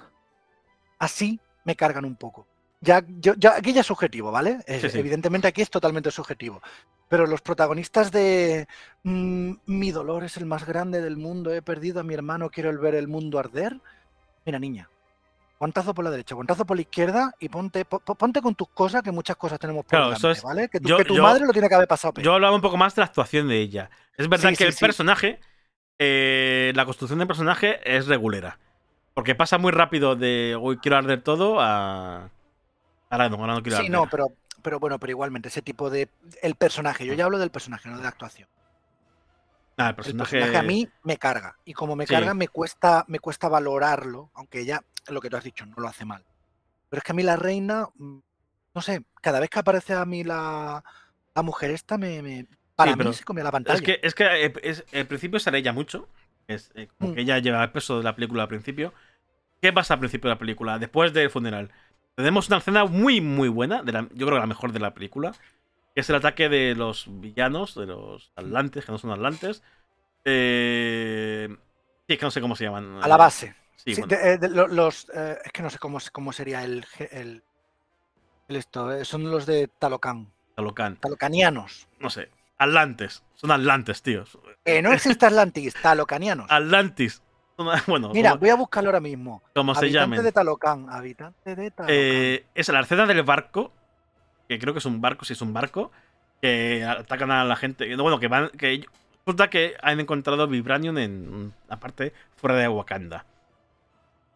así 0.98 1.40
me 1.64 1.74
cargan 1.74 2.04
un 2.04 2.16
poco. 2.16 2.46
Ya, 2.80 3.02
yo, 3.08 3.34
ya, 3.36 3.56
aquí 3.56 3.72
ya 3.72 3.80
es 3.80 3.86
subjetivo, 3.86 4.30
¿vale? 4.30 4.58
Sí, 4.66 4.90
sí. 4.90 4.98
Evidentemente 4.98 5.48
aquí 5.48 5.62
es 5.62 5.70
totalmente 5.70 6.10
subjetivo. 6.10 6.60
Pero 7.08 7.26
los 7.26 7.40
protagonistas 7.40 8.12
de 8.12 8.66
mmm, 9.02 9.52
mi 9.66 9.90
dolor 9.92 10.24
es 10.24 10.36
el 10.36 10.46
más 10.46 10.66
grande 10.66 11.00
del 11.00 11.16
mundo, 11.16 11.52
he 11.52 11.62
perdido 11.62 12.00
a 12.00 12.02
mi 12.02 12.14
hermano, 12.14 12.50
quiero 12.50 12.78
ver 12.78 12.94
el 12.94 13.08
mundo 13.08 13.38
arder. 13.38 13.80
Mira, 14.44 14.58
niña, 14.58 14.90
guantazo 15.58 15.94
por 15.94 16.04
la 16.04 16.10
derecha, 16.10 16.34
guantazo 16.34 16.66
por 16.66 16.76
la 16.76 16.82
izquierda 16.82 17.34
y 17.40 17.48
ponte, 17.48 17.84
ponte 17.84 18.42
con 18.42 18.54
tus 18.54 18.68
cosas, 18.68 19.02
que 19.02 19.10
muchas 19.10 19.36
cosas 19.36 19.58
tenemos 19.58 19.84
por 19.84 19.90
claro, 19.90 20.06
delante, 20.06 20.30
es, 20.32 20.42
¿vale? 20.42 20.68
Que 20.68 20.78
tu, 20.78 20.88
yo, 20.88 20.98
que 20.98 21.04
tu 21.04 21.16
yo, 21.16 21.22
madre 21.22 21.46
lo 21.46 21.52
tiene 21.52 21.68
que 21.68 21.74
haber 21.74 21.88
pasado. 21.88 22.14
Peor. 22.14 22.24
Yo 22.24 22.34
hablaba 22.34 22.54
un 22.54 22.62
poco 22.62 22.76
más 22.76 22.94
de 22.94 23.00
la 23.00 23.06
actuación 23.06 23.48
de 23.48 23.58
ella. 23.58 23.90
Es 24.16 24.28
verdad 24.28 24.50
sí, 24.50 24.56
que 24.56 24.64
el 24.64 24.74
personaje, 24.74 25.40
eh, 25.98 26.72
la 26.74 26.84
construcción 26.84 27.18
del 27.18 27.28
personaje 27.28 27.80
es 27.84 28.06
regulera. 28.06 28.58
Porque 29.14 29.34
pasa 29.34 29.56
muy 29.56 29.72
rápido 29.72 30.14
de 30.14 30.58
hoy 30.60 30.76
quiero 30.76 30.98
arder 30.98 31.22
todo 31.22 31.58
a. 31.60 32.30
Ahora 33.16 33.28
no, 33.28 33.36
ahora 33.36 33.54
no 33.54 33.62
quiero 33.62 33.78
Sí, 33.78 33.88
no, 33.88 34.08
pero, 34.08 34.32
pero 34.62 34.78
bueno, 34.78 34.98
pero 34.98 35.10
igualmente, 35.10 35.48
ese 35.48 35.62
tipo 35.62 35.90
de. 35.90 36.08
El 36.42 36.54
personaje, 36.54 37.06
yo 37.06 37.14
ya 37.14 37.24
hablo 37.24 37.38
del 37.38 37.50
personaje, 37.50 37.88
no 37.88 37.96
de 37.96 38.02
la 38.02 38.08
actuación. 38.08 38.48
Ah, 39.78 39.90
el, 39.90 39.94
personaje... 39.94 40.36
el 40.36 40.42
personaje 40.42 40.64
a 40.64 40.68
mí 40.68 40.88
me 41.02 41.16
carga. 41.16 41.56
Y 41.64 41.72
como 41.72 41.96
me 41.96 42.06
carga, 42.06 42.34
me 42.34 42.48
cuesta, 42.48 43.04
me 43.08 43.18
cuesta 43.18 43.48
valorarlo, 43.48 44.30
aunque 44.34 44.60
ella, 44.60 44.82
lo 45.08 45.20
que 45.20 45.30
tú 45.30 45.36
has 45.36 45.44
dicho, 45.44 45.66
no 45.66 45.76
lo 45.76 45.88
hace 45.88 46.04
mal. 46.04 46.24
Pero 46.88 46.98
es 46.98 47.04
que 47.04 47.12
a 47.12 47.14
mí 47.14 47.22
la 47.22 47.36
reina, 47.36 47.88
mm, 47.94 48.18
no 48.74 48.82
sé, 48.82 49.04
cada 49.20 49.40
vez 49.40 49.50
que 49.50 49.58
aparece 49.58 49.94
a 49.94 50.04
mí 50.04 50.24
la, 50.24 50.82
la 51.34 51.42
mujer 51.42 51.70
esta, 51.70 51.98
me, 51.98 52.22
me 52.22 52.46
para 52.76 52.92
sí, 52.92 52.98
mí 52.98 53.12
se 53.14 53.24
comía 53.24 53.42
la 53.42 53.50
pantalla. 53.50 53.76
Es 53.76 53.82
que, 53.82 54.00
es 54.02 54.14
que 54.14 54.46
eh, 54.46 54.52
es, 54.62 54.84
al 54.92 55.06
principio 55.06 55.40
sale 55.40 55.58
ella 55.58 55.72
mucho. 55.72 56.08
Es, 56.46 56.70
eh, 56.74 56.88
como 56.98 57.10
mm. 57.10 57.14
que 57.14 57.20
ella 57.22 57.38
lleva 57.38 57.64
el 57.64 57.72
peso 57.72 57.98
de 57.98 58.04
la 58.04 58.14
película 58.14 58.42
al 58.42 58.48
principio. 58.48 58.92
¿Qué 59.60 59.72
pasa 59.72 59.94
al 59.94 60.00
principio 60.00 60.28
de 60.28 60.34
la 60.34 60.38
película? 60.38 60.78
Después 60.78 61.12
del 61.12 61.30
funeral. 61.30 61.72
Tenemos 62.16 62.48
una 62.48 62.56
escena 62.56 62.84
muy, 62.86 63.20
muy 63.20 63.48
buena. 63.48 63.82
De 63.82 63.92
la, 63.92 64.08
yo 64.12 64.26
creo 64.26 64.36
que 64.36 64.40
la 64.40 64.46
mejor 64.46 64.72
de 64.72 64.80
la 64.80 64.94
película. 64.94 65.32
Que 65.94 66.00
es 66.00 66.10
el 66.10 66.16
ataque 66.16 66.48
de 66.48 66.74
los 66.74 67.06
villanos, 67.08 67.74
de 67.74 67.86
los 67.86 68.32
atlantes, 68.36 68.84
que 68.84 68.92
no 68.92 68.98
son 68.98 69.12
atlantes. 69.12 69.62
Eh, 70.24 71.48
sí, 72.06 72.12
es 72.12 72.18
que 72.18 72.24
no 72.24 72.30
sé 72.30 72.40
cómo 72.40 72.56
se 72.56 72.64
llaman. 72.64 72.98
A 73.02 73.08
la 73.08 73.16
base. 73.16 73.54
Sí, 73.76 73.94
sí 73.94 74.00
bueno. 74.02 74.16
de, 74.16 74.38
de, 74.38 74.48
los, 74.48 75.08
eh, 75.14 75.38
es 75.44 75.52
que 75.52 75.62
no 75.62 75.70
sé 75.70 75.78
cómo, 75.78 75.98
cómo 76.10 76.32
sería 76.32 76.64
el, 76.64 76.84
el, 77.10 77.42
el 78.48 78.56
esto. 78.56 78.92
Eh, 78.92 79.04
son 79.04 79.30
los 79.30 79.46
de 79.46 79.68
Talocan. 79.68 80.32
Talocan. 80.54 80.96
Talocanianos. 80.96 81.86
No 82.00 82.10
sé. 82.10 82.30
Atlantes. 82.58 83.22
Son 83.34 83.50
Atlantes, 83.50 84.02
tíos. 84.02 84.38
Que 84.64 84.80
no 84.80 84.92
existe 84.92 85.26
Atlantis, 85.26 85.74
talocanianos. 85.74 86.50
Atlantis. 86.50 87.22
Bueno, 87.86 88.10
Mira, 88.12 88.30
como, 88.30 88.40
voy 88.40 88.50
a 88.50 88.54
buscarlo 88.54 88.90
ahora 88.90 89.00
mismo. 89.00 89.42
como 89.54 89.74
se 89.74 89.86
de 89.88 90.32
Talocán, 90.32 90.86
habitante 90.90 91.54
de 91.54 91.70
Talocán. 91.70 91.94
Eh, 91.96 92.44
es 92.54 92.68
la 92.68 92.80
escena 92.80 93.06
del 93.06 93.22
barco, 93.22 93.72
que 94.48 94.58
creo 94.58 94.74
que 94.74 94.78
es 94.78 94.84
un 94.84 95.00
barco, 95.00 95.24
si 95.24 95.32
es 95.32 95.40
un 95.40 95.52
barco, 95.52 95.90
que 96.40 96.84
atacan 96.84 97.30
a 97.30 97.44
la 97.44 97.56
gente. 97.56 97.88
no, 97.96 98.02
Bueno, 98.02 98.20
que 98.20 98.28
van. 98.28 98.50
Que 98.50 98.84
resulta 99.24 99.50
que 99.50 99.74
han 99.82 100.00
encontrado 100.00 100.46
Vibranium 100.46 100.98
en 100.98 101.54
la 101.68 101.80
parte 101.80 102.12
fuera 102.36 102.56
de 102.56 102.68
Wakanda. 102.68 103.24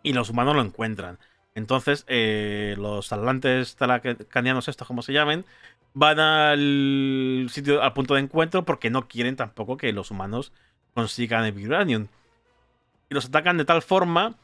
Y 0.02 0.14
los 0.14 0.30
humanos 0.30 0.56
lo 0.56 0.62
encuentran. 0.62 1.18
Entonces, 1.54 2.04
eh, 2.08 2.74
los 2.78 3.12
atlantes 3.12 3.76
talacanianos, 3.76 4.68
estos 4.68 4.86
como 4.86 5.02
se 5.02 5.12
llamen, 5.12 5.44
van 5.94 6.18
al 6.20 7.48
sitio, 7.50 7.82
al 7.82 7.92
punto 7.92 8.14
de 8.14 8.20
encuentro, 8.20 8.64
porque 8.64 8.90
no 8.90 9.08
quieren 9.08 9.36
tampoco 9.36 9.76
que 9.76 9.92
los 9.92 10.10
humanos 10.10 10.52
consigan 10.94 11.44
el 11.44 11.52
Vibranium. 11.52 12.08
Y 13.10 13.14
los 13.14 13.26
atacan 13.26 13.58
de 13.58 13.64
tal 13.66 13.82
forma 13.82 14.36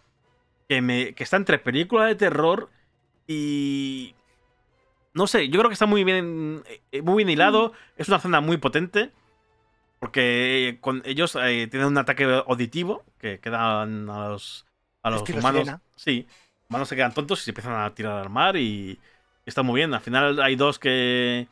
que, 0.68 0.82
me, 0.82 1.14
que 1.14 1.24
está 1.24 1.36
entre 1.36 1.58
película 1.58 2.04
de 2.04 2.16
terror 2.16 2.68
y. 3.26 4.14
No 5.14 5.26
sé, 5.26 5.48
yo 5.48 5.58
creo 5.58 5.70
que 5.70 5.74
está 5.74 5.86
muy 5.86 6.04
bien, 6.04 6.62
eh, 6.92 7.00
muy 7.00 7.24
bien 7.24 7.30
hilado. 7.30 7.72
Es 7.96 8.08
una 8.08 8.18
zona 8.18 8.42
muy 8.42 8.58
potente. 8.58 9.12
Porque 9.98 10.78
con 10.82 11.02
ellos 11.06 11.36
eh, 11.36 11.68
tienen 11.70 11.88
un 11.88 11.98
ataque 11.98 12.24
auditivo 12.46 13.02
que 13.18 13.40
quedan 13.40 14.10
a 14.10 14.28
los, 14.28 14.66
a 15.02 15.10
los 15.10 15.20
Estilo 15.20 15.38
humanos. 15.38 15.62
sirena. 15.62 15.82
Sí, 15.94 16.26
humanos 16.68 16.88
se 16.88 16.96
quedan 16.96 17.14
tontos 17.14 17.40
y 17.40 17.44
se 17.44 17.50
empiezan 17.52 17.80
a 17.80 17.94
tirar 17.94 18.20
al 18.20 18.28
mar 18.28 18.56
y 18.56 18.98
está 19.46 19.62
muy 19.62 19.76
bien. 19.76 19.94
Al 19.94 20.00
final 20.00 20.40
hay 20.42 20.54
dos 20.56 20.78
que 20.78 21.48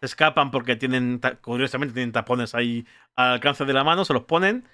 se 0.00 0.06
escapan 0.06 0.50
porque 0.50 0.76
tienen, 0.76 1.20
curiosamente, 1.40 1.94
tienen 1.94 2.12
tapones 2.12 2.54
ahí 2.54 2.86
al 3.16 3.32
alcance 3.32 3.64
de 3.64 3.72
la 3.72 3.82
mano, 3.82 4.04
se 4.04 4.12
los 4.12 4.24
ponen, 4.24 4.64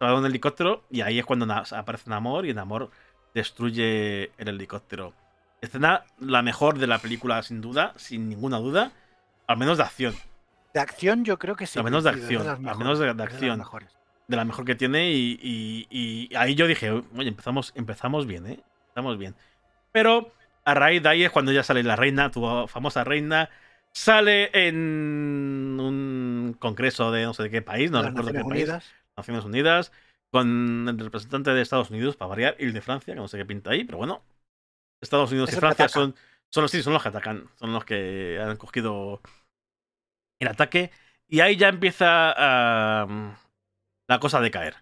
van 0.00 0.10
a 0.10 0.14
un 0.18 0.26
helicóptero 0.26 0.82
y 0.90 1.02
ahí 1.02 1.18
es 1.18 1.26
cuando 1.26 1.46
aparece 1.52 2.08
Namor 2.10 2.46
y 2.46 2.54
Namor 2.54 2.90
destruye 3.34 4.32
el 4.38 4.48
helicóptero. 4.48 5.12
Escena 5.60 6.04
la 6.18 6.42
mejor 6.42 6.78
de 6.78 6.86
la 6.86 6.98
película, 6.98 7.42
sin 7.42 7.60
duda, 7.60 7.92
sin 7.96 8.28
ninguna 8.28 8.58
duda, 8.58 8.92
al 9.46 9.58
menos 9.58 9.76
de 9.76 9.84
acción. 9.84 10.14
De 10.72 10.80
acción 10.80 11.24
yo 11.24 11.38
creo 11.38 11.54
que 11.54 11.66
sí. 11.66 11.78
Al 11.78 11.84
menos 11.84 12.04
de 12.04 12.10
acción, 12.10 12.48
al 12.48 12.60
menos 12.78 12.98
de- 12.98 13.10
acción. 13.10 13.62
de 14.26 14.36
la 14.36 14.44
mejor 14.44 14.64
que 14.64 14.74
tiene 14.74 15.10
y, 15.12 15.38
y- 15.42 15.86
y 16.30 16.34
ahí 16.36 16.54
yo 16.54 16.66
dije, 16.66 16.90
oye, 16.90 17.28
empezamos, 17.28 17.72
empezamos 17.74 18.26
bien, 18.26 18.46
¿eh? 18.46 18.60
Empezamos 18.88 19.18
bien. 19.18 19.34
Pero 19.92 20.32
a 20.64 20.74
raíz 20.74 21.02
de 21.02 21.08
ahí 21.10 21.24
es 21.24 21.30
cuando 21.30 21.52
ya 21.52 21.62
sale 21.62 21.82
la 21.82 21.96
reina, 21.96 22.30
tu 22.30 22.66
famosa 22.68 23.04
reina, 23.04 23.50
sale 23.92 24.50
en 24.68 25.76
un 25.80 26.56
congreso 26.58 27.10
de 27.10 27.24
no 27.24 27.34
sé 27.34 27.42
de 27.44 27.50
qué 27.50 27.60
país, 27.60 27.90
no 27.90 27.98
Las 27.98 28.06
recuerdo 28.14 28.28
qué 28.30 28.38
Naciones 28.38 28.52
país, 28.52 28.64
Unidas. 28.68 28.94
Naciones 29.20 29.44
Unidas, 29.44 29.92
con 30.30 30.86
el 30.88 30.98
representante 30.98 31.50
de 31.52 31.62
Estados 31.62 31.90
Unidos, 31.90 32.16
para 32.16 32.30
variar, 32.30 32.56
y 32.58 32.64
el 32.64 32.72
de 32.72 32.80
Francia, 32.80 33.14
que 33.14 33.20
no 33.20 33.28
sé 33.28 33.38
qué 33.38 33.44
pinta 33.44 33.70
ahí, 33.70 33.84
pero 33.84 33.98
bueno. 33.98 34.22
Estados 35.00 35.30
Unidos 35.30 35.52
y 35.52 35.56
Francia 35.56 35.88
son, 35.88 36.14
son 36.50 36.62
los 36.62 36.70
sí, 36.70 36.82
son 36.82 36.92
los 36.92 37.02
que 37.02 37.08
atacan, 37.08 37.48
son 37.58 37.72
los 37.72 37.84
que 37.84 38.38
han 38.40 38.56
cogido 38.56 39.22
el 40.38 40.48
ataque. 40.48 40.90
Y 41.28 41.40
ahí 41.40 41.56
ya 41.56 41.68
empieza 41.68 42.06
ah, 42.36 43.36
la 44.08 44.18
cosa 44.18 44.38
a 44.38 44.42
decaer. 44.42 44.74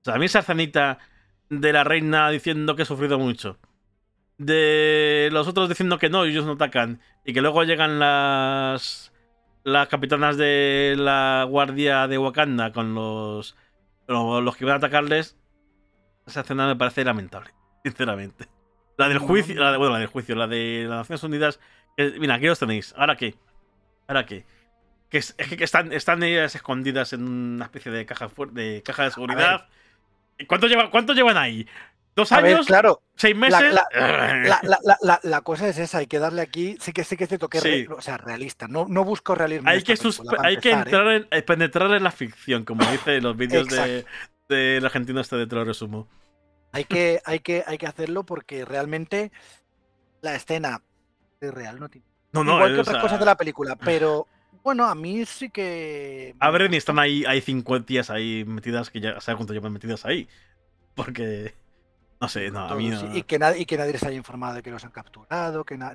O 0.00 0.04
sea, 0.04 0.14
a 0.14 0.18
mí 0.18 0.26
esa 0.26 0.40
escenita 0.40 0.98
de 1.48 1.72
la 1.72 1.84
reina 1.84 2.30
diciendo 2.30 2.76
que 2.76 2.82
he 2.82 2.86
sufrido 2.86 3.18
mucho. 3.18 3.58
De 4.38 5.28
los 5.32 5.46
otros 5.48 5.68
diciendo 5.68 5.98
que 5.98 6.08
no, 6.08 6.24
ellos 6.24 6.46
no 6.46 6.52
atacan. 6.52 7.00
Y 7.24 7.32
que 7.32 7.40
luego 7.40 7.64
llegan 7.64 7.98
las. 7.98 9.12
Las 9.64 9.86
capitanas 9.86 10.36
de 10.36 10.96
la 10.98 11.46
guardia 11.48 12.08
de 12.08 12.18
Wakanda 12.18 12.72
con 12.72 12.94
los. 12.94 13.56
Los, 14.06 14.42
los 14.42 14.56
que 14.56 14.64
van 14.64 14.74
a 14.74 14.76
atacarles. 14.78 15.36
Esa 16.26 16.40
escena 16.40 16.66
me 16.66 16.76
parece 16.76 17.04
lamentable. 17.04 17.50
Sinceramente. 17.84 18.48
La 18.96 19.08
del 19.08 19.18
juicio. 19.18 19.60
La 19.60 19.72
de, 19.72 19.78
bueno, 19.78 19.94
la 19.94 19.98
del 19.98 20.08
juicio. 20.08 20.34
La 20.34 20.46
de 20.46 20.86
las 20.88 20.98
Naciones 20.98 21.22
Unidas. 21.24 21.60
mira, 22.18 22.34
aquí 22.34 22.46
los 22.46 22.58
tenéis. 22.58 22.94
¿Ahora 22.96 23.16
qué? 23.16 23.34
¿Ahora 24.06 24.26
qué? 24.26 24.44
Que 25.08 25.18
es, 25.18 25.34
es 25.36 25.48
que 25.48 25.64
están, 25.64 25.92
están 25.92 26.22
ellas 26.22 26.54
escondidas 26.54 27.12
en 27.12 27.26
una 27.28 27.66
especie 27.66 27.92
de 27.92 28.06
caja, 28.06 28.30
de, 28.50 28.82
caja 28.84 29.04
de 29.04 29.10
seguridad. 29.10 29.68
¿Cuánto, 30.48 30.66
lleva, 30.66 30.90
¿Cuánto 30.90 31.12
llevan 31.12 31.36
ahí? 31.36 31.66
¿Dos 32.14 32.30
ver, 32.30 32.44
años? 32.54 32.66
claro, 32.66 33.02
¿Seis 33.16 33.34
meses? 33.34 33.72
la- 33.92 34.60
La, 34.62 34.78
la- 35.02 35.20
la- 35.22 35.40
cosa 35.40 35.68
es 35.68 35.78
esa, 35.78 35.98
hay 35.98 36.06
que 36.06 36.18
darle 36.18 36.42
aquí, 36.42 36.76
sí 36.80 36.92
que 36.92 37.04
sí 37.04 37.16
que 37.16 37.24
es 37.24 37.28
cierto 37.28 37.48
que 37.48 37.58
es 37.58 37.64
Sí. 37.64 37.86
o 37.90 38.00
sea, 38.02 38.18
realista. 38.18 38.68
No, 38.68 38.86
no 38.88 39.04
busco 39.04 39.34
realismo. 39.34 39.68
hay, 39.68 39.82
que 39.82 39.96
película, 39.96 40.22
hay 40.42 40.56
que 40.58 40.70
¿eh? 40.70 40.72
entrar 40.72 41.06
en, 41.08 41.28
eh, 41.30 41.42
penetrar 41.42 41.90
en 41.92 42.02
la 42.04 42.10
ficción, 42.10 42.64
como 42.64 42.84
dice 42.90 43.16
en 43.16 43.22
los 43.24 43.36
vídeos 43.36 43.68
de, 43.68 44.04
del 44.48 44.84
argentino 44.84 45.20
este 45.20 45.36
de 45.36 45.46
Te 45.46 45.54
lo 45.54 45.64
resumo. 45.64 46.08
Hay 46.72 46.84
que, 46.84 47.20
hay 47.24 47.40
que, 47.40 47.64
hay 47.66 47.78
que 47.78 47.86
hacerlo 47.86 48.24
porque 48.24 48.64
realmente 48.64 49.30
la 50.20 50.34
escena 50.34 50.82
es 51.40 51.52
real, 51.52 51.80
no 51.80 51.88
tiene. 51.88 52.06
No, 52.32 52.44
no, 52.44 52.54
Igual 52.56 52.72
que 52.74 52.78
o 52.78 52.80
otras 52.82 52.94
sea, 52.94 53.02
cosas 53.02 53.18
de 53.18 53.26
la 53.26 53.36
película, 53.36 53.76
pero 53.76 54.26
bueno, 54.62 54.84
a 54.86 54.94
mí 54.94 55.24
sí 55.26 55.50
que. 55.50 56.34
A 56.40 56.50
ver, 56.50 56.70
ni 56.70 56.76
están 56.76 56.98
ahí, 56.98 57.24
hay 57.26 57.40
cinco 57.40 57.82
tías 57.82 58.08
ahí 58.10 58.44
metidas 58.46 58.90
que 58.90 59.00
ya 59.00 59.20
sabes 59.20 59.36
cuánto 59.36 59.52
llevan 59.52 59.72
metidas 59.72 60.04
ahí. 60.06 60.28
Porque. 60.94 61.54
No 62.22 62.28
sé, 62.28 62.52
no, 62.52 62.60
a 62.60 62.76
mí 62.76 62.88
no. 62.88 63.16
Y 63.16 63.24
que, 63.24 63.36
nadie, 63.36 63.62
y 63.62 63.66
que 63.66 63.76
nadie 63.76 63.92
les 63.94 64.02
haya 64.04 64.16
informado 64.16 64.54
de 64.54 64.62
que 64.62 64.70
los 64.70 64.84
han 64.84 64.92
capturado, 64.92 65.64
que 65.64 65.76
na- 65.76 65.92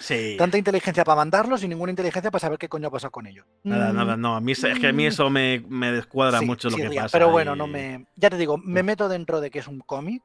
Sí. 0.00 0.36
tanta 0.38 0.56
inteligencia 0.56 1.02
para 1.02 1.16
mandarlos 1.16 1.64
y 1.64 1.68
ninguna 1.68 1.90
inteligencia 1.90 2.30
para 2.30 2.40
saber 2.40 2.56
qué 2.56 2.68
coño 2.68 2.86
ha 2.86 2.90
pasado 2.92 3.10
con 3.10 3.26
ellos. 3.26 3.44
Nada, 3.64 3.92
Mm, 3.92 3.96
nada, 3.96 4.16
no. 4.16 4.36
A 4.36 4.40
mí, 4.40 4.52
es 4.52 4.60
que 4.60 4.86
a 4.86 4.92
mí 4.92 5.06
eso 5.06 5.28
me, 5.28 5.58
me 5.68 5.90
descuadra 5.90 6.38
sí, 6.38 6.46
mucho 6.46 6.70
lo 6.70 6.76
que 6.76 6.88
pasa. 6.94 7.08
Pero 7.18 7.30
bueno, 7.30 7.56
y- 7.56 7.58
no 7.58 7.66
me. 7.66 8.06
Ya 8.14 8.30
te 8.30 8.36
digo, 8.36 8.56
me 8.58 8.84
meto 8.84 9.08
dentro 9.08 9.40
de 9.40 9.50
que 9.50 9.58
es 9.58 9.66
un 9.66 9.80
cómic, 9.80 10.22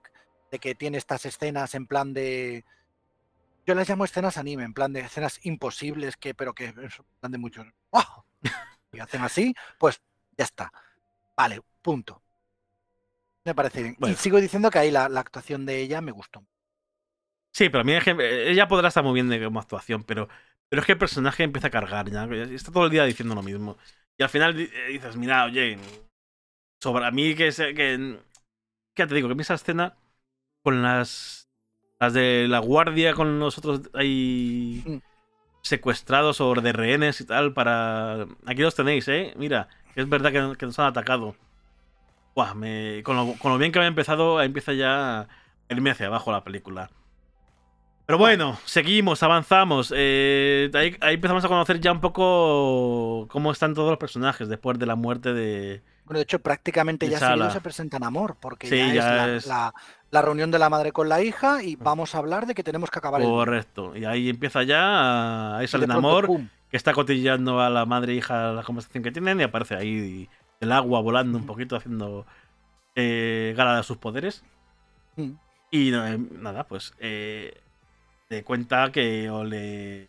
de 0.51 0.59
que 0.59 0.75
tiene 0.75 0.99
estas 0.99 1.25
escenas 1.25 1.73
en 1.73 1.87
plan 1.87 2.13
de. 2.13 2.63
Yo 3.65 3.73
las 3.73 3.89
llamo 3.89 4.05
escenas 4.05 4.37
anime, 4.37 4.63
en 4.63 4.73
plan 4.75 4.93
de 4.93 4.99
escenas 4.99 5.39
imposibles, 5.43 6.17
que, 6.17 6.35
pero 6.35 6.53
que 6.53 6.71
plan 7.19 7.31
de 7.31 7.37
muchos. 7.39 7.65
¡Wow! 7.91 8.03
Y 8.93 8.99
hacen 8.99 9.21
así, 9.23 9.55
pues 9.79 10.01
ya 10.37 10.43
está. 10.43 10.71
Vale, 11.35 11.61
punto. 11.81 12.21
Me 13.45 13.55
parece 13.55 13.81
bien. 13.83 13.95
Bueno. 13.99 14.13
Y 14.13 14.17
sigo 14.17 14.39
diciendo 14.39 14.69
que 14.69 14.79
ahí 14.79 14.91
la, 14.91 15.09
la 15.09 15.19
actuación 15.19 15.65
de 15.65 15.81
ella 15.81 16.01
me 16.01 16.11
gustó. 16.11 16.43
Sí, 17.53 17.69
pero 17.69 17.81
a 17.81 17.83
mí 17.83 17.93
es 17.93 18.03
que 18.03 18.11
eh, 18.11 18.51
ella 18.51 18.67
podrá 18.67 18.87
estar 18.87 19.03
muy 19.03 19.13
bien 19.13 19.29
de 19.29 19.43
como 19.43 19.59
actuación, 19.59 20.03
pero, 20.03 20.27
pero 20.69 20.81
es 20.81 20.85
que 20.85 20.93
el 20.93 20.97
personaje 20.97 21.43
empieza 21.43 21.67
a 21.67 21.71
cargar 21.71 22.09
ya. 22.09 22.23
Está 22.25 22.71
todo 22.71 22.85
el 22.85 22.91
día 22.91 23.03
diciendo 23.05 23.35
lo 23.35 23.43
mismo. 23.43 23.77
Y 24.17 24.23
al 24.23 24.29
final 24.29 24.59
eh, 24.59 24.69
dices, 24.89 25.15
mira, 25.17 25.45
oye, 25.45 25.77
sobre 26.81 27.05
a 27.05 27.11
mí 27.11 27.35
que, 27.35 27.49
que, 27.51 28.19
que 28.95 29.07
te 29.07 29.15
digo, 29.15 29.29
que 29.29 29.35
mí 29.35 29.41
esa 29.41 29.55
escena 29.55 29.97
con 30.63 30.81
las 30.81 31.49
las 31.99 32.13
de 32.13 32.47
la 32.49 32.59
guardia 32.59 33.13
con 33.13 33.39
los 33.39 33.57
otros 33.59 33.81
ahí 33.93 34.83
Mm. 34.85 34.97
secuestrados 35.63 36.41
o 36.41 36.53
de 36.55 36.73
rehenes 36.73 37.21
y 37.21 37.25
tal 37.25 37.53
para 37.53 38.23
aquí 38.47 38.61
los 38.63 38.75
tenéis, 38.75 39.07
eh. 39.09 39.33
Mira, 39.37 39.69
es 39.95 40.09
verdad 40.09 40.31
que, 40.31 40.57
que 40.57 40.65
nos 40.65 40.79
han 40.79 40.87
atacado. 40.87 41.35
Buah, 42.35 42.53
me- 42.53 43.01
con, 43.03 43.15
lo, 43.15 43.33
con 43.33 43.51
lo 43.51 43.57
bien 43.57 43.71
que 43.71 43.79
había 43.79 43.87
empezado, 43.89 44.41
empieza 44.41 44.73
ya 44.73 45.21
a 45.21 45.27
irme 45.69 45.91
hacia 45.91 46.07
abajo 46.07 46.31
la 46.31 46.43
película. 46.43 46.89
Pero 48.05 48.17
bueno, 48.17 48.57
seguimos, 48.65 49.23
avanzamos. 49.23 49.93
eh, 49.95 50.69
ahí, 50.73 50.97
ahí 51.01 51.15
empezamos 51.15 51.45
a 51.45 51.47
conocer 51.47 51.79
ya 51.79 51.91
un 51.91 52.01
poco 52.01 53.27
cómo 53.29 53.51
están 53.51 53.73
todos 53.73 53.89
los 53.89 53.99
personajes 53.99 54.49
después 54.49 54.77
de 54.79 54.85
la 54.85 54.95
muerte 54.95 55.33
de. 55.33 55.81
Bueno, 56.05 56.17
de 56.17 56.23
hecho, 56.23 56.39
prácticamente 56.39 57.05
De 57.05 57.13
ya 57.13 57.19
seguido 57.19 57.37
Sala. 57.37 57.51
se 57.51 57.61
presentan 57.61 58.03
amor, 58.03 58.35
porque 58.41 58.67
Sí, 58.67 58.75
ya, 58.77 58.93
ya 58.93 58.93
es, 58.93 59.05
la, 59.05 59.35
es- 59.35 59.45
la- 59.47 59.73
la 60.09 60.21
reunión 60.21 60.51
de 60.51 60.59
la 60.59 60.69
madre 60.69 60.91
con 60.91 61.07
la 61.07 61.21
hija 61.21 61.63
y 61.63 61.77
vamos 61.77 62.13
a 62.13 62.17
hablar 62.17 62.45
de 62.47 62.53
que 62.53 62.63
tenemos 62.63 62.89
que 62.91 62.99
acabar 62.99 63.21
el. 63.21 63.27
Correcto. 63.27 63.95
Y 63.95 64.03
ahí 64.03 64.29
empieza 64.29 64.63
ya. 64.63 65.55
Ahí 65.57 65.67
sale 65.67 65.85
pronto, 65.85 66.01
Namor, 66.01 66.25
¡pum! 66.25 66.49
que 66.69 66.75
está 66.75 66.91
cotillando 66.91 67.61
a 67.61 67.69
la 67.69 67.85
madre 67.85 68.11
e 68.13 68.15
hija 68.17 68.51
la 68.51 68.63
conversación 68.63 69.03
que 69.03 69.11
tienen 69.11 69.39
y 69.39 69.43
aparece 69.43 69.75
ahí 69.75 70.27
el 70.61 70.71
agua 70.71 71.01
volando 71.01 71.37
un 71.37 71.45
poquito, 71.45 71.75
haciendo 71.75 72.25
eh, 72.95 73.53
gala 73.57 73.75
de 73.77 73.83
sus 73.83 73.97
poderes. 73.97 74.43
Mm. 75.17 75.31
Y 75.71 75.93
eh, 75.93 76.17
nada, 76.39 76.65
pues 76.65 76.93
eh, 76.99 77.59
te 78.27 78.43
cuenta 78.43 78.91
que 78.91 79.29
o 79.29 79.43
le... 79.43 80.07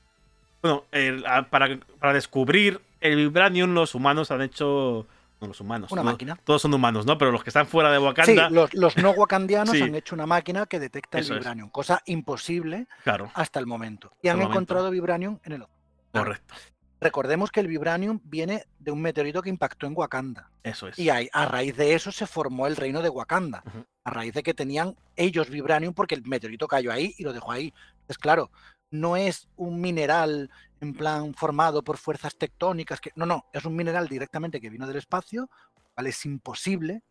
Bueno, 0.63 0.85
el- 0.93 1.25
para, 1.51 1.77
para 1.99 2.13
descubrir 2.13 2.81
el 3.01 3.17
Vibranium 3.17 3.75
los 3.75 3.95
humanos 3.95 4.31
han 4.31 4.43
hecho... 4.43 5.07
No, 5.41 5.49
los 5.49 5.61
humanos. 5.61 5.91
Una 5.91 6.03
todos, 6.03 6.13
máquina. 6.13 6.39
todos 6.45 6.63
son 6.63 6.73
humanos, 6.73 7.05
¿no? 7.05 7.19
Pero 7.19 7.33
los 7.33 7.43
que 7.43 7.51
están 7.51 7.67
fuera 7.67 7.91
de 7.91 7.99
Sí, 7.99 8.05
Wakanda, 8.05 8.49
los, 8.49 8.73
los 8.75 8.97
no 8.97 9.11
wakandianos 9.11 9.71
Sí. 9.77 9.83
han 9.83 9.95
hecho 9.97 10.15
una 10.15 10.25
máquina 10.27 10.67
que 10.67 10.79
detecta 10.79 11.19
Eso 11.19 11.33
el 11.33 11.39
es. 11.39 11.45
vibranium, 11.45 11.69
cosa 11.71 12.01
imposible 12.07 12.87
claro, 13.03 13.29
hasta 13.35 13.59
el 13.59 13.67
momento. 13.67 14.13
Y 14.23 14.29
Hasta 14.29 14.41
han 14.41 14.49
encontrado 14.49 14.89
vibranium 14.91 15.41
en 15.43 15.53
el 15.55 15.63
océano. 15.63 15.81
correcto. 16.13 16.55
Recordemos 17.03 17.51
que 17.51 17.61
el 17.61 17.67
vibranium 17.67 18.21
viene 18.25 18.65
de 18.79 18.91
un 18.91 19.03
meteorito 19.03 19.43
que 19.43 19.51
impactó 19.51 19.87
en 19.87 19.95
Wakanda. 19.97 20.51
Eso 20.63 20.89
es. 20.89 20.99
Y 20.99 21.11
ahí, 21.11 21.29
a 21.33 21.47
raíz 21.47 21.77
de 21.77 21.95
eso 21.95 22.13
se 22.13 22.27
formó 22.27 22.67
el 22.67 22.77
reino 22.77 23.03
de 23.03 23.09
Wakanda. 23.09 23.63
A 24.05 24.11
raíz 24.11 24.35
de 24.35 24.43
que 24.43 24.55
tenían 24.55 24.97
ellos 25.17 25.51
vibranium 25.51 25.95
porque 25.95 26.15
el 26.15 26.23
meteorito 26.25 26.69
cayó 26.69 26.93
ahí 26.93 27.15
y 27.19 27.25
lo 27.25 27.33
dejó 27.33 27.53
ahí. 27.53 27.73
Entonces, 27.93 28.19
claro, 28.19 28.51
no 28.91 29.17
es 29.17 29.49
un 29.57 29.81
mineral 29.81 30.51
en 30.81 30.95
plan 30.95 31.35
formado 31.35 31.83
por 31.83 31.97
fuerzas 31.97 32.37
tectónicas, 32.37 33.01
que 33.01 33.11
no, 33.15 33.27
no, 33.27 33.47
es 33.53 33.65
un 33.65 33.75
mineral 33.77 34.09
directamente 34.09 34.61
que 34.61 34.71
vino 34.71 34.87
del 34.87 34.97
espacio, 34.97 35.49
cual 35.95 36.07
es 36.07 36.25
imposible 36.25 37.03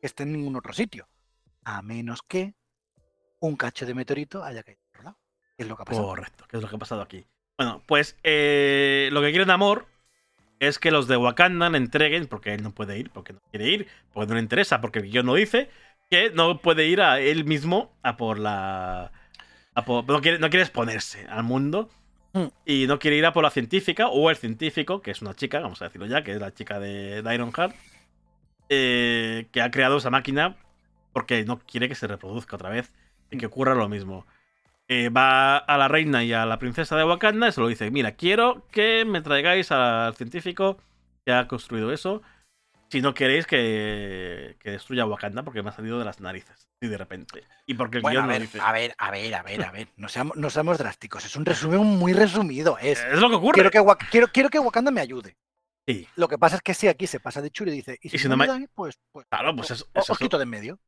que 0.00 0.06
esté 0.06 0.24
en 0.24 0.32
ningún 0.32 0.56
otro 0.56 0.72
sitio, 0.72 1.08
a 1.64 1.82
menos 1.82 2.22
que 2.22 2.54
un 3.40 3.56
cacho 3.56 3.86
de 3.86 3.94
meteorito 3.94 4.44
haya 4.44 4.62
caído. 4.62 4.80
Es 5.56 5.68
lo 5.68 5.76
que 5.76 5.82
ha 5.82 5.84
pasado. 5.84 6.06
Correcto, 6.06 6.46
que 6.48 6.56
es 6.56 6.62
lo 6.62 6.68
que 6.70 6.76
ha 6.76 6.78
pasado 6.78 7.02
aquí. 7.02 7.26
Bueno, 7.60 7.82
pues 7.84 8.16
eh, 8.22 9.10
lo 9.12 9.20
que 9.20 9.32
quieren 9.32 9.50
Amor 9.50 9.84
es 10.60 10.78
que 10.78 10.90
los 10.90 11.08
de 11.08 11.18
Wakanda 11.18 11.68
le 11.68 11.76
entreguen, 11.76 12.26
porque 12.26 12.54
él 12.54 12.62
no 12.62 12.72
puede 12.74 12.98
ir, 12.98 13.10
porque 13.10 13.34
no 13.34 13.40
quiere 13.50 13.68
ir, 13.68 13.86
porque 14.14 14.28
no 14.30 14.36
le 14.36 14.40
interesa, 14.40 14.80
porque 14.80 15.00
el 15.00 15.10
guion 15.10 15.26
no 15.26 15.34
dice, 15.34 15.68
que 16.10 16.30
no 16.30 16.62
puede 16.62 16.86
ir 16.86 17.02
a 17.02 17.20
él 17.20 17.44
mismo 17.44 17.92
a 18.02 18.16
por 18.16 18.38
la... 18.38 19.12
a 19.74 19.84
por- 19.84 20.08
no, 20.08 20.22
quiere, 20.22 20.38
no 20.38 20.48
quiere 20.48 20.62
exponerse 20.64 21.26
al 21.28 21.44
mundo 21.44 21.90
Mm. 22.32 22.46
y 22.64 22.86
no 22.86 22.98
quiere 22.98 23.16
ir 23.18 23.26
a 23.26 23.32
por 23.34 23.44
la 23.44 23.50
científica 23.50 24.08
o 24.08 24.30
el 24.30 24.36
científico, 24.36 25.02
que 25.02 25.10
es 25.10 25.22
una 25.22 25.34
chica, 25.34 25.60
vamos 25.60 25.82
a 25.82 25.86
decirlo 25.86 26.06
ya, 26.06 26.24
que 26.24 26.32
es 26.32 26.40
la 26.40 26.54
chica 26.54 26.80
de, 26.80 27.22
de 27.22 27.34
Ironheart, 27.34 27.76
eh, 28.68 29.48
que 29.52 29.62
ha 29.62 29.70
creado 29.70 29.98
esa 29.98 30.10
máquina 30.10 30.56
porque 31.12 31.44
no 31.44 31.58
quiere 31.58 31.88
que 31.88 31.94
se 31.94 32.06
reproduzca 32.06 32.56
otra 32.56 32.70
vez 32.70 32.92
y 33.30 33.36
que 33.38 33.46
ocurra 33.46 33.74
lo 33.74 33.88
mismo. 33.88 34.26
Eh, 34.92 35.08
va 35.08 35.56
a 35.58 35.78
la 35.78 35.86
reina 35.86 36.24
y 36.24 36.32
a 36.32 36.44
la 36.46 36.58
princesa 36.58 36.96
de 36.96 37.04
Wakanda 37.04 37.46
y 37.46 37.52
se 37.52 37.60
lo 37.60 37.68
dice, 37.68 37.88
mira, 37.92 38.16
quiero 38.16 38.66
que 38.72 39.04
me 39.04 39.20
traigáis 39.20 39.70
al 39.70 40.16
científico 40.16 40.78
que 41.24 41.32
ha 41.32 41.46
construido 41.46 41.92
eso, 41.92 42.22
si 42.90 43.00
no 43.00 43.14
queréis 43.14 43.46
que, 43.46 44.56
que 44.58 44.72
destruya 44.72 45.06
Wakanda 45.06 45.44
porque 45.44 45.62
me 45.62 45.68
ha 45.68 45.72
salido 45.72 45.96
de 46.00 46.04
las 46.04 46.18
narices, 46.20 46.66
y 46.82 46.88
de 46.88 46.98
repente. 46.98 47.44
Y 47.66 47.74
porque 47.74 47.98
el 47.98 48.02
Bueno, 48.02 48.18
a 48.18 48.22
guion 48.24 48.26
no 48.26 48.32
ver, 48.32 48.42
dice. 48.42 48.58
a 48.60 48.72
ver, 48.72 48.94
a 48.98 49.10
ver, 49.12 49.32
a 49.36 49.42
ver, 49.44 49.62
a 49.64 49.70
ver. 49.70 49.88
No 49.96 50.08
seamos, 50.08 50.36
no 50.36 50.50
seamos 50.50 50.76
drásticos. 50.78 51.24
Es 51.24 51.36
un 51.36 51.44
resumen 51.44 51.84
muy 51.84 52.12
resumido. 52.12 52.76
Es, 52.78 52.98
Es 53.04 53.20
lo 53.20 53.28
que 53.30 53.36
ocurre. 53.36 53.70
quiero, 53.70 53.70
que, 53.96 54.06
quiero, 54.10 54.26
quiero 54.32 54.48
que 54.50 54.58
Wakanda 54.58 54.90
me 54.90 55.00
ayude. 55.00 55.36
Sí, 55.88 56.08
Lo 56.16 56.26
que 56.26 56.36
pasa 56.36 56.56
es 56.56 56.62
que 56.62 56.74
si 56.74 56.88
aquí 56.88 57.06
se 57.06 57.20
pasa 57.20 57.40
de 57.40 57.50
chulo 57.52 57.70
y 57.70 57.76
dice, 57.76 57.96
y 58.02 58.08
si, 58.08 58.18
si 58.18 58.24
no 58.24 58.30
no 58.30 58.38
me 58.38 58.46
dais, 58.48 58.68
pues, 58.74 58.98
pues 59.12 59.24
claro, 59.30 59.54
pues 59.54 59.70
o- 59.70 59.74
es, 59.74 59.82
o- 59.82 59.86
es 59.94 60.10
os 60.10 60.10
eso. 60.10 60.16
quito 60.16 60.36
de 60.36 60.42
en 60.44 60.50
medio. 60.50 60.80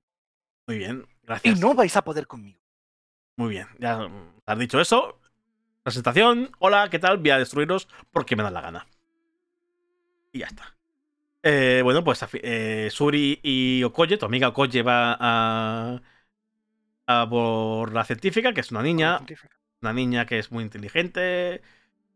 Muy 0.66 0.78
bien, 0.78 1.06
Y 1.22 1.26
gracias. 1.26 1.60
no 1.60 1.74
vais 1.74 1.96
a 1.96 2.02
poder 2.02 2.26
conmigo. 2.26 2.58
Muy 3.36 3.50
bien, 3.50 3.66
ya 3.78 4.08
has 4.46 4.58
dicho 4.58 4.80
eso. 4.80 5.18
Presentación, 5.82 6.52
hola, 6.60 6.88
¿qué 6.90 6.98
tal? 6.98 7.18
Voy 7.18 7.30
a 7.30 7.38
destruiros 7.38 7.88
porque 8.12 8.36
me 8.36 8.42
da 8.44 8.50
la 8.50 8.60
gana. 8.62 8.86
Y 10.32 10.40
ya 10.40 10.46
está. 10.46 10.76
Eh, 11.42 11.82
bueno, 11.84 12.04
pues 12.04 12.24
eh, 12.34 12.88
Suri 12.92 13.40
y 13.42 13.84
Okoye, 13.84 14.18
tu 14.18 14.26
amiga 14.26 14.48
Okoye 14.48 14.82
va 14.82 15.16
a, 15.20 16.02
a 17.06 17.26
por 17.28 17.92
la 17.92 18.04
científica, 18.04 18.52
que 18.52 18.60
es 18.60 18.70
una 18.70 18.82
niña, 18.82 19.20
una 19.82 19.92
niña 19.92 20.26
que 20.26 20.38
es 20.38 20.50
muy 20.52 20.64
inteligente, 20.64 21.62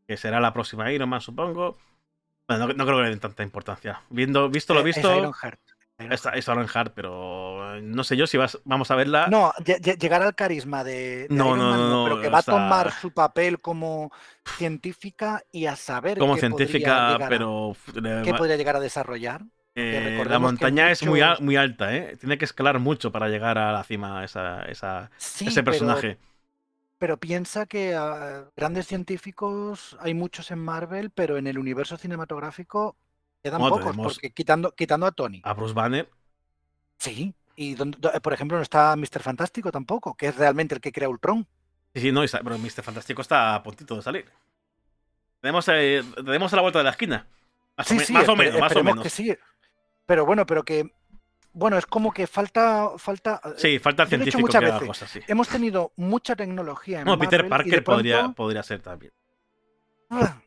que 0.06 0.16
será 0.16 0.40
la 0.40 0.52
próxima 0.52 0.92
Iron 0.92 1.08
Man, 1.08 1.20
supongo. 1.20 1.78
Bueno, 2.48 2.68
no, 2.68 2.74
no 2.74 2.86
creo 2.86 2.98
que 2.98 3.04
le 3.04 3.10
den 3.10 3.20
tanta 3.20 3.42
importancia. 3.42 4.02
Viendo, 4.10 4.48
visto 4.50 4.74
lo 4.74 4.80
es 4.80 4.86
visto, 4.86 5.32
Ironheart. 5.98 6.20
Ironheart. 6.24 6.36
es, 6.36 6.38
es 6.38 6.48
Ironheart, 6.48 6.92
pero 6.94 7.76
eh, 7.76 7.82
no 7.82 8.04
sé 8.04 8.16
yo 8.16 8.26
si 8.26 8.36
vas, 8.36 8.58
vamos 8.64 8.90
a 8.90 8.96
verla. 8.96 9.28
No, 9.28 9.52
lle- 9.54 9.80
lle- 9.80 9.98
llegar 9.98 10.22
al 10.22 10.34
carisma 10.34 10.84
de, 10.84 11.26
de 11.28 11.28
No, 11.30 11.46
Iron 11.46 11.58
no, 11.58 11.70
Man, 11.70 11.90
no, 11.90 12.04
pero 12.04 12.20
que 12.22 12.28
va 12.28 12.38
a 12.38 12.42
tomar 12.42 12.92
su 12.92 13.10
papel 13.12 13.60
como 13.60 14.10
científica 14.44 15.42
y 15.52 15.66
a 15.66 15.76
saber 15.76 16.18
como 16.18 16.34
qué 16.34 16.40
podría 16.48 16.66
científica, 16.66 17.12
llegar 17.12 17.22
a- 17.22 17.28
pero 17.28 17.76
qué 18.24 18.34
podría 18.34 18.56
llegar 18.56 18.76
a 18.76 18.80
desarrollar. 18.80 19.42
eh, 19.74 20.24
la 20.28 20.38
montaña 20.38 20.90
es 20.90 21.02
muy, 21.04 21.22
muy 21.40 21.56
alta, 21.56 21.94
¿eh? 21.94 22.16
Tiene 22.18 22.38
que 22.38 22.44
escalar 22.46 22.78
mucho 22.78 23.12
para 23.12 23.28
llegar 23.28 23.58
a 23.58 23.72
la 23.72 23.84
cima 23.84 24.24
esa, 24.24 24.62
esa- 24.62 25.10
Sí, 25.16 25.46
ese 25.48 25.62
personaje. 25.62 26.18
Pero, 26.98 27.18
piensa 27.18 27.66
que 27.66 27.94
grandes 28.56 28.86
científicos 28.86 29.96
hay 30.00 30.14
muchos 30.14 30.50
en 30.50 30.58
Marvel, 30.60 31.10
pero 31.10 31.36
en 31.36 31.46
el 31.46 31.58
universo 31.58 31.98
cinematográfico 31.98 32.96
quedan 33.46 33.60
Bueno, 33.60 33.76
pocos, 33.76 33.92
tenemos- 33.92 34.12
porque 34.14 34.30
quitando, 34.30 34.72
quitando 34.72 35.06
a 35.06 35.12
Tony. 35.12 35.40
A 35.44 35.54
Bruce 35.54 35.74
Banner, 35.74 36.08
Sí. 36.98 37.34
Y 37.56 37.74
donde- 37.74 37.96
do- 37.98 38.10
por 38.20 38.32
ejemplo, 38.32 38.56
no 38.58 38.62
está 38.62 38.94
Mr. 38.96 39.22
Fantástico 39.22 39.70
tampoco, 39.72 40.14
que 40.14 40.26
es 40.28 40.36
realmente 40.36 40.74
el 40.74 40.80
que 40.80 40.92
crea 40.92 41.08
Ultron. 41.08 41.46
sí, 41.94 42.00
sí, 42.00 42.12
no, 42.12 42.22
pero 42.44 42.58
Mr. 42.58 42.82
Fantástico 42.82 43.22
está 43.22 43.54
a 43.54 43.62
puntito 43.62 43.96
de 43.96 44.02
salir. 44.02 44.26
Tenemos, 45.40 45.66
eh, 45.68 46.02
tenemos 46.16 46.52
a 46.52 46.56
la 46.56 46.62
vuelta 46.62 46.78
de 46.80 46.84
la 46.84 46.90
esquina. 46.90 47.26
Más, 47.76 47.86
o, 47.86 47.90
Sí, 47.90 47.96
me- 47.96 48.04
sí, 48.04 48.12
más 48.12 48.28
o 48.28 48.36
menos, 48.36 48.60
más 48.60 48.74
o 48.76 48.82
menos. 48.84 49.02
que 49.02 49.10
sí. 49.10 49.34
Pero 50.06 50.26
bueno, 50.26 50.44
pero 50.46 50.64
que. 50.64 50.90
Bueno, 51.52 51.78
es 51.78 51.86
como 51.86 52.12
que 52.12 52.26
falta. 52.26 52.90
falta 52.98 53.40
eh, 53.44 53.48
Sí, 53.56 53.78
falta 53.78 54.02
el 54.02 54.06
he 54.06 54.10
científico 54.10 54.40
muchas 54.40 54.60
que 54.60 54.66
haga 54.66 54.74
veces. 54.74 54.88
cosas, 54.88 55.10
sí. 55.10 55.20
Hemos 55.26 55.48
tenido 55.48 55.92
mucha 55.96 56.36
tecnología 56.36 57.00
en 57.00 57.06
No, 57.06 57.18
Peter 57.18 57.46
Marvel 57.48 57.68
y 57.68 57.70
de 57.70 57.76
Parker 57.76 57.84
podría, 57.84 58.28
podría 58.30 58.62
ser 58.62 58.80
también. 58.82 59.12
ah, 60.10 60.40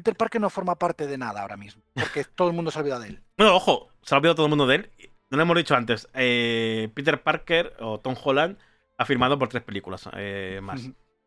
Peter 0.00 0.16
Parker 0.16 0.40
no 0.40 0.50
forma 0.50 0.76
parte 0.76 1.06
de 1.06 1.18
nada 1.18 1.42
ahora 1.42 1.56
mismo, 1.56 1.82
porque 1.94 2.24
todo 2.34 2.48
el 2.48 2.54
mundo 2.54 2.70
se 2.70 2.78
ha 2.78 2.82
olvidado 2.82 3.02
de 3.02 3.08
él. 3.08 3.22
Bueno, 3.36 3.54
ojo, 3.56 3.88
se 4.02 4.14
ha 4.14 4.18
olvidado 4.18 4.34
todo 4.36 4.46
el 4.46 4.50
mundo 4.50 4.66
de 4.66 4.76
él. 4.76 4.90
No 5.30 5.36
lo 5.36 5.42
hemos 5.44 5.56
dicho 5.56 5.74
antes. 5.76 6.08
eh, 6.14 6.90
Peter 6.94 7.22
Parker 7.22 7.74
o 7.80 8.00
Tom 8.00 8.16
Holland 8.22 8.56
ha 8.98 9.04
firmado 9.04 9.38
por 9.38 9.48
tres 9.48 9.62
películas 9.62 10.08
eh, 10.14 10.58
más. 10.62 10.82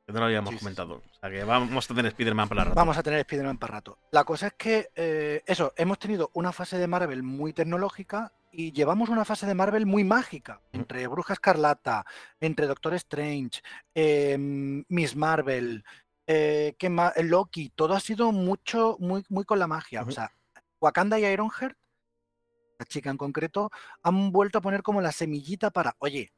Que 0.06 0.12
no 0.12 0.20
lo 0.20 0.26
habíamos 0.26 0.50
Sí, 0.50 0.56
sí, 0.56 0.60
sí. 0.60 0.64
comentado. 0.66 0.96
O 0.96 1.20
sea 1.22 1.30
que 1.30 1.44
vamos 1.46 1.90
a 1.90 1.94
tener 1.96 2.08
Spider-Man 2.12 2.50
para 2.50 2.64
rato. 2.66 2.76
Vamos 2.76 2.98
a 2.98 3.04
tener 3.04 3.20
Spider-Man 3.20 3.58
para 3.58 3.76
rato. 3.76 3.98
La 4.12 4.26
cosa 4.26 4.48
es 4.48 4.54
que, 4.58 4.90
eh, 4.98 5.42
eso, 5.46 5.74
hemos 5.78 5.98
tenido 5.98 6.30
una 6.34 6.52
fase 6.52 6.78
de 6.78 6.88
Marvel 6.88 7.24
muy 7.24 7.54
tecnológica 7.54 8.34
y 8.52 8.74
llevamos 8.74 9.08
una 9.08 9.24
fase 9.24 9.46
de 9.48 9.56
Marvel 9.56 9.86
muy 9.86 10.04
mágica. 10.04 10.60
Entre 10.74 11.08
Bruja 11.08 11.34
Escarlata, 11.34 12.06
entre 12.42 12.68
Doctor 12.68 12.94
Strange, 12.96 13.62
eh, 13.96 14.36
Miss 14.38 15.16
Marvel, 15.16 15.86
eh, 16.28 16.76
¿qué 16.78 16.90
más? 16.90 17.14
Loki, 17.24 17.70
todo 17.70 17.94
ha 17.94 18.00
sido 18.00 18.32
mucho, 18.32 18.98
muy, 19.00 19.24
muy 19.30 19.46
con 19.46 19.60
la 19.60 19.68
magia. 19.68 20.04
O 20.04 20.12
sea, 20.12 20.32
Wakanda 20.80 21.20
y 21.20 21.26
Ironheart, 21.26 21.78
la 22.80 22.86
chica 22.86 23.10
en 23.10 23.18
concreto, 23.18 23.70
han 24.02 24.32
vuelto 24.32 24.58
a 24.58 24.62
poner 24.62 24.84
como 24.84 25.02
la 25.02 25.12
semillita 25.12 25.70
para, 25.72 25.96
oye, 26.00 26.32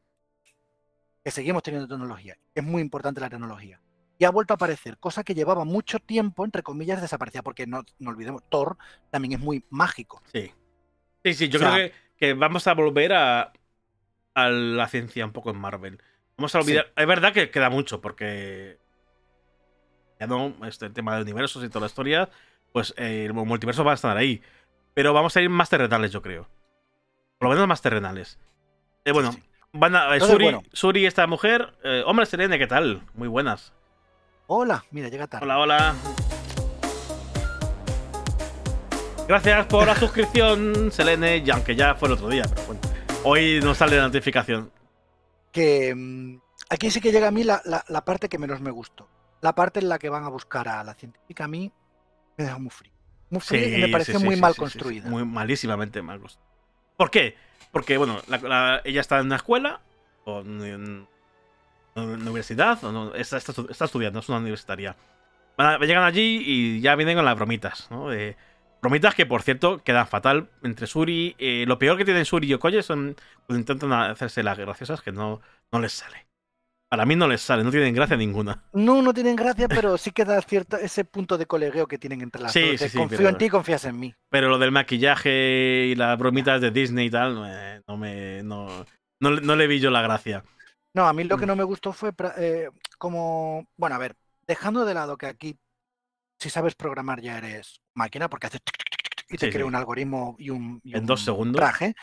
que 1.24 1.32
seguimos 1.32 1.64
teniendo 1.64 1.88
tecnología. 1.88 2.38
Es 2.54 2.64
muy 2.64 2.82
importante 2.82 3.22
la 3.22 3.30
tecnología 3.30 3.80
y 4.18 4.24
ha 4.26 4.30
vuelto 4.30 4.54
a 4.54 4.56
aparecer, 4.56 4.98
cosa 4.98 5.24
que 5.24 5.34
llevaba 5.36 5.66
mucho 5.66 6.00
tiempo, 6.00 6.46
entre 6.46 6.64
comillas, 6.64 7.02
desaparecida, 7.02 7.42
porque 7.42 7.68
no, 7.68 7.84
no 8.00 8.12
olvidemos, 8.12 8.44
Thor 8.50 8.78
también 9.12 9.34
es 9.34 9.40
muy 9.40 9.66
mágico. 9.70 10.22
Sí. 10.32 10.52
Sí, 11.24 11.34
sí, 11.34 11.50
yo 11.50 11.58
O 11.58 11.60
sea- 11.60 11.74
creo 11.74 11.90
que, 11.90 11.96
que 12.18 12.34
vamos 12.34 12.68
a 12.68 12.74
volver 12.76 13.14
a, 13.14 13.52
a 14.36 14.50
la 14.50 14.88
ciencia 14.88 15.26
un 15.26 15.34
poco 15.34 15.50
en 15.50 15.58
Marvel. 15.58 16.02
Vamos 16.38 16.54
a 16.56 16.60
olvidar. 16.60 16.94
Es 16.96 17.08
verdad 17.08 17.34
que 17.34 17.50
queda 17.50 17.70
mucho, 17.70 18.00
porque. 18.02 18.78
Ya 20.20 20.28
no, 20.28 20.54
este 20.66 20.90
tema 20.90 21.16
de 21.16 21.24
universos 21.24 21.64
y 21.64 21.70
toda 21.70 21.82
la 21.82 21.88
historia, 21.88 22.30
pues 22.72 22.94
eh, 22.98 23.26
el 23.26 23.34
multiverso 23.34 23.84
va 23.84 23.92
a 23.92 23.96
estar 23.96 24.16
ahí. 24.18 24.42
Pero 24.94 25.14
vamos 25.14 25.36
a 25.36 25.42
ir 25.42 25.50
más 25.50 25.70
terrenales, 25.70 26.12
yo 26.12 26.22
creo. 26.22 26.48
Por 27.38 27.50
lo 27.50 27.56
menos 27.56 27.68
más 27.68 27.82
terrenales. 27.82 28.40
Eh, 29.04 29.12
bueno, 29.12 29.34
Sí, 29.34 29.40
sí. 29.42 29.48
van 29.74 29.96
a. 29.96 30.04
eh, 30.10 30.14
Entonces, 30.14 30.30
Suri, 30.30 30.44
bueno. 30.46 30.64
Suri, 30.72 31.06
esta 31.06 31.28
mujer. 31.28 31.74
eh, 31.84 32.04
hombre, 32.06 32.26
Selene, 32.26 32.58
¿qué 32.58 32.68
tal? 32.68 33.02
Muy 33.14 33.28
buenas. 33.28 33.74
Hola, 34.48 34.86
mira, 34.92 35.10
llega 35.10 35.28
tarde. 35.28 35.44
Hola, 35.46 35.60
hola. 35.60 35.96
Gracias 39.28 39.66
por 39.66 39.88
la 39.88 39.96
suscripción, 39.96 40.92
Selene, 40.92 41.38
y 41.38 41.50
aunque 41.50 41.76
ya 41.76 41.96
fue 41.96 42.08
el 42.10 42.14
otro 42.14 42.30
día, 42.30 42.44
pero 42.48 42.68
bueno. 42.68 42.82
Hoy 43.24 43.60
nos 43.64 43.78
sale 43.78 43.98
la 43.98 44.04
notificación. 44.04 44.72
Que 45.52 45.96
mm, 45.96 46.38
aquí 46.70 46.92
sí 46.92 47.02
que 47.02 47.12
llega 47.12 47.28
a 47.30 47.32
mí 47.32 47.44
la, 47.44 47.60
la- 47.66 47.84
la 47.88 48.06
parte 48.06 48.30
que 48.30 48.38
menos 48.38 48.62
me 48.62 48.70
gustó. 48.70 49.10
La 49.46 49.54
parte 49.54 49.80
en 49.80 49.90
la 49.90 50.00
que 50.00 50.10
van 50.10 50.24
a 50.24 50.30
buscar 50.30 50.68
a 50.68 50.84
la 50.84 50.96
científica 50.96 51.44
a 51.44 51.48
mí 51.48 51.72
me 52.36 52.46
deja 52.46 52.58
muy 52.58 52.72
frío. 52.72 52.92
Muy 53.30 53.42
frío 53.42 53.62
y 53.62 53.92
me 53.92 54.04
sí, 54.04 54.18
muy 54.18 54.34
sí, 54.34 54.42
mal 54.42 54.56
construida. 54.56 55.08
Muy 55.08 55.24
malísimamente 55.24 56.02
mal 56.02 56.20
construida. 56.20 56.50
¿Por 56.98 57.12
qué? 57.12 57.36
Porque, 57.72 57.96
bueno, 57.98 58.20
la- 58.28 58.40
la- 58.40 58.82
ella 58.84 59.02
está 59.02 59.20
en 59.20 59.28
una 59.28 59.36
escuela, 59.36 59.82
o 60.24 60.40
en, 60.42 61.08
una 61.94 62.06
universidad, 62.06 62.84
o 62.84 62.92
no, 62.92 63.14
está, 63.14 63.38
está 63.38 63.54
estu- 63.54 63.70
está 63.70 63.86
estudiando, 63.86 64.18
es 64.20 64.30
una 64.30 64.40
universitaria. 64.40 64.96
Van 65.58 65.68
a- 65.76 65.86
llegan 65.86 66.04
allí 66.06 66.42
y 66.44 66.82
ya 66.82 66.96
vienen 66.96 67.16
con 67.16 67.26
las 67.26 67.36
bromitas, 67.36 67.88
¿no? 67.92 68.08
Bromitas 68.82 69.14
que, 69.14 69.28
por 69.28 69.44
cierto, 69.44 69.84
quedan 69.84 70.08
fatal 70.08 70.50
entre 70.64 70.88
Suri. 70.88 71.36
eh, 71.38 71.66
lo 71.68 71.78
peor 71.78 71.98
que 71.98 72.06
tienen 72.06 72.26
Suri 72.26 72.48
y 72.48 72.54
Okoye 72.56 72.82
son 72.82 73.16
cuando 73.46 73.60
intentan 73.60 73.94
hacerse 73.94 74.42
las 74.42 74.58
graciosas 74.58 75.04
que 75.04 75.12
no, 75.12 75.40
no 75.72 75.80
les 75.80 75.92
sale. 75.94 76.25
Para 76.90 77.06
mí 77.06 77.16
no 77.16 77.28
les 77.28 77.42
sale, 77.42 77.64
no 77.64 77.72
tienen 77.72 77.94
gracia 77.96 78.16
ninguna. 78.16 78.64
No, 78.74 79.02
no 79.02 79.14
tienen 79.14 79.36
gracia, 79.36 79.68
pero 79.68 79.98
sí 79.98 80.12
que 80.12 80.24
da 80.24 80.40
cierto 80.42 80.78
ese 80.78 81.04
punto 81.04 81.38
de 81.38 81.46
colegueo 81.48 81.88
que 81.88 81.98
tienen 81.98 82.22
entre 82.22 82.42
las 82.42 82.54
Sí, 82.54 82.62
dos. 82.62 82.80
sí, 82.82 82.90
sí, 82.90 82.98
confío 82.98 83.18
pero- 83.18 83.30
en 83.30 83.38
ti, 83.38 83.50
confías 83.50 83.86
en 83.86 84.00
mí. 84.00 84.14
Pero 84.30 84.50
lo 84.50 84.60
del 84.60 84.72
maquillaje 84.72 85.88
y 85.88 85.96
las 85.96 86.18
bromitas 86.18 86.62
de 86.62 86.72
Disney 86.72 87.08
y 87.08 87.10
tal, 87.10 87.44
eh, 87.48 87.82
no 87.88 87.98
me. 87.98 88.44
No, 88.44 88.86
no, 89.20 89.32
le- 89.32 89.42
no 89.42 89.56
le 89.56 89.68
vi 89.68 89.80
yo 89.80 89.90
la 89.90 90.02
gracia. 90.04 90.44
No, 90.94 91.08
a 91.08 91.14
mí 91.14 91.24
lo 91.24 91.38
que 91.38 91.46
Mm. 91.46 91.48
no 91.50 91.56
me 91.56 91.64
gustó 91.64 91.92
fue 91.92 92.14
eh, 92.38 92.70
como, 92.98 93.68
bueno, 93.78 93.96
a 93.96 94.00
ver, 94.00 94.16
dejando 94.48 94.86
de 94.86 94.94
lado 94.94 95.18
que 95.18 95.26
aquí, 95.26 95.58
si 96.40 96.50
sabes 96.50 96.76
programar 96.76 97.20
ya 97.20 97.38
eres 97.40 97.82
máquina, 97.96 98.30
porque 98.30 98.48
haces 98.48 98.62
y 99.28 99.38
te 99.38 99.50
crea 99.50 99.66
un 99.66 99.76
algoritmo 99.76 100.36
y 100.38 100.52
un, 100.52 100.80
y 100.84 100.96
En 100.96 101.06
dos 101.08 101.22
un 101.22 101.26
segundos. 101.26 101.60
traje. 101.60 101.96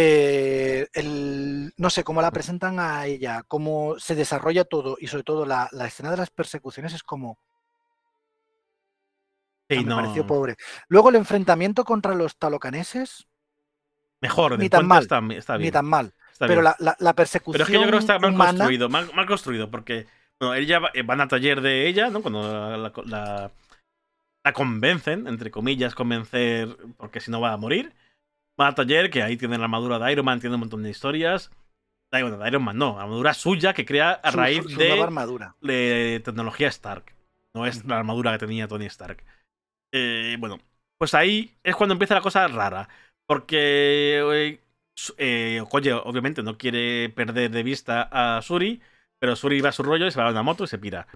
Eh, 0.00 0.86
el, 0.92 1.72
no 1.76 1.90
sé, 1.90 2.04
cómo 2.04 2.22
la 2.22 2.30
presentan 2.30 2.78
a 2.78 3.04
ella, 3.06 3.42
cómo 3.48 3.98
se 3.98 4.14
desarrolla 4.14 4.64
todo 4.64 4.96
y 5.00 5.08
sobre 5.08 5.24
todo 5.24 5.44
la, 5.44 5.68
la 5.72 5.86
escena 5.86 6.12
de 6.12 6.18
las 6.18 6.30
persecuciones 6.30 6.92
es 6.94 7.02
como... 7.02 7.36
Sí, 9.68 9.78
me 9.78 9.82
no. 9.84 9.96
pareció 9.96 10.24
pobre. 10.24 10.54
Luego 10.86 11.08
el 11.10 11.16
enfrentamiento 11.16 11.84
contra 11.84 12.14
los 12.14 12.36
talocaneses, 12.36 13.26
Mejor, 14.20 14.56
Ni 14.58 14.68
tan 14.68 14.86
mal, 14.86 15.02
está, 15.02 15.20
está 15.30 15.54
ni 15.54 15.62
bien. 15.62 15.72
tan 15.72 15.86
mal. 15.86 16.12
está 16.32 16.46
Pero 16.46 16.62
la, 16.62 16.76
la- 16.78 16.96
la 17.00 17.12
persecución 17.14 17.52
Pero 17.54 17.64
es 17.64 17.68
que 17.70 17.74
yo 17.74 17.80
creo 17.82 17.92
que 17.92 17.98
está 17.98 18.18
mal 18.20 18.32
humana- 18.32 18.50
construido, 18.50 18.88
mal, 18.88 19.10
mal 19.14 19.26
construido, 19.26 19.70
porque 19.70 20.06
bueno, 20.40 20.54
ella 20.54 20.78
va- 20.78 20.90
eh, 20.94 21.02
van 21.02 21.20
a 21.20 21.26
taller 21.28 21.60
de 21.60 21.88
ella, 21.88 22.08
¿no? 22.10 22.22
Cuando 22.22 22.40
la 23.04 24.52
convencen, 24.54 25.26
entre 25.26 25.50
comillas, 25.50 25.94
convencer, 25.94 26.76
porque 26.96 27.20
si 27.20 27.30
no 27.32 27.40
va 27.40 27.52
a 27.52 27.56
morir. 27.56 27.92
Va 28.60 28.68
a 28.68 28.74
taller, 28.74 29.10
que 29.10 29.22
ahí 29.22 29.36
tiene 29.36 29.56
la 29.58 29.64
armadura 29.64 29.98
de 29.98 30.10
Iron 30.12 30.24
Man, 30.24 30.40
tiene 30.40 30.54
un 30.56 30.60
montón 30.60 30.82
de 30.82 30.90
historias. 30.90 31.50
Bueno, 32.10 32.38
de 32.38 32.48
Iron 32.48 32.64
Man 32.64 32.78
no, 32.78 32.98
armadura 32.98 33.34
suya 33.34 33.72
que 33.74 33.84
crea 33.84 34.12
a 34.12 34.30
su- 34.32 34.36
raíz 34.38 34.62
su- 34.62 34.70
su 34.70 34.78
nueva 34.78 34.94
de, 34.96 35.02
armadura. 35.02 35.56
de 35.60 36.22
tecnología 36.24 36.68
Stark. 36.68 37.14
No 37.54 37.66
es 37.66 37.84
la 37.84 37.98
armadura 37.98 38.32
que 38.32 38.38
tenía 38.46 38.68
Tony 38.68 38.86
Stark. 38.86 39.22
Eh, 39.92 40.36
bueno, 40.38 40.58
pues 40.98 41.14
ahí 41.14 41.54
es 41.62 41.76
cuando 41.76 41.92
empieza 41.94 42.14
la 42.14 42.20
cosa 42.20 42.46
rara. 42.48 42.88
Porque 43.26 44.20
eh, 44.32 44.60
eh, 45.18 45.60
Okoye 45.60 45.92
obviamente 45.92 46.42
no 46.42 46.56
quiere 46.56 47.10
perder 47.10 47.50
de 47.50 47.62
vista 47.62 48.08
a 48.10 48.40
Suri, 48.42 48.80
pero 49.20 49.36
Suri 49.36 49.60
va 49.60 49.68
a 49.68 49.72
su 49.72 49.82
rollo 49.82 50.06
y 50.06 50.10
se 50.10 50.20
va 50.20 50.28
a 50.28 50.30
una 50.32 50.42
moto 50.42 50.64
y 50.64 50.68
se 50.68 50.78
pira. 50.78 51.06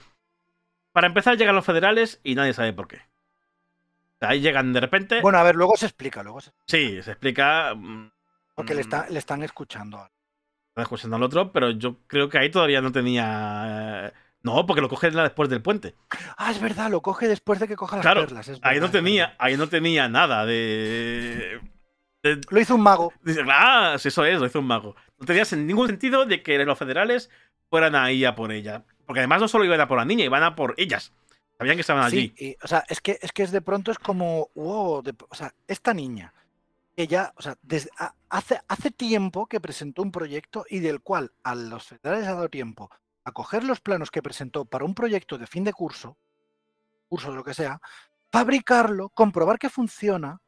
Para 0.93 1.07
empezar 1.07 1.37
llegan 1.39 1.55
los 1.55 1.65
federales 1.65 2.21
y 2.23 2.35
nadie 2.35 2.53
sabe 2.53 2.73
por 2.75 2.87
qué. 2.87 3.01
Ahí 4.27 4.41
llegan 4.41 4.73
de 4.73 4.81
repente. 4.81 5.21
Bueno, 5.21 5.39
a 5.39 5.43
ver, 5.43 5.55
luego 5.57 5.77
se 5.77 5.87
explica, 5.87 6.23
luego 6.23 6.41
se- 6.41 6.53
sí, 6.67 7.03
se 7.03 7.11
explica. 7.13 7.75
mm, 7.75 8.11
porque 8.55 8.75
le, 8.75 8.81
mm, 8.81 8.85
está, 8.85 9.09
le 9.09 9.19
están 9.19 9.43
escuchando. 9.43 10.09
Está 10.69 10.83
escuchando 10.83 11.17
al 11.17 11.23
otro, 11.23 11.53
pero 11.53 11.71
yo 11.73 11.99
creo 12.07 12.29
que 12.29 12.39
ahí 12.39 12.51
todavía 12.51 12.81
no 12.81 12.93
tenía. 12.93 14.07
eh, 14.09 14.13
No, 14.45 14.67
porque 14.67 14.81
lo 14.81 14.89
coge 14.89 15.11
después 15.11 15.49
del 15.49 15.63
puente. 15.63 15.95
Ah, 16.37 16.51
es 16.51 16.61
verdad, 16.61 16.91
lo 16.91 17.01
coge 17.01 17.29
después 17.29 17.61
de 17.61 17.69
que 17.69 17.77
coja 17.77 17.97
las 17.97 18.03
Claro, 18.05 18.23
perlas. 18.27 18.49
es 18.49 18.59
Ahí 18.63 18.81
no 18.81 18.91
tenía, 18.91 19.37
ahí 19.39 19.57
no 19.57 19.69
tenía 19.69 20.09
nada 20.09 20.45
de. 20.47 21.61
de- 22.23 22.41
Lo 22.51 22.61
hizo 22.61 22.75
un 22.75 22.83
mago. 22.83 23.13
dice, 23.23 23.43
ah, 23.49 23.95
eso 24.03 24.25
es, 24.25 24.41
lo 24.41 24.47
hizo 24.47 24.59
un 24.61 24.67
mago. 24.67 24.97
No 25.19 25.27
tenía 25.27 25.45
ningún 25.57 25.87
sentido 25.89 26.25
de 26.27 26.43
que 26.43 26.59
los 26.65 26.79
federales 26.79 27.31
fueran 27.71 27.95
ahí 27.95 28.25
a 28.25 28.35
por 28.35 28.51
ella. 28.53 28.85
Porque 29.07 29.21
además 29.21 29.41
no 29.43 29.49
solo 29.49 29.65
iban 29.65 29.81
a 29.81 29.89
por 29.89 29.99
la 29.99 30.05
niña, 30.05 30.25
iban 30.25 30.43
a 30.43 30.55
por 30.57 30.75
ellas. 30.77 31.13
Sabían 31.63 31.77
que 31.77 31.81
estaban 31.81 32.05
allí. 32.05 32.33
Sí, 32.37 32.45
y, 32.47 32.57
o 32.63 32.67
sea, 32.69 32.85
es 32.89 33.01
que, 33.01 33.19
es 33.23 33.33
que 33.33 33.43
es 33.43 33.51
de 33.51 33.63
pronto 33.63 33.91
es 33.91 33.99
como, 33.99 34.49
wow, 34.55 35.03
de- 35.03 35.15
o 35.29 35.35
sea, 35.35 35.55
esta 35.67 35.95
niña, 35.95 36.33
ella, 36.97 37.33
o 37.37 37.43
sea, 37.43 37.57
desde, 37.63 37.91
a- 37.99 38.15
hace, 38.29 38.61
hace 38.69 38.91
tiempo 38.91 39.47
que 39.47 39.61
presentó 39.61 40.03
un 40.03 40.13
proyecto 40.13 40.65
y 40.69 40.81
del 40.81 41.01
cual 41.01 41.33
a 41.43 41.55
los 41.55 41.87
federales 41.87 42.27
ha 42.29 42.35
dado 42.35 42.49
tiempo 42.49 42.91
a 43.25 43.33
coger 43.33 43.65
los 43.65 43.81
planos 43.81 44.11
que 44.11 44.23
presentó 44.23 44.65
para 44.65 44.85
un 44.85 44.95
proyecto 44.95 45.39
de 45.39 45.47
fin 45.47 45.65
de 45.65 45.73
curso, 45.73 46.17
curso 47.09 47.31
de 47.31 47.37
lo 47.37 47.45
que 47.45 47.55
sea, 47.55 47.81
fabricarlo, 48.31 49.09
comprobar 49.11 49.59
que 49.59 49.69
funciona, 49.71 50.41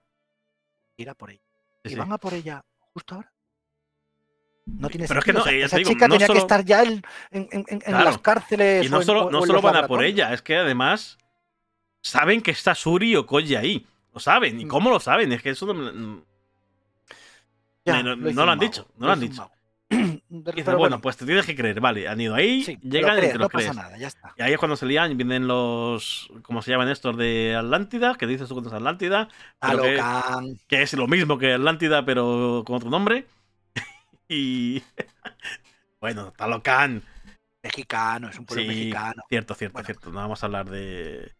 ir 0.96 1.10
a 1.10 1.14
por 1.14 1.30
ella. 1.30 1.42
Sí, 1.84 1.90
y 1.90 1.90
sí. 1.90 1.96
van 1.96 2.12
a 2.12 2.18
por 2.18 2.34
ella 2.34 2.64
justo 2.92 3.14
ahora. 3.16 3.32
No 4.66 4.88
tiene 4.88 5.06
Pero 5.06 5.20
es 5.20 5.24
que 5.26 5.32
no, 5.32 5.42
o 5.42 5.46
eh, 5.46 5.62
esa 5.62 5.76
digo, 5.76 5.90
chica 5.90 6.08
no 6.08 6.14
tenía 6.14 6.26
solo- 6.26 6.38
que 6.38 6.42
estar 6.42 6.64
ya 6.64 6.82
en, 6.82 7.02
en- 7.30 7.48
en- 7.52 7.64
en 7.68 7.78
Claro. 7.80 8.04
las 8.04 8.18
cárceles. 8.18 8.86
Y 8.86 8.88
no 8.88 8.98
o 8.98 9.02
solo, 9.02 9.26
o- 9.26 9.30
no 9.30 9.40
o 9.40 9.60
van 9.62 9.76
a 9.76 9.86
por 9.86 10.02
ella, 10.02 10.32
es 10.32 10.40
que 10.42 10.56
además 10.56 11.18
saben 12.02 12.40
que 12.40 12.50
está 12.52 12.74
Suri 12.74 13.10
y 13.12 13.16
Okoye 13.16 13.56
ahí. 13.58 13.86
Lo 14.14 14.20
saben. 14.20 14.58
¿Y 14.60 14.64
Mm. 14.64 14.68
cómo 14.68 14.90
lo 14.90 15.00
saben? 15.00 15.32
Es 15.32 15.42
que 15.42 15.50
eso 15.50 15.72
no, 15.72 16.22
Ya, 17.84 18.02
no- 18.02 18.16
no 18.16 18.46
lo 18.46 18.52
han 18.52 18.58
dicho, 18.58 18.88
no 18.96 19.06
lo 19.06 19.12
han 19.12 19.20
dicho. 19.20 19.50
Y 20.30 20.62
Pero 20.64 20.78
bueno, 20.78 21.00
pues 21.00 21.16
te 21.16 21.26
tienes 21.26 21.44
que 21.46 21.54
creer, 21.54 21.78
vale. 21.80 22.08
Han 22.08 22.20
ido 22.20 22.34
ahí, 22.34 22.64
sí, 22.64 22.78
llegan 22.82 23.18
y 23.18 23.20
te 23.20 23.32
no 23.34 23.40
lo 23.40 23.48
pasa 23.48 23.58
crees. 23.70 23.76
nada, 23.76 23.96
ya 23.98 24.08
está. 24.08 24.32
Y 24.36 24.42
ahí 24.42 24.52
es 24.54 24.58
cuando 24.58 24.76
se 24.76 24.86
lían, 24.86 25.16
vienen 25.16 25.46
los. 25.46 26.28
¿Cómo 26.42 26.62
se 26.62 26.70
llaman 26.72 26.88
estos? 26.88 27.16
De 27.16 27.54
Atlántida, 27.56 28.14
que 28.16 28.26
dices 28.26 28.48
tú 28.48 28.54
cuando 28.54 28.70
es 28.70 28.74
Atlántida, 28.74 29.28
pero 29.60 29.82
que, 29.82 29.96
Talocan, 29.96 30.58
que 30.66 30.82
es 30.82 30.92
lo 30.94 31.06
mismo 31.06 31.38
que 31.38 31.52
Atlántida, 31.54 32.04
pero 32.04 32.64
con 32.66 32.76
otro 32.76 32.90
nombre. 32.90 33.26
Y. 34.28 34.82
bueno, 36.00 36.32
Talocan. 36.32 37.02
mexicano, 37.62 38.28
es 38.28 38.38
un 38.38 38.46
pueblo 38.46 38.62
Sí, 38.62 38.68
mexicano. 38.68 39.22
Cierto, 39.28 39.54
cierto, 39.54 39.72
Bueno. 39.74 39.86
cierto. 39.86 40.10
No 40.10 40.16
vamos 40.20 40.42
a 40.42 40.46
hablar 40.46 40.68
de. 40.68 41.34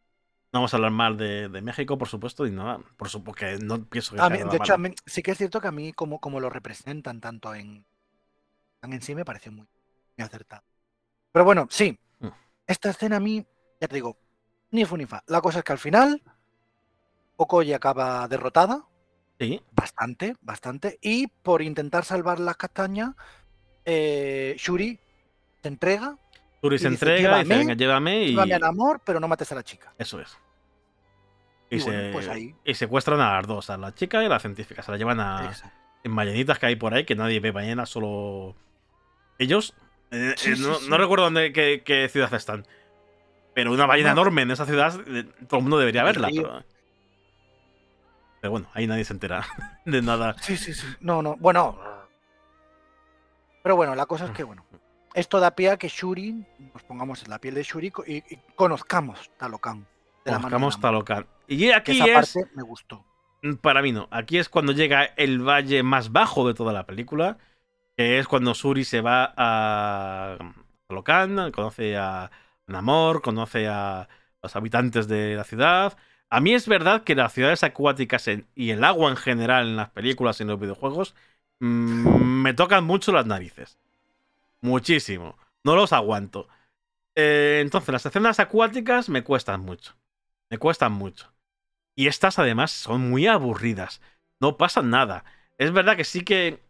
No 0.52 0.60
vamos 0.60 0.72
a 0.72 0.76
hablar 0.76 0.92
mal 0.92 1.16
de, 1.16 1.48
de 1.48 1.60
México, 1.62 1.98
por 1.98 2.08
supuesto, 2.08 2.46
y 2.46 2.50
nada. 2.52 2.78
Por 2.96 3.08
supuesto 3.08 3.38
que 3.44 3.58
no 3.58 3.84
pienso 3.84 4.14
que 4.14 4.22
mí- 4.30 4.38
de 4.38 4.56
hecho, 4.56 4.78
mí- 4.78 4.94
sí 5.04 5.22
que 5.22 5.32
es 5.32 5.38
cierto 5.38 5.60
que 5.60 5.66
a 5.66 5.72
mí, 5.72 5.92
como, 5.92 6.20
como 6.20 6.38
lo 6.38 6.48
representan 6.48 7.20
tanto 7.20 7.52
en, 7.54 7.84
tan 8.80 8.92
en 8.92 9.02
sí, 9.02 9.14
me 9.16 9.24
parece 9.24 9.50
muy, 9.50 9.66
muy 10.16 10.24
acertado. 10.24 10.62
Pero 11.32 11.44
bueno, 11.44 11.66
sí, 11.70 11.98
Mm. 12.20 12.28
esta 12.68 12.90
escena 12.90 13.16
a 13.16 13.20
mí, 13.20 13.44
ya 13.80 13.88
te 13.88 13.96
digo, 13.96 14.16
ni 14.70 14.84
fu 14.84 14.96
ni 14.96 15.06
fa. 15.06 15.24
La 15.26 15.40
cosa 15.40 15.58
es 15.58 15.64
que 15.64 15.72
al 15.72 15.78
final, 15.78 16.22
Okoye 17.36 17.74
acaba 17.74 18.28
derrotada, 18.28 18.86
Sí, 19.38 19.60
bastante, 19.72 20.34
bastante, 20.40 20.98
y 21.02 21.26
por 21.26 21.60
intentar 21.62 22.04
salvar 22.04 22.38
las 22.40 22.56
castañas, 22.56 23.10
eh, 23.84 24.54
Shuri 24.58 24.98
se 25.62 25.68
entrega, 25.68 26.16
Y 26.62 26.68
se 26.68 26.72
dice, 26.74 26.86
entrega, 26.88 27.16
dice, 27.16 27.44
"Llévame, 27.44 27.56
venga, 27.58 27.74
llévame, 27.74 28.22
y. 28.24 28.30
llévame 28.30 28.54
al 28.54 28.64
amor, 28.64 29.00
pero 29.04 29.20
no 29.20 29.28
mates 29.28 29.50
a 29.52 29.56
la 29.56 29.62
chica. 29.62 29.92
Eso 29.98 30.20
es. 30.20 30.38
Y, 31.70 31.76
Y 31.76 31.80
se, 31.80 31.90
bueno, 31.90 32.12
pues 32.12 32.28
ahí. 32.28 32.54
y 32.64 32.74
secuestran 32.74 33.20
a 33.20 33.34
las 33.36 33.46
dos, 33.46 33.68
a 33.70 33.76
la 33.76 33.92
chica 33.94 34.22
y 34.22 34.26
a 34.26 34.28
la 34.28 34.38
científica. 34.38 34.82
Se 34.82 34.90
la 34.92 34.96
llevan 34.96 35.18
a, 35.20 35.46
Exacto. 35.46 35.76
en 36.04 36.14
ballenitas 36.14 36.58
que 36.58 36.66
hay 36.66 36.76
por 36.76 36.94
ahí, 36.94 37.04
que 37.04 37.14
nadie 37.16 37.40
ve 37.40 37.50
ballenas, 37.50 37.88
solo 37.90 38.54
ellos. 39.38 39.74
Eh, 40.10 40.34
Sí, 40.36 40.52
eh, 40.52 40.54
no, 40.58 40.74
sí. 40.76 40.86
no 40.88 40.96
recuerdo 40.96 41.24
dónde, 41.24 41.52
qué, 41.52 41.82
qué 41.84 42.08
ciudad 42.08 42.32
están. 42.34 42.66
Pero 43.54 43.72
una 43.72 43.86
ballena 43.86 44.14
No. 44.14 44.20
enorme 44.22 44.42
en 44.42 44.50
esa 44.52 44.64
ciudad, 44.66 44.94
eh, 45.08 45.24
todo 45.48 45.58
el 45.58 45.62
mundo 45.64 45.78
debería 45.78 46.02
el 46.02 46.06
verla. 46.06 46.28
río. 46.28 46.42
Pero, 46.44 46.64
pero 48.44 48.52
bueno, 48.52 48.68
ahí 48.74 48.86
nadie 48.86 49.06
se 49.06 49.14
entera 49.14 49.42
de 49.86 50.02
nada. 50.02 50.36
Sí, 50.42 50.58
sí, 50.58 50.74
sí. 50.74 50.86
No, 51.00 51.22
no. 51.22 51.34
Bueno. 51.36 51.78
Pero 53.62 53.74
bueno, 53.74 53.94
la 53.94 54.04
cosa 54.04 54.26
es 54.26 54.32
que, 54.32 54.42
bueno, 54.42 54.66
esto 55.14 55.40
da 55.40 55.52
pie 55.52 55.70
a 55.70 55.78
que 55.78 55.88
Shuri, 55.88 56.44
nos 56.74 56.82
pongamos 56.82 57.22
en 57.22 57.30
la 57.30 57.38
piel 57.38 57.54
de 57.54 57.62
Shuri 57.62 57.90
y, 58.06 58.16
y 58.16 58.38
conozcamos 58.54 59.30
Talocan. 59.38 59.86
De 60.26 60.32
Conozcamos. 60.32 60.78
Talocan. 60.78 61.26
Y 61.48 61.70
aquí 61.70 61.92
esa 61.92 62.04
es, 62.04 62.34
parte 62.34 62.50
me 62.54 62.62
gustó. 62.62 63.02
para 63.62 63.80
mí 63.80 63.92
no, 63.92 64.08
aquí 64.10 64.36
es 64.36 64.50
cuando 64.50 64.72
llega 64.72 65.04
el 65.16 65.40
valle 65.40 65.82
más 65.82 66.12
bajo 66.12 66.46
de 66.46 66.52
toda 66.52 66.74
la 66.74 66.84
película, 66.84 67.38
que 67.96 68.18
es 68.18 68.28
cuando 68.28 68.52
Suri 68.52 68.84
se 68.84 69.00
va 69.00 69.32
a 69.38 70.36
Talocan, 70.86 71.50
conoce 71.50 71.96
a 71.96 72.30
Namor, 72.66 73.22
conoce 73.22 73.68
a 73.68 74.06
los 74.42 74.54
habitantes 74.54 75.08
de 75.08 75.34
la 75.34 75.44
ciudad. 75.44 75.96
A 76.34 76.40
mí 76.40 76.52
es 76.52 76.66
verdad 76.66 77.04
que 77.04 77.14
las 77.14 77.32
ciudades 77.32 77.62
acuáticas 77.62 78.26
en- 78.26 78.46
y 78.56 78.70
el 78.70 78.82
agua 78.82 79.08
en 79.08 79.16
general 79.16 79.68
en 79.68 79.76
las 79.76 79.90
películas 79.90 80.40
y 80.40 80.42
en 80.42 80.48
los 80.48 80.58
videojuegos 80.58 81.14
mm, 81.60 82.42
me 82.42 82.54
tocan 82.54 82.82
mucho 82.84 83.12
las 83.12 83.24
narices. 83.24 83.78
Muchísimo. 84.60 85.36
No 85.64 85.76
los 85.76 85.92
aguanto. 85.92 86.48
Eh, 87.14 87.60
entonces, 87.62 87.92
las 87.92 88.06
escenas 88.06 88.40
acuáticas 88.40 89.08
me 89.08 89.24
cuestan 89.24 89.60
mucho. 89.60 89.94
Me 90.50 90.58
cuestan 90.58 90.92
mucho. 90.92 91.32
Y 91.96 92.08
estas 92.08 92.38
además 92.38 92.72
son 92.72 93.10
muy 93.10 93.26
aburridas. 93.26 94.00
No 94.40 94.56
pasa 94.56 94.82
nada. 94.82 95.24
Es 95.58 95.72
verdad 95.72 95.96
que 95.96 96.04
sí 96.04 96.24
que 96.24 96.60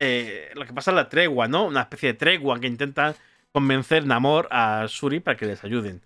eh, 0.00 0.50
lo 0.54 0.66
que 0.66 0.72
pasa 0.72 0.92
es 0.92 0.96
la 0.96 1.08
tregua, 1.10 1.48
¿no? 1.48 1.66
Una 1.66 1.82
especie 1.82 2.12
de 2.12 2.18
tregua 2.18 2.60
que 2.60 2.68
intenta 2.68 3.14
convencer 3.52 4.06
Namor 4.06 4.48
a 4.50 4.86
Shuri 4.88 5.20
para 5.20 5.36
que 5.36 5.46
les 5.46 5.64
ayuden. 5.64 6.02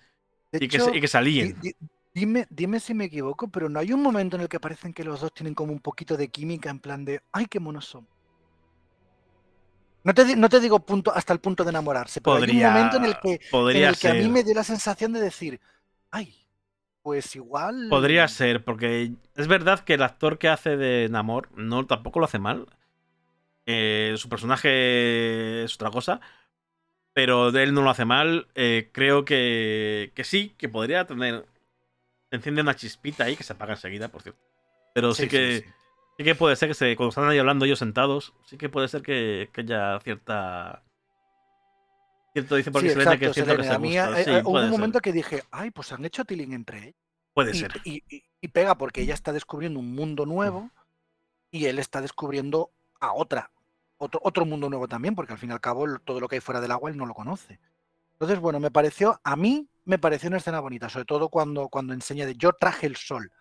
De 0.53 0.65
Y 0.65 0.69
que, 0.69 0.81
se, 0.81 0.97
y 0.97 1.01
que 1.01 1.09
se 1.09 1.19
alíen. 1.19 1.57
di- 1.61 1.71
di- 1.71 1.77
dime, 2.17 2.47
dime 2.49 2.81
si 2.81 2.95
me 2.95 3.05
equivoco, 3.05 3.49
pero 3.49 3.69
no 3.69 3.79
hay 3.79 3.93
un 3.93 4.03
momento 4.03 4.37
en 4.37 4.43
el 4.43 4.49
que 4.49 4.59
parecen 4.59 4.95
que 4.95 5.05
los 5.05 5.21
dos 5.21 5.35
tienen 5.35 5.55
como 5.55 5.73
un 5.73 5.81
poquito 5.81 6.17
de 6.17 6.29
química 6.29 6.71
en 6.71 6.81
plan 6.81 7.05
de, 7.05 7.21
ay, 7.31 7.45
qué 7.47 7.61
monos 7.61 7.85
son. 7.85 8.07
No 10.03 10.15
te, 10.15 10.35
no 10.35 10.49
te 10.49 10.61
digo 10.61 10.81
punto, 10.81 11.13
hasta 11.15 11.33
el 11.33 11.41
punto 11.41 11.63
de 11.65 11.71
enamorarse, 11.71 12.21
pero 12.21 12.37
hay 12.37 12.43
Podría, 12.43 12.69
un 12.69 12.75
momento 12.75 12.97
en 12.97 13.05
el 13.05 13.19
que, 13.21 13.41
en 13.53 13.85
el 13.85 13.99
que 13.99 14.09
a 14.09 14.15
mí 14.15 14.29
me 14.29 14.45
dio 14.45 14.55
la 14.55 14.65
sensación 14.65 15.13
de 15.13 15.21
decir, 15.21 15.61
ay, 16.11 16.35
pues 17.03 17.37
igual. 17.37 17.89
Podría 17.91 18.27
ser, 18.29 18.65
porque 18.65 19.13
es 19.35 19.49
verdad 19.49 19.81
que 19.81 19.95
el 19.95 20.03
actor 20.03 20.39
que 20.39 20.49
hace 20.49 20.77
de 20.77 21.09
Namor 21.11 21.51
no 21.57 21.87
tampoco 21.87 22.21
lo 22.21 22.27
hace 22.27 22.39
mal. 22.39 22.67
Eh, 23.67 24.15
su 24.17 24.29
personaje 24.29 25.65
es 25.65 25.75
otra 25.75 25.91
cosa. 25.91 26.21
Pero 27.13 27.51
de 27.51 27.63
él 27.63 27.75
no 27.75 27.83
lo 27.83 27.91
hace 27.91 28.05
mal. 28.05 28.47
Eh, 28.55 28.91
creo 28.93 29.25
que, 29.25 30.13
que 30.15 30.23
sí, 30.23 30.55
que 30.59 30.69
podría 30.69 31.07
tener. 31.07 31.47
Enciende 32.37 32.63
una 32.63 32.77
chispita 32.77 33.25
ahí 33.25 33.37
que 33.37 33.43
se 33.45 33.53
apaga 33.53 33.73
enseguida, 33.75 34.09
por 34.09 34.23
cierto. 34.23 34.41
Pero 34.95 35.13
sí, 35.15 35.29
que. 35.29 35.63
sí. 35.65 35.71
Sí 36.19 36.25
que 36.25 36.35
puede 36.35 36.57
ser 36.57 36.69
que 36.69 36.75
se, 36.75 36.97
cuando 36.97 37.11
están 37.11 37.29
ahí 37.29 37.39
hablando 37.39 37.67
ellos 37.67 37.79
sentados, 37.79 38.33
sí 38.47 38.57
que 38.57 38.71
puede 38.71 38.89
ser 38.89 39.03
que, 39.03 39.51
que 39.53 39.61
haya 39.61 40.01
cierta. 40.01 40.83
Cierto, 42.33 42.57
dice 42.57 42.71
porque 42.71 42.89
que 42.89 42.93
exacto, 42.95 43.27
es 43.27 43.35
cierto 43.35 43.57
que 43.57 43.65
se 43.65 43.77
gusta. 43.77 44.21
eh, 44.23 44.43
hubo 44.45 44.53
un 44.53 44.63
ser, 44.63 44.71
momento 44.71 45.01
que 45.01 45.13
dije, 45.13 45.43
ay, 45.51 45.71
pues 45.71 45.93
han 45.93 46.05
hecho 46.05 46.25
tiling 46.25 46.53
entre 46.55 46.79
ellos. 46.79 46.95
Puede 47.35 47.55
Y, 47.55 47.59
ser. 47.59 47.73
y- 47.85 48.03
y- 48.09 48.25
y 48.41 48.49
pega 48.49 48.77
porque 48.79 49.03
ella 49.03 49.13
está 49.15 49.33
descubriendo 49.33 49.79
un 49.81 49.95
mundo 49.95 50.25
nuevo 50.25 50.71
y 51.51 51.67
él 51.67 51.79
está 51.79 52.01
descubriendo 52.01 52.71
a 53.01 53.13
otra 53.13 53.51
otro, 53.99 54.21
otro 54.23 54.45
mundo 54.47 54.69
nuevo 54.71 54.89
también, 54.89 55.15
porque 55.15 55.33
al 55.33 55.39
fin 55.39 55.51
y 55.51 55.53
al 55.53 55.61
cabo 55.61 55.87
todo 56.01 56.21
lo 56.21 56.29
que 56.29 56.37
hay 56.37 56.41
fuera 56.41 56.61
del 56.61 56.71
agua 56.73 56.91
él 56.91 56.97
no 56.97 57.07
lo 57.07 57.15
conoce. 57.15 57.59
Entonces, 58.13 58.39
bueno, 58.39 58.59
me 58.61 58.71
pareció, 58.71 59.21
a 59.25 59.37
mí 59.37 59.69
me 59.87 59.99
pareció 59.99 60.29
una 60.29 60.37
escena 60.37 60.61
bonita, 60.61 60.89
sobre 60.89 61.07
todo 61.07 61.29
cuando, 61.31 61.69
cuando 61.69 61.95
enseña 61.95 62.27
de 62.27 62.35
yo 62.35 62.53
traje 62.53 62.87
el 62.87 62.97
sol 62.97 63.33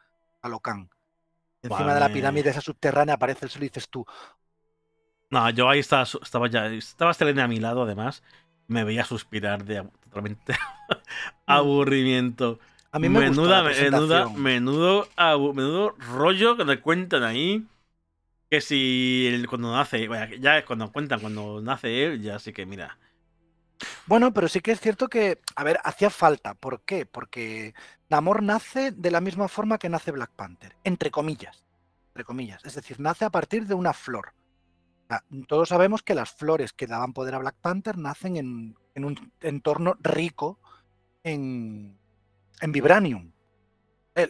a 0.42 0.48
Locan. 0.48 0.90
Encima 1.62 1.96
de 1.96 2.00
la 2.00 2.10
pirámide 2.10 2.52
esa 2.52 2.62
subterránea 2.62 3.16
aparece 3.16 3.46
el 3.46 3.52
sol 3.52 3.64
y 3.64 3.68
dices 3.68 3.90
tú. 3.90 4.06
No, 5.32 5.50
yo 5.50 5.68
ahí 5.68 5.80
estaba, 5.80 6.04
estaba 6.04 6.48
ya, 6.48 6.68
estaba 6.68 7.14
Selene 7.16 7.42
a 7.42 7.48
mi 7.48 7.60
lado 7.60 7.82
además, 7.82 8.22
me 8.68 8.84
veía 8.84 9.04
suspirar 9.04 9.66
de 9.66 9.84
totalmente 10.04 10.54
mm. 10.90 10.94
aburrimiento. 11.48 12.60
A 12.92 13.00
mí 13.00 13.10
me 13.10 13.22
menuda, 13.22 13.64
menuda, 13.64 14.30
menudo, 14.30 15.08
menudo 15.54 15.96
rollo 15.98 16.56
que 16.56 16.64
me 16.64 16.80
cuentan 16.80 17.24
ahí. 17.24 17.66
Que 18.50 18.62
si 18.62 19.44
cuando 19.50 19.74
nace, 19.74 20.08
ya 20.40 20.60
es 20.60 20.66
cuando 20.66 20.92
cuentan 20.92 21.20
cuando 21.20 21.60
nace 21.62 22.06
él, 22.06 22.22
ya 22.22 22.38
sí 22.38 22.54
que 22.54 22.68
mira. 22.68 22.98
Bueno, 24.06 24.34
pero 24.34 24.48
sí 24.48 24.62
que 24.62 24.72
es 24.72 24.80
cierto 24.80 25.08
que, 25.08 25.42
a 25.56 25.64
ver, 25.64 25.80
hacía 25.84 26.10
falta. 26.10 26.54
¿Por 26.54 26.82
qué? 26.82 27.06
Porque 27.06 27.74
Namor 28.10 28.44
nace 28.44 28.92
de 28.92 29.12
la 29.12 29.22
misma 29.22 29.48
forma 29.48 29.78
que 29.78 29.90
nace 29.90 30.12
Black 30.12 30.32
Panther, 30.32 30.76
entre 30.84 31.12
comillas. 31.12 31.64
Entre 32.10 32.24
comillas. 32.24 32.64
Es 32.66 32.76
decir, 32.76 33.00
nace 33.00 33.26
a 33.26 33.30
partir 33.30 33.68
de 33.68 33.74
una 33.74 33.94
flor. 33.94 34.34
todos 35.48 35.70
sabemos 35.70 36.04
que 36.04 36.16
las 36.16 36.32
flores 36.32 36.74
que 36.74 36.88
daban 36.88 37.14
poder 37.14 37.36
a 37.36 37.40
Black 37.40 37.58
Panther 37.62 37.98
nacen 37.98 38.38
en, 38.38 38.78
un 39.04 39.32
entorno 39.42 39.98
rico 40.00 40.60
en, 41.24 41.98
en 42.62 42.72
vibranium. 42.72 43.32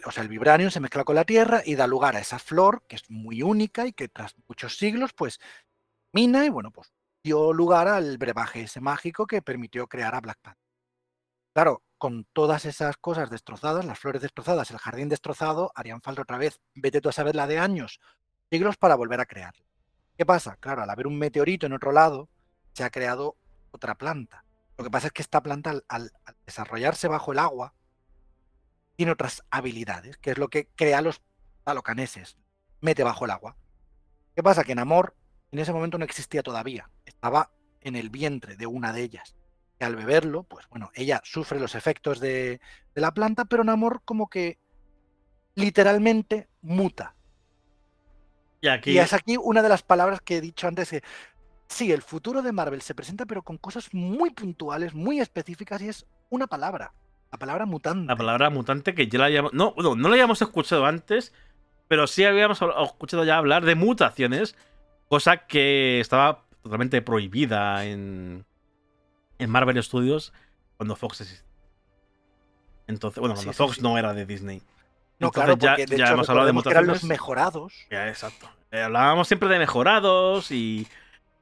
o 0.04 0.10
sea, 0.10 0.22
el 0.22 0.28
vibranium 0.28 0.70
se 0.70 0.80
mezcla 0.80 1.04
con 1.04 1.14
la 1.14 1.24
tierra 1.24 1.62
y 1.64 1.76
da 1.76 1.86
lugar 1.86 2.16
a 2.16 2.20
esa 2.20 2.38
flor 2.38 2.82
que 2.88 2.96
es 2.96 3.08
muy 3.10 3.42
única 3.42 3.86
y 3.86 3.92
que 3.92 4.08
tras 4.08 4.34
muchos 4.48 4.76
siglos, 4.76 5.12
pues, 5.12 5.38
mina 6.12 6.44
y 6.44 6.48
bueno, 6.48 6.70
pues 6.70 6.95
dio 7.26 7.52
lugar 7.52 7.88
al 7.88 8.18
brebaje 8.18 8.62
ese 8.62 8.80
mágico 8.80 9.26
que 9.26 9.42
permitió 9.42 9.88
crear 9.88 10.14
a 10.14 10.20
Black 10.20 10.38
Panther. 10.40 10.62
Claro, 11.52 11.82
con 11.98 12.24
todas 12.32 12.64
esas 12.66 12.96
cosas 12.98 13.30
destrozadas, 13.30 13.84
las 13.84 13.98
flores 13.98 14.22
destrozadas, 14.22 14.70
el 14.70 14.78
jardín 14.78 15.08
destrozado, 15.08 15.72
harían 15.74 16.00
falta 16.02 16.22
otra 16.22 16.38
vez, 16.38 16.60
vete 16.76 17.00
tú 17.00 17.08
a 17.08 17.12
saber 17.12 17.34
la 17.34 17.48
de 17.48 17.58
años, 17.58 17.98
siglos 18.48 18.76
para 18.76 18.94
volver 18.94 19.20
a 19.20 19.26
crear. 19.26 19.54
¿Qué 20.16 20.24
pasa? 20.24 20.56
Claro, 20.60 20.82
al 20.82 20.90
haber 20.90 21.08
un 21.08 21.18
meteorito 21.18 21.66
en 21.66 21.72
otro 21.72 21.90
lado, 21.90 22.28
se 22.74 22.84
ha 22.84 22.90
creado 22.90 23.36
otra 23.72 23.96
planta. 23.96 24.44
Lo 24.78 24.84
que 24.84 24.90
pasa 24.90 25.08
es 25.08 25.12
que 25.12 25.22
esta 25.22 25.42
planta, 25.42 25.82
al, 25.88 26.12
desarrollarse 26.46 27.08
bajo 27.08 27.32
el 27.32 27.40
agua, 27.40 27.74
tiene 28.94 29.10
otras 29.10 29.42
habilidades, 29.50 30.16
que 30.18 30.30
es 30.30 30.38
lo 30.38 30.46
que 30.46 30.68
crea 30.76 31.00
los 31.00 31.20
talocaneses. 31.64 32.36
Mete 32.80 33.02
bajo 33.02 33.24
el 33.24 33.32
agua. 33.32 33.56
¿Qué 34.36 34.44
pasa? 34.44 34.62
Que 34.62 34.72
en 34.72 34.78
amor 34.78 35.16
en 35.52 35.58
ese 35.58 35.72
momento 35.72 35.98
no 35.98 36.04
existía 36.04 36.42
todavía, 36.42 36.90
estaba 37.04 37.50
en 37.80 37.96
el 37.96 38.10
vientre 38.10 38.56
de 38.56 38.66
una 38.66 38.92
de 38.92 39.02
ellas. 39.02 39.36
Y 39.78 39.84
al 39.84 39.94
beberlo, 39.94 40.42
pues 40.44 40.66
bueno, 40.70 40.90
ella 40.94 41.20
sufre 41.24 41.60
los 41.60 41.74
efectos 41.74 42.18
de, 42.18 42.60
la 42.94 43.12
planta, 43.12 43.44
pero 43.44 43.62
Namor 43.62 44.02
como 44.04 44.28
que 44.28 44.58
literalmente 45.54 46.48
muta. 46.62 47.14
Y, 48.60 48.68
aquí... 48.68 48.92
y 48.92 48.98
es 48.98 49.12
aquí 49.12 49.36
una 49.40 49.62
de 49.62 49.68
las 49.68 49.82
palabras 49.82 50.20
que 50.20 50.38
he 50.38 50.40
dicho 50.40 50.66
antes 50.66 50.90
que 50.90 51.02
sí, 51.68 51.92
el 51.92 52.02
futuro 52.02 52.42
de 52.42 52.52
Marvel 52.52 52.82
se 52.82 52.94
presenta, 52.94 53.26
pero 53.26 53.42
con 53.42 53.58
cosas 53.58 53.92
muy 53.92 54.30
puntuales, 54.30 54.94
muy 54.94 55.20
específicas, 55.20 55.82
y 55.82 55.88
es 55.88 56.06
una 56.30 56.46
palabra. 56.46 56.92
La 57.30 57.38
palabra 57.38 57.66
mutante. 57.66 58.06
La 58.06 58.16
palabra 58.16 58.50
mutante 58.50 58.94
que 58.94 59.08
ya 59.08 59.18
la 59.18 59.26
habíamos. 59.26 59.52
No, 59.52 59.74
no, 59.76 59.94
no 59.94 60.08
la 60.08 60.14
habíamos 60.14 60.40
escuchado 60.40 60.86
antes, 60.86 61.32
pero 61.88 62.06
sí 62.06 62.24
habíamos 62.24 62.60
escuchado 62.62 63.24
ya 63.24 63.36
hablar 63.36 63.64
de 63.64 63.74
mutaciones 63.74 64.56
Cosa 65.08 65.46
que 65.46 66.00
estaba 66.00 66.44
totalmente 66.62 67.00
prohibida 67.02 67.84
en, 67.84 68.44
en 69.38 69.50
Marvel 69.50 69.82
Studios 69.82 70.32
cuando 70.76 70.96
Fox 70.96 71.20
existía. 71.20 71.46
Entonces, 72.86 73.20
bueno, 73.20 73.34
cuando 73.34 73.52
Fox 73.52 73.80
no 73.80 73.98
era 73.98 74.14
de 74.14 74.26
Disney. 74.26 74.62
No, 75.18 75.30
claro, 75.30 75.56
porque 75.56 75.86
ya, 75.86 76.08
hemos 76.08 76.28
hablado 76.28 76.46
de 76.46 76.52
mutaciones. 76.52 76.88
los 76.88 77.04
mejorados. 77.04 77.72
Ya, 77.90 78.08
exacto. 78.08 78.48
Eh, 78.70 78.82
hablábamos 78.82 79.28
siempre 79.28 79.48
de 79.48 79.58
mejorados 79.58 80.50
y 80.50 80.86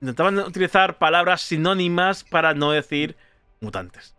intentaban 0.00 0.38
utilizar 0.38 0.98
palabras 0.98 1.42
sinónimas 1.42 2.22
para 2.24 2.54
no 2.54 2.70
decir 2.70 3.16
mutantes. 3.60 4.14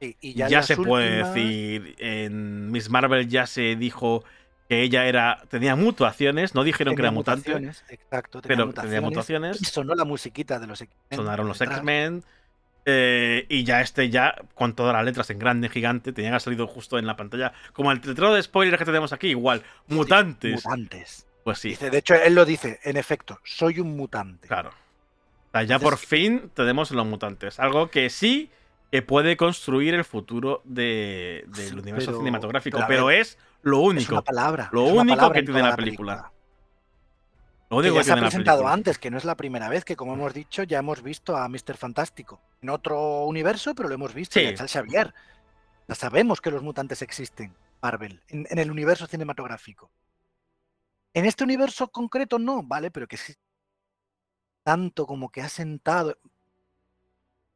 y 0.00 0.34
ya, 0.34 0.62
se 0.62 0.76
puede 0.76 1.24
decir, 1.24 1.96
en 1.98 2.70
Miss 2.70 2.90
Marvel 2.90 3.28
ya 3.28 3.46
se 3.46 3.76
dijo 3.76 4.24
que 4.70 4.82
ella 4.82 5.06
era 5.06 5.42
tenía 5.48 5.74
mutuaciones, 5.74 6.54
no 6.54 6.62
dijeron 6.62 6.94
que 6.94 7.02
era 7.02 7.10
mutante, 7.10 7.50
exacto, 7.88 8.40
pero 8.40 8.72
tenía 8.72 9.00
mutaciones. 9.00 9.60
Y 9.60 9.64
sonó 9.64 9.96
la 9.96 10.04
musiquita 10.04 10.60
de 10.60 10.68
los 10.68 10.80
X-Men. 10.80 11.16
Sonaron 11.18 11.48
los 11.48 11.60
X-Men. 11.60 12.22
Eh, 12.86 13.46
y 13.48 13.64
ya 13.64 13.80
este 13.80 14.10
ya, 14.10 14.36
con 14.54 14.76
todas 14.76 14.94
las 14.94 15.04
letras 15.04 15.28
en 15.30 15.40
grande, 15.40 15.70
gigante, 15.70 16.12
tenía 16.12 16.28
que 16.28 16.34
haber 16.34 16.40
salido 16.42 16.68
justo 16.68 17.00
en 17.00 17.06
la 17.06 17.16
pantalla. 17.16 17.52
Como 17.72 17.90
el 17.90 17.98
letrero 17.98 18.32
de 18.32 18.40
spoilers 18.44 18.78
que 18.78 18.84
tenemos 18.84 19.12
aquí, 19.12 19.30
igual. 19.30 19.64
Mutantes. 19.88 20.64
mutantes. 20.64 21.26
Pues 21.42 21.58
sí. 21.58 21.74
de 21.74 21.98
hecho, 21.98 22.14
él 22.14 22.36
lo 22.36 22.44
dice, 22.44 22.78
en 22.84 22.96
efecto, 22.96 23.40
soy 23.42 23.80
un 23.80 23.96
mutante. 23.96 24.46
Claro. 24.46 24.68
O 24.68 25.50
sea, 25.50 25.64
ya 25.64 25.80
por 25.80 25.98
fin 25.98 26.48
tenemos 26.54 26.92
los 26.92 27.06
mutantes. 27.06 27.58
Algo 27.58 27.90
que 27.90 28.08
sí 28.08 28.50
que 28.92 29.02
puede 29.02 29.36
construir 29.36 29.94
el 29.94 30.04
futuro 30.04 30.62
del 30.64 31.44
universo 31.76 32.16
cinematográfico, 32.16 32.84
pero 32.86 33.10
es 33.10 33.36
lo 33.62 33.78
único. 33.80 34.02
Es 34.02 34.10
una 34.10 34.22
palabra. 34.22 34.70
Lo 34.72 34.84
único 34.84 35.30
que 35.32 35.42
tiene 35.42 35.62
la 35.62 35.76
película. 35.76 36.32
Lo 37.70 37.76
único 37.76 37.94
que, 37.94 38.00
ya 38.00 38.04
se 38.04 38.12
ha 38.12 38.16
presentado 38.16 38.66
antes, 38.66 38.98
que 38.98 39.10
no 39.10 39.18
es 39.18 39.24
la 39.24 39.36
primera 39.36 39.68
vez 39.68 39.84
que, 39.84 39.94
como 39.94 40.14
hemos 40.14 40.34
dicho, 40.34 40.64
ya 40.64 40.78
hemos 40.78 41.02
visto 41.02 41.36
a 41.36 41.48
Mr. 41.48 41.76
Fantástico. 41.76 42.40
En 42.62 42.70
otro 42.70 43.24
universo, 43.26 43.74
pero 43.74 43.88
lo 43.88 43.94
hemos 43.94 44.12
visto. 44.12 44.40
en 44.40 44.56
Xavier. 44.56 45.14
Ya 45.86 45.94
sabemos 45.94 46.40
que 46.40 46.50
los 46.50 46.62
mutantes 46.62 47.02
existen, 47.02 47.54
Marvel, 47.80 48.22
en, 48.28 48.46
el 48.58 48.70
universo 48.70 49.06
cinematográfico. 49.06 49.90
En 51.14 51.26
este 51.26 51.44
universo 51.44 51.88
concreto 51.88 52.38
no, 52.38 52.62
¿vale? 52.62 52.90
Pero 52.90 53.06
que 53.06 53.16
sí. 53.16 53.34
Tanto 54.64 55.06
como 55.06 55.30
que 55.30 55.40
ha 55.40 55.48
sentado. 55.48 56.18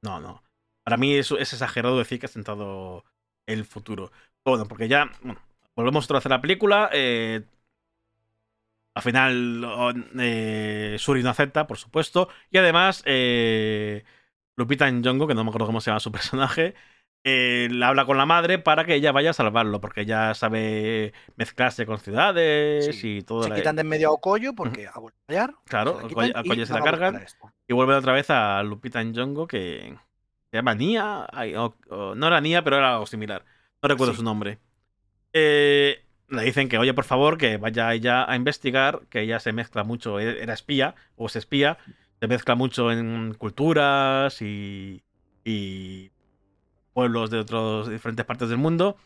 No, 0.02 0.20
no. 0.20 0.42
Para 0.84 0.96
mí 0.96 1.14
es, 1.14 1.30
es 1.32 1.52
exagerado 1.52 1.98
decir 1.98 2.20
que 2.20 2.26
ha 2.26 2.28
sentado 2.28 3.04
el 3.46 3.64
futuro. 3.64 4.12
Bueno, 4.44 4.66
porque 4.66 4.88
ya. 4.88 5.10
Bueno, 5.22 5.40
volvemos 5.76 6.10
a 6.10 6.16
hacer 6.16 6.30
la 6.30 6.40
película. 6.40 6.90
Eh, 6.92 7.42
al 8.94 9.02
final, 9.02 10.04
eh, 10.20 10.96
Suri 10.98 11.22
no 11.22 11.30
acepta, 11.30 11.66
por 11.66 11.78
supuesto. 11.78 12.28
Y 12.50 12.58
además, 12.58 13.02
eh, 13.06 14.04
Lupita 14.56 14.88
Nyong'o, 14.88 15.26
que 15.26 15.34
no 15.34 15.42
me 15.42 15.50
acuerdo 15.50 15.66
cómo 15.66 15.80
se 15.80 15.90
llama 15.90 15.98
su 15.98 16.12
personaje, 16.12 16.74
eh, 17.24 17.68
le 17.72 17.84
habla 17.84 18.04
con 18.04 18.18
la 18.18 18.26
madre 18.26 18.60
para 18.60 18.84
que 18.84 18.94
ella 18.94 19.10
vaya 19.10 19.30
a 19.30 19.32
salvarlo, 19.32 19.80
porque 19.80 20.02
ella 20.02 20.32
sabe 20.34 21.12
mezclarse 21.36 21.86
con 21.86 21.98
ciudades 21.98 23.02
y 23.02 23.22
todo. 23.22 23.42
Se 23.42 23.52
quitan 23.54 23.74
de 23.74 23.82
en 23.82 23.88
medio 23.88 24.10
a 24.10 24.12
Okoyo 24.12 24.54
porque 24.54 24.86
a 24.86 25.00
volver 25.00 25.54
Claro, 25.64 25.98
a 25.98 26.40
Okoyo 26.40 26.66
se 26.66 26.72
la 26.72 26.82
cargan. 26.82 27.24
Y 27.66 27.72
vuelve 27.72 27.94
otra 27.94 28.12
vez 28.12 28.30
a 28.30 28.62
Lupita 28.62 29.02
Nyong'o, 29.02 29.48
que 29.48 29.96
se 30.52 30.56
llama 30.56 30.76
Nia. 30.76 31.26
no 31.34 32.26
era 32.26 32.40
Nia, 32.40 32.62
pero 32.62 32.76
era 32.76 32.92
algo 32.92 33.06
similar. 33.06 33.44
No 33.82 33.88
recuerdo 33.88 34.14
su 34.14 34.22
nombre. 34.22 34.60
Eh, 35.34 36.04
le 36.28 36.42
dicen 36.42 36.68
que, 36.68 36.78
oye, 36.78 36.94
por 36.94 37.04
favor, 37.04 37.36
que 37.36 37.58
vaya 37.58 37.92
ella 37.92 38.30
a 38.30 38.36
investigar, 38.36 39.02
que 39.10 39.20
ella 39.20 39.40
se 39.40 39.52
mezcla 39.52 39.84
mucho, 39.84 40.20
e-, 40.20 40.42
era 40.42 40.54
espía, 40.54 40.94
o 41.16 41.28
se 41.28 41.40
espía, 41.40 41.76
se 42.20 42.28
mezcla 42.28 42.54
mucho 42.54 42.90
en 42.92 43.34
culturas 43.34 44.40
y, 44.40 45.02
y 45.44 46.10
pueblos 46.94 47.30
de 47.30 47.40
otras 47.40 47.88
diferentes 47.88 48.24
partes 48.24 48.48
del 48.48 48.58
mundo. 48.58 48.96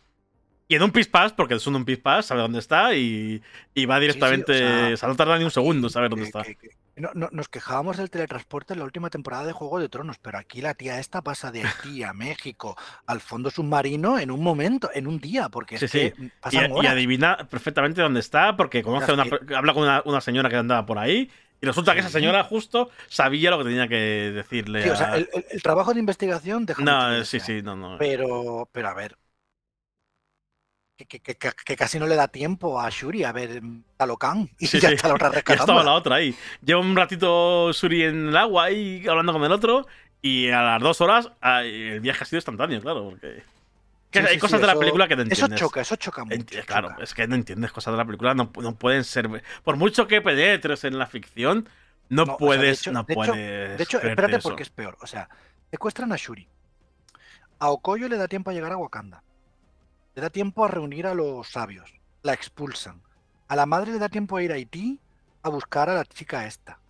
Y 0.70 0.74
en 0.74 0.82
un 0.82 0.90
pispás, 0.90 1.32
porque 1.32 1.54
es 1.54 1.66
un 1.66 1.82
pispás, 1.86 2.26
sabe 2.26 2.42
dónde 2.42 2.58
está 2.58 2.94
y, 2.94 3.42
va 3.88 3.98
directamente. 3.98 4.92
o, 4.92 4.96
sea, 4.98 5.08
no 5.08 5.16
tarda 5.16 5.38
ni 5.38 5.44
un 5.44 5.50
segundo 5.50 5.88
saber 5.88 6.10
dónde 6.10 6.26
está. 6.26 6.44
no, 6.96 7.28
nos 7.32 7.48
quejábamos 7.48 7.96
del 7.96 8.10
teletransporte 8.10 8.74
en 8.74 8.80
la 8.80 8.84
última 8.84 9.08
temporada 9.08 9.46
de 9.46 9.52
Juego 9.52 9.80
de 9.80 9.88
Tronos, 9.88 10.18
pero 10.18 10.36
aquí 10.36 10.60
la 10.60 10.74
tía 10.74 11.00
esta 11.00 11.22
pasa 11.22 11.50
de 11.50 11.64
aquí 11.64 12.02
a 12.02 12.12
México 12.12 12.76
al 13.06 13.22
fondo 13.22 13.50
submarino 13.50 14.18
en 14.18 14.30
un 14.30 14.42
momento, 14.42 14.90
en 14.92 15.06
un 15.06 15.18
día, 15.18 15.48
porque 15.48 15.76
es 15.76 15.90
que 15.90 16.12
y, 16.50 16.86
adivina 16.86 17.48
perfectamente 17.48 18.02
dónde 18.02 18.20
está, 18.20 18.54
porque 18.54 18.82
conoce 18.82 19.14
una, 19.14 19.24
habla 19.56 19.72
con 19.72 19.88
una, 20.04 20.20
señora 20.20 20.50
que 20.50 20.56
andaba 20.56 20.84
por 20.84 20.98
ahí 20.98 21.30
y 21.62 21.66
resulta 21.66 21.94
que 21.94 22.00
esa 22.00 22.10
señora 22.10 22.44
justo 22.44 22.90
sabía 23.08 23.50
lo 23.50 23.58
que 23.58 23.64
tenía 23.64 23.88
que 23.88 24.32
decirle. 24.34 24.90
o 24.90 24.96
sea, 24.96 25.16
el, 25.16 25.62
trabajo 25.62 25.94
de 25.94 26.00
investigación 26.00 26.66
deja 26.66 26.82
No, 26.82 27.24
sí, 27.24 27.40
sí, 27.40 27.62
no, 27.62 27.74
no. 27.74 27.96
Pero, 27.98 28.68
pero 28.70 28.88
a 28.88 28.94
ver, 28.94 29.16
que, 31.06 31.76
casi 31.76 31.98
no 31.98 32.06
le 32.06 32.16
da 32.16 32.28
tiempo 32.28 32.80
a 32.80 32.90
Shuri 32.90 33.24
a 33.24 33.32
ver 33.32 33.62
a 33.98 34.06
Locan 34.06 34.50
y 34.58 34.66
ya 34.66 34.90
está 34.90 35.08
la 35.08 35.14
otra 35.14 35.28
rescatando. 35.28 35.58
ya 35.58 35.62
estaba 35.62 35.84
la 35.84 35.92
otra 35.92 36.16
ahí. 36.16 36.34
Lleva 36.64 36.80
un 36.80 36.96
ratito 36.96 37.72
Shuri 37.72 38.04
en 38.04 38.28
el 38.28 38.36
agua 38.36 38.64
ahí 38.64 39.06
hablando 39.08 39.32
con 39.32 39.44
el 39.44 39.52
otro 39.52 39.86
y 40.20 40.48
a 40.50 40.62
las 40.62 40.82
dos 40.82 41.00
horas 41.00 41.30
el 41.62 42.00
viaje 42.00 42.24
ha 42.24 42.26
sido 42.26 42.38
instantáneo, 42.38 42.80
claro, 42.80 43.10
porque... 43.10 43.42
hay 44.28 44.38
cosas 44.38 44.60
de 44.60 44.66
la 44.66 44.74
película 44.76 45.06
que 45.06 45.14
no 45.16 45.22
entiendes. 45.22 45.52
Eso 45.52 45.56
choca, 45.66 45.80
eso 45.80 45.96
choca 45.96 46.24
mucho. 46.24 46.60
claro, 46.66 46.96
es 47.00 47.14
que 47.14 47.26
no 47.28 47.36
entiendes 47.36 47.70
cosas 47.70 47.92
de 47.94 47.98
la 47.98 48.04
película, 48.04 48.34
no, 48.34 48.50
no 48.60 48.74
pueden 48.74 49.04
ser... 49.04 49.28
Por 49.62 49.76
mucho 49.76 50.08
que 50.08 50.20
penetres 50.20 50.82
en 50.84 50.98
la 50.98 51.06
ficción, 51.06 51.68
No, 52.08 52.24
No, 52.24 52.24
o 52.24 52.26
sea, 52.26 52.32
de 52.34 52.38
puedes, 52.38 52.80
hecho- 52.80 52.92
no 52.92 53.02
de 53.04 53.12
hecho- 53.12 53.20
puedes. 53.32 53.78
De 53.78 53.84
hecho, 53.84 54.00
espérate 54.00 54.36
eso. 54.36 54.48
porque 54.48 54.62
es 54.64 54.70
peor. 54.70 54.96
O 55.00 55.06
sea, 55.06 55.28
secuestran 55.70 56.10
a 56.12 56.16
Shuri. 56.16 56.48
A 57.60 57.70
Okoyo 57.70 58.08
le 58.08 58.16
da 58.16 58.26
tiempo 58.28 58.50
a 58.50 58.54
llegar 58.54 58.72
a 58.72 58.76
Wakanda. 58.76 59.22
Le 60.18 60.22
da 60.22 60.30
tiempo 60.30 60.64
a 60.64 60.68
reunir 60.68 61.06
a 61.06 61.14
los 61.14 61.46
sabios. 61.48 61.94
La 62.24 62.32
expulsan. 62.32 63.00
A 63.46 63.54
la 63.54 63.66
madre 63.66 63.92
le 63.92 64.00
da 64.00 64.08
tiempo 64.08 64.36
a 64.36 64.42
ir 64.42 64.50
a 64.50 64.56
Haití 64.56 65.00
a 65.44 65.48
buscar 65.48 65.88
a 65.90 65.94
la 65.94 66.04
chica 66.04 66.44
esta. 66.44 66.80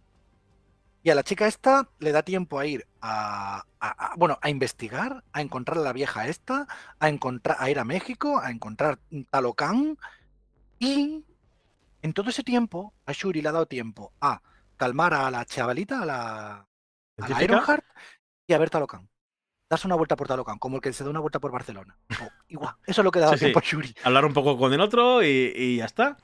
Y 1.02 1.10
a 1.10 1.14
la 1.14 1.22
chica 1.22 1.46
esta 1.46 1.90
le 1.98 2.12
da 2.12 2.22
tiempo 2.22 2.58
a 2.58 2.64
ir 2.64 2.86
a, 3.02 3.64
a- 3.80 4.12
a- 4.12 4.14
bueno, 4.16 4.38
a 4.40 4.48
investigar, 4.48 5.24
a 5.34 5.42
encontrar 5.42 5.76
a 5.76 5.82
la 5.82 5.92
vieja 5.92 6.26
esta, 6.26 6.66
a 6.98 7.08
encontrar, 7.10 7.58
a 7.60 7.68
ir 7.68 7.78
a 7.78 7.84
México, 7.84 8.38
a 8.40 8.50
encontrar 8.50 8.98
Talocán. 9.28 9.98
Y 10.78 11.22
en 12.02 12.12
todo 12.14 12.30
ese 12.30 12.44
tiempo, 12.44 12.94
a 13.06 13.12
Shuri 13.12 13.42
le 13.42 13.50
ha 13.50 13.52
dado 13.52 13.66
tiempo 13.66 14.14
a 14.22 14.42
calmar 14.78 15.14
a 15.14 15.30
la 15.30 15.44
chavalita, 15.44 16.02
a 16.02 16.06
la, 16.06 16.68
a 17.20 17.28
la. 17.28 17.42
Ironheart 17.44 17.84
y 18.46 18.54
a 18.54 18.58
ver 18.58 18.70
Talocán. 18.70 19.10
Darse 19.70 19.86
una 19.86 19.96
vuelta 19.96 20.16
por 20.16 20.26
Talocán, 20.28 20.58
como 20.58 20.76
el 20.76 20.82
que 20.82 20.92
se 20.92 21.04
da 21.04 21.10
una 21.10 21.20
vuelta 21.20 21.40
por 21.40 21.50
Barcelona. 21.52 21.94
O 22.22 22.28
igual, 22.48 22.74
eso 22.86 23.02
es 23.02 23.04
lo 23.04 23.10
que 23.10 23.20
dado 23.20 23.34
Sí, 23.34 23.40
tiempo 23.40 23.60
sí. 23.60 23.66
a 23.66 23.70
Shuri. 23.70 23.94
Hablar 24.04 24.24
un 24.24 24.32
poco 24.32 24.56
con 24.56 24.72
el 24.72 24.80
otro 24.80 25.22
y, 25.22 25.52
y 25.54 25.76
ya 25.76 25.84
está. 25.84 26.16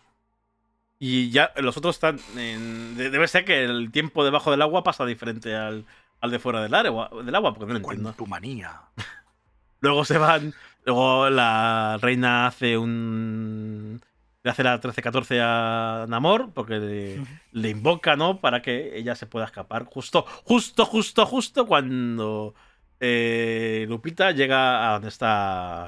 Y 0.98 1.30
ya 1.30 1.52
los 1.56 1.76
otros 1.76 1.96
están. 1.96 2.18
en- 2.36 2.96
de- 2.96 3.10
debe 3.10 3.28
ser 3.28 3.44
que 3.44 3.64
el 3.64 3.90
tiempo 3.90 4.24
debajo 4.24 4.50
del 4.50 4.62
agua 4.62 4.82
pasa 4.82 5.04
diferente 5.04 5.54
al, 5.54 5.84
al 6.20 6.30
de 6.30 6.38
fuera 6.38 6.62
del 6.62 6.74
agua, 6.74 7.10
del 7.24 7.34
agua, 7.34 7.52
porque 7.52 7.66
no 7.66 7.72
lo 7.78 7.78
entiendo. 7.84 8.04
Cuantumanía. 8.14 8.80
Luego 9.80 10.04
se 10.06 10.16
van. 10.16 10.54
Luego 10.86 11.28
la 11.28 11.98
reina 12.00 12.46
hace 12.46 12.78
un. 12.78 14.00
Le 14.42 14.50
hace 14.50 14.62
la 14.62 14.78
13-14 14.80 15.40
a 15.42 16.06
Namor, 16.08 16.50
porque 16.52 16.74
le, 16.78 17.22
le 17.52 17.68
invoca, 17.70 18.14
¿no? 18.16 18.40
Para 18.40 18.60
que 18.62 18.96
ella 18.98 19.14
se 19.14 19.26
pueda 19.26 19.46
escapar. 19.46 19.84
Justo, 19.84 20.26
justo, 20.44 20.84
justo, 20.84 21.24
justo 21.26 21.66
cuando 21.66 22.54
eh, 23.00 23.86
Lupita 23.88 24.30
llega 24.32 24.88
a 24.88 24.92
donde 24.94 25.08
está. 25.08 25.84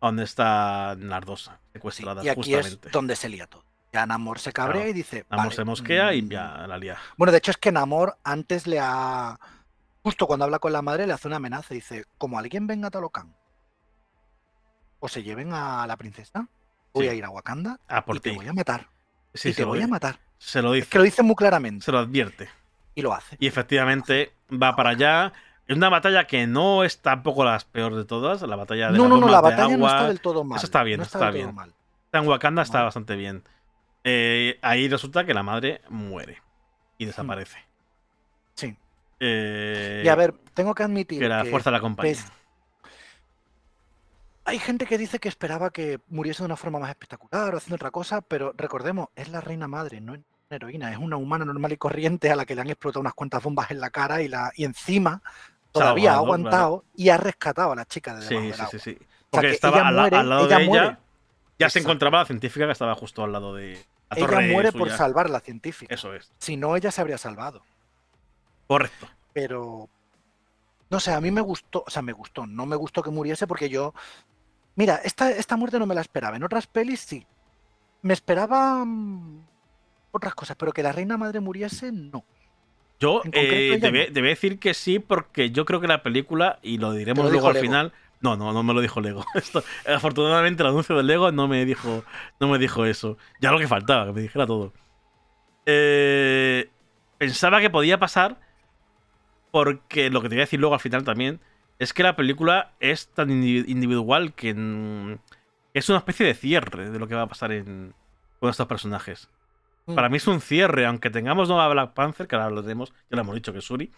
A 0.00 0.06
donde 0.06 0.22
está 0.24 0.94
Nardosa, 0.96 1.54
Sí, 1.66 1.70
secuestrada, 1.74 2.22
y 2.24 2.28
aquí 2.28 2.52
justamente. 2.52 2.86
es 2.88 2.92
donde 2.92 3.16
se 3.16 3.28
lía 3.28 3.46
todo. 3.48 3.64
Ya 3.92 4.06
Namor 4.06 4.38
se 4.38 4.52
cabrea 4.52 4.74
Claro. 4.76 4.90
y 4.90 4.92
dice. 4.92 5.26
Namor 5.30 5.46
"Vale, 5.46 5.56
se 5.56 5.64
mosquea 5.64 6.14
y 6.14 6.22
mm, 6.22 6.28
ya 6.28 6.66
la 6.68 6.78
lía. 6.78 6.96
Bueno, 7.16 7.32
de 7.32 7.38
hecho 7.38 7.50
es 7.50 7.56
que 7.56 7.72
Namor 7.72 8.16
antes 8.22 8.66
le 8.66 8.78
ha. 8.80 9.40
Justo 10.04 10.26
cuando 10.28 10.44
habla 10.44 10.58
con 10.60 10.72
la 10.72 10.82
madre 10.82 11.06
le 11.06 11.12
hace 11.14 11.26
una 11.26 11.38
amenaza. 11.38 11.74
Dice: 11.74 12.04
Como 12.16 12.38
alguien 12.38 12.66
venga 12.68 12.88
a 12.88 12.90
Talocán 12.90 13.34
o 15.00 15.08
se 15.08 15.22
lleven 15.22 15.52
a 15.52 15.86
la 15.86 15.96
princesa, 15.96 16.48
voy 16.92 17.04
Sí. 17.06 17.10
a 17.10 17.14
ir 17.14 17.24
a 17.24 17.30
Wakanda 17.30 17.78
Ah, 17.88 18.04
por 18.04 18.16
y 18.16 18.20
te 18.20 18.32
voy 18.32 18.46
a 18.48 18.52
matar. 18.52 18.88
Sí, 19.34 19.50
y 19.50 19.54
te 19.54 19.64
voy 19.64 19.80
a 19.82 19.86
matar. 19.88 20.18
se 20.38 20.62
lo 20.62 20.74
Es 20.74 20.80
dice. 20.82 20.90
que 20.90 20.98
lo 20.98 21.04
dice 21.04 21.22
muy 21.22 21.34
claramente. 21.36 21.84
Se 21.84 21.92
lo 21.92 21.98
advierte. 21.98 22.48
Y 22.94 23.02
lo 23.02 23.12
hace. 23.14 23.36
Y 23.40 23.46
efectivamente 23.46 24.34
va 24.50 24.74
para 24.76 24.90
allá. 24.90 25.32
Es 25.68 25.76
una 25.76 25.88
batalla 25.90 26.26
que 26.26 26.46
no 26.46 26.82
es 26.82 26.98
tampoco 27.00 27.44
la 27.44 27.58
peor 27.70 27.94
de 27.94 28.04
todas. 28.04 28.42
La 28.42 28.56
batalla 28.56 28.90
de 28.90 28.96
No, 28.98 29.04
las 29.04 29.10
no, 29.12 29.20
no, 29.20 29.28
la 29.28 29.40
batalla 29.40 29.68
no 29.76 29.86
agua. 29.86 29.90
está 29.90 30.08
del 30.08 30.20
todo 30.20 30.42
mal. 30.42 30.60
está 30.62 30.82
bien, 30.82 30.98
no 30.98 31.04
está 31.04 31.18
todo 31.20 31.32
bien. 31.32 31.54
mal. 31.54 31.72
Está 32.06 32.18
en 32.18 32.26
Wakanda 32.28 32.62
está 32.62 32.82
bastante 32.82 33.14
bien. 33.16 33.44
Eh, 34.02 34.58
ahí 34.62 34.88
resulta 34.88 35.24
que 35.26 35.34
la 35.34 35.42
madre 35.42 35.82
muere 35.90 36.42
y 36.96 37.04
desaparece. 37.04 37.58
Sí. 38.54 38.74
Eh, 39.20 40.02
Y 40.04 40.08
a 40.08 40.14
ver, 40.14 40.32
tengo 40.54 40.74
que 40.74 40.82
admitir 40.84 41.18
que 41.20 41.28
la 41.28 41.42
que 41.44 41.50
fuerza 41.50 41.70
la 41.70 41.78
acompaña. 41.78 42.08
pes- 42.08 42.32
hay 44.44 44.58
gente 44.58 44.86
que 44.86 44.96
dice 44.96 45.18
que 45.18 45.28
esperaba 45.28 45.70
que 45.70 46.00
muriese 46.08 46.42
de 46.42 46.46
una 46.46 46.56
forma 46.56 46.78
más 46.78 46.88
espectacular 46.88 47.54
o 47.54 47.58
haciendo 47.58 47.76
otra 47.76 47.90
cosa, 47.90 48.22
pero 48.22 48.54
recordemos, 48.56 49.08
es 49.14 49.28
la 49.28 49.42
reina 49.42 49.68
madre, 49.68 50.00
no 50.00 50.14
es 50.14 50.20
una 50.48 50.56
heroína, 50.56 50.90
es 50.92 50.96
una 50.98 51.16
humana 51.18 51.44
normal 51.44 51.72
y 51.72 51.76
corriente 51.76 52.30
a 52.30 52.36
la 52.36 52.46
que 52.46 52.54
le 52.54 52.62
han 52.62 52.70
explotado 52.70 53.00
unas 53.02 53.12
cuantas 53.12 53.42
bombas 53.42 53.70
en 53.70 53.80
la 53.80 53.90
cara 53.90 54.22
y, 54.22 54.28
la, 54.28 54.50
y 54.56 54.64
encima 54.64 55.20
todavía 55.72 56.12
ha 56.12 56.16
aguantado 56.16 56.84
y 56.94 57.08
ha 57.10 57.16
rescatado 57.16 57.72
a 57.72 57.76
la 57.76 57.84
chica 57.84 58.14
de 58.16 58.26
debajo 58.26 58.40
Sí, 58.40 58.46
del 58.46 58.68
sí, 58.70 58.78
sí, 58.78 58.78
sí. 58.78 58.96
O 58.96 58.98
sea, 58.98 59.16
Porque 59.30 59.46
que 59.48 59.54
estaba 59.54 59.78
ella 59.78 59.88
al, 59.88 59.96
la- 59.96 60.00
muere, 60.02 60.16
al 60.16 60.28
lado 60.28 60.46
ella 60.46 60.58
de 60.58 60.66
muere. 60.66 60.84
ella. 60.86 60.98
Ya 61.58 61.70
se 61.70 61.78
encontraba 61.80 62.18
la 62.20 62.24
científica 62.26 62.66
que 62.66 62.72
estaba 62.72 62.94
justo 62.94 63.24
al 63.24 63.32
lado 63.32 63.54
de 63.54 63.72
la 64.10 64.16
Ella 64.16 64.26
torre 64.26 64.48
muere 64.52 64.72
por 64.72 64.90
salvar 64.90 65.26
a 65.26 65.30
la 65.30 65.40
científica. 65.40 65.92
Eso 65.94 66.14
es. 66.14 66.32
Si 66.38 66.56
no, 66.56 66.76
ella 66.76 66.90
se 66.90 67.00
habría 67.00 67.18
salvado. 67.18 67.62
Correcto. 68.66 69.08
pero 69.32 69.88
no 70.90 71.00
sé, 71.00 71.12
a 71.12 71.20
mí 71.20 71.30
me 71.30 71.40
gustó, 71.42 71.84
o 71.86 71.90
sea, 71.90 72.00
me 72.02 72.12
gustó, 72.12 72.46
no 72.46 72.64
me 72.66 72.74
gustó 72.76 73.02
que 73.02 73.10
muriese 73.10 73.46
porque 73.46 73.68
yo, 73.68 73.92
mira, 74.74 74.96
esta, 75.04 75.30
esta 75.30 75.56
muerte 75.56 75.78
no 75.78 75.86
me 75.86 75.94
la 75.94 76.00
esperaba, 76.00 76.36
en 76.36 76.42
otras 76.44 76.66
pelis 76.66 77.00
sí, 77.00 77.26
me 78.02 78.14
esperaba 78.14 78.84
mm, 78.86 79.46
otras 80.12 80.34
cosas, 80.34 80.56
pero 80.56 80.72
que 80.72 80.82
la 80.82 80.92
reina 80.92 81.16
madre 81.18 81.40
muriese, 81.40 81.92
no. 81.92 82.24
Yo 83.00 83.22
eh, 83.32 83.78
te, 83.80 83.90
voy, 83.90 84.06
no. 84.06 84.12
te 84.12 84.20
voy 84.20 84.28
a 84.28 84.30
decir 84.30 84.58
que 84.58 84.74
sí, 84.74 84.98
porque 84.98 85.50
yo 85.50 85.64
creo 85.64 85.80
que 85.80 85.86
la 85.86 86.02
película, 86.02 86.58
y 86.62 86.78
lo 86.78 86.92
diremos 86.92 87.24
lo 87.26 87.30
luego 87.30 87.48
al 87.48 87.54
Lego. 87.54 87.64
final. 87.66 87.92
No, 88.20 88.36
no, 88.36 88.52
no 88.52 88.62
me 88.64 88.74
lo 88.74 88.80
dijo 88.80 89.00
Lego. 89.00 89.24
Esto, 89.34 89.62
afortunadamente 89.86 90.62
el 90.64 90.68
anuncio 90.70 90.96
del 90.96 91.06
Lego 91.06 91.30
no 91.30 91.46
me 91.46 91.64
dijo, 91.64 92.02
no 92.40 92.48
me 92.48 92.58
dijo 92.58 92.84
eso. 92.84 93.16
Ya 93.40 93.52
lo 93.52 93.58
que 93.58 93.68
faltaba, 93.68 94.06
que 94.06 94.12
me 94.12 94.20
dijera 94.22 94.46
todo. 94.46 94.72
Eh, 95.66 96.68
pensaba 97.18 97.60
que 97.60 97.70
podía 97.70 97.98
pasar 97.98 98.40
porque 99.50 100.10
lo 100.10 100.20
que 100.22 100.28
te 100.28 100.34
voy 100.34 100.40
a 100.42 100.44
decir 100.46 100.60
luego 100.60 100.74
al 100.74 100.80
final 100.80 101.04
también 101.04 101.40
es 101.78 101.92
que 101.92 102.02
la 102.02 102.16
película 102.16 102.72
es 102.80 103.08
tan 103.08 103.28
indi- 103.28 103.64
individual 103.68 104.34
que 104.34 104.50
es 105.74 105.88
una 105.88 105.98
especie 105.98 106.26
de 106.26 106.34
cierre 106.34 106.90
de 106.90 106.98
lo 106.98 107.06
que 107.06 107.14
va 107.14 107.22
a 107.22 107.28
pasar 107.28 107.52
en, 107.52 107.94
con 108.40 108.50
estos 108.50 108.66
personajes. 108.66 109.28
Mm. 109.88 109.94
Para 109.94 110.08
mí 110.08 110.18
es 110.18 110.26
un 110.26 110.40
cierre, 110.40 110.86
aunque 110.86 111.10
tengamos 111.10 111.48
nueva 111.48 111.68
Black 111.68 111.94
Panther, 111.94 112.28
que 112.28 112.36
ahora 112.36 112.50
lo 112.50 112.62
tenemos, 112.62 112.92
ya 113.10 113.16
lo 113.16 113.22
hemos 113.22 113.34
dicho 113.34 113.52
que 113.52 113.58
es 113.60 113.64
Suri. 113.64 113.90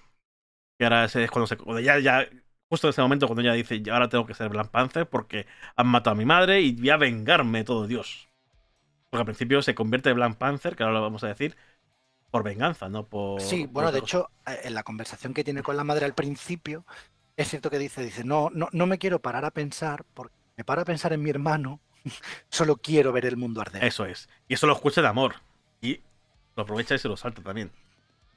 Que 0.78 0.84
ahora 0.84 1.04
es 1.04 1.30
cuando 1.30 1.46
se. 1.46 1.56
Cuando 1.56 1.80
ya, 1.80 1.98
ya, 1.98 2.26
justo 2.68 2.86
en 2.86 2.90
ese 2.90 3.02
momento, 3.02 3.26
cuando 3.26 3.42
ella 3.42 3.52
dice, 3.52 3.82
"Ya 3.82 3.94
ahora 3.94 4.08
tengo 4.08 4.24
que 4.26 4.34
ser 4.34 4.48
Black 4.48 4.68
Panther 4.70 5.08
porque 5.08 5.46
han 5.76 5.88
matado 5.88 6.12
a 6.14 6.18
mi 6.18 6.24
madre 6.24 6.60
y 6.62 6.72
voy 6.72 6.90
a 6.90 6.96
vengarme 6.96 7.64
todo 7.64 7.86
Dios. 7.86 8.28
Porque 9.10 9.22
al 9.22 9.26
principio 9.26 9.60
se 9.62 9.74
convierte 9.74 10.10
en 10.10 10.16
Black 10.16 10.36
Panther, 10.36 10.76
que 10.76 10.84
ahora 10.84 10.94
lo 10.94 11.02
vamos 11.02 11.24
a 11.24 11.28
decir, 11.28 11.56
por 12.30 12.44
venganza, 12.44 12.88
no 12.88 13.08
por. 13.08 13.40
Sí, 13.40 13.64
por 13.64 13.72
bueno, 13.72 13.92
de 13.92 14.00
cosa. 14.00 14.18
hecho, 14.18 14.30
eh, 14.46 14.60
en 14.64 14.74
la 14.74 14.84
conversación 14.84 15.34
que 15.34 15.44
tiene 15.44 15.62
con 15.62 15.76
la 15.76 15.84
madre 15.84 16.04
al 16.06 16.14
principio, 16.14 16.86
es 17.36 17.48
cierto 17.48 17.70
que 17.70 17.78
dice, 17.78 18.02
dice, 18.04 18.24
no, 18.24 18.50
no, 18.52 18.68
no 18.72 18.86
me 18.86 18.98
quiero 18.98 19.20
parar 19.20 19.44
a 19.44 19.50
pensar, 19.50 20.04
porque 20.14 20.34
me 20.56 20.64
paro 20.64 20.82
a 20.82 20.84
pensar 20.84 21.12
en 21.12 21.22
mi 21.22 21.30
hermano, 21.30 21.80
solo 22.48 22.76
quiero 22.76 23.12
ver 23.12 23.26
el 23.26 23.36
mundo 23.36 23.60
arder. 23.60 23.84
Eso 23.84 24.04
es. 24.04 24.28
Y 24.46 24.54
eso 24.54 24.66
lo 24.66 24.74
escucha 24.74 25.02
de 25.02 25.08
amor. 25.08 25.34
Y 25.80 26.00
lo 26.56 26.62
aprovecha 26.62 26.94
y 26.94 26.98
se 26.98 27.08
lo 27.08 27.16
salta 27.16 27.42
también. 27.42 27.70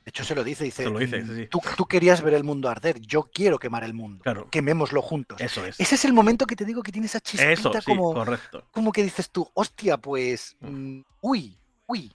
De 0.06 0.10
hecho, 0.10 0.26
se 0.26 0.36
lo 0.36 0.44
dice, 0.44 0.66
dice, 0.66 0.84
Se 0.84 0.90
lo 0.90 1.00
dice, 1.00 1.22
"Mm, 1.22 1.28
sí, 1.30 1.36
sí. 1.36 1.48
Tú, 1.48 1.62
tú 1.78 1.86
querías 1.86 2.22
ver 2.22 2.34
el 2.34 2.44
mundo 2.44 2.68
arder, 2.68 3.00
yo 3.00 3.30
quiero 3.34 3.58
quemar 3.58 3.86
el 3.86 3.94
mundo. 3.94 4.22
Claro. 4.24 4.50
Quemémoslo 4.50 5.02
juntos. 5.02 5.40
Eso 5.40 5.66
es. 5.66 5.80
Ese 5.80 5.96
es 5.96 6.04
el 6.04 6.12
momento 6.12 6.46
que 6.46 6.58
te 6.58 6.66
digo 6.66 6.84
que 6.84 6.92
tiene 6.92 7.08
esa 7.08 7.22
chispita 7.22 7.52
Eso, 7.54 7.72
sí, 7.74 7.80
como, 7.86 8.14
correcto. 8.14 8.66
como 8.72 8.92
que 8.92 9.02
dices 9.04 9.30
tú, 9.30 9.50
hostia, 9.54 9.98
pues, 9.98 10.58
mm, 10.60 11.00
uy, 11.22 11.58
uy. 11.88 12.12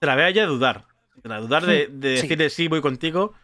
te 0.00 0.06
la 0.06 0.16
ve 0.16 0.24
a 0.24 0.28
ella 0.30 0.46
dudar. 0.46 0.86
Te 1.22 1.28
la 1.28 1.38
dudar 1.38 1.64
de, 1.66 1.86
de 1.88 2.16
Sí. 2.16 2.22
decirle 2.22 2.50
sí, 2.50 2.66
voy 2.68 2.80
contigo 2.80 3.34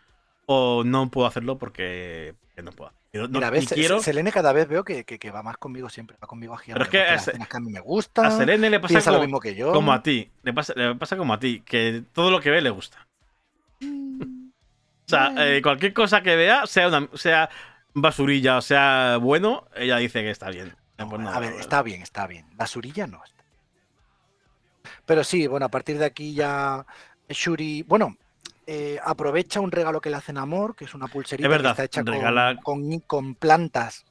o 0.46 0.82
no 0.84 1.08
puedo 1.10 1.26
hacerlo 1.28 1.56
porque 1.58 2.34
que 2.56 2.62
no 2.62 2.72
puedo. 2.72 2.92
No- 3.22 3.28
Mira, 3.28 3.50
ves, 3.50 3.68
quiero. 3.68 4.00
Selene 4.00 4.30
cada 4.32 4.52
vez 4.52 4.68
veo 4.68 4.84
que, 4.84 5.04
que- 5.04 5.18
que 5.18 5.30
va 5.30 5.42
más 5.42 5.56
conmigo 5.56 5.88
siempre, 5.88 6.16
va 6.22 6.26
conmigo 6.28 6.54
a 6.54 6.58
girar. 6.58 6.78
Pero 6.78 6.84
es 6.84 6.90
que 6.90 7.00
a 7.02 7.12
las 7.14 7.24
Se- 7.24 7.30
escenas 7.32 7.48
que 7.48 7.56
a 7.56 7.60
mí 7.60 7.70
me 7.70 7.78
A 7.78 7.82
gusta, 7.82 8.30
Selene 8.30 8.70
le 8.70 8.80
pasa 8.80 9.10
lo 9.10 9.20
mismo 9.20 9.40
que 9.40 9.54
yo. 9.54 9.72
como 9.72 9.92
a 9.92 10.02
ti. 10.02 10.30
Le 10.42 10.52
pasa, 10.52 10.72
le 10.76 10.94
pasa 10.94 11.16
como 11.16 11.32
a 11.34 11.38
ti, 11.38 11.60
que 11.64 12.02
todo 12.12 12.30
lo 12.30 12.40
que 12.40 12.50
ve 12.50 12.60
le 12.60 12.70
gusta. 12.70 13.06
Mm, 13.80 14.48
O 14.50 15.08
sea, 15.08 15.26
bueno. 15.30 15.42
eh, 15.42 15.62
cualquier 15.62 15.92
cosa 15.92 16.22
que 16.22 16.36
vea, 16.36 16.66
sea 16.66 16.88
una 16.88 17.08
sea 17.14 17.48
basurilla 17.94 18.58
o 18.58 18.60
sea 18.62 19.18
bueno, 19.20 19.66
ella 19.74 19.96
dice 19.98 20.22
que 20.22 20.30
está 20.30 20.50
bien. 20.50 20.74
No, 20.98 21.08
Pues 21.08 21.22
no, 21.22 21.30
a 21.30 21.38
ver, 21.40 21.52
no, 21.54 21.60
está 21.60 21.82
bien, 21.82 22.02
está 22.02 22.26
bien. 22.26 22.46
Basurilla 22.54 23.06
no 23.06 23.22
está. 23.24 23.42
Pero 25.04 25.24
sí, 25.24 25.46
bueno, 25.46 25.66
a 25.66 25.68
partir 25.70 25.98
de 25.98 26.04
aquí 26.04 26.34
ya 26.34 26.84
Shuri, 27.28 27.82
bueno, 27.82 28.16
eh, 28.66 28.98
aprovecha 29.04 29.60
un 29.60 29.70
regalo 29.70 30.00
que 30.00 30.10
le 30.10 30.16
hacen 30.16 30.38
a 30.38 30.42
Amor, 30.42 30.74
que 30.74 30.84
es 30.86 30.94
una 30.94 31.06
pulserita 31.08 31.46
Es 31.46 31.50
verdad, 31.50 31.70
que 31.76 31.82
está 31.82 31.84
hecha 31.84 32.04
con- 32.04 32.12
regala- 32.14 32.60
con, 32.62 32.98
con 33.00 33.34
plantas, 33.36 34.04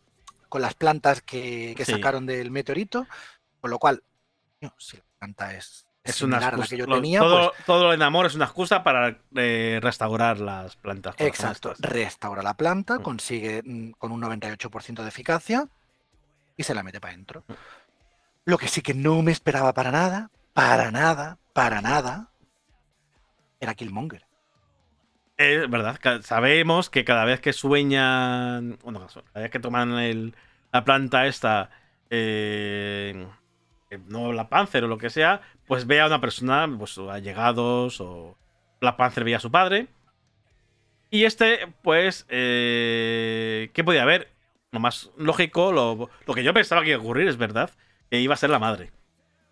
con 0.50 0.62
las 0.62 0.74
plantas 0.76 1.22
que, 1.22 1.74
que 1.76 1.84
Sí. 1.86 1.92
sacaron 1.94 2.26
del 2.26 2.52
meteorito, 2.52 3.06
con 3.62 3.70
lo 3.72 3.80
cual, 3.80 4.02
si 4.78 4.98
la 4.98 5.04
planta 5.20 5.54
es, 5.54 5.86
Es 6.04 6.22
una 6.22 6.38
similar 6.38 6.54
a 6.54 6.58
la 6.58 6.64
excusa. 6.64 6.70
que 6.76 6.80
yo 6.80 6.86
Lo- 6.88 6.96
tenía, 6.96 7.20
todo, 7.20 7.52
pues 7.52 7.66
todo 7.66 7.84
lo 7.86 7.94
en 7.94 8.02
amor 8.02 8.26
es 8.28 8.36
una 8.36 8.46
excusa 8.46 8.84
para 8.84 9.18
eh, 9.36 9.80
restaurar 9.82 10.40
las 10.40 10.76
plantas. 10.78 11.16
exacto, 11.18 11.74
restaura 11.80 12.42
la 12.44 12.54
planta, 12.56 13.00
Mm. 13.00 13.02
consigue 13.04 13.62
mm, 13.66 13.92
con 13.98 14.12
un 14.12 14.22
98% 14.22 15.02
de 15.04 15.10
eficacia 15.10 15.68
y 16.56 16.64
se 16.64 16.74
la 16.74 16.84
mete 16.84 17.02
para 17.02 17.14
adentro. 17.14 17.44
Mm. 17.48 17.54
Lo 18.46 18.58
que 18.58 18.68
sí 18.68 18.82
que 18.82 18.94
no 18.94 19.22
me 19.24 19.32
esperaba 19.32 19.74
para 19.74 19.92
nada, 19.92 20.30
para 20.54 20.92
nada, 20.92 21.40
para 21.54 21.82
nada, 21.82 22.30
era 23.60 23.74
Killmonger. 23.74 24.26
Es 25.38 25.70
verdad, 25.70 26.00
sabemos 26.24 26.90
que 26.90 27.04
cada 27.04 27.26
vez 27.26 27.42
que 27.42 27.52
sueñan, 27.52 28.80
bueno, 28.84 29.06
cada 29.34 29.42
vez 29.42 29.52
que 29.52 29.60
toman 29.60 29.92
el- 30.00 30.34
la 30.72 30.86
planta 30.86 31.28
esta, 31.28 31.70
eh, 32.10 33.28
eh, 33.90 34.00
no 34.08 34.32
la 34.32 34.48
Panzer 34.50 34.86
o 34.86 34.88
lo 34.88 34.98
que 34.98 35.10
sea, 35.10 35.42
pues 35.68 35.88
ve 35.88 36.00
a 36.00 36.08
una 36.08 36.22
persona, 36.22 36.70
pues 36.78 36.98
allegados 36.98 38.00
o 38.02 38.38
Black 38.80 38.96
Panther 38.98 39.24
veía 39.26 39.38
a 39.38 39.40
su 39.42 39.52
padre. 39.52 39.88
Y 41.10 41.24
este, 41.26 41.68
pues, 41.82 42.26
eh, 42.30 43.70
¿qué 43.74 43.84
podía 43.84 44.04
haber? 44.04 44.30
Lo 44.72 44.80
más 44.80 45.12
lógico, 45.18 45.72
lo, 45.72 46.10
lo 46.26 46.34
que 46.34 46.44
yo 46.44 46.54
pensaba 46.54 46.82
que 46.84 46.90
iba 46.90 46.98
a 46.98 47.02
ocurrir, 47.02 47.28
es 47.28 47.38
verdad, 47.38 47.72
que 48.10 48.20
iba 48.20 48.34
a 48.34 48.38
ser 48.38 48.50
la 48.50 48.60
madre. 48.60 48.92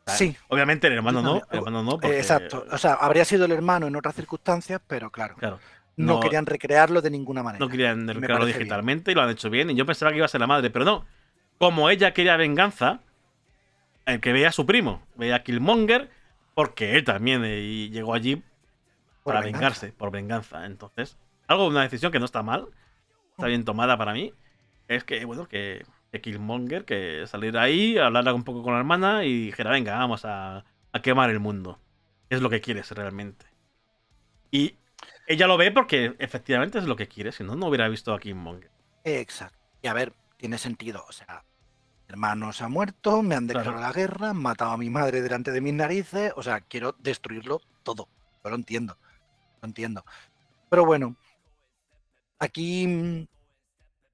Sí. 0.07 0.35
Obviamente 0.49 0.87
el 0.87 0.93
hermano 0.93 1.21
no, 1.21 1.39
Yo 1.39 1.45
el 1.51 1.57
hermano 1.59 1.83
no, 1.83 1.91
porque- 1.91 2.17
Exacto. 2.19 2.65
O 2.71 2.77
sea, 2.77 2.93
habría 2.95 3.23
sido 3.25 3.45
el 3.45 3.51
hermano 3.51 3.87
en 3.87 3.95
otras 3.95 4.15
circunstancias, 4.15 4.81
pero 4.85 5.09
claro, 5.11 5.35
Claro, 5.37 5.59
no, 5.95 6.15
no- 6.15 6.19
querían 6.19 6.45
recrearlo 6.45 7.01
de 7.01 7.09
ninguna 7.09 7.41
manera. 7.43 7.63
no 7.63 7.71
querían 7.71 8.07
recrearlo 8.07 8.45
digitalmente 8.45 9.11
y 9.11 9.15
lo 9.15 9.21
han 9.21 9.29
hecho 9.29 9.49
bien. 9.49 9.69
Y 9.69 9.75
yo 9.75 9.85
pensaba 9.85 10.11
que 10.11 10.17
iba 10.17 10.25
a 10.25 10.29
ser 10.29 10.41
la 10.41 10.47
madre, 10.47 10.69
pero 10.69 10.83
no. 10.85 11.05
Como 11.57 11.89
ella 11.89 12.13
quería 12.13 12.35
venganza, 12.35 12.99
el 14.05 14.19
que 14.19 14.33
veía 14.33 14.49
a 14.49 14.51
su 14.51 14.65
primo, 14.65 15.01
veía 15.15 15.35
a 15.35 15.43
Killmonger, 15.43 16.09
porque 16.53 16.95
él 16.95 17.03
también 17.05 17.43
eh, 17.45 17.89
llegó 17.89 18.13
allí 18.13 18.35
Por 19.23 19.33
para 19.33 19.39
venganza. 19.41 19.59
vengarse, 19.59 19.91
por 19.93 20.11
venganza. 20.11 20.65
Entonces, 20.65 21.17
algo, 21.47 21.67
una 21.67 21.83
decisión 21.83 22.11
que 22.11 22.19
no 22.19 22.25
está 22.25 22.43
mal, 22.43 22.67
está 23.31 23.47
bien 23.47 23.63
tomada 23.63 23.97
para 23.97 24.11
mí, 24.13 24.33
es 24.89 25.05
que, 25.05 25.23
bueno, 25.23 25.47
que 25.47 25.85
Killmonger, 26.21 26.85
que 26.85 27.25
salir 27.27 27.57
ahí, 27.57 27.97
hablar 27.97 28.33
un 28.33 28.43
poco 28.43 28.63
con 28.63 28.73
la 28.73 28.79
hermana 28.79 29.25
y 29.25 29.45
dijera, 29.47 29.71
venga, 29.71 29.97
vamos 29.97 30.25
a, 30.25 30.65
a 30.91 31.01
quemar 31.01 31.29
el 31.29 31.39
mundo. 31.39 31.79
Es 32.29 32.41
lo 32.41 32.49
que 32.49 32.61
quieres 32.61 32.91
realmente. 32.91 33.45
Y 34.51 34.77
ella 35.27 35.47
lo 35.47 35.57
ve 35.57 35.71
porque 35.71 36.15
efectivamente 36.19 36.77
es 36.79 36.85
lo 36.85 36.95
que 36.95 37.07
quiere, 37.07 37.31
si 37.31 37.43
no, 37.43 37.55
no 37.55 37.67
hubiera 37.67 37.87
visto 37.89 38.13
a 38.13 38.19
Killmonger. 38.19 38.71
Exacto. 39.03 39.57
Y 39.81 39.87
a 39.87 39.93
ver, 39.93 40.13
tiene 40.37 40.57
sentido. 40.57 41.03
O 41.07 41.11
sea, 41.11 41.43
mi 42.07 42.13
hermano 42.13 42.53
se 42.53 42.63
ha 42.63 42.69
muerto, 42.69 43.21
me 43.21 43.35
han 43.35 43.47
declarado 43.47 43.77
Claro. 43.77 43.87
la 43.87 43.93
guerra, 43.93 44.29
han 44.29 44.37
matado 44.37 44.71
a 44.71 44.77
mi 44.77 44.89
madre 44.89 45.21
delante 45.21 45.51
de 45.51 45.61
mis 45.61 45.73
narices. 45.73 46.33
O 46.35 46.43
sea, 46.43 46.61
quiero 46.61 46.95
destruirlo 46.99 47.61
todo. 47.83 48.07
Yo 48.43 48.49
lo 48.49 48.55
entiendo. 48.55 48.97
Lo 49.61 49.67
entiendo. 49.67 50.05
Pero 50.69 50.85
bueno, 50.85 51.15
aquí 52.39 52.87
mm, 52.87 53.27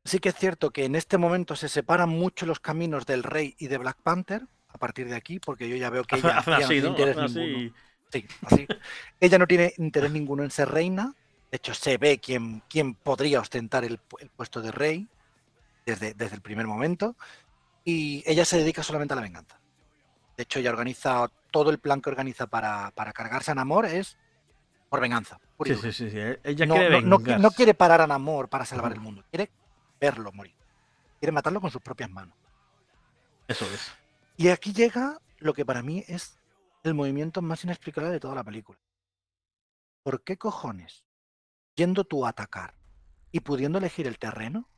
sí 0.06 0.20
que 0.20 0.30
es 0.30 0.36
cierto 0.36 0.72
que 0.72 0.86
en 0.86 0.96
este 0.96 1.18
momento 1.18 1.56
se 1.56 1.70
separan 1.70 2.10
mucho 2.10 2.46
los 2.46 2.60
caminos 2.60 3.06
del 3.06 3.24
Rey 3.24 3.56
y 3.58 3.68
de 3.68 3.78
Black 3.78 3.98
Panther. 4.02 4.46
A 4.72 4.78
partir 4.78 5.10
de 5.10 5.16
aquí, 5.16 5.40
porque 5.40 5.68
yo 5.68 5.76
ya 5.76 5.90
veo 5.90 6.04
que 6.04 6.18
ella, 6.18 6.44
no 6.46 6.68
tiene 6.68 6.82
¿no? 6.82 6.88
interés 6.90 7.18
así 7.18 7.40
ninguno. 7.40 7.64
y- 7.64 7.74
Sí, 8.12 8.26
así. 8.44 8.68
Ella 9.20 9.38
no 9.38 9.46
tiene 9.48 9.74
interés 9.78 10.12
ninguno 10.12 10.44
en 10.44 10.52
ser 10.52 10.70
reina. 10.70 11.14
De 11.52 11.58
hecho, 11.58 11.74
se 11.74 11.98
ve 11.98 12.20
quién, 12.20 12.62
quién 12.70 12.94
podría 12.96 13.40
ostentar 13.40 13.84
el, 13.84 14.00
pu- 14.00 14.20
el 14.20 14.30
puesto 14.30 14.62
de 14.62 14.72
rey 14.72 15.08
desde, 15.86 16.14
desde 16.14 16.36
el 16.36 16.42
primer 16.42 16.66
momento. 16.68 17.16
Y 17.84 18.24
ella 18.26 18.46
se 18.46 18.58
dedica 18.58 18.84
solamente 18.84 19.14
a 19.14 19.16
la 19.16 19.22
venganza. 19.24 19.60
De 20.38 20.44
hecho, 20.44 20.60
ella 20.60 20.70
organiza 20.72 21.30
todo 21.52 21.70
el 21.72 21.80
plan 21.80 22.02
que 22.02 22.10
organiza 22.10 22.48
para, 22.48 22.92
para 22.92 23.12
cargarse 23.12 23.52
a 23.52 23.56
Namor 23.56 23.86
es 23.86 24.18
por 24.90 25.02
venganza. 25.02 25.40
Sí, 25.64 25.76
sí, 25.76 25.92
sí, 25.92 26.10
sí, 26.10 26.18
Ella 26.44 26.66
no, 26.66 26.76
quiere 26.76 27.02
no- 27.02 27.18
no- 27.18 27.52
quiere 27.52 27.74
parar 27.74 28.02
a 28.02 28.08
Namor 28.08 28.50
para 28.50 28.66
salvar 28.66 28.92
el 28.94 29.00
mundo. 29.00 29.24
Quiere 29.32 29.50
verlo 30.00 30.32
morir. 30.32 30.56
Quiere 31.20 31.32
matarlo 31.32 31.62
con 31.62 31.72
sus 31.72 31.82
propias 31.82 32.10
manos. 32.10 32.38
Eso 33.48 33.66
es. 33.66 33.92
Y 34.38 34.50
aquí 34.50 34.74
llega 34.74 35.20
lo 35.40 35.54
que 35.54 35.66
para 35.66 35.82
mí 35.82 36.04
es 36.08 36.40
el 36.84 36.94
movimiento 36.94 37.42
más 37.42 37.64
inexplicable 37.64 38.10
de 38.12 38.20
toda 38.20 38.36
la 38.36 38.44
película. 38.44 38.80
¿Por 40.04 40.24
qué 40.24 40.38
cojones, 40.38 41.04
yendo 41.76 42.04
tú 42.04 42.26
a 42.26 42.30
atacar 42.30 42.74
y 43.32 43.42
pudiendo 43.42 43.78
elegir 43.78 44.08
el 44.08 44.18
terreno, 44.18 44.70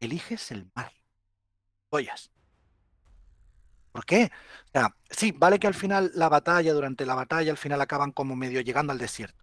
eliges 0.00 0.50
el 0.50 0.70
mar? 0.74 0.92
Ollas. 1.90 2.30
¿Por 3.92 4.04
qué? 4.04 4.30
O 4.66 4.70
sea, 4.72 4.96
sí, 5.10 5.32
vale 5.32 5.58
que 5.58 5.66
al 5.66 5.74
final 5.74 6.10
la 6.14 6.28
batalla, 6.28 6.72
durante 6.72 7.06
la 7.06 7.14
batalla, 7.14 7.50
al 7.50 7.56
final 7.58 7.80
acaban 7.80 8.12
como 8.12 8.36
medio 8.36 8.60
llegando 8.60 8.92
al 8.92 8.98
desierto. 8.98 9.42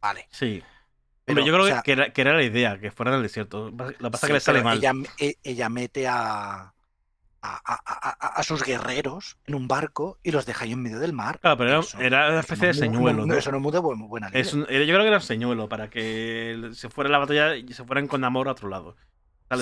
Vale. 0.00 0.26
Sí. 0.30 0.62
Pero, 1.24 1.40
Hombre, 1.40 1.44
yo 1.46 1.52
creo 1.52 1.64
o 1.64 1.66
que- 1.66 1.72
sea, 1.72 1.82
que, 1.82 1.92
era, 1.92 2.12
que 2.12 2.20
era 2.20 2.34
la 2.34 2.42
idea, 2.42 2.78
que 2.80 2.90
fuera 2.90 3.12
en 3.12 3.18
el 3.18 3.22
desierto. 3.22 3.70
Lo 3.70 3.76
que 3.76 3.94
pasa 4.10 4.10
es 4.14 4.20
sí, 4.20 4.26
que 4.26 4.32
le 4.32 4.40
sale 4.40 4.62
mal. 4.64 4.78
Ella, 4.78 4.92
e- 5.18 5.36
ella 5.44 5.68
mete 5.68 6.08
a, 6.08 6.14
a, 6.64 6.72
a- 7.42 7.82
a- 7.84 8.16
a- 8.20 8.26
a 8.38 8.42
sus 8.42 8.64
guerreros 8.64 9.36
en 9.46 9.54
un 9.54 9.68
barco 9.68 10.18
y 10.22 10.30
los 10.32 10.46
deja 10.46 10.64
ahí 10.64 10.72
en 10.72 10.82
medio 10.82 10.98
del 10.98 11.12
mar. 11.12 11.38
Claro, 11.40 11.56
pero 11.58 11.70
era, 11.70 11.80
Eso- 11.80 12.00
era 12.00 12.28
una 12.30 12.40
especie 12.40 12.68
de 12.68 12.74
señuelo. 12.74 13.24
Eso 13.34 13.50
no 13.52 13.58
es 13.58 13.62
muy 13.62 14.08
buena. 14.08 14.28
Es 14.32 14.52
un- 14.52 14.62
yo 14.62 14.66
creo 14.66 15.00
que 15.00 15.06
era 15.08 15.16
un 15.16 15.22
señuelo 15.22 15.68
para 15.68 15.88
que 15.90 16.70
se 16.74 16.88
fuera 16.88 17.08
la 17.10 17.18
batalla 17.18 17.54
y 17.56 17.72
se 17.72 17.84
fueran 17.84 18.08
con 18.08 18.24
amor 18.24 18.48
a 18.48 18.52
otro 18.52 18.68
lado. 18.68 18.96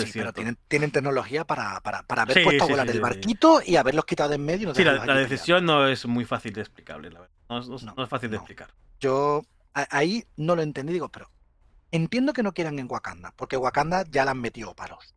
Sí, 0.05 0.11
pero 0.15 0.33
tienen, 0.33 0.57
tienen 0.69 0.93
tecnología 0.93 1.45
para, 1.45 1.81
para, 1.81 2.05
para 2.05 2.23
haber 2.23 2.37
Sí, 2.39 2.45
puesto 2.45 2.63
a 2.63 2.67
sí, 2.69 2.73
volar 2.73 2.87
sí, 2.89 2.93
el 2.97 3.01
barquito 3.01 3.61
y 3.67 3.75
haberlos 3.75 4.05
quitado 4.05 4.29
de 4.29 4.37
en 4.37 4.45
medio. 4.45 4.63
y 4.63 4.67
no 4.67 4.75
Sí, 4.77 4.85
la, 4.85 5.05
la 5.05 5.15
decisión 5.17 5.65
no 5.67 5.89
es 5.89 6.07
muy 6.07 6.25
fácil 6.25 6.53
de 6.53 6.61
explicable, 6.61 7.11
la 7.11 7.21
verdad. 7.21 7.35
No, 7.49 7.59
es- 7.59 7.69
no 7.69 7.75
es- 7.77 7.83
No, 7.83 7.95
no 7.97 8.05
es 8.05 8.09
fácil 8.09 8.31
de 8.31 8.37
explicar. 8.37 8.69
Yo 9.01 9.43
a- 9.75 9.89
ahí 9.91 10.25
no 10.37 10.55
lo 10.55 10.63
entendí, 10.63 10.93
digo, 10.93 11.09
pero 11.09 11.29
entiendo 11.91 12.33
que 12.33 12.43
no 12.43 12.53
quieran 12.53 12.79
en 12.79 12.87
Wakanda, 12.91 13.33
porque 13.37 13.57
Wakanda 13.57 14.05
ya 14.11 14.25
la 14.25 14.33
han 14.33 14.41
metido 14.41 14.75
paros. 14.75 15.15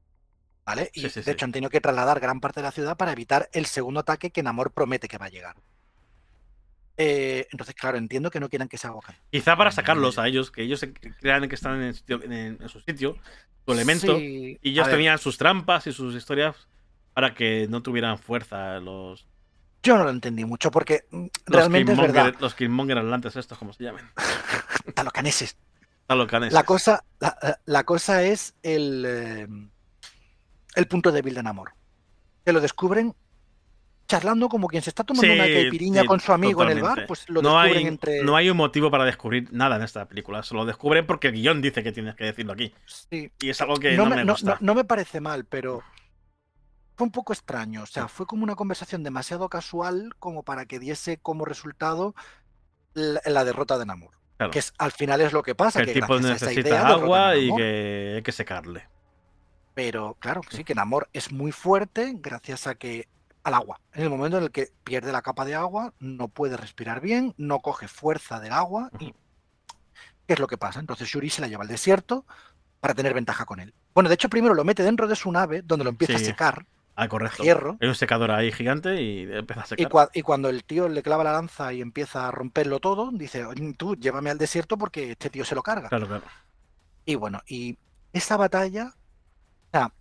¿Vale? 0.65 0.91
Y 0.93 1.01
Sí, 1.01 1.09
sí, 1.09 1.21
de 1.21 1.31
hecho 1.33 1.45
han 1.45 1.51
tenido 1.51 1.69
que 1.69 1.81
trasladar 1.81 2.19
gran 2.21 2.39
parte 2.39 2.61
de 2.61 2.65
la 2.65 2.71
ciudad 2.71 2.95
para 2.97 3.11
evitar 3.11 3.49
el 3.53 3.65
segundo 3.65 3.99
ataque 4.01 4.31
que 4.31 4.43
Namor 4.43 4.71
promete 4.71 5.07
que 5.09 5.17
va 5.17 5.25
a 5.25 5.29
llegar. 5.29 5.55
Eh, 6.95 7.47
entonces, 7.51 7.75
claro, 7.75 7.97
entiendo 7.97 8.29
que 8.29 8.39
no 8.39 8.49
quieran 8.49 8.67
que 8.69 8.77
sea 8.77 8.91
Wakanda. 8.91 9.19
Quizá 9.31 9.57
para 9.57 9.71
Mm, 9.71 9.73
sacarlos 9.73 10.19
a 10.19 10.27
ellos, 10.27 10.51
que 10.51 10.61
ellos 10.63 10.79
se 10.79 10.93
crean 10.93 11.49
que 11.49 11.55
están 11.55 11.75
en, 11.75 11.81
el 11.83 11.95
sitio- 11.95 12.23
en- 12.23 12.31
en 12.61 12.69
su 12.69 12.79
sitio, 12.79 13.17
su 13.65 13.71
elemento, 13.73 14.17
y 14.17 14.59
ellos 14.61 14.87
tenían 14.89 15.17
sus 15.17 15.37
trampas 15.37 15.87
y 15.87 15.91
sus 15.91 16.15
historias 16.15 16.55
para 17.13 17.33
que 17.33 17.67
no 17.69 17.81
tuvieran 17.81 18.17
fuerza 18.17 18.79
los, 18.79 19.27
Yo 19.81 19.97
no 19.97 20.03
lo 20.05 20.11
entendí 20.11 20.45
mucho 20.45 20.71
porque 20.71 21.05
mm, 21.11 21.25
los 21.47 21.57
realmente 21.57 21.91
es 21.93 21.99
verdad. 21.99 22.33
Los 22.39 22.53
Killmonger 22.55 22.97
atlantes 22.99 23.35
estos, 23.35 23.57
como 23.57 23.73
se 23.73 23.83
llaman. 23.83 24.09
Talocaneses. 24.95 25.57
La 26.51 26.63
cosa, 26.63 27.03
la, 27.19 27.59
la- 27.65 27.83
cosa 27.83 28.23
es 28.23 28.53
el, 28.61 29.05
eh, 29.07 29.47
el 30.75 30.87
punto 30.87 31.11
débil 31.11 31.33
de 31.35 31.43
Namor. 31.43 31.73
Que 32.45 32.51
lo 32.53 32.59
descubren 32.61 33.15
charlando 34.05 34.49
como 34.49 34.67
quien 34.67 34.83
se 34.83 34.89
está 34.89 35.03
tomando 35.05 35.33
una 35.33 35.45
caipiriña 35.45 36.01
sí, 36.01 36.07
con 36.07 36.19
su 36.19 36.33
amigo 36.33 36.61
en 36.63 36.69
el 36.71 36.81
bar, 36.81 37.05
pues 37.07 37.27
lo 37.29 37.41
no 37.41 37.57
descubren 37.57 37.77
hay, 37.77 37.85
entre. 37.87 38.23
no 38.23 38.35
hay 38.35 38.49
un 38.49 38.57
motivo 38.57 38.91
para 38.91 39.05
descubrir 39.05 39.47
nada 39.53 39.77
en 39.77 39.81
esta 39.83 40.05
película. 40.07 40.43
Se 40.43 40.53
lo 40.53 40.65
descubren 40.65 41.07
porque 41.07 41.29
el 41.29 41.33
guion 41.35 41.61
dice 41.61 41.81
que 41.83 41.93
tienes 41.93 42.15
que 42.15 42.25
decirlo 42.25 42.53
aquí. 42.53 42.73
Sí. 42.85 43.31
Y 43.39 43.49
es 43.49 43.61
algo 43.61 43.75
que 43.77 43.95
no, 43.95 44.03
no, 44.03 44.09
me, 44.09 44.15
me 44.17 44.25
no- 44.25 44.33
gusta. 44.33 44.51
no- 44.51 44.57
no 44.59 44.75
me 44.75 44.83
parece 44.83 45.21
mal, 45.21 45.45
pero 45.45 45.81
fue 46.97 47.05
un 47.05 47.11
poco 47.11 47.31
extraño. 47.33 47.83
O 47.83 47.85
sea, 47.87 48.07
fue 48.09 48.25
como 48.27 48.43
una 48.43 48.55
conversación 48.55 49.03
demasiado 49.03 49.47
casual 49.49 50.13
como 50.19 50.43
para 50.43 50.65
que 50.65 50.79
diese 50.79 51.17
como 51.17 51.45
resultado 51.45 52.13
la, 52.93 53.21
la 53.25 53.45
derrota 53.45 53.77
de 53.77 53.85
Namor. 53.85 54.11
Claro. 54.43 54.51
Que 54.51 54.59
es, 54.59 54.73
al 54.77 54.91
final 54.91 55.21
es 55.21 55.33
lo 55.33 55.43
que 55.43 55.55
pasa. 55.55 55.79
que 55.79 55.89
el 55.91 55.93
que 55.93 56.01
tipo 56.01 56.13
a 56.13 56.19
esa 56.19 56.29
necesita 56.33 56.87
agua 56.87 57.35
y 57.35 57.53
que 57.55 58.13
hay 58.17 58.21
que 58.23 58.31
secarle. 58.31 58.87
Pero 59.73 60.15
claro, 60.19 60.41
sí, 60.49 60.63
que 60.63 60.75
Namor 60.75 61.09
es 61.13 61.31
muy 61.31 61.51
fuerte 61.51 62.13
gracias 62.17 62.67
a 62.67 62.75
que 62.75 63.07
al 63.43 63.55
agua. 63.55 63.81
En 63.93 64.03
el 64.03 64.09
momento 64.09 64.37
en 64.37 64.43
el 64.43 64.51
que 64.51 64.69
pierde 64.83 65.11
la 65.11 65.21
capa 65.21 65.45
de 65.45 65.55
agua, 65.55 65.93
no 65.99 66.27
puede 66.27 66.55
respirar 66.57 67.01
bien, 67.01 67.33
no 67.37 67.59
coge 67.59 67.87
fuerza 67.87 68.39
del 68.39 68.53
agua 68.53 68.89
y 68.99 69.13
¿qué 70.27 70.33
es 70.33 70.39
lo 70.39 70.47
que 70.47 70.57
pasa? 70.57 70.79
Entonces 70.79 71.07
Shuri 71.09 71.29
se 71.29 71.41
la 71.41 71.47
lleva 71.47 71.63
al 71.63 71.67
desierto 71.67 72.25
para 72.79 72.93
tener 72.93 73.13
ventaja 73.13 73.45
con 73.45 73.59
él. 73.59 73.73
Bueno, 73.93 74.09
de 74.09 74.15
hecho 74.15 74.29
primero 74.29 74.53
lo 74.53 74.63
mete 74.63 74.83
dentro 74.83 75.07
de 75.07 75.15
su 75.15 75.31
nave 75.31 75.61
donde 75.63 75.83
lo 75.83 75.89
empieza 75.89 76.17
Sí. 76.17 76.23
a 76.23 76.27
secar, 76.27 76.65
Ah, 76.95 77.07
correcto. 77.07 77.41
hierro, 77.43 77.77
un 77.81 77.95
secador 77.95 78.29
ahí 78.31 78.51
gigante 78.51 79.01
y 79.01 79.23
empieza 79.23 79.61
a 79.61 79.65
y, 79.65 79.67
secar. 79.69 79.91
cua- 79.91 80.09
y 80.13 80.21
cuando 80.21 80.49
el 80.49 80.63
tío 80.63 80.87
le 80.89 81.01
clava 81.01 81.23
la 81.23 81.31
lanza 81.33 81.73
y 81.73 81.81
empieza 81.81 82.27
a 82.27 82.31
romperlo 82.31 82.79
todo, 82.79 83.09
dice, 83.11 83.45
"Oye, 83.45 83.73
tú 83.75 83.95
llévame 83.95 84.29
al 84.29 84.37
desierto 84.37 84.77
porque 84.77 85.11
este 85.11 85.29
tío 85.31 85.43
se 85.43 85.55
lo 85.55 85.63
carga. 85.63 85.89
Claro, 85.89 86.07
claro. 86.07 86.23
Y 87.05 87.15
bueno, 87.15 87.41
y 87.47 87.77
esa 88.13 88.37
batalla, 88.37 88.93
o 88.93 89.69
sea, 89.71 89.91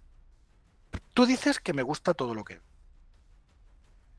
tú 1.14 1.24
dices 1.24 1.58
que 1.60 1.72
me 1.72 1.82
gusta 1.82 2.12
todo 2.14 2.34
lo 2.34 2.44
que... 2.44 2.60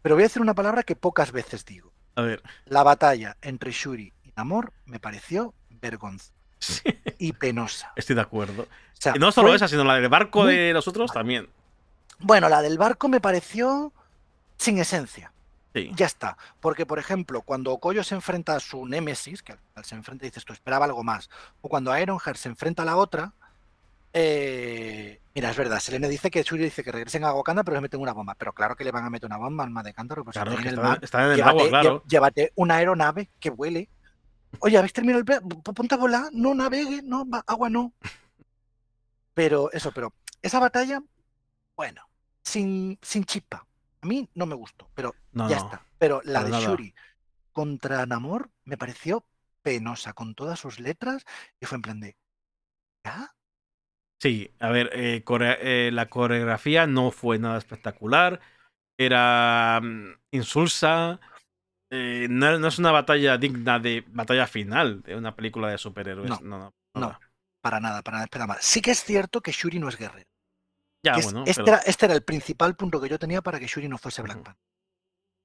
Pero 0.02 0.16
voy 0.16 0.24
a 0.24 0.26
decir 0.26 0.42
una 0.42 0.54
palabra 0.56 0.84
que 0.84 0.96
pocas 0.96 1.32
veces 1.32 1.64
digo. 1.66 1.94
A 2.16 2.22
ver. 2.24 2.42
La 2.66 2.84
batalla 2.84 3.38
entre 3.42 3.72
Shuri 3.72 4.12
y 4.24 4.32
Namor 4.36 4.74
me 4.86 5.00
pareció 5.00 5.54
vergonzosa 5.70 6.34
Sí, 6.60 6.82
y 7.18 7.34
penosa. 7.34 7.92
estoy 7.96 8.16
de 8.16 8.22
acuerdo. 8.22 8.64
O 8.64 8.68
sea, 9.02 9.14
no 9.16 9.32
solo 9.32 9.50
fue- 9.50 9.58
esa, 9.58 9.68
sino 9.68 9.84
la 9.84 9.96
del 9.96 10.10
barco 10.10 10.44
muy- 10.44 10.56
de 10.56 10.74
los 10.74 10.88
otros 10.88 11.12
también. 11.12 11.50
Bueno, 12.24 12.50
la 12.50 12.62
del 12.62 12.78
barco 12.78 13.08
me 13.10 13.22
pareció 13.22 13.94
sin 14.58 14.78
esencia. 14.80 15.32
Sí. 15.74 15.92
Ya 15.96 16.06
está. 16.06 16.38
Porque, 16.60 16.86
por 16.86 17.00
ejemplo, 17.00 17.42
cuando 17.42 17.72
Okoyo 17.74 18.04
se 18.04 18.16
enfrenta 18.16 18.56
a 18.56 18.60
su 18.60 18.86
némesis, 18.86 19.42
que 19.42 19.56
al 19.76 19.86
se 19.86 19.96
enfrenta 19.96 20.26
y 20.26 20.30
dices, 20.30 20.46
tú 20.46 20.54
esperaba 20.54 20.86
algo 20.86 21.04
más. 21.04 21.30
O 21.62 21.70
cuando 21.70 21.98
Ironheart 21.98 22.38
se 22.38 22.50
enfrenta 22.50 22.84
a 22.84 22.86
la 22.86 22.96
otra. 22.96 23.34
eh, 24.14 25.20
Mira, 25.36 25.50
es 25.50 25.58
verdad, 25.58 25.80
Selene 25.80 26.08
dice 26.08 26.30
que 26.30 26.44
Shuri 26.44 26.66
dice 26.66 26.84
que 26.84 26.92
regresen 26.92 27.24
a 27.24 27.34
Wakanda, 27.34 27.64
pero 27.64 27.76
le 27.76 27.82
meten 27.82 28.00
una 28.00 28.14
bomba. 28.14 28.36
Pero 28.36 28.54
claro 28.54 28.76
que 28.76 28.84
le 28.84 28.92
van 28.92 29.04
a 29.06 29.10
meter 29.10 29.26
una 29.28 29.38
bomba 29.38 29.64
al 29.64 29.72
mar 29.72 29.84
de 29.84 29.94
cántaro. 29.94 30.24
Pues 30.24 30.36
Claro, 30.36 30.52
está 30.52 30.62
en 30.62 30.68
el 30.70 30.78
mar, 30.80 31.00
está 31.02 31.24
en 31.26 31.32
el 31.32 31.36
llévate, 31.38 31.58
agua, 31.60 31.70
claro. 31.70 32.04
llévate 32.08 32.52
una 32.56 32.76
aeronave 32.76 33.30
que 33.40 33.50
vuele. 33.50 33.90
Oye, 34.60 34.78
¿habéis 34.78 34.94
terminado 34.94 35.24
el 35.28 35.42
Ponte 35.74 35.96
a 35.96 35.98
volar, 35.98 36.30
no 36.32 36.54
navegue, 36.54 37.02
no, 37.02 37.26
agua 37.48 37.70
no. 37.72 37.92
Pero 39.34 39.72
eso, 39.72 39.92
pero 39.92 40.14
esa 40.44 40.60
batalla, 40.60 41.02
bueno, 41.76 42.04
sin, 42.44 43.00
sin 43.02 43.24
chispa. 43.26 43.66
A 44.02 44.06
mí 44.08 44.30
no 44.36 44.46
me 44.46 44.56
gustó, 44.56 44.90
pero 44.96 45.16
No, 45.34 45.50
ya 45.50 45.58
no. 45.58 45.66
está. 45.66 45.86
Pero 45.98 46.22
la 46.26 46.44
de 46.44 46.52
nada. 46.52 46.66
Shuri 46.66 46.94
contra 47.54 48.06
Namor 48.06 48.52
me 48.66 48.78
pareció 48.78 49.26
penosa 49.62 50.14
con 50.14 50.36
todas 50.36 50.60
sus 50.60 50.80
letras 50.80 51.26
y 51.60 51.66
fue 51.66 51.78
en 51.78 51.82
plan 51.82 52.00
de, 52.00 52.18
¿ya? 53.06 53.36
Sí, 54.20 54.50
a 54.60 54.70
ver, 54.70 54.90
eh, 54.94 55.24
eh, 55.62 55.90
la 55.92 56.10
coreografía 56.10 56.88
no 56.88 57.12
fue 57.12 57.40
nada 57.40 57.58
espectacular. 57.58 58.40
Era 58.98 59.82
mm, 59.82 60.14
insulsa. 60.32 61.20
eh, 61.92 62.28
no, 62.30 62.60
no 62.60 62.68
es 62.68 62.80
una 62.80 62.92
batalla 62.92 63.38
digna 63.38 63.80
de 63.80 64.06
batalla 64.08 64.48
final 64.48 65.04
de 65.04 65.16
una 65.18 65.36
película 65.36 65.70
de 65.70 65.78
superhéroes. 65.78 66.42
No, 66.42 66.42
No, 66.42 66.74
no. 66.96 67.20
Para 67.62 67.80
nada, 67.80 68.02
para 68.02 68.18
nada, 68.18 68.26
espera 68.26 68.48
más. 68.48 68.64
Sí 68.64 68.82
que 68.82 68.92
es 68.92 69.04
cierto 69.04 69.42
que 69.42 69.52
Shuri 69.52 69.80
no 69.80 69.90
es 69.90 69.98
guerrero. 69.98 70.28
Ya, 71.04 71.14
es- 71.14 71.28
este, 71.46 71.64
pero- 71.64 71.68
era, 71.78 71.78
este 71.86 72.06
era 72.06 72.16
el 72.16 72.24
principal 72.24 72.76
punto 72.76 73.00
que 73.02 73.10
yo 73.10 73.20
tenía 73.20 73.42
para 73.42 73.60
que 73.60 73.68
Shuri 73.68 73.88
no 73.90 73.98
fuese 73.98 74.22
Black. 74.22 74.38
Panther. 74.42 74.56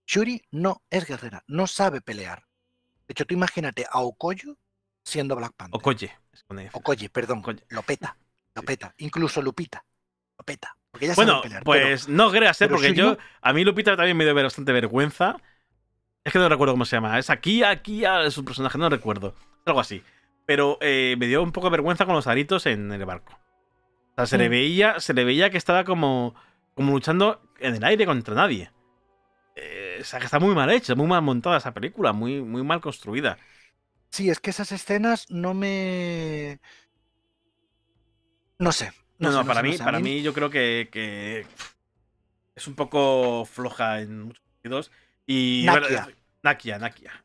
Shuri 0.06 0.40
no 0.52 0.82
es 0.90 1.06
guerrera, 1.06 1.42
no 1.48 1.66
sabe 1.66 2.00
pelear. 2.00 2.44
De 3.06 3.12
hecho, 3.12 3.26
tú 3.26 3.34
imagínate 3.34 3.86
a 3.90 4.00
Okoyo 4.00 4.56
siendo 5.04 5.36
Black 5.36 5.52
Panther. 5.56 5.78
Okoye. 5.78 6.12
Okoye, 6.72 7.08
perdón. 7.10 7.38
Okoye. 7.40 7.62
Lo 7.68 7.82
peta, 7.82 8.16
lo 8.54 8.62
Sí. 8.62 8.66
peta. 8.66 8.94
Incluso 8.98 9.42
Lupita. 9.42 9.84
Lo 10.38 10.44
peta. 10.44 10.76
Porque 10.90 11.06
ella 11.06 11.14
sabe 11.14 11.26
Bueno, 11.26 11.42
pelear. 11.42 11.62
pero- 11.64 11.86
pues 11.86 12.08
no 12.08 12.30
creas, 12.30 12.60
¿eh? 12.62 12.68
porque 12.68 12.88
Shuri 12.88 12.98
yo, 12.98 13.10
no. 13.12 13.18
a 13.42 13.52
mí 13.52 13.64
Lupita 13.64 13.96
también 13.96 14.16
me 14.16 14.24
dio 14.24 14.34
bastante 14.34 14.72
vergüenza. 14.72 15.36
Es 16.24 16.32
que 16.32 16.38
no 16.38 16.48
recuerdo 16.48 16.74
cómo 16.74 16.84
se 16.84 16.96
llama. 16.96 17.18
Es 17.18 17.30
aquí, 17.30 17.62
aquí, 17.62 18.04
es 18.04 18.36
un 18.38 18.44
personaje, 18.44 18.78
no 18.78 18.88
recuerdo. 18.88 19.34
Algo 19.66 19.80
así. 19.80 20.02
Pero 20.46 20.78
eh, 20.80 21.16
me 21.18 21.26
dio 21.26 21.42
un 21.42 21.52
poco 21.52 21.66
de 21.66 21.72
vergüenza 21.72 22.06
con 22.06 22.14
los 22.14 22.26
aritos 22.26 22.64
en 22.66 22.90
el 22.92 23.04
barco. 23.04 23.38
O 24.18 24.26
sea, 24.26 24.26
se 24.26 24.38
le 24.38 24.48
veía, 24.48 24.98
se 24.98 25.14
le 25.14 25.22
veía 25.22 25.48
que 25.48 25.58
estaba 25.58 25.84
como, 25.84 26.34
como 26.74 26.90
luchando 26.90 27.40
en 27.60 27.76
el 27.76 27.84
aire 27.84 28.04
contra 28.04 28.34
nadie. 28.34 28.72
Eh, 29.54 29.98
o 30.00 30.04
sea, 30.04 30.18
que 30.18 30.24
está 30.24 30.40
muy 30.40 30.56
mal 30.56 30.68
hecha, 30.70 30.96
muy 30.96 31.06
mal 31.06 31.22
montada 31.22 31.58
esa 31.58 31.72
película, 31.72 32.12
muy, 32.12 32.42
muy 32.42 32.64
mal 32.64 32.80
construida. 32.80 33.38
Sí, 34.10 34.28
es 34.28 34.40
que 34.40 34.50
esas 34.50 34.72
escenas 34.72 35.30
no 35.30 35.54
me. 35.54 36.58
No 38.58 38.72
sé. 38.72 38.92
No, 39.18 39.30
no, 39.30 39.42
sé, 39.42 39.46
para 39.46 39.62
mí, 39.62 39.76
sé. 39.76 39.84
Para 39.84 40.00
mí 40.00 40.20
yo 40.20 40.34
creo 40.34 40.50
que, 40.50 40.88
que 40.90 41.46
es 42.56 42.66
un 42.66 42.74
poco 42.74 43.44
floja 43.44 44.00
en 44.00 44.22
muchos 44.22 44.42
sentidos. 44.54 44.90
Y 45.28 45.62
Nakia. 45.64 46.08
Nakia, 46.42 46.78
Nakia. 46.80 47.24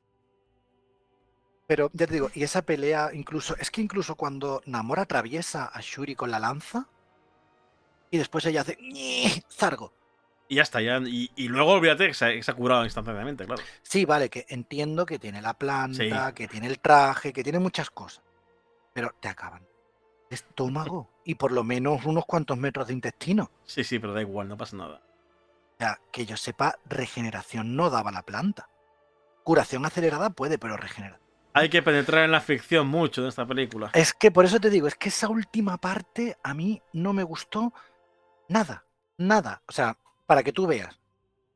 Pero 1.73 1.89
ya 1.91 2.05
te 2.05 2.13
digo, 2.13 2.29
y 2.35 2.43
esa 2.43 2.61
pelea, 2.61 3.09
incluso. 3.13 3.55
Es 3.57 3.71
que 3.71 3.81
incluso 3.81 4.13
cuando 4.13 4.61
Namor 4.67 4.99
atraviesa 4.99 5.65
a 5.65 5.81
Shuri 5.81 6.13
con 6.15 6.29
la 6.29 6.37
lanza. 6.37 6.87
Y 8.11 8.19
después 8.19 8.45
ella 8.45 8.61
hace. 8.61 8.77
Zargo. 9.51 9.91
Y 10.47 10.57
ya 10.57 10.61
está, 10.61 10.81
ya. 10.81 10.99
Y, 10.99 11.31
y 11.35 11.47
luego 11.47 11.71
olvídate 11.71 12.05
que 12.05 12.13
se, 12.13 12.35
que 12.35 12.43
se 12.43 12.51
ha 12.51 12.53
curado 12.53 12.83
instantáneamente, 12.85 13.47
claro. 13.47 13.63
Sí, 13.81 14.05
vale, 14.05 14.29
que 14.29 14.45
entiendo 14.49 15.03
que 15.07 15.17
tiene 15.17 15.41
la 15.41 15.55
planta, 15.55 16.27
Sí. 16.27 16.33
que 16.35 16.47
tiene 16.47 16.67
el 16.67 16.77
traje, 16.77 17.33
que 17.33 17.43
tiene 17.43 17.57
muchas 17.57 17.89
cosas. 17.89 18.21
Pero 18.93 19.15
te 19.19 19.29
acaban. 19.29 19.65
Estómago. 20.29 21.09
Y 21.25 21.33
por 21.35 21.51
lo 21.53 21.63
menos 21.63 22.05
unos 22.05 22.25
cuantos 22.27 22.55
metros 22.55 22.85
de 22.85 22.93
intestino. 22.93 23.49
Sí, 23.65 23.83
sí, 23.83 23.97
pero 23.97 24.13
da 24.13 24.21
igual, 24.21 24.47
no 24.47 24.57
pasa 24.57 24.77
nada. 24.77 25.01
O 25.73 25.77
sea, 25.79 25.99
que 26.11 26.27
yo 26.27 26.37
sepa, 26.37 26.77
regeneración 26.85 27.75
no 27.75 27.89
daba 27.89 28.11
la 28.11 28.21
planta. 28.21 28.69
Curación 29.43 29.87
acelerada 29.87 30.29
puede, 30.29 30.59
pero 30.59 30.77
regeneración. 30.77 31.22
Hay 31.53 31.69
que 31.69 31.81
penetrar 31.83 32.25
en 32.25 32.31
la 32.31 32.41
ficción 32.41 32.87
mucho 32.87 33.21
en 33.21 33.27
esta 33.27 33.45
película. 33.45 33.91
Es 33.93 34.13
que 34.13 34.31
por 34.31 34.45
eso 34.45 34.59
te 34.59 34.69
digo, 34.69 34.87
es 34.87 34.95
que 34.95 35.09
esa 35.09 35.29
última 35.29 35.77
parte 35.77 36.37
a 36.43 36.53
mí 36.53 36.81
no 36.93 37.13
me 37.13 37.23
gustó 37.23 37.73
nada, 38.49 38.85
nada. 39.17 39.61
O 39.67 39.71
sea, 39.71 39.97
para 40.25 40.41
que 40.43 40.51
tú 40.51 40.65
veas, 40.65 40.99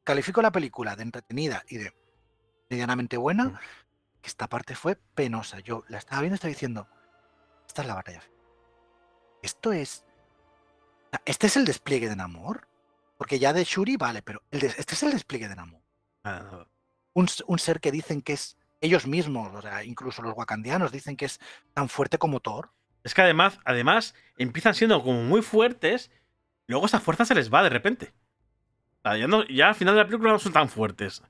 califico 0.04 0.42
la 0.42 0.52
película 0.52 0.96
de 0.96 1.04
entretenida 1.04 1.64
y 1.68 1.78
de 1.78 1.94
medianamente 2.70 3.18
buena, 3.18 3.46
Mm. 3.46 3.58
que 4.22 4.28
esta 4.28 4.48
parte 4.48 4.76
fue 4.76 4.96
penosa. 5.16 5.60
Yo 5.62 5.84
la 5.88 5.98
estaba 5.98 6.22
viendo 6.22 6.36
y 6.36 6.38
estaba 6.38 6.50
diciendo, 6.50 6.88
esta 7.68 7.82
es 7.82 7.88
la 7.88 7.96
batalla. 7.96 8.22
Esto 9.42 9.72
es... 9.72 10.04
Este 11.26 11.48
es 11.48 11.56
el 11.58 11.66
despliegue 11.66 12.10
de 12.10 12.16
Namor. 12.16 12.68
Porque 13.18 13.40
ya 13.40 13.52
de 13.54 13.64
Shuri, 13.64 13.98
vale, 13.98 14.22
pero 14.22 14.44
el 14.52 14.64
este 14.66 14.94
es 14.94 15.02
el 15.04 15.12
despliegue 15.12 15.48
de 15.48 15.56
Namor. 15.56 15.82
Un, 17.14 17.26
s- 17.26 17.44
un 17.48 17.58
ser 17.58 17.80
que 17.80 17.92
dicen 17.92 18.22
que 18.22 18.34
es 18.34 18.57
ellos 18.82 19.08
mismos, 19.08 19.54
o 19.54 19.62
sea, 19.62 19.84
incluso 19.84 20.22
los 20.22 20.34
wakandianos 20.36 20.92
dicen 20.92 21.16
que 21.18 21.26
es 21.26 21.40
tan 21.74 21.90
fuerte 21.90 22.18
como 22.18 22.40
Thor. 22.40 22.72
Es 23.04 23.14
que 23.14 23.22
además, 23.22 23.60
además, 23.66 24.16
empiezan 24.38 24.74
siendo 24.76 25.02
como 25.02 25.24
muy 25.24 25.42
fuertes, 25.42 26.12
luego 26.68 26.86
esa 26.86 27.00
fuerza 27.00 27.26
se 27.26 27.36
les 27.36 27.52
va 27.54 27.64
de 27.64 27.70
repente. 27.70 28.14
O 29.04 29.10
sea, 29.10 29.18
ya, 29.18 29.28
no- 29.28 29.46
ya 29.48 29.70
al 29.70 29.76
final 29.76 29.96
de 29.96 30.02
la 30.02 30.08
película 30.08 30.32
no 30.32 30.40
son 30.40 30.54
tan 30.54 30.70
fuertes. 30.70 31.24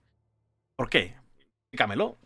¿Por 0.75 0.89
qué? 0.89 1.15
Explícamelo. 1.71 2.17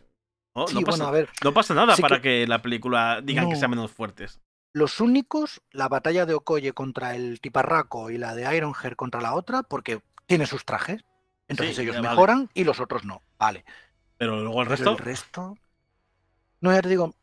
No, 0.55 0.67
sí, 0.67 0.75
no 0.75 0.81
pasa, 0.81 0.97
bueno, 0.97 1.07
a 1.07 1.11
ver, 1.11 1.29
no 1.43 1.53
pasa 1.53 1.73
nada 1.73 1.95
sí 1.95 2.01
para 2.01 2.17
que- 2.17 2.41
que... 2.41 2.47
la 2.47 2.61
película 2.61 3.21
digan 3.23 3.49
que 3.49 3.55
sean 3.55 3.71
menos 3.71 3.91
fuertes. 3.91 4.41
los 4.73 4.99
únicos, 5.01 5.61
la 5.71 5.87
batalla 5.89 6.25
de 6.25 6.33
Okoye 6.33 6.73
contra 6.73 7.15
el 7.15 7.39
tiparraco 7.41 8.09
y 8.09 8.17
la 8.17 8.35
de 8.35 8.55
Ironheart 8.55 8.95
contra 8.95 9.19
la 9.21 9.33
otra, 9.33 9.63
porque 9.63 10.01
tiene 10.27 10.45
sus 10.45 10.63
trajes. 10.65 11.03
Entonces 11.49 11.75
Sí, 11.75 11.81
ellos 11.81 11.95
vale. 11.97 12.09
mejoran 12.09 12.49
y 12.53 12.63
los 12.63 12.79
otros 12.79 13.03
no. 13.03 13.21
Vale. 13.37 13.65
Pero 14.21 14.39
luego 14.39 14.61
el 14.61 14.67
resto. 14.67 14.91
el 14.91 14.97
resto. 14.99 15.57
No, 16.59 16.71
ya 16.71 16.83
te 16.83 16.89
digo, 16.89 17.15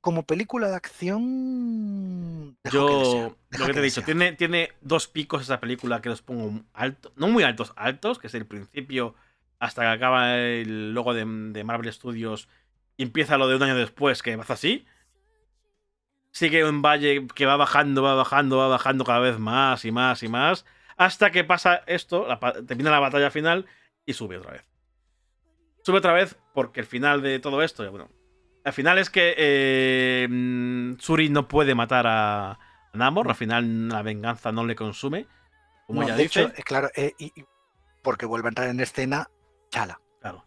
como 0.00 0.22
película 0.22 0.68
de 0.68 0.76
acción. 0.76 2.56
dejo 2.62 2.86
que 2.86 2.94
desea, 2.94 3.28
Yo, 3.28 3.36
lo 3.58 3.66
que 3.66 3.72
te 3.72 3.80
he 3.80 3.82
dicho, 3.82 4.02
tiene, 4.02 4.32
tiene 4.34 4.70
dos 4.80 5.08
picos 5.08 5.42
esa 5.42 5.58
película 5.58 6.00
que 6.00 6.10
los 6.10 6.22
pongo 6.22 6.62
alto, 6.72 7.12
no 7.16 7.26
muy 7.26 7.42
altos, 7.42 7.72
altos, 7.74 8.20
que 8.20 8.28
es 8.28 8.34
el 8.34 8.46
principio 8.46 9.16
hasta 9.58 9.82
que 9.82 9.88
acaba 9.88 10.36
el 10.36 10.94
logo 10.94 11.14
de, 11.14 11.24
de 11.24 11.64
Marvel 11.64 11.92
Studios 11.92 12.48
y 12.96 13.02
empieza 13.02 13.36
lo 13.36 13.48
de 13.48 13.56
un 13.56 13.64
año 13.64 13.74
después, 13.74 14.22
que 14.22 14.36
va 14.36 14.44
así. 14.46 14.86
Sigue 16.30 16.64
un 16.64 16.80
valle 16.80 17.26
que 17.34 17.44
va 17.44 17.56
bajando, 17.56 18.04
va 18.04 18.14
bajando, 18.14 18.58
va 18.58 18.68
bajando 18.68 19.04
cada 19.04 19.18
vez 19.18 19.40
más 19.40 19.84
y 19.84 19.90
más 19.90 20.22
y 20.22 20.28
más, 20.28 20.64
hasta 20.96 21.32
que 21.32 21.42
pasa 21.42 21.82
esto, 21.88 22.28
la 22.28 22.38
termina 22.64 22.92
la 22.92 23.00
batalla 23.00 23.32
final 23.32 23.66
y 24.06 24.12
sube 24.12 24.38
otra 24.38 24.52
vez. 24.52 24.73
Sube 25.84 25.98
otra 25.98 26.14
vez 26.14 26.36
porque 26.54 26.80
el 26.80 26.86
final 26.86 27.20
de 27.20 27.38
todo 27.40 27.62
esto, 27.62 27.88
bueno, 27.90 28.08
al 28.64 28.72
final 28.72 28.98
es 28.98 29.10
que 29.10 29.34
eh, 29.36 30.26
mm, 30.30 30.94
Suri 30.98 31.28
no 31.28 31.46
puede 31.46 31.74
matar 31.74 32.06
a, 32.06 32.58
Namor. 32.94 33.28
Al 33.28 33.34
final 33.34 33.88
la 33.88 34.02
venganza 34.02 34.50
no 34.52 34.64
le 34.64 34.74
consume. 34.76 35.26
Como 35.86 36.00
No, 36.02 36.06
de 36.06 36.22
dice. 36.22 36.42
hecho, 36.44 36.52
eh, 36.56 36.62
claro, 36.62 36.88
eh, 36.96 37.12
y- 37.18 37.32
y- 37.38 37.44
porque 38.02 38.24
vuelve 38.24 38.48
a 38.48 38.50
entrar 38.50 38.68
en 38.68 38.80
escena 38.80 39.28
Chala. 39.70 40.00
Claro. 40.20 40.44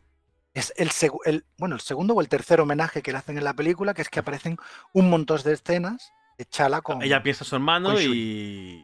Es 0.54 0.74
el, 0.78 1.46
bueno, 1.60 1.76
el 1.76 1.82
segundo 1.82 2.16
o 2.16 2.22
el 2.22 2.30
tercer 2.30 2.60
homenaje 2.62 3.02
que 3.04 3.12
le 3.12 3.18
hacen 3.20 3.38
en 3.38 3.44
la 3.44 3.54
película, 3.54 3.94
que 3.94 4.02
es 4.02 4.10
que 4.10 4.20
aparecen 4.20 4.58
un 4.94 5.10
montón 5.10 5.42
de 5.44 5.54
escenas 5.54 6.12
de 6.40 6.46
Chala 6.46 6.82
con. 6.82 7.02
Ella 7.04 7.22
piensa 7.22 7.44
a 7.44 7.48
su 7.48 7.56
hermano 7.56 8.00
y. 8.02 8.84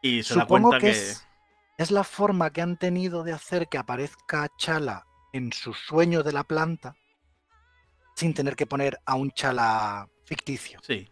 Y 0.00 0.22
se 0.22 0.34
da 0.34 0.42
Supongo 0.42 0.70
cuenta 0.70 0.86
que, 0.86 0.92
que. 0.92 0.98
es, 0.98 1.26
es 1.76 1.90
la 1.90 2.04
forma 2.04 2.50
que 2.50 2.62
han 2.62 2.78
tenido 2.78 3.24
de 3.24 3.32
hacer 3.34 3.68
que 3.68 3.76
aparezca 3.76 4.48
Chala 4.56 5.04
en 5.32 5.52
su 5.52 5.72
sueño 5.74 6.22
de 6.22 6.32
la 6.32 6.44
planta 6.44 6.94
sin 8.16 8.34
tener 8.34 8.56
que 8.56 8.66
poner 8.66 8.98
a 9.06 9.14
un 9.14 9.30
Chala 9.30 10.08
ficticio. 10.24 10.78
Sí. 10.82 11.08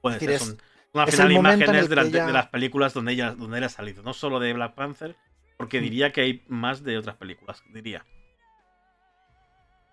Puede 0.00 0.16
Es 0.16 0.20
ser. 0.20 0.30
decir, 0.30 0.46
Son, 0.48 0.58
son 0.92 1.00
al 1.02 1.08
es 1.08 1.14
final 1.16 1.32
imágenes 1.32 1.88
de, 1.88 1.96
las, 1.96 2.04
que 2.06 2.10
de- 2.12 2.18
ella- 2.18 2.26
de 2.26 2.32
las 2.32 2.48
películas 2.48 2.94
donde 2.94 3.12
ella, 3.12 3.32
donde 3.32 3.58
él 3.58 3.64
ha 3.64 3.68
salido. 3.68 4.02
No 4.02 4.12
solo 4.12 4.38
de 4.40 4.52
Black 4.52 4.74
Panther, 4.74 5.16
porque 5.56 5.80
Mm. 5.80 5.82
diría 5.84 6.12
que 6.12 6.20
hay 6.20 6.44
más 6.48 6.82
de 6.84 6.98
otras 6.98 7.16
películas. 7.16 7.62
Diría. 7.72 8.04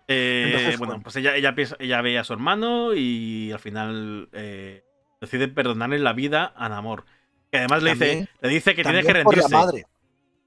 Eh, 0.08 0.44
Entonces, 0.46 0.78
bueno, 0.78 0.92
bueno. 0.94 1.02
pues 1.04 1.16
ella, 1.16 1.36
ella, 1.36 1.54
piensa, 1.54 1.76
ella 1.78 2.00
ve 2.02 2.18
a 2.18 2.24
su 2.24 2.32
hermano 2.32 2.94
y 2.94 3.52
al 3.52 3.60
final 3.60 4.28
eh, 4.32 4.82
decide 5.20 5.46
perdonarle 5.48 5.98
la 6.00 6.12
vida 6.12 6.52
a 6.56 6.68
Namor. 6.68 7.04
Que 7.50 7.58
además 7.58 7.82
le 7.82 7.92
dice, 7.92 8.28
le 8.40 8.48
dice 8.48 8.74
que 8.74 8.82
tiene 8.82 9.02
que 9.02 9.06
por 9.22 9.34
rendirse. 9.34 9.50
la 9.50 9.58
madre. 9.58 9.84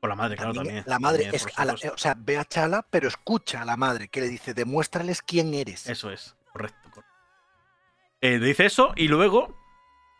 Por 0.03 0.09
la 0.09 0.17
madre, 0.17 0.35
claro, 0.35 0.51
También 0.51 0.83
también. 0.83 0.83
la 0.85 0.99
madre 0.99 1.23
también, 1.23 1.47
es, 1.47 1.57
a 1.57 1.63
la- 1.63 1.75
o 1.75 1.97
sea, 1.97 2.13
ve 2.17 2.37
a 2.37 2.43
Chala, 2.43 2.85
pero 2.89 3.07
escucha 3.07 3.61
a 3.61 3.65
la 3.65 3.77
madre 3.77 4.09
que 4.09 4.19
le 4.19 4.27
dice, 4.27 4.53
demuéstrales 4.53 5.21
quién 5.21 5.53
eres. 5.53 5.87
Eso 5.87 6.11
es, 6.11 6.35
correcto. 6.51 6.89
correcto. 6.89 7.15
Eh, 8.19 8.37
le 8.37 8.47
dice 8.47 8.65
eso 8.65 8.91
y 8.97 9.07
luego 9.07 9.57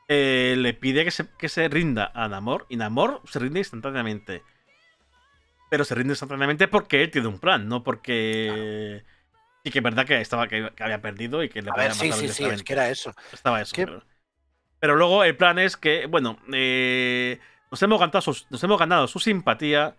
eh, 0.07 0.55
le 0.57 0.73
pide 0.73 1.03
que 1.03 1.11
se, 1.11 1.27
que 1.37 1.49
se 1.49 1.67
rinda 1.67 2.13
a 2.15 2.29
Namor. 2.29 2.65
Y 2.69 2.77
Namor 2.77 3.23
se 3.25 3.39
rinde 3.39 3.59
instantáneamente. 3.59 4.41
Pero 5.69 5.83
se 5.83 5.95
rinde 5.95 6.13
instantáneamente 6.13 6.69
porque 6.69 7.03
él 7.03 7.11
tiene 7.11 7.27
un 7.27 7.39
plan, 7.39 7.67
no 7.67 7.83
porque. 7.83 9.03
Sí, 9.65 9.69
que 9.69 9.79
es 9.79 9.83
verdad 9.83 10.05
que, 10.05 10.21
estaba, 10.21 10.47
que, 10.47 10.71
había 10.79 11.01
perdido 11.01 11.43
y 11.43 11.49
que 11.49 11.61
le 11.61 11.71
A 11.71 11.75
ver, 11.75 11.93
sí, 11.93 12.09
sí, 12.13 12.29
sí, 12.29 12.45
es 12.45 12.63
que 12.63 12.71
era 12.71 12.89
eso. 12.89 13.13
Estaba 13.33 13.59
eso. 13.59 13.75
pero 14.79 14.95
luego 14.95 15.25
el 15.25 15.35
plan 15.35 15.59
es 15.59 15.75
que, 15.75 16.05
bueno, 16.05 16.39
eh, 16.53 17.41
nos, 17.73 17.81
hemos 17.81 17.99
ganado 17.99 18.21
su, 18.21 18.45
nos 18.51 18.63
hemos 18.63 18.77
ganado 18.77 19.07
su 19.07 19.19
simpatía. 19.19 19.95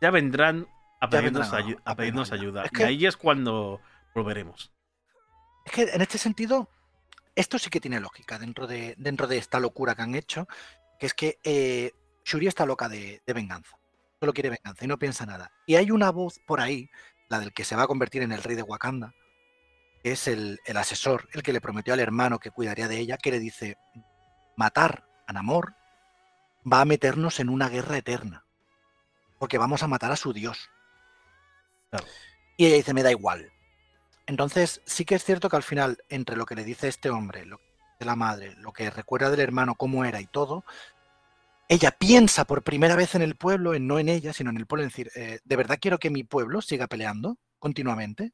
Ya 0.00 0.10
vendrán 0.10 0.66
a 1.00 1.08
pedirnos, 1.08 1.48
vendrán 1.50 1.62
a- 1.62 1.64
ayu- 1.64 1.80
a 1.84 1.90
a 1.92 1.96
pedirnos 1.96 2.30
pedirnos 2.30 2.32
ayuda. 2.32 2.64
Y 2.80 2.82
ahí 2.82 3.06
es 3.06 3.16
cuando 3.16 3.80
volveremos. 4.14 4.72
Es 5.64 5.72
que 5.72 5.82
en 5.82 6.02
este 6.02 6.18
sentido, 6.18 6.68
esto 7.36 7.58
sí 7.58 7.70
que 7.70 7.80
tiene 7.80 8.00
lógica 8.00 8.38
dentro 8.38 8.66
de, 8.66 8.94
dentro 8.98 9.26
de 9.28 9.38
esta 9.38 9.60
locura 9.60 9.94
que 9.94 10.02
han 10.02 10.14
hecho, 10.14 10.46
que 10.98 11.06
es 11.06 11.14
que 11.14 11.38
eh, 11.44 11.92
Shuri 12.24 12.48
está 12.48 12.66
loca 12.66 12.88
de, 12.88 13.22
de 13.24 13.32
venganza. 13.32 13.76
Solo 14.20 14.32
quiere 14.32 14.50
venganza 14.50 14.84
y 14.84 14.88
no 14.88 14.98
piensa 14.98 15.24
nada. 15.26 15.52
Y 15.66 15.76
hay 15.76 15.90
una 15.90 16.10
voz 16.10 16.40
por 16.46 16.60
ahí, 16.60 16.90
la 17.28 17.38
del 17.38 17.52
que 17.52 17.64
se 17.64 17.76
va 17.76 17.84
a 17.84 17.86
convertir 17.86 18.22
en 18.22 18.32
el 18.32 18.42
rey 18.42 18.56
de 18.56 18.62
Wakanda, 18.62 19.14
que 20.02 20.10
es 20.12 20.26
el, 20.28 20.58
el 20.66 20.76
asesor, 20.76 21.28
el 21.32 21.42
que 21.44 21.52
le 21.52 21.60
prometió 21.60 21.94
al 21.94 22.00
hermano 22.00 22.38
que 22.40 22.50
cuidaría 22.50 22.88
de 22.88 22.98
ella, 22.98 23.16
que 23.18 23.30
le 23.30 23.38
dice, 23.38 23.76
matar 24.56 25.06
a 25.26 25.32
Namor 25.32 25.74
va 26.70 26.80
a 26.80 26.84
meternos 26.84 27.40
en 27.40 27.48
una 27.48 27.68
guerra 27.68 27.96
eterna, 27.96 28.44
porque 29.38 29.58
vamos 29.58 29.82
a 29.82 29.88
matar 29.88 30.12
a 30.12 30.16
su 30.16 30.32
dios. 30.32 30.70
Claro. 31.90 32.06
Y 32.56 32.66
ella 32.66 32.76
dice, 32.76 32.94
me 32.94 33.02
da 33.02 33.10
igual. 33.10 33.52
Entonces, 34.26 34.80
sí 34.86 35.04
que 35.04 35.16
es 35.16 35.24
cierto 35.24 35.48
que 35.48 35.56
al 35.56 35.62
final, 35.62 35.98
entre 36.08 36.36
lo 36.36 36.46
que 36.46 36.54
le 36.54 36.64
dice 36.64 36.88
este 36.88 37.10
hombre, 37.10 37.44
lo 37.44 37.58
que 37.58 37.64
dice 37.64 38.04
la 38.06 38.16
madre, 38.16 38.54
lo 38.56 38.72
que 38.72 38.90
recuerda 38.90 39.30
del 39.30 39.40
hermano, 39.40 39.74
cómo 39.74 40.04
era 40.04 40.20
y 40.20 40.26
todo, 40.26 40.64
ella 41.68 41.90
piensa 41.92 42.44
por 42.44 42.62
primera 42.62 42.96
vez 42.96 43.14
en 43.14 43.22
el 43.22 43.36
pueblo, 43.36 43.74
en 43.74 43.86
no 43.86 43.98
en 43.98 44.08
ella, 44.08 44.32
sino 44.32 44.50
en 44.50 44.56
el 44.56 44.66
pueblo, 44.66 44.84
en 44.84 44.90
decir, 44.90 45.10
eh, 45.14 45.40
¿de 45.44 45.56
verdad 45.56 45.78
quiero 45.80 45.98
que 45.98 46.10
mi 46.10 46.24
pueblo 46.24 46.60
siga 46.60 46.86
peleando 46.86 47.38
continuamente? 47.58 48.32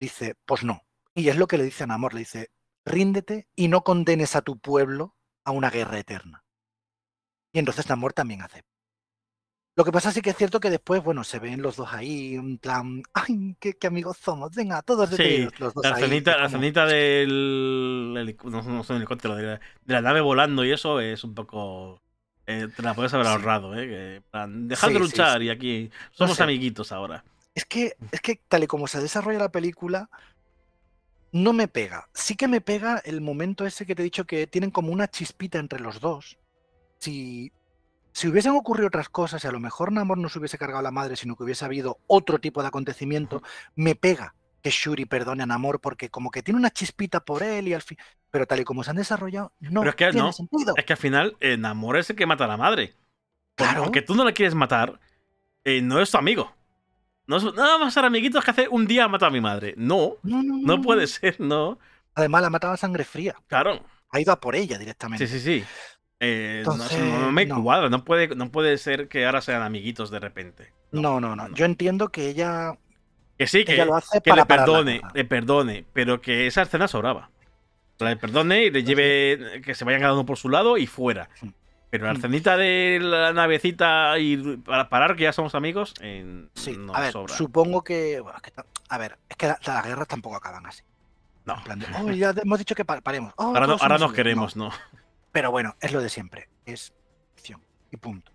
Dice, 0.00 0.36
pues 0.46 0.64
no. 0.64 0.82
Y 1.14 1.28
es 1.28 1.36
lo 1.36 1.46
que 1.46 1.58
le 1.58 1.64
dice 1.64 1.84
a 1.84 1.86
Namor, 1.86 2.14
le 2.14 2.20
dice, 2.20 2.50
ríndete 2.84 3.48
y 3.56 3.68
no 3.68 3.82
condenes 3.82 4.36
a 4.36 4.42
tu 4.42 4.58
pueblo 4.58 5.16
a 5.44 5.52
una 5.52 5.70
guerra 5.70 5.98
eterna. 5.98 6.43
Y 7.54 7.58
entonces 7.60 7.88
Namor 7.88 8.12
también 8.12 8.42
acepta. 8.42 8.68
Lo 9.76 9.84
que 9.84 9.90
pasa 9.92 10.12
sí 10.12 10.20
que 10.20 10.30
es 10.30 10.36
cierto 10.36 10.60
que 10.60 10.70
después, 10.70 11.02
bueno, 11.02 11.24
se 11.24 11.38
ven 11.38 11.62
los 11.62 11.76
dos 11.76 11.92
ahí, 11.92 12.34
en 12.34 12.58
plan, 12.58 13.02
ay, 13.12 13.56
qué, 13.58 13.72
qué 13.74 13.86
amigos 13.86 14.18
somos, 14.18 14.54
venga, 14.54 14.82
todos 14.82 15.08
Sí, 15.10 15.16
detenidos, 15.16 15.58
los 15.60 15.74
dos 15.74 15.84
La 15.84 15.96
ahí, 15.96 16.02
escenita, 16.04 16.32
que 16.32 16.38
la 16.38 16.44
como- 16.46 16.56
escenita 16.58 16.86
del. 16.86 18.36
No, 18.44 18.62
no 18.62 18.96
helicóptero, 18.96 19.34
de 19.36 19.42
la, 19.44 19.52
de 19.84 19.94
la 19.94 20.00
nave 20.00 20.20
volando 20.20 20.64
y 20.64 20.72
eso 20.72 21.00
es 21.00 21.24
un 21.24 21.34
poco. 21.34 22.00
eh, 22.46 22.68
te 22.76 22.82
la 22.82 22.92
puedes 22.94 23.12
haber 23.14 23.26
Sí. 23.26 23.32
ahorrado, 23.32 23.74
¿eh? 23.74 23.86
Que, 23.88 24.22
plan, 24.30 24.68
dejad 24.68 24.88
de 24.88 24.94
Sí, 24.94 24.98
sí, 24.98 25.04
luchar 25.04 25.38
sí. 25.38 25.44
y 25.46 25.50
aquí 25.50 25.90
somos 26.12 26.36
sé. 26.36 26.42
amiguitos 26.42 26.92
ahora. 26.92 27.24
Es 27.54 27.64
que, 27.64 27.94
es 28.12 28.20
que 28.20 28.38
tal 28.48 28.64
y 28.64 28.66
como 28.66 28.86
se 28.86 29.00
desarrolla 29.00 29.38
la 29.38 29.48
película, 29.48 30.10
no 31.32 31.52
me 31.52 31.66
pega. 31.68 32.08
Sí 32.12 32.36
que 32.36 32.46
me 32.48 32.60
pega 32.60 32.98
el 33.04 33.20
momento 33.22 33.64
ese 33.64 33.86
que 33.86 33.94
te 33.94 34.02
he 34.02 34.04
dicho 34.04 34.24
que 34.26 34.46
tienen 34.46 34.70
como 34.70 34.92
una 34.92 35.08
chispita 35.08 35.58
entre 35.58 35.80
los 35.80 36.00
dos. 36.00 36.36
Si, 37.04 37.52
si 38.12 38.28
hubiesen 38.28 38.52
ocurrido 38.52 38.88
otras 38.88 39.10
cosas 39.10 39.44
y 39.44 39.46
a 39.46 39.52
lo 39.52 39.60
mejor 39.60 39.92
Namor 39.92 40.16
no 40.16 40.30
se 40.30 40.38
hubiese 40.38 40.56
cargado 40.56 40.78
a 40.78 40.82
la 40.82 40.90
madre, 40.90 41.16
sino 41.16 41.36
que 41.36 41.44
hubiese 41.44 41.66
habido 41.66 41.98
otro 42.06 42.38
tipo 42.38 42.62
de 42.62 42.68
acontecimiento, 42.68 43.42
me 43.74 43.94
pega 43.94 44.34
que 44.62 44.70
Shuri 44.70 45.04
perdone 45.04 45.42
a 45.42 45.46
Namor 45.46 45.80
porque 45.80 46.08
como 46.08 46.30
que 46.30 46.42
tiene 46.42 46.58
una 46.58 46.70
chispita 46.70 47.20
por 47.20 47.42
él 47.42 47.68
y 47.68 47.74
al 47.74 47.82
fin... 47.82 47.98
Pero 48.30 48.46
tal 48.46 48.60
y 48.60 48.64
como 48.64 48.82
se 48.82 48.90
han 48.90 48.96
desarrollado, 48.96 49.52
no 49.60 49.82
Pero 49.82 49.90
es 49.90 49.96
que 49.96 50.10
tiene 50.10 50.26
no, 50.26 50.32
sentido. 50.32 50.74
Es 50.76 50.84
que 50.86 50.94
al 50.94 50.98
final, 50.98 51.36
eh, 51.40 51.58
Namor 51.58 51.98
es 51.98 52.08
el 52.08 52.16
que 52.16 52.24
mata 52.24 52.44
a 52.44 52.48
la 52.48 52.56
madre. 52.56 52.96
Porque 53.54 53.70
Claro. 53.70 53.84
Aunque 53.84 54.02
tú 54.02 54.14
no 54.14 54.24
la 54.24 54.32
quieres 54.32 54.54
matar, 54.54 54.98
eh, 55.62 55.82
no 55.82 56.00
es 56.00 56.10
tu 56.10 56.16
amigo. 56.16 56.52
No, 57.26 57.36
es, 57.36 57.44
no 57.44 57.52
vamos 57.52 57.88
a 57.88 57.90
ser 57.90 58.04
amiguitos 58.04 58.42
que 58.42 58.50
hace 58.50 58.68
un 58.68 58.86
día 58.86 59.04
ha 59.04 59.08
matado 59.08 59.28
a 59.28 59.32
mi 59.32 59.40
madre. 59.40 59.74
No, 59.76 60.14
No, 60.22 60.42
no, 60.42 60.56
no 60.56 60.76
no, 60.76 60.82
puede 60.82 61.06
ser, 61.06 61.38
no. 61.38 61.78
Además, 62.14 62.42
la 62.42 62.50
mataba 62.50 62.74
a 62.74 62.78
sangre 62.78 63.04
fría. 63.04 63.34
Claro. 63.46 63.84
Ha 64.10 64.20
ido 64.20 64.32
a 64.32 64.40
por 64.40 64.54
ella 64.56 64.78
directamente. 64.78 65.26
Sí, 65.26 65.38
sí, 65.38 65.60
sí. 65.60 65.64
Eh, 66.24 66.62
no, 66.64 66.72
Entonces, 66.72 66.98
eso 66.98 67.18
no 67.18 67.32
me 67.32 67.44
no. 67.46 67.62
cuadra, 67.62 67.88
no 67.90 68.04
puede, 68.04 68.28
no 68.34 68.50
puede 68.50 68.78
ser 68.78 69.08
que 69.08 69.26
ahora 69.26 69.40
sean 69.40 69.62
amiguitos 69.62 70.10
de 70.10 70.20
repente. 70.20 70.72
No, 70.92 71.20
no, 71.20 71.36
no. 71.36 71.48
Yo 71.54 71.64
entiendo 71.66 72.08
que 72.08 72.28
ella, 72.28 72.78
Que 73.38 73.46
sí, 73.46 73.64
que, 73.64 73.74
ella 73.74 73.84
lo 73.84 73.96
hace 73.96 74.20
que 74.22 74.30
para 74.30 74.42
le 74.42 74.46
perdone, 74.46 75.02
le 75.12 75.24
perdone, 75.24 75.84
pero 75.92 76.20
que 76.20 76.46
esa 76.46 76.62
escena 76.62 76.88
sobraba. 76.88 77.30
Le 77.98 78.16
perdone 78.16 78.64
y 78.64 78.70
le 78.70 78.82
lleve, 78.84 79.60
que 79.64 79.74
se 79.74 79.84
vayan 79.84 80.00
cada 80.00 80.14
uno 80.14 80.24
por 80.26 80.36
su 80.38 80.48
lado 80.48 80.76
y 80.78 80.86
fuera. 80.86 81.28
Sí. 81.40 81.52
Pero 81.90 82.06
la 82.06 82.14
Mm. 82.14 82.16
escenita 82.16 82.56
de 82.56 82.98
la 83.00 83.32
navecita 83.32 84.18
y 84.18 84.56
para 84.58 84.88
parar 84.88 85.14
que 85.14 85.22
ya 85.24 85.32
somos 85.32 85.54
amigos, 85.54 85.94
eh, 86.00 86.46
Sí, 86.54 86.76
no 86.76 86.92
a 86.94 87.00
ver, 87.00 87.12
sobra. 87.12 87.34
supongo 87.36 87.82
que, 87.84 88.18
bueno, 88.20 88.36
es 88.42 88.50
que 88.50 88.62
A 88.88 88.98
ver, 88.98 89.16
es 89.28 89.36
que 89.36 89.46
la- 89.46 89.58
las 89.64 89.84
guerras 89.86 90.06
tampoco 90.08 90.36
acaban 90.36 90.66
así. 90.66 90.82
No. 91.44 91.54
En 91.56 91.62
plan 91.62 91.78
de, 91.78 91.86
"Oh, 92.00 92.10
ya 92.10 92.34
hemos 92.42 92.58
dicho 92.58 92.74
que 92.74 92.84
pa- 92.84 93.00
paremos. 93.00 93.32
Oh, 93.36 93.44
Ahora, 93.44 93.66
no- 93.66 93.72
ahora 93.74 93.88
nos 93.94 94.02
amigos". 94.02 94.12
queremos, 94.14 94.56
¿no? 94.56 94.70
Pero 95.34 95.50
bueno, 95.50 95.74
es 95.80 95.90
lo 95.90 96.00
de 96.00 96.08
siempre. 96.08 96.48
Es 96.64 96.94
ficción. 97.34 97.60
Y 97.90 97.96
punto. 97.96 98.30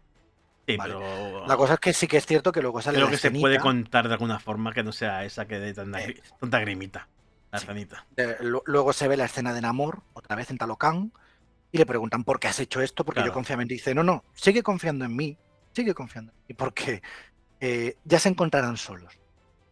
Sí, 0.67 0.76
Vale. 0.76 0.95
pero 0.95 1.47
La 1.47 1.55
cosa 1.55 1.76
es 1.76 1.80
que 1.80 1.93
sí 1.93 2.07
que 2.07 2.17
es 2.17 2.26
cierto 2.26 2.51
que 2.51 2.61
luego 2.61 2.81
sale 2.81 2.97
creo 2.97 3.05
la 3.07 3.11
que 3.11 3.17
se 3.17 3.31
puede 3.31 3.57
contar 3.57 4.07
de 4.09 4.13
alguna 4.15 4.38
forma 4.38 4.73
que 4.73 4.84
no 4.84 4.91
sea 4.91 5.23
esa 5.23 5.47
que 5.47 5.59
de 5.59 5.73
tanta, 5.73 6.03
Eh. 6.03 6.21
tanta 6.41 6.59
grimita. 6.59 7.07
La 7.51 7.57
Sí. 7.59 7.63
escenita. 7.65 8.05
luego 8.41 8.91
se 8.91 9.07
ve 9.07 9.15
la 9.15 9.26
escena 9.26 9.53
de 9.53 9.61
Namor, 9.61 10.03
otra 10.13 10.35
vez 10.35 10.51
en 10.51 10.57
Talocan, 10.57 11.13
y 11.71 11.77
le 11.77 11.85
preguntan 11.85 12.26
por 12.26 12.38
qué 12.39 12.49
has 12.49 12.59
hecho 12.59 12.81
esto, 12.81 13.05
porque 13.05 13.19
Claro. 13.21 13.30
yo 13.31 13.34
confiaba 13.34 13.61
en 13.61 13.69
ti. 13.69 13.76
Dice, 13.76 13.95
no, 13.95 14.03
no, 14.03 14.26
sigue 14.34 14.61
confiando 14.61 15.05
en 15.05 15.15
mí, 15.15 15.38
sigue 15.71 15.93
confiando 15.93 16.34
en 16.34 16.38
mí, 16.49 16.53
porque 16.53 17.01
eh, 17.61 17.95
ya 18.03 18.19
se 18.19 18.30
encontrarán 18.30 18.76
solos. 18.77 19.17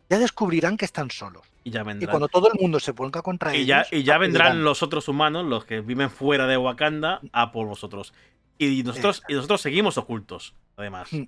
Ya 0.10 0.20
descubrirán 0.20 0.78
que 0.78 0.86
están 0.86 1.12
solos. 1.12 1.46
Y 1.64 1.72
ya 1.72 1.82
Y 1.82 1.84
vendrán. 1.84 2.10
cuando 2.12 2.28
todo 2.30 2.50
el 2.54 2.60
mundo 2.60 2.80
se 2.80 2.92
vuelca 2.94 3.22
contra 3.22 3.56
Y 3.56 3.66
ya, 3.66 3.80
ellos, 3.82 3.94
y 3.94 4.04
ya 4.04 4.18
vendrán 4.18 4.64
los 4.64 4.82
otros 4.84 5.08
humanos, 5.10 5.46
los 5.46 5.66
que 5.66 5.82
viven 5.82 6.10
fuera 6.10 6.48
de 6.48 6.56
Wakanda, 6.58 7.20
a 7.34 7.52
por 7.52 7.68
vosotros. 7.68 8.14
Y 8.58 8.84
nosotros, 8.84 9.24
y 9.28 9.34
nosotros 9.34 9.62
seguimos 9.62 9.98
ocultos, 9.98 10.56
además. 10.78 11.12
Mm. 11.12 11.24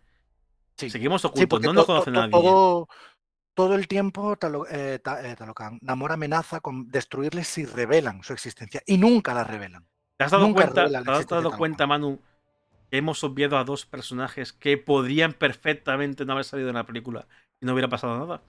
Sí. 0.77 0.89
Seguimos 0.89 1.25
ocultos, 1.25 1.61
no 1.61 1.73
nos 1.73 1.85
to- 1.85 1.87
conocen 1.93 2.13
to- 2.13 2.19
nadie. 2.21 2.31
todo, 2.31 2.87
todo 3.53 3.75
el 3.75 3.87
tiempo 3.89 4.37
Talo- 4.37 4.65
eh, 4.71 5.01
eh, 5.23 5.35
Talocan, 5.37 5.77
Namor 5.81 6.13
amenaza 6.13 6.61
con 6.61 6.89
destruirles 6.89 7.47
si 7.49 7.65
revelan 7.65 8.23
su 8.23 8.31
existencia. 8.31 8.81
Y 8.85 8.97
nunca 8.97 9.33
la 9.33 9.43
revelan. 9.43 9.85
¿Te 10.17 10.23
has 10.23 10.31
dado 10.31 10.47
nunca 10.47 10.63
cuenta, 10.69 11.03
te 11.03 11.11
has 11.11 11.27
dado 11.27 11.51
cuenta, 11.51 11.85
Manu, 11.85 12.19
que 12.89 12.97
hemos 12.97 13.23
obviado 13.25 13.57
a 13.57 13.65
dos 13.65 13.85
personajes 13.85 14.53
que 14.53 14.77
podrían 14.77 15.33
perfectamente 15.33 16.23
no 16.25 16.31
haber 16.33 16.45
salido 16.45 16.69
en 16.69 16.75
la 16.75 16.85
película 16.85 17.27
y 17.61 17.65
no 17.65 17.73
hubiera 17.73 17.89
pasado 17.89 18.17
nada? 18.17 18.41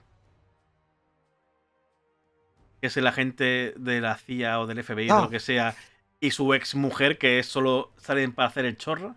Que 2.81 2.87
es 2.87 2.97
el 2.97 3.05
agente 3.07 3.73
de 3.77 4.01
la 4.01 4.17
CIA 4.17 4.59
o 4.59 4.67
del 4.67 4.83
FBI, 4.83 5.05
de 5.05 5.11
Ah. 5.13 5.21
lo 5.21 5.29
que 5.29 5.39
sea, 5.39 5.75
y 6.19 6.31
su 6.31 6.53
ex 6.53 6.75
mujer, 6.75 7.17
que 7.17 7.39
es 7.39 7.45
solo 7.47 7.93
salen 7.97 8.33
para 8.33 8.47
hacer 8.49 8.65
el 8.65 8.75
chorro. 8.77 9.15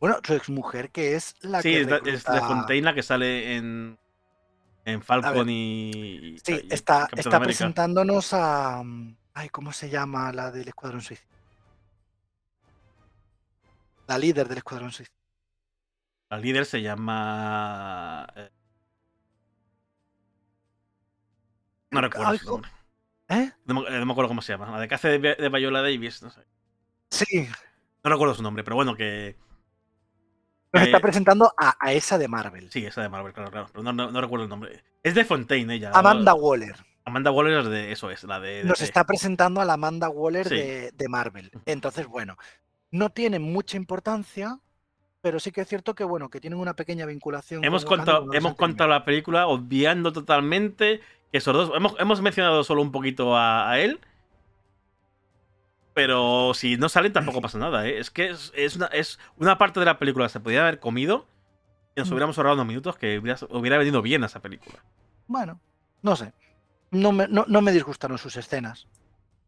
Bueno, 0.00 0.16
su 0.24 0.34
exmujer, 0.34 0.90
que 0.90 1.14
es 1.14 1.34
la 1.42 1.60
Sí, 1.62 1.70
que. 1.72 1.84
de- 1.84 2.00
es 2.14 2.24
de 2.24 2.40
Fontaine 2.40 2.84
la 2.84 2.94
que 2.94 3.02
sale 3.02 3.56
en, 3.56 3.98
en 4.84 5.02
Falcon 5.02 5.48
y. 5.50 6.36
Sí, 6.44 6.60
y 6.64 6.72
está, 6.72 7.08
está 7.16 7.36
América. 7.36 7.40
presentándonos 7.40 8.32
a. 8.32 8.82
mm, 8.84 9.16
Ay, 9.34 9.48
¿cómo 9.50 9.72
se 9.72 9.88
llama 9.90 10.32
la 10.32 10.50
del 10.50 10.66
Escuadrón 10.68 11.00
Suicida? 11.00 11.26
La 14.06 14.18
líder 14.18 14.48
del 14.48 14.58
Escuadrón 14.58 14.90
Suicida. 14.90 15.14
La 16.30 16.38
líder 16.38 16.64
se 16.66 16.80
llama. 16.82 18.26
eh, 18.36 18.50
No 21.90 22.00
recuerdo. 22.00 22.62
¿Eh? 23.28 23.50
No 23.66 23.74
me, 23.74 23.88
eh, 23.88 23.98
no 23.98 24.06
me 24.06 24.12
acuerdo 24.12 24.28
cómo 24.28 24.42
se 24.42 24.52
llama. 24.52 24.70
La 24.70 24.80
de 24.80 24.88
que 24.88 24.94
hace 24.94 25.18
de, 25.18 25.34
de 25.34 25.48
Viola 25.48 25.82
Davis. 25.82 26.22
No 26.22 26.30
sé. 26.30 26.40
Sí, 27.10 27.48
No 28.04 28.10
recuerdo 28.10 28.34
su 28.34 28.42
nombre, 28.42 28.64
pero 28.64 28.76
bueno, 28.76 28.94
que. 28.94 29.36
nos 30.72 30.82
Eh, 30.82 30.86
está 30.86 31.00
presentando 31.00 31.52
a, 31.58 31.76
a 31.80 31.92
esa 31.92 32.18
de 32.18 32.28
Marvel. 32.28 32.70
Sí, 32.70 32.84
esa 32.86 33.02
de 33.02 33.08
Marvel, 33.08 33.32
claro, 33.32 33.50
claro. 33.50 33.68
Pero 33.72 33.82
no, 33.82 33.92
no- 33.92 34.10
no 34.10 34.20
recuerdo 34.20 34.44
el 34.44 34.50
nombre. 34.50 34.82
Es 35.02 35.14
de 35.14 35.24
Fontaine 35.24 35.74
ella. 35.74 35.90
Amanda 35.94 36.34
Waller. 36.34 36.76
Amanda 37.04 37.30
Waller 37.30 37.58
es 37.60 37.68
de 37.68 37.92
eso, 37.92 38.10
es 38.10 38.24
la 38.24 38.38
de. 38.40 38.58
de- 38.58 38.64
Nos 38.64 38.80
está 38.82 39.04
presentando 39.04 39.60
a 39.60 39.64
la 39.64 39.74
Amanda 39.74 40.08
Waller 40.08 40.48
Sí. 40.48 40.54
de, 40.56 40.90
de 40.92 41.08
Marvel. 41.08 41.50
Entonces, 41.66 42.06
bueno, 42.06 42.36
no 42.90 43.10
tiene 43.10 43.38
mucha 43.38 43.76
importancia, 43.78 44.58
pero 45.22 45.40
sí 45.40 45.50
que 45.50 45.62
es 45.62 45.68
cierto 45.68 45.94
que, 45.94 46.04
bueno, 46.04 46.28
que 46.28 46.40
tienen 46.40 46.58
una 46.58 46.74
pequeña 46.74 47.06
vinculación. 47.06 47.64
Hemos 47.64 47.84
con 47.84 47.98
contado, 47.98 48.32
hemos 48.32 48.54
contado 48.56 48.90
la 48.90 49.04
película 49.04 49.46
obviando 49.46 50.12
totalmente 50.12 51.00
esos 51.32 51.54
dos. 51.54 51.72
Hemos, 51.74 51.94
hemos 51.98 52.20
mencionado 52.20 52.64
solo 52.64 52.82
un 52.82 52.92
poquito 52.92 53.36
a, 53.36 53.70
a 53.70 53.78
él. 53.80 54.00
Pero 55.94 56.52
si 56.54 56.76
no 56.76 56.88
salen 56.88 57.12
tampoco 57.12 57.40
pasa 57.40 57.58
nada, 57.58 57.86
¿eh? 57.88 57.98
Es 57.98 58.10
que 58.10 58.30
es, 58.30 58.52
es 58.54 58.76
una, 58.76 58.86
es 58.86 59.18
una 59.36 59.58
parte 59.58 59.80
de 59.80 59.86
la 59.86 59.98
película 59.98 60.26
que 60.26 60.32
se 60.32 60.40
podía 60.40 60.60
haber 60.62 60.78
comido 60.78 61.26
y 61.96 62.00
nos 62.00 62.08
Mm. 62.08 62.12
hubiéramos 62.12 62.38
ahorrado 62.38 62.54
unos 62.54 62.66
minutos 62.66 62.96
que 62.96 63.18
hubiera, 63.18 63.38
hubiera 63.50 63.78
venido 63.78 64.00
bien 64.00 64.22
a 64.22 64.26
esa 64.26 64.40
película. 64.40 64.78
Bueno, 65.26 65.60
no 66.02 66.14
sé. 66.14 66.32
No 66.92 67.10
me, 67.10 67.26
no, 67.26 67.44
no 67.48 67.60
me 67.62 67.72
disgustaron 67.72 68.16
sus 68.16 68.36
escenas. 68.36 68.86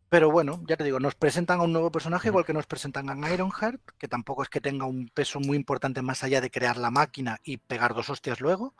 Pero 0.08 0.32
bueno, 0.32 0.60
ya 0.66 0.76
te 0.76 0.82
digo, 0.82 0.98
nos 0.98 1.14
presentan 1.14 1.60
a 1.60 1.62
un 1.62 1.72
nuevo 1.72 1.92
personaje, 1.92 2.28
Ujú. 2.28 2.32
igual 2.32 2.44
que 2.44 2.52
nos 2.52 2.66
presentan 2.66 3.08
a 3.08 3.32
Ironheart, 3.32 3.80
que 3.96 4.08
tampoco 4.08 4.42
es 4.42 4.48
que 4.48 4.60
tenga 4.60 4.86
un 4.86 5.08
peso 5.08 5.38
muy 5.38 5.56
importante 5.56 6.02
más 6.02 6.24
allá 6.24 6.40
de 6.40 6.50
crear 6.50 6.76
la 6.78 6.90
máquina 6.90 7.38
y 7.44 7.58
pegar 7.58 7.94
dos 7.94 8.10
hostias 8.10 8.40
luego, 8.40 8.74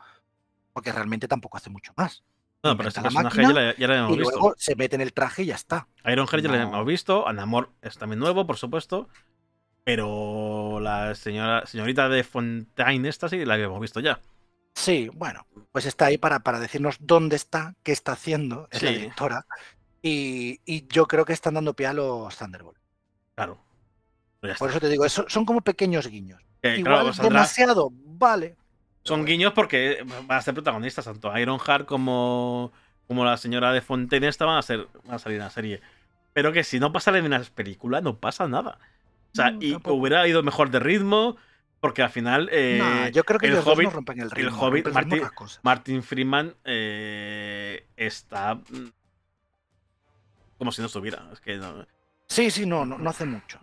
porque 0.73 0.91
realmente 0.91 1.29
tampoco 1.29 1.55
hace 1.55 1.69
mucho 1.69 1.93
más. 1.95 2.21
No, 2.63 2.77
pero 2.77 2.89
este 2.89 3.01
la 3.01 3.09
personaje 3.09 3.41
ya, 3.41 3.49
la- 3.53 3.75
ya 3.75 3.87
lo 3.87 3.93
habíamos 3.93 4.13
Y 4.15 4.17
visto. 4.19 4.31
luego 4.39 4.53
se 4.57 4.75
mete 4.75 4.95
en 4.95 5.01
el 5.01 5.13
traje 5.13 5.43
y 5.43 5.47
ya 5.47 5.55
está. 5.55 5.87
Ironheart 6.05 6.43
ya 6.43 6.49
lo 6.51 6.57
No. 6.57 6.61
hemos 6.63 6.85
visto, 6.85 7.27
Anamor 7.27 7.71
es 7.81 7.97
también 7.97 8.19
nuevo, 8.19 8.45
por 8.45 8.57
supuesto. 8.57 9.09
Pero 9.83 10.79
la 10.79 11.15
señora, 11.15 11.65
señorita 11.65 12.07
de 12.07 12.23
Fontaine, 12.23 13.09
esta 13.09 13.27
sí 13.29 13.43
la 13.45 13.55
habíamos 13.55 13.79
visto 13.79 13.99
ya. 13.99 14.19
Sí, 14.75 15.09
bueno, 15.13 15.45
pues 15.71 15.85
está 15.85 16.05
ahí 16.05 16.17
para, 16.17 16.39
para 16.41 16.59
decirnos 16.59 16.97
dónde 16.99 17.35
está, 17.35 17.73
qué 17.83 17.91
está 17.91 18.11
haciendo, 18.13 18.67
es 18.71 18.83
la 18.83 18.91
directora. 18.91 19.45
Y, 20.03 20.59
y 20.65 20.87
yo 20.87 21.07
creo 21.07 21.25
que 21.25 21.33
están 21.33 21.55
dando 21.55 21.73
pie 21.73 21.87
a 21.87 21.93
los 21.93 22.37
Thunderbolt. 22.37 22.77
Claro. 23.35 23.59
Ya 24.43 24.55
Por 24.55 24.69
eso 24.69 24.79
te 24.79 24.89
digo, 24.89 25.03
eso- 25.05 25.25
son 25.27 25.45
como 25.45 25.61
pequeños 25.61 26.07
guiños. 26.07 26.41
Igual 26.63 26.83
claro, 26.83 27.11
demasiado, 27.29 27.89
vale. 27.91 28.55
Son 29.03 29.25
guiños 29.25 29.53
porque 29.53 30.03
van 30.27 30.37
a 30.37 30.41
ser 30.41 30.53
protagonistas, 30.53 31.05
tanto 31.05 31.35
Ironheart 31.37 31.85
como, 31.87 32.71
como 33.07 33.25
la 33.25 33.37
señora 33.37 33.71
de 33.73 33.81
Fontaine 33.81 34.27
esta 34.27 34.45
van 34.45 34.57
a, 34.57 34.61
ser, 34.61 34.87
van 35.05 35.15
a 35.15 35.19
salir 35.19 35.37
en 35.37 35.43
la 35.45 35.49
serie. 35.49 35.81
Pero 36.33 36.51
que 36.53 36.63
si 36.63 36.79
no 36.79 36.91
pasa 36.93 37.15
en 37.17 37.29
las 37.29 37.49
películas, 37.49 38.03
no 38.03 38.17
pasa 38.17 38.47
nada. 38.47 38.77
O 39.33 39.35
sea, 39.35 39.51
No, 39.51 39.57
y 39.61 39.71
tampoco. 39.73 39.95
hubiera 39.95 40.27
ido 40.27 40.43
mejor 40.43 40.69
de 40.71 40.79
ritmo, 40.79 41.35
porque 41.79 42.03
al 42.03 42.09
final. 42.09 42.47
eh, 42.51 42.77
Nah, 42.79 43.07
yo 43.09 43.23
creo 43.23 43.39
que 43.39 43.47
el 43.47 43.57
Hobbit- 43.57 43.83
no 43.85 43.89
rompen 43.89 44.19
el 44.21 44.31
ritmo. 44.31 44.57
Hobbit, 44.57 44.87
el 44.87 44.93
Martin- 44.93 45.27
cosas. 45.35 45.59
Martin 45.63 46.03
Freeman 46.03 46.55
eh, 46.63 47.85
está. 47.97 48.55
mm, 48.55 48.91
Como 50.57 50.71
si 50.71 50.81
no 50.81 50.87
estuviera. 50.87 51.27
Es 51.33 51.39
que 51.39 51.57
no. 51.57 51.85
Sí, 52.27 52.51
sí, 52.51 52.65
no, 52.65 52.85
no, 52.85 52.97
no 52.97 53.09
hace 53.09 53.25
mucho. 53.25 53.59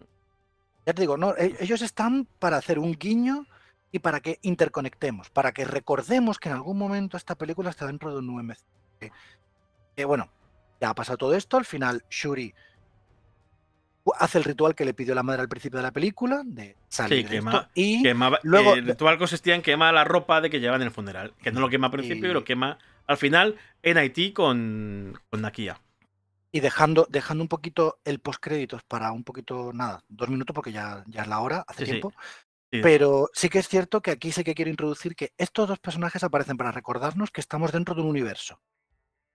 Ya 0.84 0.92
te 0.94 1.02
digo, 1.02 1.16
no, 1.16 1.34
e- 1.36 1.56
ellos 1.60 1.80
están 1.82 2.26
para 2.38 2.56
hacer 2.56 2.78
un 2.78 2.92
guiño 2.92 3.46
y 3.92 3.98
para 4.00 4.20
que 4.20 4.38
interconectemos, 4.42 5.30
para 5.30 5.52
que 5.52 5.64
recordemos 5.64 6.38
que 6.38 6.48
en 6.48 6.54
algún 6.56 6.76
momento 6.78 7.16
esta 7.16 7.34
película 7.36 7.70
está 7.70 7.86
dentro 7.86 8.10
de 8.12 8.18
un 8.18 8.28
UMC. 8.30 8.58
Que, 9.96 10.04
bueno, 10.04 10.30
ya 10.80 10.90
ha 10.90 10.94
pasado 10.94 11.16
todo 11.18 11.34
esto, 11.34 11.56
al 11.56 11.64
final 11.64 12.04
Shuri 12.10 12.54
hace 14.18 14.38
el 14.38 14.44
ritual 14.44 14.74
que 14.74 14.86
le 14.86 14.94
pidió 14.94 15.14
la 15.14 15.22
madre 15.22 15.42
al 15.42 15.48
principio 15.48 15.78
de 15.78 15.82
la 15.82 15.90
película, 15.92 16.40
de 16.44 16.76
salir 16.88 17.28
de 17.28 17.40
quema- 17.40 17.50
esto, 17.60 17.68
y 17.74 18.02
Quemaba, 18.02 18.38
luego- 18.42 18.74
eh, 18.74 18.78
el 18.78 18.86
ritual 18.86 19.18
consistía 19.18 19.54
en 19.54 19.60
quemar 19.62 19.92
la 19.92 20.04
ropa 20.04 20.40
de 20.40 20.48
que 20.48 20.60
llevan 20.60 20.80
en 20.80 20.86
el 20.86 20.92
funeral. 20.94 21.34
Que 21.42 21.52
no 21.52 21.60
lo 21.60 21.68
quema 21.68 21.88
al 21.88 21.92
principio 21.92 22.30
y, 22.30 22.32
lo 22.32 22.42
quema 22.44 22.78
al 23.06 23.16
final 23.18 23.56
en 23.82 23.98
Haití 23.98 24.32
con, 24.32 25.18
con 25.30 25.42
Nakia. 25.42 25.80
y 26.50 26.60
dejando, 26.60 27.06
dejando 27.10 27.44
un 27.44 27.48
poquito 27.48 27.98
el 28.06 28.20
postcréditos 28.20 28.82
para 28.82 29.12
un 29.12 29.24
poquito, 29.24 29.72
nada, 29.74 30.02
dos 30.08 30.30
minutos 30.30 30.54
porque 30.54 30.72
ya, 30.72 31.04
ya 31.06 31.22
es 31.22 31.28
la 31.28 31.40
hora, 31.40 31.64
hace 31.68 31.80
Sí, 31.80 31.84
sí. 31.84 31.90
tiempo. 31.92 32.10
Sí. 32.10 32.16
Pero 32.70 33.30
sí 33.32 33.48
que 33.48 33.58
es 33.58 33.68
cierto 33.68 34.00
que 34.02 34.10
aquí 34.10 34.30
sí 34.30 34.44
que 34.44 34.54
quiero 34.54 34.70
introducir 34.70 35.16
que 35.16 35.32
estos 35.38 35.68
dos 35.68 35.78
personajes 35.78 36.22
aparecen 36.22 36.56
para 36.56 36.70
recordarnos 36.70 37.30
que 37.30 37.40
estamos 37.40 37.72
dentro 37.72 37.94
de 37.94 38.02
un 38.02 38.08
universo. 38.08 38.60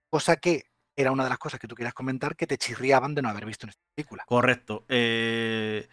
Cosa 0.08 0.36
que 0.36 0.64
era 0.96 1.10
una 1.10 1.24
de 1.24 1.30
las 1.30 1.38
cosas 1.38 1.58
que 1.58 1.66
tú 1.66 1.74
querías 1.74 1.94
comentar 1.94 2.36
que 2.36 2.46
te 2.46 2.56
chirriaban 2.58 3.14
de 3.14 3.22
no 3.22 3.28
haber 3.28 3.44
visto 3.44 3.66
en 3.66 3.70
esta 3.70 3.82
película. 3.96 4.24
Correcto. 4.26 4.84
Eh, 4.88 5.88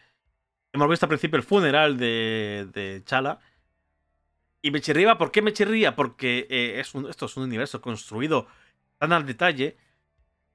hemos 0.71 0.89
visto 0.89 1.05
al 1.05 1.09
principio 1.09 1.37
el 1.37 1.43
funeral 1.43 1.97
de, 1.97 2.67
de 2.71 3.01
Chala. 3.05 3.39
Y 4.61 4.69
me 4.69 4.79
chirría. 4.81 5.17
¿Por 5.17 5.31
qué 5.31 5.41
me 5.41 5.53
chirría? 5.53 5.95
Porque 5.95 6.45
eh, 6.49 6.79
es 6.79 6.93
un- 6.93 7.09
esto 7.09 7.25
es 7.25 7.35
un 7.35 7.43
universo 7.43 7.81
construido 7.81 8.45
tan 8.99 9.11
al 9.13 9.25
detalle 9.25 9.77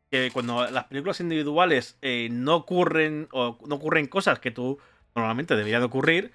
que 0.08 0.30
cuando 0.32 0.70
las 0.70 0.84
películas 0.84 1.18
individuales 1.18 1.98
eh, 2.00 2.28
no 2.30 2.54
ocurren 2.54 3.26
o 3.32 3.58
no 3.66 3.74
ocurren 3.74 4.06
cosas 4.06 4.38
que 4.38 4.52
tú 4.52 4.78
normalmente 5.16 5.56
deberían 5.56 5.80
de 5.80 5.86
ocurrir, 5.86 6.32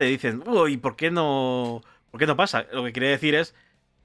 te 0.00 0.06
dicen, 0.06 0.42
uy, 0.46 0.78
¿por 0.78 0.96
qué 0.96 1.10
no, 1.10 1.82
por 2.10 2.18
qué 2.18 2.26
no 2.26 2.34
pasa? 2.34 2.64
Lo 2.72 2.82
que 2.84 2.92
quiere 2.92 3.08
decir 3.10 3.34
es 3.34 3.54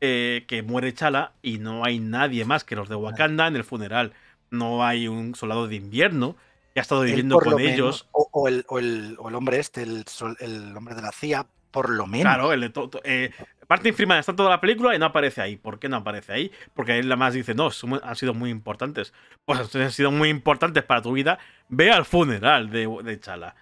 eh, 0.01 0.43
que 0.45 0.61
muere 0.61 0.93
Chala 0.93 1.31
y 1.41 1.57
no 1.57 1.85
hay 1.85 1.99
nadie 1.99 2.43
más 2.43 2.65
que 2.65 2.75
los 2.75 2.89
de 2.89 2.95
Wakanda 2.95 3.47
en 3.47 3.55
el 3.55 3.63
funeral. 3.63 4.11
No 4.51 4.85
hay 4.85 5.07
un 5.07 5.35
soldado 5.35 5.69
de 5.69 5.75
invierno 5.77 6.35
que 6.73 6.81
ha 6.81 6.83
estado 6.83 7.03
viviendo 7.03 7.39
con 7.39 7.55
menos, 7.55 7.73
ellos. 7.73 8.07
o, 8.11 8.27
o 8.29 8.47
el, 8.49 8.65
o 8.67 8.77
el- 8.77 9.15
o 9.19 9.29
el 9.29 9.35
hombre 9.35 9.57
este, 9.59 9.83
el, 9.83 10.05
sol- 10.05 10.35
el 10.41 10.75
hombre 10.75 10.95
de 10.95 11.01
la 11.01 11.13
CIA, 11.13 11.47
por 11.71 11.89
lo 11.89 12.05
menos. 12.07 12.23
Claro, 12.25 12.51
el 12.51 12.59
de 12.59 12.69
to- 12.71 12.89
to- 12.89 13.01
eh, 13.05 13.31
Martin 13.69 13.93
Freeman 13.93 14.19
está 14.19 14.35
toda 14.35 14.49
la 14.49 14.59
película 14.59 14.93
y 14.93 14.99
no 14.99 15.05
aparece 15.05 15.41
ahí. 15.41 15.55
¿Por 15.55 15.79
qué 15.79 15.87
no 15.87 15.95
aparece 15.95 16.33
ahí? 16.33 16.51
Porque 16.73 16.99
él 16.99 17.15
más 17.15 17.33
dice, 17.33 17.55
no, 17.55 17.71
son 17.71 18.01
han 18.03 18.15
sido 18.17 18.33
muy 18.33 18.49
importantes. 18.49 19.13
Pues 19.45 19.73
han 19.73 19.91
sido 19.93 20.11
muy 20.11 20.27
importantes 20.27 20.83
para 20.83 21.01
tu 21.01 21.13
vida. 21.13 21.39
Ve 21.69 21.89
al 21.89 22.03
funeral 22.03 22.69
de, 22.69 22.85
de 23.01 23.17
Chala. 23.21 23.55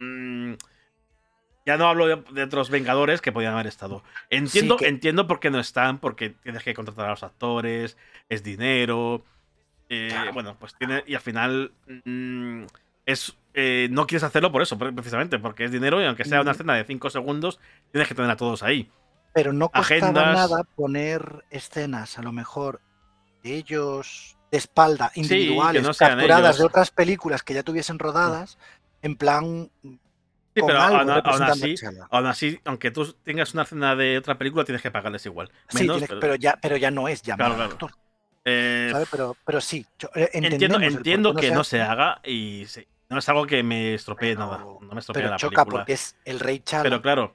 Mm, 0.00 0.54
ya 1.68 1.76
no 1.76 1.86
hablo 1.86 2.06
de, 2.06 2.16
de 2.32 2.44
otros 2.44 2.70
Vengadores 2.70 3.20
que 3.20 3.30
podían 3.30 3.52
haber 3.52 3.66
estado. 3.66 4.02
Entiendo, 4.30 4.78
que- 4.78 4.88
entiendo 4.88 5.26
por 5.26 5.38
qué 5.38 5.50
no 5.50 5.60
están, 5.60 5.98
porque 5.98 6.30
tienes 6.30 6.62
que 6.62 6.72
contratar 6.72 7.04
a 7.04 7.10
los 7.10 7.22
actores, 7.22 7.98
es 8.30 8.42
dinero. 8.42 9.22
eh, 9.90 10.08
Claro. 10.10 10.32
Bueno, 10.32 10.56
pues 10.58 10.74
tiene. 10.78 11.04
Y 11.06 11.14
al 11.14 11.20
final. 11.20 11.72
mm, 12.06 12.64
es, 13.04 13.36
eh, 13.52 13.88
no 13.90 14.06
quieres 14.06 14.22
hacerlo 14.22 14.50
por 14.50 14.62
eso, 14.62 14.78
pre- 14.78 14.92
precisamente, 14.92 15.38
porque 15.38 15.64
es 15.64 15.70
dinero 15.70 16.00
y 16.00 16.06
aunque 16.06 16.24
sea 16.24 16.40
una 16.40 16.52
escena 16.52 16.74
de 16.74 16.84
5 16.84 17.10
segundos, 17.10 17.60
tienes 17.92 18.08
que 18.08 18.14
tener 18.14 18.30
a 18.30 18.36
todos 18.36 18.62
ahí. 18.62 18.90
Pero 19.34 19.52
no 19.52 19.68
costaba 19.68 19.84
agendas. 20.08 20.34
nada 20.50 20.62
poner 20.74 21.44
escenas, 21.50 22.18
a 22.18 22.22
lo 22.22 22.32
mejor, 22.32 22.80
de 23.42 23.54
ellos 23.56 24.36
de 24.50 24.56
espalda, 24.58 25.12
individuales, 25.14 25.82
no 25.82 25.92
capturadas 25.92 26.44
ellos. 26.56 26.58
de 26.60 26.64
otras 26.64 26.90
películas 26.90 27.42
que 27.42 27.52
ya 27.54 27.62
tuviesen 27.62 27.98
rodadas, 27.98 28.56
en 29.02 29.16
plan. 29.16 29.70
Sí, 30.60 30.66
pero 30.66 30.80
aún, 30.80 31.10
aún 31.10 31.42
así, 31.42 31.74
aún 32.10 32.26
así, 32.26 32.60
aunque 32.64 32.90
tú 32.90 33.12
tengas 33.22 33.52
una 33.54 33.62
escena 33.62 33.94
de 33.96 34.18
otra 34.18 34.36
película, 34.38 34.64
tienes 34.64 34.82
que 34.82 34.90
pagarles 34.90 35.24
igual. 35.26 35.50
Sí, 35.68 35.78
tienes- 35.86 36.08
pero- 36.08 36.20
pero, 36.20 36.34
ya, 36.34 36.58
pero 36.60 36.76
ya 36.76 36.90
no 36.90 37.08
es 37.08 37.22
llamar 37.22 37.48
Claro, 37.48 37.62
al 37.62 37.70
actor, 37.70 37.90
eh, 38.44 38.88
¿sabes? 38.92 39.08
Pero, 39.10 39.36
pero 39.44 39.60
sí, 39.60 39.84
yo- 39.98 40.08
eh, 40.14 40.30
entiendo 40.32 40.80
entiendo 40.80 41.34
que 41.34 41.50
no 41.50 41.64
se 41.64 41.80
haga 41.82 42.20
y 42.24 42.64
sí, 42.66 42.86
no 43.08 43.18
es 43.18 43.28
algo 43.28 43.46
que 43.46 43.62
me 43.62 43.94
estropee 43.94 44.34
Pero- 44.36 44.46
nada. 44.46 44.58
No 44.58 44.92
me 44.94 45.00
estropea 45.00 45.22
Pero 45.22 45.30
la 45.30 45.36
choca 45.36 45.64
película. 45.64 45.80
porque 45.82 45.92
es 45.94 46.16
el 46.24 46.40
rey 46.40 46.60
Chala, 46.60 46.82
Pero 46.84 47.02
claro, 47.02 47.34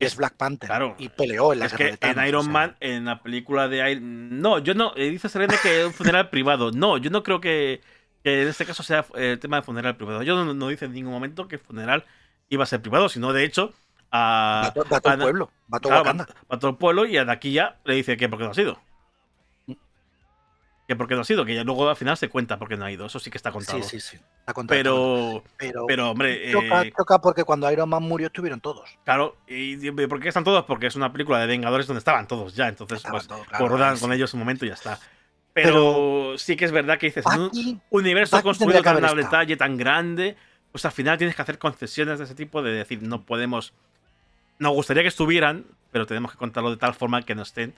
es 0.00 0.16
Black 0.16 0.34
Panther, 0.36 0.68
claro, 0.68 0.94
y 0.98 1.08
peleó 1.08 1.52
en 1.52 1.58
la 1.60 1.66
es 1.66 1.72
que 1.74 1.84
de 1.84 1.96
Thanos, 1.96 2.16
en 2.18 2.22
o 2.22 2.26
Iron 2.28 2.42
sea, 2.44 2.52
Man, 2.52 2.76
en 2.80 3.04
la 3.04 3.22
película 3.22 3.66
de 3.68 3.90
Iron 3.90 4.40
No, 4.40 4.58
yo 4.58 4.74
no. 4.74 4.92
eh, 4.96 5.10
Dice 5.10 5.28
Serena 5.28 5.54
que 5.60 5.80
es 5.80 5.86
un 5.86 5.92
funeral 5.92 6.28
privado. 6.30 6.70
No, 6.70 6.98
yo 6.98 7.10
no 7.10 7.22
creo 7.24 7.40
que, 7.40 7.80
que 8.22 8.42
en 8.42 8.48
este 8.48 8.64
caso 8.64 8.82
sea 8.84 9.04
el 9.16 9.38
tema 9.40 9.56
de 9.56 9.62
funeral 9.62 9.96
privado. 9.96 10.22
Yo 10.22 10.36
no, 10.44 10.54
no 10.54 10.68
dice 10.68 10.84
en 10.86 10.92
ningún 10.92 11.12
momento 11.12 11.48
que 11.48 11.58
funeral 11.58 12.04
iba 12.48 12.64
a 12.64 12.66
ser 12.66 12.80
privado, 12.82 13.08
sino 13.08 13.32
de 13.32 13.44
hecho. 13.44 13.72
A, 14.10 14.62
va, 14.66 14.72
to- 14.72 14.84
va 14.90 15.00
todo 15.00 15.12
el 15.14 15.20
a- 15.20 15.24
pueblo, 15.24 15.50
va 15.72 15.80
todo 15.80 15.92
Claro, 16.02 16.26
va 16.50 16.58
todo 16.58 16.70
el 16.70 16.76
pueblo 16.76 17.04
y 17.04 17.18
a 17.18 17.40
ya 17.40 17.76
le 17.84 17.94
dice 17.94 18.16
que 18.16 18.28
por 18.28 18.38
qué 18.38 18.44
no 18.46 18.50
ha 18.52 18.54
sido. 18.54 18.80
Que 20.86 20.96
por 20.96 21.06
qué 21.06 21.14
no 21.14 21.20
ha 21.20 21.24
sido, 21.24 21.44
que 21.44 21.54
ya 21.54 21.64
luego 21.64 21.86
al 21.90 21.96
final 21.96 22.16
se 22.16 22.30
cuenta 22.30 22.58
por 22.58 22.66
qué 22.66 22.78
no 22.78 22.86
ha 22.86 22.90
ido. 22.90 23.04
Eso 23.04 23.18
sí 23.18 23.30
que 23.30 23.36
está 23.36 23.52
contado. 23.52 23.82
Sí, 23.82 24.00
sí, 24.00 24.00
sí. 24.00 24.16
está 24.40 24.54
contado. 24.54 24.78
Pero, 24.78 25.44
pero, 25.58 25.84
pero 25.86 26.10
hombre, 26.12 26.50
choca, 26.50 26.82
eh, 26.82 26.92
choca 26.96 27.20
porque 27.20 27.44
cuando 27.44 27.70
Iron 27.70 27.90
Man 27.90 28.02
murió 28.02 28.28
estuvieron 28.28 28.58
todos. 28.62 28.88
claro, 29.04 29.36
¿y 29.46 29.86
y 29.86 30.06
por 30.06 30.18
qué 30.18 30.28
están 30.28 30.44
todos? 30.44 30.64
Porque 30.64 30.86
es 30.86 30.96
una 30.96 31.12
película 31.12 31.40
de 31.40 31.46
Vengadores 31.46 31.86
donde 31.86 31.98
estaban 31.98 32.26
todos 32.26 32.54
ya. 32.54 32.68
Entonces, 32.68 32.96
Estaban 32.96 33.18
pues, 33.18 33.28
todos, 33.28 33.46
claro, 33.46 33.62
corrodan 33.66 33.94
ahí 33.96 34.00
con 34.00 34.12
ellos 34.14 34.32
un 34.32 34.40
momento 34.40 34.64
y 34.64 34.68
ya 34.68 34.74
está. 34.74 34.98
Pero, 35.52 36.38
sí 36.38 36.56
que 36.56 36.64
es 36.64 36.72
verdad 36.72 36.98
que 36.98 37.06
dices, 37.08 37.26
un 37.26 37.82
universo 37.90 38.36
Bucky 38.36 38.44
construido 38.44 38.80
tan 38.80 38.96
estado. 38.96 39.16
detalle, 39.16 39.56
tan 39.58 39.76
grande, 39.76 40.36
pues 40.72 40.84
al 40.84 40.92
final 40.92 41.18
tienes 41.18 41.34
que 41.36 41.42
hacer 41.42 41.58
concesiones 41.58 42.18
de 42.18 42.24
ese 42.24 42.34
tipo 42.34 42.62
de 42.62 42.72
decir, 42.72 43.02
no 43.02 43.22
podemos. 43.24 43.72
Nos 44.58 44.72
gustaría 44.72 45.02
que 45.02 45.08
estuvieran, 45.08 45.64
pero 45.92 46.06
tenemos 46.06 46.32
que 46.32 46.38
contarlo 46.38 46.70
de 46.70 46.76
tal 46.76 46.94
forma 46.94 47.22
que 47.22 47.34
no 47.34 47.42
estén, 47.42 47.74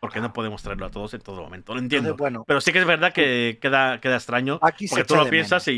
porque 0.00 0.20
no 0.20 0.32
podemos 0.32 0.62
traerlo 0.62 0.86
a 0.86 0.90
todos 0.90 1.12
en 1.14 1.20
todo 1.20 1.42
momento. 1.42 1.74
Lo 1.74 1.80
entiendo. 1.80 2.10
entonces, 2.10 2.20
bueno, 2.20 2.44
Pero 2.46 2.60
sí 2.60 2.72
que 2.72 2.78
es 2.78 2.86
verdad 2.86 3.12
que 3.12 3.58
queda, 3.60 4.00
queda 4.00 4.16
extraño, 4.16 4.58
porque 4.60 5.04
tú 5.04 5.16
lo 5.16 5.28
piensas 5.28 5.66
y, 5.68 5.72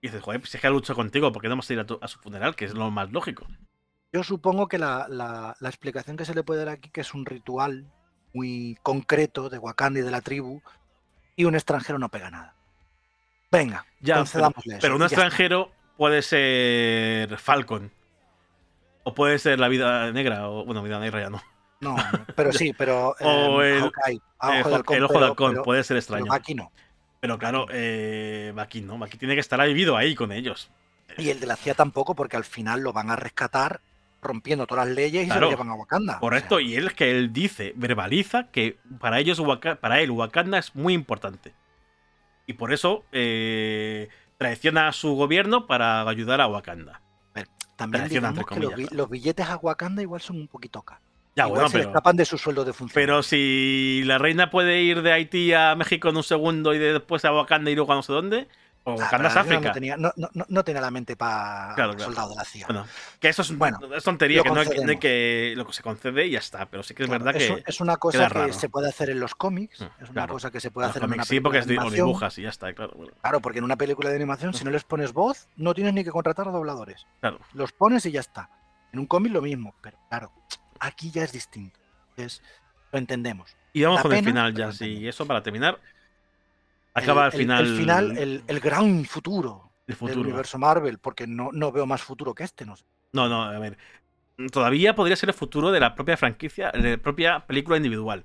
y 0.00 0.08
dices, 0.08 0.22
joder, 0.22 0.40
pues 0.40 0.54
es 0.54 0.60
que 0.60 0.66
ha 0.66 0.70
luchado 0.70 0.96
contigo, 0.96 1.30
¿por 1.32 1.42
qué 1.42 1.48
no 1.48 1.52
vamos 1.52 1.68
a 1.70 1.72
ir 1.74 1.80
a, 1.80 1.86
tu- 1.86 1.98
a 2.00 2.08
su 2.08 2.18
funeral? 2.18 2.56
Que 2.56 2.64
es 2.64 2.74
lo 2.74 2.90
más 2.90 3.12
lógico. 3.12 3.46
Yo 4.12 4.24
supongo 4.24 4.66
que 4.66 4.78
la, 4.78 5.06
la- 5.08 5.54
la 5.60 5.68
explicación 5.68 6.16
que 6.16 6.24
se 6.24 6.34
le 6.34 6.42
puede 6.42 6.64
dar 6.64 6.74
aquí, 6.74 6.90
que 6.90 7.02
es 7.02 7.14
un 7.14 7.24
ritual 7.26 7.86
muy 8.32 8.76
concreto 8.82 9.48
de 9.50 9.58
Wakanda 9.58 10.00
y 10.00 10.02
de 10.02 10.10
la 10.10 10.20
tribu, 10.22 10.62
y 11.36 11.44
un 11.44 11.54
extranjero 11.54 11.98
no 11.98 12.08
pega 12.08 12.30
nada. 12.30 12.54
Venga, 13.52 13.84
Ya, 14.00 14.14
pero, 14.32 14.48
eso, 14.48 14.52
pero 14.80 14.96
un 14.96 15.02
extranjero 15.02 15.72
puede 16.00 16.22
ser 16.22 17.36
Falcon. 17.36 17.90
O 19.02 19.12
puede 19.12 19.38
ser 19.38 19.58
la 19.60 19.68
vida 19.68 20.10
negra, 20.12 20.48
o 20.48 20.64
bueno, 20.64 20.82
vida 20.82 20.98
negra 20.98 21.20
ya 21.20 21.28
no. 21.28 21.42
No, 21.80 21.94
pero 22.34 22.52
sí, 22.54 22.72
pero 22.76 23.14
O 23.20 23.62
eh, 23.62 23.76
el- 23.76 23.82
Hawkeye, 23.82 24.20
ah, 24.38 24.56
Eh, 24.56 24.60
Ojo 24.60 24.68
de 24.70 24.74
Halcón, 24.76 24.96
el 24.96 25.04
ojo 25.04 25.12
pero- 25.12 25.20
de 25.24 25.30
halcón 25.30 25.50
pero- 25.52 25.62
puede 25.62 25.84
ser 25.84 25.88
pero 25.96 25.98
extraño. 25.98 26.24
Bucky 26.26 26.54
no. 26.54 26.72
Pero 27.20 27.38
claro, 27.38 27.66
eh, 27.70 28.50
Bucky 28.56 28.80
no. 28.80 28.96
Bucky 28.96 29.18
tiene 29.18 29.34
que 29.34 29.40
estar 29.40 29.60
ahí 29.60 29.74
vivido 29.74 29.94
ahí 29.98 30.14
con 30.14 30.32
ellos. 30.32 30.70
Y 31.18 31.28
el 31.28 31.38
de 31.38 31.46
la 31.46 31.56
CIA 31.56 31.74
tampoco, 31.74 32.14
porque 32.14 32.38
al 32.38 32.44
final 32.44 32.80
lo 32.80 32.94
van 32.94 33.10
a 33.10 33.16
rescatar 33.16 33.82
rompiendo 34.22 34.66
todas 34.66 34.86
las 34.86 34.94
leyes 34.96 35.26
y 35.26 35.30
se 35.30 35.38
lo 35.38 35.50
llevan 35.50 35.68
a 35.68 35.74
Wakanda. 35.74 36.16
o 36.16 36.20
Correcto, 36.20 36.56
sea, 36.56 36.66
y 36.66 36.76
él 36.76 36.86
es 36.86 36.94
que 36.94 37.10
él 37.10 37.30
dice, 37.34 37.74
verbaliza 37.76 38.50
que 38.50 38.78
para 39.00 39.18
ellos 39.18 39.38
Waka- 39.38 39.76
para 39.76 40.00
él 40.00 40.10
Wakanda 40.10 40.56
es 40.58 40.74
muy 40.74 40.94
importante. 40.94 41.52
Y 42.46 42.54
por 42.54 42.72
eso 42.72 43.04
eh, 43.12 44.08
traiciona 44.44 44.88
a 44.88 44.92
su 44.92 45.14
gobierno 45.16 45.66
para 45.66 46.08
ayudar 46.08 46.40
a 46.40 46.46
Wakanda. 46.48 47.02
también 47.76 48.04
entre 48.04 48.44
que 48.44 48.60
los, 48.90 49.10
billetes 49.10 49.46
a 49.46 49.56
Wakanda 49.56 50.00
igual 50.00 50.22
son 50.22 50.36
un 50.36 50.48
poquito 50.48 50.80
caros. 50.80 51.04
Ya, 51.36 51.44
igual 51.44 51.56
bueno, 51.60 51.68
se 51.68 51.76
le 51.76 51.82
pero, 51.84 51.90
escapan 51.90 52.16
de 52.16 52.24
su 52.24 52.38
sueldo 52.38 52.64
de 52.64 52.72
funcionario. 52.72 53.06
pero 53.06 53.22
si 53.22 54.02
la 54.06 54.16
reina 54.16 54.50
puede 54.50 54.80
ir 54.82 55.02
de 55.02 55.12
Haití 55.12 55.52
a 55.52 55.74
México 55.76 56.08
en 56.08 56.16
un 56.16 56.22
segundo 56.22 56.72
y 56.74 56.78
de- 56.78 56.94
después 56.94 57.24
a 57.26 57.34
Wakanda 57.34 57.70
y 57.70 57.74
luego 57.74 57.92
a 57.92 57.96
no 57.96 58.02
sé 58.02 58.12
dónde, 58.14 58.48
o 58.84 58.92
Ah, 58.92 58.94
Wakanda 58.96 59.28
es 59.28 59.36
África. 59.36 59.60
No 59.60 59.72
tenía, 59.72 59.96
no, 59.96 60.12
no- 60.16 60.30
no- 60.32 60.46
no 60.48 60.64
tenía 60.64 60.80
la 60.80 60.90
mente 60.90 61.14
para 61.16 61.74
Claro, 61.74 61.92
claro. 61.94 62.04
soldado 62.06 62.30
de 62.30 62.36
la 62.36 62.44
CIA. 62.44 62.66
Bueno, 62.66 62.86
que 63.20 63.28
eso 63.28 63.42
es, 63.42 63.56
Bueno, 63.56 63.78
es 63.94 64.02
tontería, 64.04 64.42
que 64.42 64.48
no, 64.50 64.60
hay, 64.60 64.66
que- 64.98 65.08
hay. 65.50 65.54
Lo 65.54 65.66
que 65.66 65.72
se 65.72 65.82
concede 65.82 66.26
y 66.26 66.30
ya 66.30 66.38
está. 66.38 66.66
Pero 66.66 66.82
sí 66.82 66.94
que 66.94 67.02
es 67.02 67.08
Claro, 67.08 67.24
verdad 67.24 67.40
es, 67.42 67.50
que. 67.50 67.62
es 67.66 67.80
una 67.80 67.96
cosa 67.98 68.28
que 68.28 68.34
raro. 68.34 68.52
se 68.52 68.68
puede 68.68 68.88
hacer 68.88 69.10
en 69.10 69.20
los 69.20 69.34
cómics, 69.34 69.80
Mm, 69.80 70.02
es 70.04 70.10
una 70.10 70.26
cosa 70.28 70.50
que 70.50 70.60
se 70.60 70.70
puede 70.70 70.86
los 70.88 70.90
hacer 70.92 71.02
en 71.02 71.08
una 71.08 71.14
cómics 71.16 71.28
sí, 71.28 71.30
película 71.30 71.48
porque 71.48 71.58
es 71.58 71.66
de 71.66 71.74
animación. 71.74 72.06
dibujas 72.06 72.38
y 72.38 72.42
ya 72.42 72.48
está, 72.48 72.72
claro. 72.72 72.92
bueno, 72.96 73.12
Claro, 73.20 73.40
porque 73.40 73.58
en 73.58 73.64
una 73.64 73.76
película 73.76 74.08
de 74.10 74.16
animación, 74.16 74.54
si 74.54 74.64
no 74.64 74.70
les 74.70 74.84
pones 74.84 75.12
voz, 75.12 75.48
no 75.56 75.74
tienes 75.74 75.92
ni 75.94 76.02
que 76.04 76.10
contratar 76.10 76.48
a 76.48 76.50
dobladores. 76.50 77.06
Los 77.52 77.72
pones 77.72 78.06
y 78.06 78.12
ya 78.12 78.20
está. 78.20 78.48
En 78.92 78.98
un 79.00 79.06
cómic 79.06 79.32
lo 79.32 79.42
mismo, 79.42 79.74
pero 79.82 79.98
claro, 80.08 80.32
aquí 80.80 81.10
ya 81.10 81.22
es 81.22 81.32
distinto. 81.32 81.78
Entonces, 82.16 82.42
lo 82.92 82.98
entendemos. 82.98 83.56
Y 83.72 83.84
vamos 83.84 84.02
con 84.02 84.12
el 84.12 84.24
final 84.24 84.52
ya, 84.54 84.72
sí. 84.72 84.96
pena. 84.96 85.10
Eso 85.10 85.26
para 85.26 85.42
terminar. 85.42 85.78
Acaba 86.94 87.26
el, 87.26 87.32
final. 87.32 87.66
El, 87.66 87.76
final, 87.76 88.18
el, 88.18 88.42
el 88.46 88.60
gran 88.60 89.04
futuro, 89.04 89.72
el 89.80 89.86
del 89.86 89.96
futuro. 89.96 90.20
universo 90.20 90.58
Marvel, 90.58 90.98
porque 90.98 91.26
no, 91.26 91.50
no 91.52 91.72
veo 91.72 91.86
más 91.86 92.02
futuro 92.02 92.34
que 92.34 92.44
este, 92.44 92.64
no 92.64 92.76
sé. 92.76 92.84
No, 93.12 93.28
no, 93.28 93.42
a 93.42 93.58
ver. 93.58 93.78
Todavía 94.52 94.94
podría 94.94 95.16
ser 95.16 95.28
el 95.28 95.34
futuro 95.34 95.70
de 95.70 95.80
la 95.80 95.94
propia 95.94 96.16
franquicia, 96.16 96.70
de 96.70 96.92
la 96.92 96.98
propia 96.98 97.46
película 97.46 97.76
individual. 97.76 98.24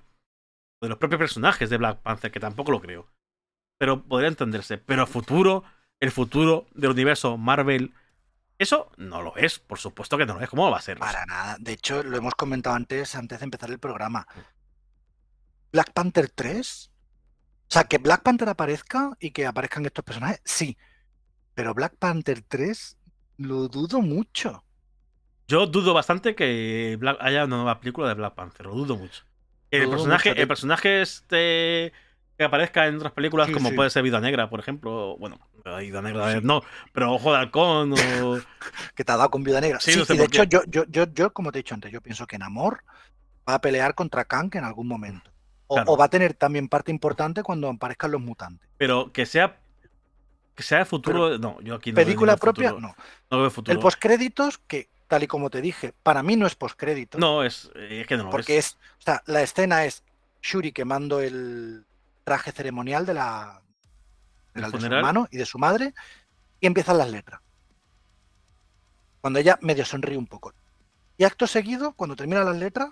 De 0.81 0.89
los 0.89 0.97
propios 0.97 1.19
personajes 1.19 1.69
de 1.69 1.77
Black 1.77 1.99
Panther, 2.01 2.31
que 2.31 2.39
tampoco 2.39 2.71
lo 2.71 2.81
creo. 2.81 3.07
Pero 3.77 4.03
podría 4.03 4.29
entenderse. 4.29 4.77
Pero 4.77 5.03
el 5.03 5.07
futuro, 5.07 5.63
el 5.99 6.11
futuro 6.11 6.67
del 6.73 6.91
universo 6.91 7.37
Marvel, 7.37 7.93
eso 8.57 8.91
no 8.97 9.21
lo 9.21 9.35
es. 9.35 9.59
Por 9.59 9.79
supuesto 9.79 10.17
que 10.17 10.25
no 10.25 10.35
lo 10.35 10.41
es. 10.41 10.49
¿Cómo 10.49 10.69
va 10.71 10.77
a 10.77 10.81
ser? 10.81 10.97
Para 10.97 11.25
nada. 11.25 11.57
De 11.59 11.73
hecho, 11.73 12.03
lo 12.03 12.15
hemos 12.17 12.35
comentado 12.35 12.75
antes, 12.75 13.15
antes 13.15 13.39
de 13.39 13.43
empezar 13.45 13.69
el 13.69 13.79
programa. 13.79 14.27
Black 15.71 15.91
Panther 15.91 16.29
3. 16.29 16.91
O 17.67 17.71
sea, 17.75 17.83
que 17.85 17.97
Black 17.97 18.21
Panther 18.23 18.47
aparezca 18.49 19.11
y 19.19 19.31
que 19.31 19.45
aparezcan 19.45 19.85
estos 19.85 20.05
personajes, 20.05 20.39
sí. 20.45 20.77
Pero 21.53 21.73
Black 21.73 21.95
Panther 21.97 22.41
3 22.47 22.97
lo 23.37 23.67
dudo 23.67 24.01
mucho. 24.01 24.63
Yo 25.47 25.67
dudo 25.67 25.93
bastante 25.93 26.35
que 26.35 26.95
Black- 26.99 27.17
haya 27.21 27.45
una 27.45 27.57
nueva 27.57 27.79
película 27.79 28.07
de 28.07 28.13
Black 28.15 28.33
Panther. 28.35 28.65
Lo 28.67 28.73
dudo 28.75 28.95
mucho. 28.97 29.23
El 29.71 29.81
dudo 29.83 29.91
personaje, 29.91 30.29
mucho, 30.29 30.41
el 30.41 30.47
personaje 30.47 31.01
este 31.01 31.93
que 32.37 32.43
aparezca 32.43 32.85
en 32.87 32.97
otras 32.97 33.13
películas, 33.13 33.47
Sí, 33.47 33.53
como 33.53 33.69
sí. 33.69 33.75
puede 33.75 33.89
ser 33.89 34.03
Vida 34.03 34.19
Negra, 34.19 34.49
por 34.49 34.59
ejemplo. 34.59 35.15
Bueno, 35.17 35.39
Vida 35.79 36.01
Negra 36.01 36.41
no, 36.41 36.61
pero 36.93 37.13
Ojo 37.13 37.31
de 37.31 37.39
Halcón 37.39 37.93
o. 37.93 38.39
Que 38.95 39.03
te 39.05 39.11
ha 39.11 39.17
dado 39.17 39.31
con 39.31 39.43
Viuda 39.43 39.61
Negra. 39.61 39.79
Sí, 39.79 39.93
Sí, 39.93 39.99
no 39.99 40.05
sé 40.05 40.15
y 40.15 40.17
de 40.17 40.25
hecho, 40.25 40.43
yo, 40.43 40.61
yo, 40.67 40.83
yo, 40.87 41.05
yo, 41.13 41.31
como 41.33 41.51
te 41.51 41.59
he 41.59 41.63
dicho 41.63 41.73
antes, 41.75 41.91
yo 41.91 42.01
pienso 42.01 42.27
que 42.27 42.37
Namor 42.37 42.83
va 43.47 43.55
a 43.55 43.61
pelear 43.61 43.95
contra 43.95 44.25
Kang 44.25 44.49
en 44.55 44.63
algún 44.65 44.87
momento. 44.87 45.31
O, 45.67 45.75
Claro. 45.75 45.91
o 45.93 45.97
va 45.97 46.05
a 46.05 46.09
tener 46.09 46.33
también 46.35 46.67
parte 46.69 46.91
importante 46.91 47.41
cuando 47.43 47.69
aparezcan 47.69 48.11
los 48.11 48.21
mutantes. 48.21 48.69
Pero 48.77 49.11
que 49.11 49.25
sea. 49.25 49.57
Que 50.55 50.63
sea 50.63 50.79
el 50.79 50.85
futuro. 50.85 51.37
no, 51.37 51.59
yo 51.61 51.75
aquí 51.75 51.91
no 51.91 51.95
Película 51.95 52.37
propia, 52.37 52.69
futuro. 52.69 52.87
no. 52.87 52.95
No 53.31 53.41
veo 53.41 53.49
futuro. 53.49 53.73
El 53.75 53.81
postcréditos, 53.81 54.57
que 54.59 54.89
tal 55.07 55.23
y 55.23 55.27
como 55.27 55.49
te 55.49 55.61
dije, 55.61 55.93
para 56.03 56.23
mí 56.23 56.35
no 56.35 56.47
es 56.47 56.55
postcréditos. 56.55 57.19
No, 57.19 57.43
es, 57.43 57.69
eh, 57.75 58.01
es 58.01 58.07
que 58.07 58.15
no 58.17 58.25
lo 58.25 58.29
porque 58.29 58.57
es. 58.57 58.67
es, 58.67 58.77
o 58.99 59.01
sea, 59.01 59.23
la 59.25 59.41
escena 59.41 59.85
es 59.85 60.03
Shuri 60.41 60.71
quemando 60.71 61.19
el 61.19 61.85
traje 62.23 62.51
ceremonial 62.51 63.05
de 63.05 63.13
la 63.15 63.61
¿El 64.53 64.71
de, 64.71 64.79
su 64.79 64.85
hermano 64.85 65.27
y 65.31 65.37
de 65.37 65.45
su 65.45 65.59
madre 65.59 65.93
y 66.61 66.67
empiezan 66.67 66.97
las 66.97 67.09
letras. 67.11 67.41
Cuando 69.21 69.39
ella 69.39 69.57
medio 69.61 69.85
sonríe 69.85 70.17
un 70.17 70.27
poco. 70.27 70.53
Y 71.17 71.23
acto 71.23 71.47
seguido, 71.47 71.93
cuando 71.93 72.15
terminan 72.15 72.45
las 72.45 72.57
letras, 72.57 72.91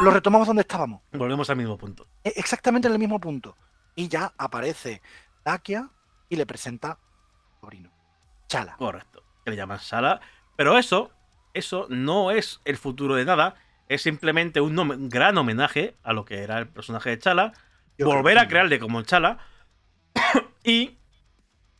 lo 0.00 0.10
retomamos 0.10 0.46
donde 0.46 0.62
estábamos, 0.62 1.02
Volvemos 1.12 1.48
al 1.50 1.56
mismo 1.56 1.76
punto. 1.78 2.06
e- 2.24 2.32
exactamente 2.36 2.88
en 2.88 2.94
el 2.94 2.98
mismo 2.98 3.18
punto. 3.20 3.56
Y 3.94 4.08
ya 4.08 4.32
aparece 4.36 5.00
Dakia 5.44 5.90
y 6.28 6.36
le 6.36 6.44
presenta 6.46 6.98
sobrino, 7.60 7.90
Chala. 8.48 8.76
Correcto. 8.76 9.22
Que 9.44 9.50
le 9.52 9.56
llaman 9.56 9.78
Sala. 9.78 10.20
Pero 10.56 10.76
eso, 10.76 11.10
eso 11.54 11.86
no 11.88 12.30
es 12.30 12.60
el 12.64 12.76
futuro 12.76 13.14
de 13.14 13.24
nada. 13.24 13.54
Es 13.88 14.02
simplemente 14.02 14.60
un, 14.60 15.08
gran 15.08 15.38
homenaje 15.38 15.96
a 16.02 16.12
lo 16.12 16.24
que 16.24 16.42
era 16.42 16.58
el 16.58 16.68
personaje 16.68 17.10
de 17.10 17.18
Chala. 17.18 17.52
Yo 17.96 18.06
volver 18.06 18.38
a 18.38 18.48
crearle 18.48 18.78
como 18.78 19.00
Chala. 19.02 19.38
y. 20.64 20.98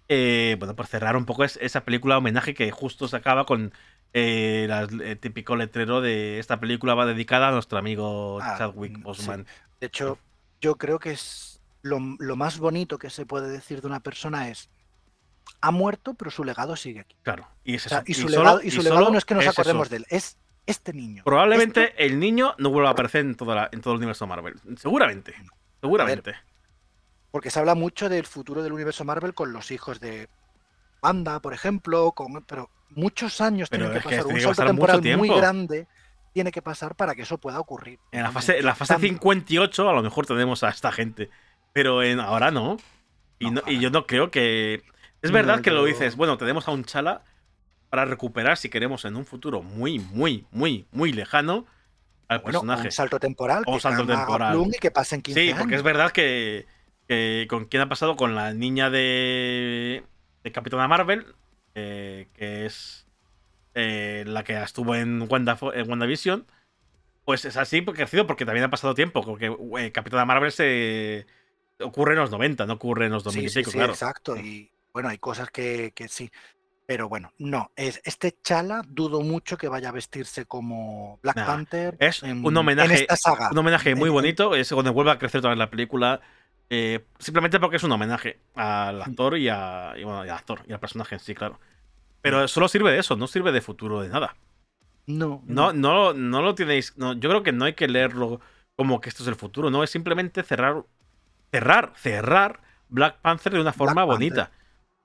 eh, 0.08 0.56
bueno, 0.58 0.76
por 0.76 0.86
cerrar 0.86 1.16
un 1.16 1.26
poco 1.26 1.44
es 1.44 1.58
esa 1.60 1.84
película 1.84 2.16
homenaje 2.18 2.54
que 2.54 2.70
justo 2.70 3.08
se 3.08 3.16
acaba 3.16 3.44
con 3.44 3.72
eh, 4.18 4.64
las- 4.66 4.90
el 4.92 5.18
típico 5.18 5.56
letrero 5.56 6.00
de 6.00 6.38
esta 6.38 6.58
película 6.58 6.94
va 6.94 7.04
dedicada 7.04 7.48
a 7.48 7.50
nuestro 7.50 7.76
amigo 7.76 8.38
Ah, 8.40 8.54
Chadwick 8.56 8.96
mm, 8.98 9.02
Boseman. 9.02 9.46
De 9.78 9.88
hecho, 9.88 10.18
yo 10.60 10.76
creo 10.76 10.98
que 10.98 11.10
es 11.10 11.60
lo, 11.82 11.98
lo 12.18 12.34
más 12.34 12.58
bonito 12.58 12.96
que 12.98 13.10
se 13.10 13.26
puede 13.26 13.48
decir 13.50 13.82
de 13.82 13.86
una 13.88 14.00
persona 14.00 14.48
es 14.48 14.70
ha 15.60 15.70
muerto, 15.70 16.14
pero 16.14 16.30
su 16.30 16.44
legado 16.44 16.76
sigue 16.76 17.00
aquí. 17.00 17.14
Claro. 17.22 17.46
Y, 17.62 17.74
es 17.74 17.84
O 17.86 17.88
sea, 17.90 17.98
eso. 17.98 18.04
y 18.08 18.14
su, 18.14 18.28
legado, 18.30 18.60
y 18.62 18.68
y 18.68 18.70
su 18.70 18.78
solo 18.82 18.94
legado 18.94 19.12
no 19.12 19.18
es 19.18 19.24
que 19.26 19.34
nos 19.34 19.44
es 19.44 19.50
acordemos 19.50 19.86
eso. 19.86 19.90
de 19.90 19.96
él, 19.98 20.06
es 20.08 20.38
este 20.64 20.92
niño. 20.94 21.22
Probablemente 21.24 21.84
Esto- 21.90 21.98
el 21.98 22.18
niño 22.18 22.54
no 22.56 22.70
vuelva 22.70 22.88
a 22.88 22.92
aparecer 22.92 23.20
en, 23.20 23.34
toda 23.36 23.54
la- 23.54 23.68
en 23.70 23.80
todo 23.82 23.92
el 23.92 23.98
universo 23.98 24.26
Marvel. 24.26 24.54
Seguramente. 24.78 25.34
Seguramente. 25.82 26.34
porque 27.30 27.50
se 27.50 27.58
habla 27.58 27.74
mucho 27.74 28.08
del 28.08 28.24
futuro 28.24 28.62
del 28.62 28.72
universo 28.72 29.04
Marvel 29.04 29.34
con 29.34 29.52
los 29.52 29.70
hijos 29.70 30.00
de 30.00 30.26
Wanda, 31.02 31.38
por 31.40 31.52
ejemplo, 31.52 32.12
con, 32.12 32.42
pero 32.44 32.70
muchos 32.90 33.40
años 33.40 33.68
Pero 33.68 33.86
tienen 33.86 34.02
que 34.02 34.08
pasar, 34.08 34.26
un 34.26 34.34
que 34.34 34.40
salto 34.40 34.56
pasar 34.62 34.74
mucho 34.74 34.86
temporal 35.00 35.18
muy 35.18 35.28
grande 35.28 35.86
tiene 36.32 36.52
que 36.52 36.60
pasar 36.62 36.94
para 36.96 37.14
que 37.14 37.22
eso 37.22 37.38
pueda 37.38 37.58
ocurrir. 37.60 37.98
En 38.12 38.22
la 38.22 38.30
fase, 38.30 38.58
en 38.58 38.64
la 38.66 38.74
fase 38.74 38.92
tanto- 38.94 39.06
58 39.08 39.88
a 39.88 39.92
lo 39.94 40.02
mejor 40.02 40.26
tenemos 40.26 40.62
a 40.64 40.68
esta 40.68 40.92
gente. 40.92 41.30
Pero 41.72 42.02
en, 42.02 42.20
ahora 42.20 42.50
no. 42.50 42.76
Y, 43.38 43.46
No, 43.46 43.50
no- 43.52 43.60
y 43.66 43.76
ahora 43.76 43.80
yo 43.82 43.90
no 43.90 44.06
creo 44.06 44.30
que. 44.30 44.82
Es 45.22 45.30
No, 45.30 45.34
verdad 45.34 45.60
que 45.62 45.70
lo 45.70 45.84
dices. 45.84 46.14
Bueno, 46.16 46.36
tenemos 46.36 46.68
a 46.68 46.72
un 46.72 46.84
Chala 46.84 47.22
para 47.88 48.04
recuperar, 48.04 48.58
si 48.58 48.68
queremos, 48.68 49.04
en 49.06 49.16
un 49.16 49.24
futuro 49.24 49.62
muy, 49.62 49.98
muy, 49.98 50.44
muy, 50.50 50.86
muy 50.92 51.12
lejano 51.12 51.66
al 52.28 52.40
Bueno, 52.40 52.60
personaje. 52.60 52.88
un 52.88 52.92
salto 52.92 53.18
temporal, 53.20 53.62
O 53.66 53.70
un 53.72 53.76
que 53.78 53.82
salto 53.82 54.06
temporal. 54.06 54.58
y 54.66 54.78
que 54.78 54.90
pasen 54.90 55.22
15 55.22 55.40
Sí, 55.40 55.46
años. 55.48 55.58
porque 55.60 55.76
es 55.76 55.82
verdad 55.82 56.10
que, 56.10 56.66
que 57.08 57.46
con 57.48 57.64
quién 57.66 57.82
ha 57.82 57.88
pasado 57.88 58.16
con 58.16 58.34
la 58.34 58.52
niña 58.52 58.90
de, 58.90 60.02
de 60.42 60.52
Capitana 60.52 60.88
Marvel, 60.88 61.26
eh, 61.76 62.28
que 62.34 62.64
es 62.66 63.06
eh, 63.74 64.24
la 64.26 64.42
que 64.42 64.60
estuvo 64.60 64.94
en, 64.94 65.26
Wanda, 65.30 65.58
en 65.74 65.88
WandaVision, 65.88 66.46
pues 67.26 67.44
es 67.44 67.56
así 67.56 67.82
porque 67.82 68.02
ha 68.02 68.06
sido 68.06 68.26
porque 68.26 68.46
también 68.46 68.64
ha 68.64 68.70
pasado 68.70 68.94
tiempo, 68.94 69.22
porque 69.22 69.54
eh, 69.78 69.92
Capitana 69.92 70.24
Marvel 70.24 70.50
se 70.52 71.26
ocurre 71.80 72.14
en 72.14 72.20
los 72.20 72.30
90, 72.30 72.64
no 72.66 72.72
ocurre 72.74 73.06
en 73.06 73.12
los 73.12 73.22
2000 73.24 73.42
Sí, 73.42 73.46
y 73.46 73.50
sí, 73.50 73.58
pico, 73.60 73.70
sí, 73.72 73.76
claro. 73.78 73.92
exacto. 73.92 74.36
Y 74.36 74.70
bueno, 74.92 75.10
hay 75.10 75.18
cosas 75.18 75.50
que, 75.50 75.92
que 75.94 76.08
sí. 76.08 76.30
Pero 76.86 77.08
bueno, 77.08 77.32
no. 77.38 77.72
Es, 77.74 78.00
este 78.04 78.38
Chala 78.44 78.80
dudo 78.88 79.20
mucho 79.20 79.58
que 79.58 79.66
vaya 79.68 79.88
a 79.88 79.92
vestirse 79.92 80.46
como 80.46 81.18
Black 81.20 81.36
Nah, 81.36 81.46
Panther. 81.46 81.96
es 81.98 82.22
en, 82.22 82.38
un 82.44 82.52
en 82.52 82.56
homenaje- 82.58 83.00
esta 83.02 83.16
saga. 83.16 83.50
Un 83.50 83.58
homenaje 83.58 83.94
muy 83.96 84.08
En- 84.08 84.14
bonito, 84.14 84.54
es 84.54 84.72
cuando 84.72 84.92
vuelve 84.92 85.10
a 85.10 85.18
crecer 85.18 85.42
vez 85.42 85.58
la 85.58 85.68
película. 85.68 86.20
Eh, 86.70 87.04
simplemente 87.18 87.60
porque 87.60 87.76
es 87.76 87.82
un 87.84 87.92
homenaje 87.92 88.38
al 88.54 89.02
actor 89.02 89.36
y, 89.38 89.48
a, 89.48 89.94
y, 89.96 90.04
bueno, 90.04 90.20
al 90.20 90.30
actor 90.30 90.62
y 90.66 90.72
al 90.72 90.80
personaje 90.80 91.14
en 91.14 91.20
sí, 91.20 91.34
claro. 91.34 91.60
Pero 92.22 92.48
solo 92.48 92.68
sirve 92.68 92.90
de 92.92 92.98
eso, 92.98 93.16
no 93.16 93.26
sirve 93.26 93.52
de 93.52 93.60
futuro 93.60 94.00
de 94.00 94.08
nada. 94.08 94.36
No, 95.06 95.42
No, 95.46 95.72
no, 95.72 96.12
no 96.12 96.42
lo 96.42 96.54
tenéis. 96.56 96.94
no, 96.96 97.12
yo 97.12 97.28
creo 97.28 97.42
que 97.44 97.52
no 97.52 97.64
hay 97.64 97.74
que 97.74 97.86
leerlo 97.86 98.40
como 98.74 99.00
que 99.00 99.08
esto 99.08 99.22
es 99.22 99.28
el 99.28 99.36
futuro. 99.36 99.70
No, 99.70 99.84
es 99.84 99.90
simplemente 99.90 100.42
cerrar. 100.42 100.84
Cerrar, 101.52 101.92
cerrar 101.96 102.60
Black 102.88 103.18
Panther 103.20 103.52
de 103.52 103.60
una 103.60 103.72
forma 103.72 104.02
bonita. 104.04 104.50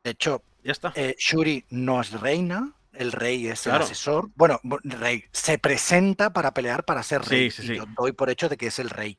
De 0.03 0.09
hecho, 0.11 0.41
Ya 0.63 0.71
está. 0.71 0.91
eh, 0.95 1.15
Shuri 1.19 1.65
no 1.69 2.01
es 2.01 2.19
reina. 2.19 2.73
El 2.93 3.11
rey 3.11 3.47
es 3.47 3.61
Claro. 3.61 3.77
el 3.77 3.83
asesor. 3.83 4.29
Bueno, 4.35 4.59
bu- 4.63 4.81
rey. 4.83 5.23
Se 5.31 5.59
presenta 5.59 6.33
para 6.33 6.53
pelear 6.53 6.83
para 6.83 7.03
ser 7.03 7.23
Sí, 7.23 7.29
rey. 7.29 7.51
sí, 7.51 7.61
y 7.63 7.67
sí. 7.67 7.75
yo 7.75 7.85
doy 7.95 8.11
por 8.11 8.29
hecho 8.31 8.49
de 8.49 8.57
que 8.57 8.67
es 8.67 8.79
el 8.79 8.89
rey. 8.89 9.17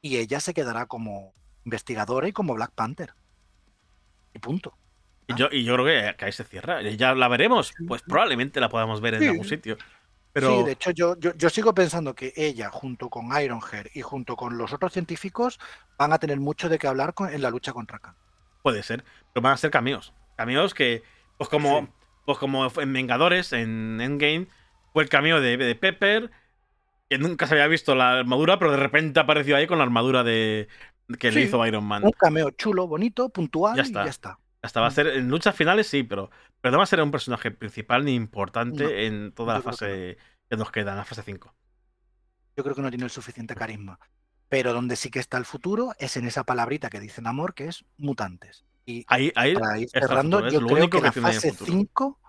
Y 0.00 0.16
ella 0.16 0.40
se 0.40 0.54
quedará 0.54 0.86
como 0.86 1.34
investigadora 1.64 2.28
y 2.28 2.32
como 2.32 2.54
Black 2.54 2.72
Panther. 2.74 3.14
Y 4.34 4.38
punto. 4.38 4.76
Y 5.28 5.34
yo, 5.34 5.48
y 5.50 5.64
yo 5.64 5.74
creo 5.74 5.86
que, 5.86 6.16
que 6.16 6.24
ahí 6.24 6.32
se 6.32 6.44
cierra. 6.44 6.82
Ya 6.82 7.14
la 7.14 7.28
veremos. 7.28 7.72
Pues 7.86 8.02
probablemente 8.02 8.60
la 8.60 8.68
podamos 8.68 9.00
ver 9.00 9.14
en 9.14 9.28
algún 9.28 9.44
sitio. 9.46 9.76
Pero 10.32 10.58
Sí, 10.58 10.64
de 10.64 10.72
hecho, 10.72 10.90
yo, 10.92 11.16
yo, 11.18 11.34
yo 11.34 11.50
sigo 11.50 11.74
pensando 11.74 12.14
que 12.14 12.32
ella, 12.36 12.70
junto 12.70 13.10
con 13.10 13.26
Ironheart 13.38 13.94
y 13.94 14.00
junto 14.00 14.34
con 14.34 14.56
los 14.56 14.72
otros 14.72 14.92
científicos, 14.92 15.60
van 15.98 16.12
a 16.14 16.18
tener 16.18 16.40
mucho 16.40 16.68
de 16.70 16.78
qué 16.78 16.86
hablar 16.86 17.12
con- 17.12 17.32
en 17.32 17.42
la 17.42 17.50
lucha 17.50 17.72
contra 17.72 17.98
Khan. 17.98 18.14
puede 18.62 18.82
ser. 18.82 19.04
Pero 19.32 19.42
van 19.42 19.52
a 19.52 19.56
ser 19.58 19.70
cameos. 19.70 20.14
Cameos 20.36 20.72
que, 20.72 21.02
pues 21.36 21.50
como, 21.50 21.80
Sí. 21.80 21.88
pues 22.24 22.38
como 22.38 22.66
en 22.80 22.92
Vengadores, 22.94 23.52
en 23.52 24.00
Endgame, 24.00 24.46
fue 24.94 25.02
el 25.02 25.08
cameo 25.10 25.40
de, 25.40 25.56
de 25.58 25.74
Pepper, 25.74 26.30
que 27.10 27.18
nunca 27.18 27.46
se 27.46 27.54
había 27.54 27.66
visto 27.66 27.94
la 27.94 28.20
armadura, 28.20 28.58
pero 28.58 28.70
de 28.70 28.78
repente 28.78 29.20
apareció 29.20 29.54
ahí 29.56 29.66
con 29.66 29.78
la 29.78 29.84
armadura 29.84 30.22
de 30.24 30.68
que 31.18 31.30
le 31.30 31.42
hizo 31.42 31.64
Iron 31.66 31.84
Man. 31.84 32.04
Un 32.04 32.12
cameo 32.12 32.50
chulo, 32.50 32.86
bonito, 32.86 33.28
puntual 33.28 33.76
Ya 33.76 33.82
y 33.82 33.86
está. 33.86 34.04
ya 34.04 34.10
está. 34.10 34.38
Hasta 34.62 34.80
va 34.80 34.86
a 34.86 34.90
ser 34.92 35.08
en 35.08 35.28
luchas 35.28 35.56
finales, 35.56 35.88
sí, 35.88 36.04
pero, 36.04 36.30
pero 36.60 36.72
no 36.72 36.78
va 36.78 36.84
a 36.84 36.86
ser 36.86 37.02
un 37.02 37.10
personaje 37.10 37.50
principal 37.50 38.04
ni 38.04 38.14
importante 38.14 38.84
No, 38.84 38.90
en 38.90 39.32
toda 39.32 39.54
la 39.54 39.60
que 39.60 39.64
fase 39.64 40.16
que, 40.48 40.56
nos 40.56 40.70
queda, 40.70 40.92
en 40.92 40.98
la 40.98 41.04
fase 41.04 41.22
5. 41.22 41.54
Yo 42.56 42.62
creo 42.62 42.76
que 42.76 42.82
no 42.82 42.90
tiene 42.90 43.04
el 43.04 43.10
suficiente 43.10 43.56
carisma. 43.56 43.98
Pero 44.48 44.72
donde 44.72 44.96
sí 44.96 45.10
que 45.10 45.18
está 45.18 45.38
el 45.38 45.46
futuro 45.46 45.92
es 45.98 46.16
en 46.16 46.26
esa 46.26 46.44
palabrita 46.44 46.90
que 46.90 47.00
dicen 47.00 47.26
amor, 47.26 47.54
que 47.54 47.66
es 47.66 47.84
mutantes. 47.96 48.64
Y 48.84 49.04
Ahí, 49.08 49.32
ahí 49.34 49.54
para 49.54 49.78
ir 49.78 49.88
cerrando, 49.88 50.38
futuro, 50.38 50.52
yo 50.52 50.60
lo 50.60 50.66
creo 50.66 50.78
único 50.78 50.98
que 51.00 51.10
que 51.10 51.20
la 51.20 51.26
fase 51.28 51.50
futuro. 51.50 51.72
5 51.72 52.20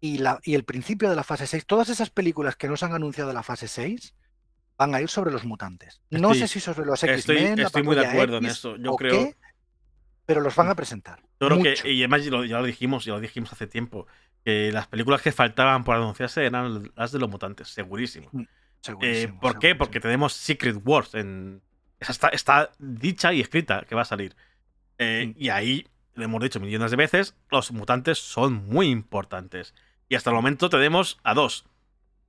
y, 0.00 0.18
la, 0.18 0.40
y 0.42 0.54
el 0.54 0.64
principio 0.64 1.10
de 1.10 1.16
la 1.16 1.22
fase 1.22 1.46
6, 1.46 1.66
todas 1.66 1.90
esas 1.90 2.10
películas 2.10 2.56
que 2.56 2.68
nos 2.68 2.82
han 2.82 2.92
anunciado 2.94 3.28
de 3.28 3.34
la 3.34 3.42
fase 3.42 3.68
6 3.68 4.14
van 4.80 4.94
a 4.94 5.00
ir 5.02 5.10
sobre 5.10 5.30
los 5.30 5.44
mutantes. 5.44 6.00
no 6.10 6.32
Estoy- 6.32 6.38
sé 6.38 6.48
si 6.48 6.60
sobre 6.60 6.86
los 6.86 7.04
X-Men, 7.04 7.60
estoy 7.60 7.82
muy 7.82 7.94
de 7.94 8.06
acuerdo 8.06 8.38
en 8.38 8.46
eso. 8.46 8.76
Yo 8.78 8.96
creo, 8.96 9.12
qué, 9.26 9.36
pero 10.24 10.40
los 10.40 10.56
van 10.56 10.68
a 10.70 10.74
presentar. 10.74 11.20
yo 11.38 11.48
creo 11.48 11.58
mucho. 11.58 11.82
que, 11.82 11.92
y 11.92 12.00
además 12.00 12.24
ya 12.24 12.30
lo, 12.30 12.44
ya 12.46 12.58
lo 12.60 12.64
dijimos, 12.64 13.04
ya 13.04 13.12
lo 13.12 13.20
dijimos 13.20 13.52
hace 13.52 13.66
tiempo, 13.66 14.06
que 14.42 14.72
las 14.72 14.86
películas 14.88 15.20
que 15.20 15.32
faltaban 15.32 15.84
por 15.84 15.96
anunciarse 15.96 16.46
eran 16.46 16.90
las 16.96 17.12
de 17.12 17.18
los 17.18 17.28
mutantes, 17.28 17.68
segurísimo. 17.68 18.28
Mm. 18.32 18.42
Segurísimo, 18.80 19.38
¿Por 19.38 19.58
qué? 19.58 19.74
Porque 19.74 20.00
tenemos 20.00 20.32
Secret 20.32 20.80
Wars. 20.82 21.14
En... 21.14 21.60
esa 22.00 22.12
Está, 22.12 22.28
está 22.30 22.70
dicha 22.78 23.34
y 23.34 23.42
escrita 23.42 23.84
que 23.86 23.94
va 23.94 24.02
a 24.02 24.06
salir. 24.06 24.34
Eh, 24.96 25.26
Mm. 25.36 25.42
Y 25.42 25.48
ahí, 25.50 25.86
lo 26.14 26.24
hemos 26.24 26.42
dicho 26.42 26.58
millones 26.58 26.90
de 26.90 26.96
veces, 26.96 27.34
los 27.50 27.70
mutantes 27.72 28.18
son 28.18 28.66
muy 28.66 28.86
importantes. 28.88 29.74
Y 30.08 30.14
hasta 30.14 30.30
el 30.30 30.36
momento 30.36 30.70
tenemos 30.70 31.18
a 31.22 31.34
dos. 31.34 31.66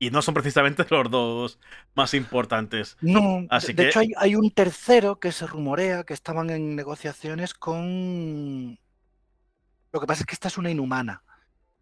Y 0.01 0.09
no 0.09 0.23
son 0.23 0.33
precisamente 0.33 0.83
los 0.89 1.11
dos 1.11 1.59
más 1.93 2.15
importantes. 2.15 2.97
No, 3.01 3.45
Así 3.51 3.67
de, 3.73 3.83
que- 3.83 3.89
hecho 3.89 3.99
hay, 3.99 4.11
hay 4.17 4.35
un 4.35 4.49
tercero 4.49 5.19
que 5.19 5.31
se 5.31 5.45
rumorea 5.45 6.03
que 6.03 6.15
estaban 6.15 6.49
en 6.49 6.75
negociaciones 6.75 7.53
con... 7.53 8.79
Lo 9.93 9.99
que 9.99 10.07
pasa 10.07 10.21
es 10.21 10.25
que 10.25 10.33
esta 10.33 10.47
es 10.47 10.57
una 10.57 10.71
inhumana. 10.71 11.23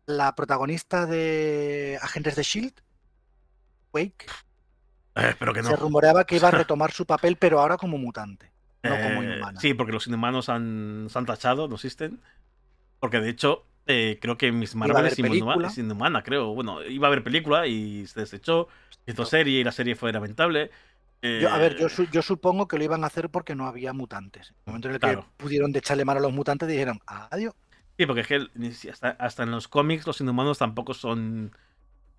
La 0.06 0.36
protagonista 0.36 1.06
de 1.06 1.98
Agentes 2.02 2.36
de 2.36 2.44
Shield, 2.44 2.74
Wake, 3.94 4.26
Eh, 5.16 5.30
espero 5.30 5.54
que 5.54 5.62
no. 5.62 5.70
se 5.70 5.76
rumoreaba 5.78 6.26
que 6.26 6.36
iba 6.36 6.50
a 6.50 6.52
retomar 6.64 6.92
su 6.92 7.06
papel, 7.06 7.38
pero 7.38 7.62
ahora 7.62 7.78
como 7.78 7.98
mutante. 7.98 8.52
no 8.84 8.90
como 9.02 9.22
Eh, 9.24 9.26
inhumana. 9.34 9.62
Sí, 9.62 9.74
porque 9.74 9.94
los 9.94 10.08
inhumanos 10.08 10.50
han, 10.50 11.08
se 11.10 11.18
han 11.18 11.26
tachado, 11.26 11.70
no 11.70 11.76
existen. 11.76 12.20
Porque 13.00 13.22
de 13.22 13.30
hecho, 13.30 13.66
eh, 13.90 14.20
creo 14.22 14.38
que 14.38 14.52
Miss 14.52 14.76
Marvel 14.76 15.06
es, 15.08 15.18
inhumana, 15.78 16.22
creo. 16.24 16.54
Bueno, 16.54 16.84
iba 16.84 17.08
a 17.08 17.10
haber 17.10 17.24
película 17.24 17.66
y 17.68 18.06
se 18.08 18.22
desechó. 18.22 18.68
Hizo 19.08 19.26
serie 19.26 19.60
y 19.60 19.64
la 19.64 19.72
serie 19.72 19.96
fue 19.96 20.14
lamentable. 20.14 20.70
Yo- 21.22 21.50
a 21.52 21.58
ver, 21.58 21.76
yo, 21.78 21.88
Eh, 21.88 22.08
yo 22.12 22.22
supongo 22.22 22.68
que 22.68 22.78
lo 22.78 22.84
iban 22.84 23.04
a 23.04 23.08
hacer 23.08 23.30
porque 23.30 23.56
no 23.56 23.66
había 23.66 23.92
mutantes. 23.92 24.50
En 24.52 24.56
el 24.56 24.64
momento 24.68 24.88
en 24.90 24.94
el 24.94 25.00
Claro. 25.00 25.22
que 25.24 25.28
pudieron 25.44 25.76
echarle 25.76 26.06
mano 26.06 26.20
a 26.20 26.24
los 26.24 26.32
mutantes, 26.34 26.70
dijeron, 26.70 27.00
adiós. 27.08 27.54
Sí, 27.98 28.06
porque 28.06 28.22
es 28.22 28.28
que 28.28 28.90
hasta, 28.90 29.10
hasta 29.10 29.44
en 29.44 29.52
los 29.52 29.68
cómics 29.68 30.06
los 30.08 30.22
inhumanos 30.22 30.60
tampoco 30.60 30.94
son 30.94 31.52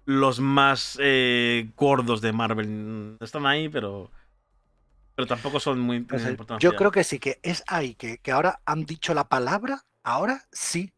los 0.05 0.41
más 0.41 0.99
eh, 1.01 1.71
gordos 1.77 2.21
de 2.21 2.33
Marvel. 2.33 3.17
Están 3.21 3.47
ahí, 3.47 3.69
pero. 3.69 4.11
Pero 5.15 5.27
tampoco 5.29 5.61
son 5.61 5.81
muy 5.81 6.05
O 6.13 6.19
sea, 6.19 6.31
importantes. 6.31 6.63
yo 6.63 6.75
creo 6.77 6.91
que 6.91 7.05
sí, 7.05 7.19
que 7.19 7.39
es 7.43 7.63
ahí, 7.69 7.95
que, 7.95 8.19
que 8.19 8.33
ahora 8.33 8.61
han 8.65 8.85
dicho 8.87 9.15
la 9.15 9.29
palabra, 9.29 9.85
ahora 10.03 10.45
sí, 10.51 10.93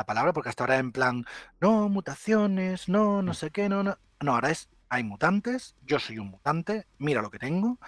la 0.00 0.06
palabra, 0.06 0.32
porque 0.32 0.48
hasta 0.48 0.64
ahora 0.64 0.78
en 0.78 0.92
plan, 0.92 1.24
no, 1.60 1.88
mutaciones, 1.88 2.88
no, 2.88 3.20
Mm. 3.22 3.24
no 3.26 3.34
sé 3.34 3.50
qué, 3.50 3.68
no, 3.68 3.82
no. 3.82 3.98
No, 4.22 4.34
ahora 4.34 4.50
es, 4.50 4.68
hay 4.88 5.02
mutantes, 5.04 5.76
yo 5.82 5.98
soy 5.98 6.18
un 6.18 6.28
mutante, 6.28 6.86
mira 6.98 7.22
lo 7.22 7.30
que 7.30 7.38
tengo, 7.38 7.78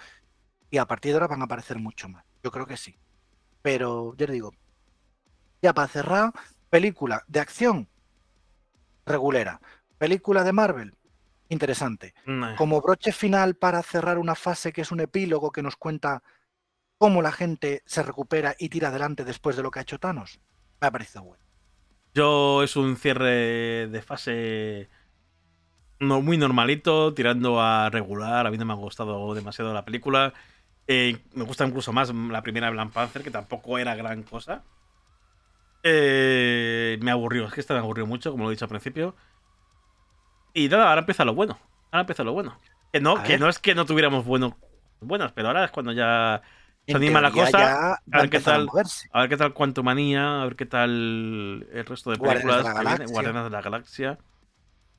y 0.69 0.77
a 0.77 0.85
partir 0.85 1.11
de 1.11 1.15
ahora 1.15 1.27
van 1.27 1.41
a 1.41 1.45
aparecer 1.45 1.77
mucho 1.79 2.07
más. 2.09 2.23
Yo 2.43 2.51
creo 2.51 2.65
que 2.67 2.77
sí. 2.77 2.97
Pero, 3.61 4.15
yo 4.15 4.27
le 4.27 4.33
digo, 4.33 4.51
ya 5.61 5.73
para 5.73 5.87
cerrar, 5.87 6.31
película 6.69 7.23
de 7.27 7.39
acción 7.39 7.87
regulera, 9.05 9.59
película 9.97 10.43
de 10.43 10.53
Marvel, 10.53 10.97
interesante 11.49 12.13
Nah. 12.25 12.55
como 12.55 12.81
broche 12.81 13.11
final 13.11 13.55
para 13.55 13.81
cerrar 13.83 14.17
una 14.17 14.35
fase 14.35 14.71
que 14.71 14.81
es 14.81 14.91
un 14.91 14.99
epílogo 14.99 15.51
que 15.51 15.61
nos 15.61 15.75
cuenta 15.77 16.23
cómo 16.97 17.21
la 17.21 17.31
gente 17.31 17.81
se 17.85 18.01
recupera 18.03 18.55
y 18.57 18.69
tira 18.69 18.87
adelante 18.89 19.23
después 19.23 19.55
de 19.55 19.63
lo 19.63 19.71
que 19.71 19.79
ha 19.79 19.81
hecho 19.83 19.99
Thanos. 19.99 20.39
Me 20.81 20.87
ha 20.87 20.91
parecido 20.91 21.23
bueno. 21.23 21.43
Yo 22.15 22.63
es 22.63 22.75
un 22.75 22.95
cierre 22.97 23.87
de 23.87 24.01
fase 24.01 24.89
no, 25.99 26.21
muy 26.21 26.37
normalito, 26.37 27.13
tirando 27.13 27.61
a 27.61 27.89
regular. 27.89 28.45
A 28.47 28.51
mí 28.51 28.57
no 28.57 28.65
me 28.65 28.73
ha 28.73 28.75
gustado 28.75 29.33
demasiado 29.33 29.73
la 29.73 29.85
película. 29.85 30.33
Eh, 30.87 31.17
me 31.33 31.43
gusta 31.45 31.65
incluso 31.65 31.93
más 31.93 32.13
la 32.13 32.41
primera 32.41 32.69
Black 32.69 32.91
Panther, 32.91 33.23
que 33.23 33.31
tampoco 33.31 33.77
era 33.77 33.95
gran 33.95 34.23
cosa. 34.23 34.63
Eh, 35.83 36.97
me 37.01 37.11
aburrió, 37.11 37.45
es 37.47 37.53
que 37.53 37.61
esta 37.61 37.73
me 37.73 37.79
aburrió 37.79 38.05
mucho, 38.05 38.31
como 38.31 38.43
lo 38.43 38.49
he 38.49 38.53
dicho 38.53 38.65
al 38.65 38.69
principio. 38.69 39.15
Y 40.53 40.69
nada, 40.69 40.89
ahora 40.89 40.99
empieza 41.01 41.25
lo 41.25 41.33
bueno. 41.33 41.57
Ahora 41.91 42.01
empieza 42.01 42.23
lo 42.23 42.33
bueno. 42.33 42.59
Que 42.91 42.99
no, 43.01 43.17
A 43.17 43.23
que 43.23 43.33
ver. 43.33 43.39
no 43.39 43.49
es 43.49 43.59
que 43.59 43.75
no 43.75 43.85
tuviéramos 43.85 44.25
bueno, 44.25 44.57
buenas, 45.01 45.31
pero 45.31 45.47
ahora 45.47 45.65
es 45.65 45.71
cuando 45.71 45.91
ya 45.91 46.41
Se 46.85 46.95
anima 46.95 47.21
la 47.21 47.31
cosa, 47.31 47.93
a 47.93 47.99
ver 48.05 48.29
qué 48.29 48.39
tal. 48.39 48.65
moverse. 48.65 49.09
A 49.13 49.21
ver 49.21 49.29
qué 49.29 49.37
tal 49.37 49.53
Quantumania, 49.53 50.41
a 50.41 50.45
ver 50.45 50.55
qué 50.55 50.65
tal 50.65 50.89
el 51.71 51.85
resto 51.85 52.11
de 52.11 52.17
Guardianes 52.17 52.57
de 52.57 52.73
películas 52.73 52.99
que. 52.99 53.05
Guardianes 53.05 53.43
de 53.45 53.49
la 53.49 53.61
Galaxia. 53.61 54.17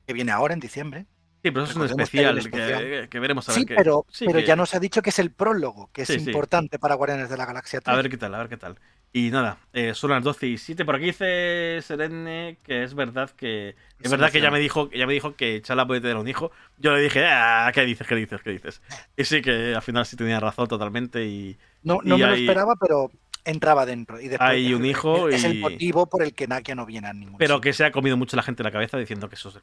Que 0.07 0.13
viene 0.13 0.31
ahora 0.31 0.53
en 0.53 0.59
diciembre. 0.59 1.05
Sí, 1.45 1.51
pero 1.51 1.65
eso 1.65 1.71
es 1.85 1.91
un 1.91 1.97
que 1.97 2.03
especial, 2.03 3.07
que, 3.07 3.19
veremos 3.19 3.47
a 3.47 3.51
ver 3.51 3.59
Sí, 3.59 3.65
qué. 3.67 3.75
pero, 3.75 4.03
sí, 4.09 4.25
pero 4.25 4.39
que- 4.39 4.45
ya 4.47 4.55
nos 4.55 4.73
ha 4.73 4.79
dicho 4.79 5.03
que 5.03 5.11
es 5.11 5.19
el 5.19 5.29
prólogo, 5.29 5.91
que 5.93 6.01
es 6.01 6.07
Sí, 6.07 6.19
sí. 6.19 6.25
importante 6.31 6.79
para 6.79 6.95
Guardianes 6.95 7.29
de 7.29 7.37
la 7.37 7.45
Galaxia 7.45 7.81
3. 7.81 7.93
A 7.93 7.97
ver 7.97 8.09
qué 8.09 8.17
tal, 8.17 8.33
a 8.33 8.39
ver 8.39 8.49
qué 8.49 8.57
tal. 8.57 8.79
Y 9.13 9.29
nada, 9.29 9.59
eh, 9.71 9.93
son 9.93 10.09
las 10.09 10.23
12 10.23 10.47
y 10.47 10.57
7. 10.57 10.83
Por 10.85 10.95
aquí 10.95 11.05
dice 11.05 11.79
Serene 11.83 12.57
que 12.63 12.83
es 12.83 12.95
verdad 12.95 13.29
que. 13.29 13.69
Es 13.69 13.75
Es 14.05 14.11
verdad 14.11 14.31
que 14.31 14.41
ya 14.41 14.49
me 14.49 14.59
dijo, 14.59 14.89
ya 14.91 15.05
me 15.05 15.13
dijo 15.13 15.35
que 15.35 15.61
Chala 15.61 15.85
puede 15.85 16.01
tener 16.01 16.17
un 16.17 16.27
hijo. 16.27 16.51
Yo 16.79 16.95
le 16.95 17.01
dije, 17.01 17.23
ah, 17.27 17.69
¿qué 17.75 17.85
dices? 17.85 18.07
¿Qué 18.07 18.15
dices? 18.15 18.41
¿Qué 18.41 18.49
dices? 18.49 18.81
Y 19.15 19.23
sí 19.23 19.43
que 19.43 19.75
al 19.75 19.83
final 19.83 20.05
sí 20.07 20.15
tenía 20.17 20.39
razón 20.39 20.67
totalmente. 20.67 21.23
Y 21.25 21.55
No, 21.83 21.99
no 22.03 22.17
y 22.17 22.21
me 22.21 22.27
lo 22.27 22.33
esperaba, 22.33 22.73
pero 22.75 23.11
entraba 23.45 23.85
dentro. 23.85 24.19
Y 24.19 24.29
después 24.29 24.49
hay 24.49 24.73
un 24.73 24.83
hijo 24.83 25.29
es, 25.29 25.35
es 25.35 25.43
el 25.43 25.57
y- 25.57 25.61
motivo 25.61 26.07
por 26.07 26.23
el 26.23 26.33
que 26.33 26.47
Nakia 26.47 26.73
no 26.73 26.87
viene 26.87 27.07
a 27.07 27.13
ningún 27.13 27.37
Pero 27.37 27.55
sitio. 27.57 27.61
que 27.61 27.73
se 27.73 27.85
ha 27.85 27.91
comido 27.91 28.17
mucho 28.17 28.35
la 28.35 28.41
gente 28.41 28.63
la 28.63 28.71
cabeza 28.71 28.97
diciendo 28.97 29.29
que 29.29 29.35
eso 29.35 29.49
es. 29.49 29.59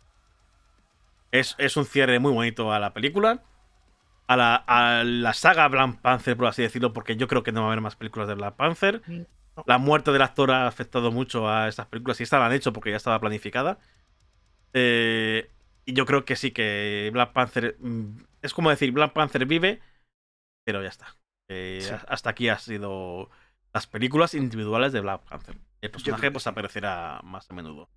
Es, 1.32 1.56
es 1.58 1.76
un 1.76 1.84
cierre 1.86 2.18
muy 2.20 2.32
bonito 2.32 2.72
a 2.72 2.78
la 2.78 2.92
película. 2.92 3.42
A 4.28 4.36
la, 4.36 4.54
a 4.54 5.02
la 5.04 5.32
saga 5.34 5.66
Black 5.68 6.00
Panther, 6.00 6.36
por 6.36 6.46
así 6.46 6.62
decirlo, 6.62 6.92
porque 6.92 7.16
yo 7.16 7.26
creo 7.26 7.42
que 7.42 7.50
no 7.52 7.60
va 7.62 7.66
a 7.66 7.70
haber 7.70 7.80
más 7.80 7.96
películas 7.96 8.28
de 8.28 8.34
Black 8.34 8.54
Panther. 8.54 9.02
La 9.66 9.78
muerte 9.78 10.12
del 10.12 10.22
actor 10.22 10.50
ha 10.52 10.66
afectado 10.66 11.10
mucho 11.10 11.48
a 11.48 11.68
estas 11.68 11.86
películas 11.86 12.20
y 12.20 12.22
esta 12.22 12.38
la 12.38 12.46
han 12.46 12.52
hecho 12.52 12.72
porque 12.72 12.90
ya 12.90 12.96
estaba 12.96 13.18
planificada. 13.20 13.78
Eh, 14.72 15.50
y 15.84 15.92
yo 15.94 16.06
creo 16.06 16.24
que 16.24 16.36
sí, 16.36 16.52
que 16.52 17.10
Black 17.12 17.32
Panther. 17.32 17.76
mm, 17.80 18.18
Es 18.42 18.54
como 18.54 18.70
decir, 18.70 18.92
Black 18.92 19.12
Panther 19.12 19.44
vive, 19.46 19.80
pero 20.64 20.82
ya 20.82 20.88
está. 20.88 21.16
Eh, 21.48 21.80
Sí. 21.82 21.94
Hasta 22.08 22.30
aquí 22.30 22.48
ha 22.48 22.58
sido 22.58 23.28
las 23.74 23.86
películas 23.86 24.34
individuales 24.34 24.92
de 24.92 25.00
Black 25.00 25.22
Panther. 25.28 25.56
El 25.80 25.90
personaje 25.90 26.30
pues 26.30 26.46
aparecerá 26.46 27.20
más 27.24 27.50
a 27.50 27.54
menudo. 27.54 27.88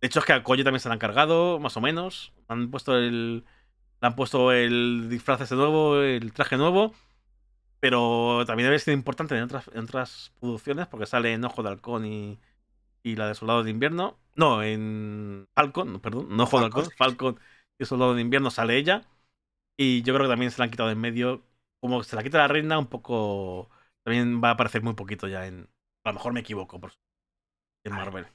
De 0.00 0.06
hecho, 0.06 0.20
es 0.20 0.24
que 0.24 0.32
a 0.32 0.42
Koyo 0.44 0.64
también 0.64 0.80
se 0.80 0.88
la 0.88 0.94
han 0.94 0.98
cargado, 1.00 1.58
más 1.58 1.76
o 1.76 1.80
menos. 1.80 2.32
Han 2.48 2.70
puesto 2.70 2.96
el. 2.96 3.44
Le 4.00 4.06
han 4.08 4.14
puesto 4.16 4.52
el 4.52 5.08
disfraz 5.10 5.40
este 5.40 5.56
nuevo, 5.56 6.00
el 6.02 6.32
traje 6.32 6.56
nuevo. 6.56 6.94
Pero 7.80 8.44
también 8.46 8.68
debe 8.68 8.78
ser 8.78 8.94
importante 8.94 9.36
en 9.36 9.44
otras, 9.44 9.68
en 9.74 9.84
otras 9.84 10.32
producciones, 10.40 10.86
porque 10.88 11.06
sale 11.06 11.32
en 11.34 11.44
Ojo 11.44 11.62
de 11.62 11.70
Halcón 11.70 12.06
y, 12.06 12.40
y 13.02 13.16
la 13.16 13.28
de 13.28 13.34
Soldado 13.36 13.64
de 13.64 13.70
Invierno. 13.70 14.18
No, 14.36 14.62
en 14.62 15.48
Falcon, 15.54 16.00
perdón, 16.00 16.28
no 16.36 16.44
Ojo 16.44 16.58
de 16.60 16.66
Halcón. 16.66 16.90
Falcon 16.96 17.40
y 17.78 17.84
Soldado 17.86 18.14
de 18.14 18.22
Invierno 18.22 18.50
sale 18.50 18.76
ella. 18.78 19.02
Y 19.76 20.02
yo 20.02 20.14
creo 20.14 20.26
que 20.26 20.32
también 20.32 20.50
se 20.50 20.58
la 20.58 20.64
han 20.64 20.70
quitado 20.70 20.88
de 20.88 20.94
en 20.94 21.00
medio. 21.00 21.44
Como 21.80 22.02
se 22.04 22.16
la 22.16 22.22
quita 22.22 22.38
la 22.38 22.48
reina, 22.48 22.78
un 22.78 22.86
poco. 22.88 23.70
También 24.04 24.42
va 24.42 24.50
a 24.50 24.52
aparecer 24.52 24.82
muy 24.82 24.94
poquito 24.94 25.28
ya 25.28 25.46
en. 25.46 25.68
A 26.04 26.10
lo 26.10 26.14
mejor 26.14 26.32
me 26.32 26.40
equivoco, 26.40 26.80
por 26.80 26.90
supuesto, 26.92 27.10
en. 27.84 27.94
Marvel. 27.94 28.26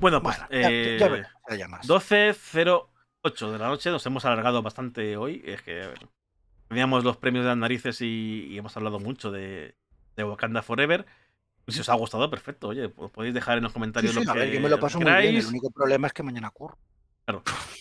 Bueno, 0.00 0.22
pues. 0.22 0.36
Bueno, 0.48 0.62
ya, 0.62 0.70
ya- 0.70 0.96
ya 1.08 1.16
eh, 1.16 1.26
ya 1.50 1.56
llamas. 1.56 1.86
12.08 1.88 3.50
de 3.52 3.58
la 3.58 3.68
noche, 3.68 3.90
nos 3.90 4.04
hemos 4.06 4.24
alargado 4.24 4.62
bastante 4.62 5.16
hoy. 5.16 5.42
Es 5.44 5.62
que 5.62 5.74
ver, 5.74 6.08
teníamos 6.68 7.04
los 7.04 7.16
premios 7.18 7.44
de 7.44 7.50
las 7.50 7.58
narices 7.58 8.00
y, 8.00 8.46
y 8.50 8.58
hemos 8.58 8.76
hablado 8.76 8.98
mucho 8.98 9.30
de, 9.30 9.76
de 10.16 10.24
Wakanda 10.24 10.62
Forever. 10.62 11.06
Si 11.68 11.80
os 11.80 11.88
ha 11.88 11.94
gustado, 11.94 12.28
perfecto. 12.30 12.68
Oye, 12.68 12.88
pues 12.88 13.10
podéis 13.12 13.34
dejar 13.34 13.58
en 13.58 13.62
los 13.64 13.72
Sí, 13.72 13.74
comentarios 13.74 14.14
sí, 14.14 14.24
lo 14.24 14.30
a 14.30 14.34
que, 14.34 14.40
ver, 14.40 14.50
yo 14.52 14.60
me 14.60 14.68
lo 14.68 14.80
paso 14.80 14.98
muy 15.00 15.12
bien. 15.12 15.36
El 15.36 15.46
único 15.46 15.70
problema 15.70 16.06
es 16.08 16.12
que 16.12 16.22
mañana 16.22 16.50
curro. 16.50 16.78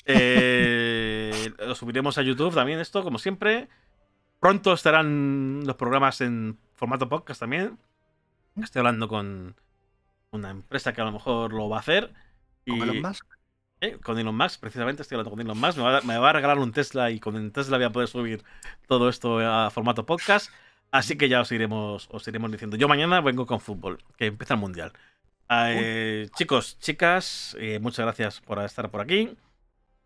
Eh, 0.06 1.52
lo 1.60 1.74
subiremos 1.76 2.18
a 2.18 2.22
YouTube 2.22 2.54
también 2.54 2.80
esto, 2.80 3.04
como 3.04 3.18
siempre. 3.18 3.68
Pronto 4.40 4.74
estarán 4.74 5.62
los 5.66 5.76
programas 5.76 6.22
en 6.22 6.60
formato 6.76 7.10
podcast 7.10 7.40
también. 7.40 7.78
Estoy 8.62 8.80
hablando 8.82 9.08
con 9.08 9.56
una 10.32 10.50
empresa 10.52 10.94
que 10.94 11.02
a 11.02 11.06
lo 11.06 11.12
mejor 11.12 11.54
lo 11.54 11.70
va 11.70 11.78
a 11.78 11.80
hacer. 11.80 12.14
Con 12.68 12.82
Elon 12.82 13.02
Musk. 13.02 13.26
eh, 13.82 13.98
con 13.98 14.20
Elon 14.20 14.36
Musk, 14.36 14.60
precisamente 14.60 15.02
estoy 15.02 15.16
hablando 15.16 15.32
con 15.32 15.40
Elon 15.42 15.60
Musk. 15.60 15.78
Me 15.78 15.84
va, 15.84 15.98
a, 15.98 16.02
me 16.02 16.18
va 16.18 16.30
a 16.30 16.34
regalar 16.34 16.60
un 16.60 16.72
Tesla 16.72 17.12
y 17.12 17.20
con 17.20 17.36
el 17.36 17.52
Tesla 17.52 17.78
voy 17.78 17.86
a 17.86 17.92
poder 17.92 18.08
subir 18.08 18.44
todo 18.88 19.10
esto 19.10 19.40
a 19.40 19.70
formato 19.70 20.06
podcast. 20.06 20.52
Así 20.92 21.18
que 21.18 21.30
ya 21.30 21.42
os 21.42 21.52
iremos, 21.52 22.08
os 22.12 22.28
iremos 22.28 22.52
diciendo. 22.52 22.76
Yo 22.76 22.88
mañana 22.88 23.22
vengo 23.22 23.46
con 23.46 23.60
fútbol, 23.60 24.00
que 24.18 24.28
empieza 24.28 24.56
el 24.56 24.60
mundial. 24.60 24.92
Eh, 25.52 26.30
chicos, 26.36 26.78
chicas, 26.80 27.56
eh, 27.60 27.80
muchas 27.80 28.06
gracias 28.06 28.42
por 28.42 28.60
estar 28.64 28.90
por 28.92 29.02
aquí. 29.02 29.36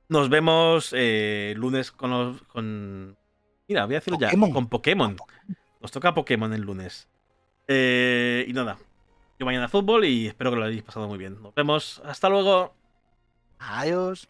Nos 0.10 0.30
vemos 0.30 0.94
lunes 1.56 1.92
con 1.92 2.12
los. 2.12 2.42
Con... 2.44 3.18
Mira, 3.68 3.86
voy 3.86 3.96
a 3.96 4.00
decirlo 4.00 4.20
ya. 4.20 4.32
Con 4.32 4.68
Pokémon. 4.68 5.18
Nos 5.82 5.92
toca 5.92 6.14
Pokémon 6.14 6.54
el 6.54 6.62
lunes. 6.62 7.10
Y 7.68 8.52
nada. 8.54 8.78
Mañana 9.44 9.68
fútbol 9.68 10.06
y 10.06 10.28
espero 10.28 10.52
que 10.52 10.58
lo 10.58 10.64
hayáis 10.64 10.84
pasado 10.84 11.08
muy 11.08 11.18
bien. 11.18 11.42
Nos 11.42 11.54
vemos. 11.56 12.02
Hasta 12.06 12.30
luego. 12.30 12.74
Adiós. 13.60 14.28